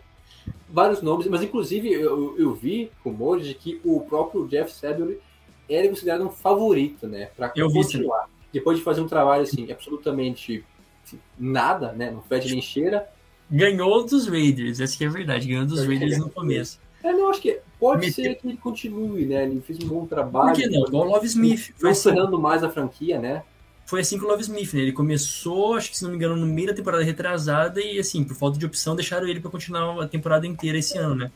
Vários 0.70 1.02
nomes, 1.02 1.28
mas 1.28 1.42
inclusive 1.42 1.92
eu, 1.92 2.38
eu 2.38 2.54
vi 2.54 2.92
rumores 3.04 3.48
de 3.48 3.56
que 3.56 3.82
o 3.84 4.02
próprio 4.02 4.48
Jeff 4.48 4.72
Saturday 4.72 5.20
era 5.68 5.90
considerado 5.90 6.26
um 6.26 6.30
favorito, 6.30 7.08
né? 7.08 7.30
Para 7.36 7.50
continuar. 7.50 8.30
Depois 8.54 8.78
de 8.78 8.84
fazer 8.84 9.02
um 9.02 9.08
trabalho 9.08 9.44
assim, 9.44 9.72
absolutamente 9.72 10.64
assim, 11.04 11.20
nada, 11.38 11.92
né? 11.92 12.12
Não 12.12 12.22
fede 12.22 12.52
nem 12.52 12.62
cheira. 12.62 13.10
Ganhou 13.50 14.06
dos 14.06 14.28
Raiders, 14.28 14.80
essa 14.80 14.98
que 14.98 15.04
é 15.04 15.08
a 15.08 15.12
verdade. 15.12 15.48
Ganhou 15.48 15.66
dos 15.66 15.86
Raiders 15.86 16.18
no 16.18 16.30
começo. 16.30 16.80
É, 17.04 17.14
não, 17.14 17.30
acho 17.30 17.42
que 17.42 17.60
pode 17.80 18.12
ser 18.12 18.36
que 18.36 18.48
ele 18.48 18.58
continue, 18.58 19.26
né? 19.26 19.44
Ele 19.44 19.62
fez 19.62 19.80
um 19.80 19.88
bom 19.88 20.06
trabalho. 20.08 20.50
Por 20.50 20.56
que 20.56 20.68
não? 20.68 20.88
Igual 20.88 21.08
o 21.08 21.12
Love 21.12 21.28
Smith. 21.28 21.72
Foi 21.78 21.92
assim. 21.92 22.12
mais 22.40 22.64
a 22.64 22.70
franquia, 22.70 23.20
né? 23.20 23.44
Foi 23.86 24.02
assim 24.02 24.18
com 24.18 24.26
o 24.26 24.28
Love 24.28 24.42
Smith, 24.42 24.74
né? 24.74 24.82
Ele 24.82 24.92
começou, 24.92 25.76
acho 25.76 25.92
que 25.92 25.98
se 25.98 26.04
não 26.04 26.10
me 26.10 26.16
engano, 26.16 26.36
no 26.36 26.48
meio 26.48 26.70
da 26.70 26.74
temporada 26.74 27.04
retrasada 27.04 27.80
e, 27.80 28.00
assim, 28.00 28.24
por 28.24 28.36
falta 28.36 28.58
de 28.58 28.66
opção, 28.66 28.96
deixaram 28.96 29.28
ele 29.28 29.40
para 29.40 29.52
continuar 29.52 30.04
a 30.04 30.08
temporada 30.08 30.48
inteira 30.48 30.80
esse 30.80 30.98
ano, 30.98 31.14
né? 31.14 31.32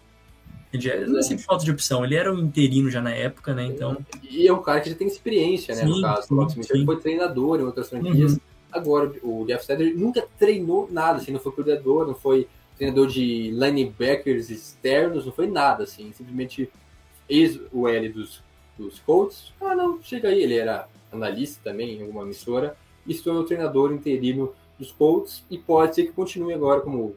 Ele 0.73 0.81
já, 0.81 0.95
não 1.05 1.19
é 1.19 1.21
sempre 1.21 1.43
falta 1.43 1.63
de 1.63 1.71
opção, 1.71 2.03
ele 2.03 2.15
era 2.15 2.33
um 2.33 2.39
interino 2.39 2.89
já 2.89 3.01
na 3.01 3.11
época, 3.11 3.53
né? 3.53 3.65
Então... 3.65 3.97
E 4.23 4.47
é 4.47 4.53
um 4.53 4.61
cara 4.61 4.81
que 4.81 4.89
já 4.89 4.95
tem 4.95 5.07
experiência, 5.07 5.75
né? 5.75 5.81
Sim, 5.81 5.89
no 5.89 6.01
caso, 6.01 6.27
sim, 6.27 6.33
o 6.33 6.37
Love 6.37 6.51
Smith 6.51 6.69
ele 6.71 6.85
foi 6.85 6.99
treinador 6.99 7.59
em 7.59 7.63
outras 7.63 7.89
franquias. 7.89 8.33
Uhum. 8.33 8.39
Agora, 8.71 9.11
o 9.23 9.45
Jeff 9.45 9.65
Saturday 9.65 9.93
nunca 9.93 10.27
treinou 10.37 10.87
nada, 10.91 11.17
assim, 11.17 11.31
não 11.31 11.39
foi 11.39 11.51
cuidador, 11.51 12.05
não 12.05 12.13
foi 12.13 12.47
treinador 12.77 13.07
de 13.07 13.51
linebackers 13.51 14.49
externos, 14.49 15.25
não 15.25 15.33
foi 15.33 15.47
nada, 15.47 15.83
assim, 15.83 16.11
simplesmente 16.13 16.69
ex 17.27 17.59
o 17.71 17.87
L 17.87 18.09
dos, 18.09 18.41
dos 18.77 18.99
Colts. 18.99 19.51
Ah, 19.59 19.75
não, 19.75 20.01
chega 20.01 20.29
aí, 20.29 20.41
ele 20.41 20.55
era 20.55 20.87
analista 21.11 21.59
também 21.63 21.97
em 21.97 22.01
alguma 22.01 22.23
emissora 22.23 22.77
e 23.05 23.13
se 23.13 23.23
tornou 23.23 23.43
treinador 23.43 23.91
interino 23.91 24.53
dos 24.77 24.91
Colts 24.91 25.43
e 25.49 25.57
pode 25.57 25.95
ser 25.95 26.03
que 26.05 26.13
continue 26.13 26.53
agora 26.53 26.81
como 26.81 27.15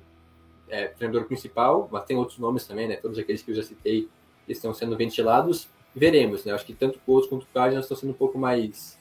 é, 0.69 0.89
treinador 0.89 1.27
principal, 1.27 1.89
mas 1.93 2.05
tem 2.05 2.17
outros 2.17 2.39
nomes 2.39 2.67
também, 2.67 2.89
né? 2.89 2.97
Todos 2.97 3.19
aqueles 3.19 3.43
que 3.43 3.51
eu 3.51 3.55
já 3.55 3.63
citei 3.63 4.09
estão 4.49 4.73
sendo 4.73 4.97
ventilados. 4.97 5.69
Veremos, 5.95 6.45
né? 6.45 6.53
Acho 6.53 6.65
que 6.65 6.73
tanto 6.73 6.97
o 6.97 7.01
Colts 7.01 7.29
quanto 7.29 7.43
o 7.43 7.49
Cardinals 7.53 7.85
estão 7.85 7.97
sendo 7.97 8.11
um 8.11 8.15
pouco 8.15 8.39
mais 8.39 8.99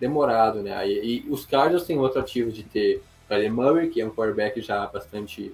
demorado, 0.00 0.62
né? 0.62 0.88
E, 0.88 1.24
e 1.26 1.30
os 1.30 1.44
Cardinals 1.44 1.86
têm 1.86 1.98
outro 1.98 2.18
ativo 2.18 2.50
de 2.50 2.62
ter 2.62 3.02
Kyler 3.28 3.52
Murray, 3.52 3.90
que 3.90 4.00
é 4.00 4.06
um 4.06 4.10
quarterback 4.10 4.60
já 4.60 4.86
bastante 4.86 5.52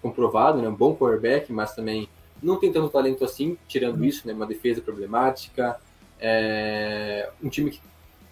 comprovado, 0.00 0.60
né? 0.60 0.68
Um 0.68 0.74
bom 0.74 0.96
quarterback, 0.96 1.52
mas 1.52 1.74
também 1.74 2.08
não 2.42 2.58
tem 2.58 2.72
tanto 2.72 2.88
talento 2.88 3.24
assim, 3.24 3.56
tirando 3.68 4.04
isso, 4.04 4.26
né? 4.26 4.32
Uma 4.32 4.46
defesa 4.46 4.80
problemática, 4.80 5.78
é... 6.18 7.30
um 7.42 7.48
time 7.48 7.70
que 7.70 7.80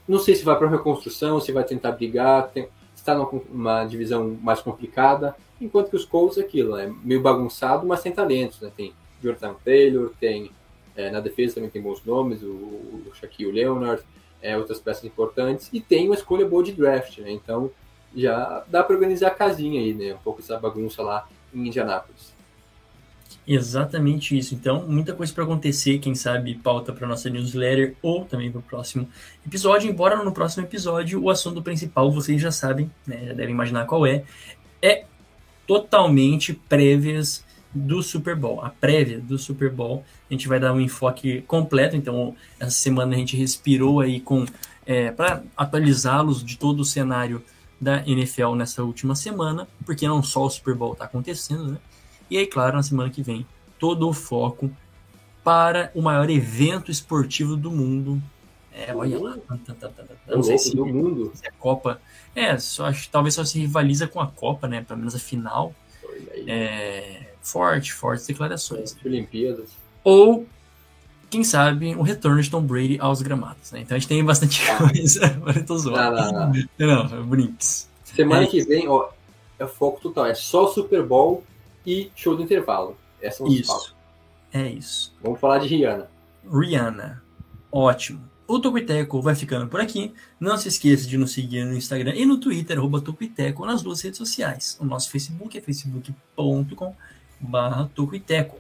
não 0.08 0.18
sei 0.18 0.34
se 0.34 0.44
vai 0.44 0.58
para 0.58 0.68
reconstrução, 0.68 1.40
se 1.40 1.52
vai 1.52 1.62
tentar 1.62 1.92
brigar, 1.92 2.48
tem... 2.48 2.66
está 2.96 3.14
numa 3.14 3.84
divisão 3.84 4.36
mais 4.42 4.60
complicada. 4.60 5.36
Enquanto 5.60 5.90
que 5.90 5.96
os 5.96 6.06
Colts, 6.06 6.38
é 6.38 6.40
aquilo, 6.40 6.76
é 6.76 6.90
meio 7.04 7.20
bagunçado, 7.20 7.86
mas 7.86 8.02
tem 8.02 8.10
talentos, 8.10 8.60
né? 8.60 8.72
Tem 8.74 8.94
Jordan 9.22 9.54
Taylor, 9.62 10.10
tem 10.18 10.50
é, 10.96 11.10
na 11.10 11.20
defesa 11.20 11.56
também 11.56 11.70
tem 11.70 11.80
bons 11.80 12.04
nomes, 12.04 12.42
o, 12.42 12.46
o 12.46 13.12
Shaquille 13.14 13.52
Leonard, 13.52 14.02
é, 14.42 14.56
outras 14.56 14.78
peças 14.78 15.04
importantes, 15.04 15.68
e 15.72 15.80
tem 15.80 16.06
uma 16.06 16.14
escolha 16.14 16.46
boa 16.46 16.62
de 16.62 16.72
draft, 16.72 17.18
né? 17.18 17.30
Então 17.30 17.70
já 18.14 18.64
dá 18.68 18.82
para 18.82 18.94
organizar 18.94 19.28
a 19.28 19.34
casinha 19.34 19.80
aí, 19.80 19.94
né? 19.94 20.14
Um 20.14 20.18
pouco 20.18 20.40
essa 20.40 20.58
bagunça 20.58 21.02
lá 21.02 21.28
em 21.54 21.68
Indianápolis. 21.68 22.32
Exatamente 23.46 24.36
isso. 24.36 24.54
Então, 24.54 24.86
muita 24.86 25.14
coisa 25.14 25.32
para 25.32 25.44
acontecer, 25.44 25.98
quem 25.98 26.14
sabe 26.14 26.54
pauta 26.54 26.92
para 26.92 27.08
nossa 27.08 27.28
newsletter 27.28 27.96
ou 28.02 28.24
também 28.24 28.50
para 28.50 28.60
o 28.60 28.62
próximo 28.62 29.08
episódio. 29.44 29.90
Embora 29.90 30.22
no 30.22 30.32
próximo 30.32 30.64
episódio 30.64 31.22
o 31.22 31.30
assunto 31.30 31.62
principal 31.62 32.12
vocês 32.12 32.40
já 32.40 32.52
sabem, 32.52 32.90
né, 33.06 33.26
já 33.26 33.32
devem 33.32 33.54
imaginar 33.54 33.86
qual 33.86 34.06
é, 34.06 34.24
é 34.82 35.04
totalmente 35.66 36.52
prévias 36.52 37.44
do 37.74 38.02
Super 38.02 38.34
Bowl. 38.34 38.62
A 38.62 38.70
prévia 38.70 39.20
do 39.20 39.38
Super 39.38 39.70
Bowl, 39.70 40.04
a 40.28 40.34
gente 40.34 40.48
vai 40.48 40.58
dar 40.58 40.72
um 40.72 40.80
enfoque 40.80 41.42
completo. 41.42 41.96
Então, 41.96 42.34
essa 42.58 42.70
semana 42.70 43.14
a 43.14 43.18
gente 43.18 43.36
respirou 43.36 44.00
aí 44.00 44.20
com 44.20 44.44
é, 44.86 45.10
para 45.10 45.42
atualizá-los 45.56 46.44
de 46.44 46.58
todo 46.58 46.80
o 46.80 46.84
cenário 46.84 47.42
da 47.80 48.06
NFL 48.06 48.54
nessa 48.54 48.82
última 48.82 49.14
semana, 49.14 49.66
porque 49.86 50.06
não 50.06 50.22
só 50.22 50.44
o 50.44 50.50
Super 50.50 50.74
Bowl 50.74 50.92
está 50.92 51.04
acontecendo, 51.06 51.72
né? 51.72 51.78
E 52.30 52.36
aí, 52.36 52.46
claro, 52.46 52.76
na 52.76 52.82
semana 52.82 53.10
que 53.10 53.22
vem, 53.22 53.46
todo 53.78 54.08
o 54.08 54.12
foco 54.12 54.70
para 55.42 55.90
o 55.94 56.02
maior 56.02 56.28
evento 56.28 56.90
esportivo 56.90 57.56
do 57.56 57.70
mundo. 57.70 58.22
É, 58.72 58.94
olha 58.94 59.18
lá. 59.18 59.36
Não 60.28 60.42
sei 60.42 60.58
se, 60.58 60.76
do 60.76 60.86
mundo. 60.86 61.32
se 61.34 61.46
a 61.46 61.52
Copa 61.52 62.00
é, 62.34 62.56
só, 62.58 62.86
acho, 62.86 63.08
talvez 63.10 63.34
só 63.34 63.44
se 63.44 63.58
rivaliza 63.58 64.06
com 64.06 64.20
a 64.20 64.26
Copa, 64.26 64.68
né? 64.68 64.82
Pelo 64.82 64.98
menos 64.98 65.14
a 65.14 65.18
final. 65.18 65.74
É, 66.46 67.19
forte, 67.40 67.92
fortes 67.92 68.26
declarações. 68.26 68.96
Olimpíadas. 69.04 69.70
Ou, 70.04 70.46
quem 71.28 71.44
sabe, 71.44 71.94
o 71.94 72.02
retorno 72.02 72.42
de 72.42 72.50
Tom 72.50 72.62
Brady 72.62 72.98
aos 73.00 73.22
gramados. 73.22 73.72
Né? 73.72 73.80
Então 73.80 73.96
a 73.96 73.98
gente 73.98 74.08
tem 74.08 74.24
bastante 74.24 74.62
coisa. 74.76 75.40
Eu 75.54 75.66
tô 75.66 75.78
zoando. 75.78 76.16
Não, 76.16 76.32
não, 76.32 76.52
não. 76.78 77.08
não 77.16 77.26
brinks. 77.26 77.88
Semana 78.04 78.44
é. 78.44 78.46
que 78.46 78.62
vem, 78.62 78.88
ó, 78.88 79.08
é 79.58 79.66
foco 79.66 80.00
total. 80.00 80.26
É 80.26 80.34
só 80.34 80.66
Super 80.68 81.02
Bowl 81.02 81.44
e 81.86 82.10
show 82.14 82.36
do 82.36 82.42
intervalo. 82.42 82.96
Essa 83.20 83.44
é 83.44 83.48
isso. 83.48 83.94
É 84.52 84.68
isso. 84.68 85.14
Vamos 85.22 85.38
falar 85.38 85.58
de 85.58 85.68
Rihanna. 85.68 86.10
Rihanna. 86.50 87.22
Ótimo. 87.70 88.28
O 88.48 88.58
Tocoiteco 88.58 89.22
vai 89.22 89.36
ficando 89.36 89.68
por 89.68 89.80
aqui. 89.80 90.12
Não 90.40 90.56
se 90.56 90.66
esqueça 90.66 91.06
de 91.06 91.16
nos 91.16 91.30
seguir 91.30 91.64
no 91.64 91.74
Instagram 91.74 92.14
e 92.16 92.26
no 92.26 92.36
Twitter, 92.36 92.76
arroba 92.76 93.00
Tocoiteco, 93.00 93.64
nas 93.64 93.80
duas 93.80 94.00
redes 94.00 94.18
sociais. 94.18 94.76
O 94.80 94.84
nosso 94.84 95.08
Facebook 95.08 95.56
é 95.56 95.60
facebook.com 95.60 96.96
Tocoiteco. 97.94 98.58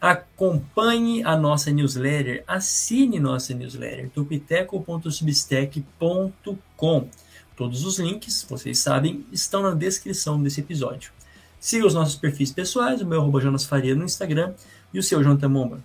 Acompanhe 0.00 1.22
a 1.22 1.36
nossa 1.36 1.70
newsletter, 1.70 2.42
assine 2.46 3.20
nossa 3.20 3.52
newsletter, 3.52 4.08
tocoiteco.substack.com. 4.10 7.08
Todos 7.54 7.84
os 7.84 7.98
links, 7.98 8.46
vocês 8.48 8.78
sabem, 8.78 9.26
estão 9.30 9.62
na 9.62 9.74
descrição 9.74 10.42
desse 10.42 10.60
episódio. 10.60 11.12
Siga 11.60 11.86
os 11.86 11.92
nossos 11.92 12.16
perfis 12.16 12.50
pessoais, 12.50 13.02
o 13.02 13.06
meu 13.06 13.20
arroba 13.20 13.38
Jonas 13.38 13.66
Faria 13.66 13.94
no 13.94 14.04
Instagram 14.04 14.54
e 14.94 14.98
o 14.98 15.02
seu 15.02 15.22
Jonathan 15.22 15.50
Momba. 15.50 15.84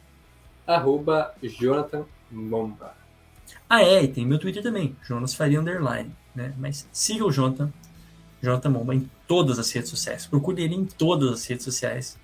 Arroba 0.66 1.36
Jonathan 1.44 2.06
Momba. 2.32 2.96
Ah, 3.70 3.84
é, 3.84 4.04
e 4.04 4.08
tem 4.08 4.26
meu 4.26 4.40
Twitter 4.40 4.64
também, 4.64 4.96
Jonas 5.04 5.34
Faria 5.34 5.60
Underline. 5.60 6.16
Né? 6.34 6.54
Mas 6.58 6.88
siga 6.94 7.26
o 7.26 7.32
Jonathan, 7.32 7.72
Jonathan 8.42 8.70
Momba, 8.70 8.96
em 8.96 9.10
todas 9.28 9.60
as 9.60 9.70
redes 9.72 9.90
sociais. 9.90 10.26
Procure 10.26 10.64
ele 10.64 10.76
em 10.76 10.86
todas 10.86 11.32
as 11.32 11.46
redes 11.46 11.66
sociais. 11.66 12.18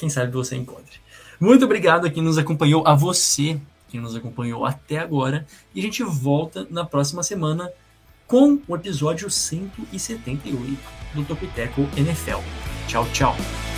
Quem 0.00 0.08
sabe 0.08 0.32
você 0.32 0.56
encontre. 0.56 0.98
Muito 1.38 1.66
obrigado 1.66 2.06
a 2.06 2.10
quem 2.10 2.22
nos 2.22 2.38
acompanhou, 2.38 2.82
a 2.88 2.94
você 2.94 3.60
que 3.86 4.00
nos 4.00 4.16
acompanhou 4.16 4.64
até 4.64 4.96
agora. 4.96 5.46
E 5.74 5.80
a 5.80 5.82
gente 5.82 6.02
volta 6.02 6.66
na 6.70 6.86
próxima 6.86 7.22
semana 7.22 7.70
com 8.26 8.58
o 8.66 8.74
episódio 8.74 9.28
178 9.28 10.78
do 11.14 11.22
Topiteco 11.26 11.86
NFL. 11.98 12.38
Tchau, 12.88 13.06
tchau. 13.12 13.69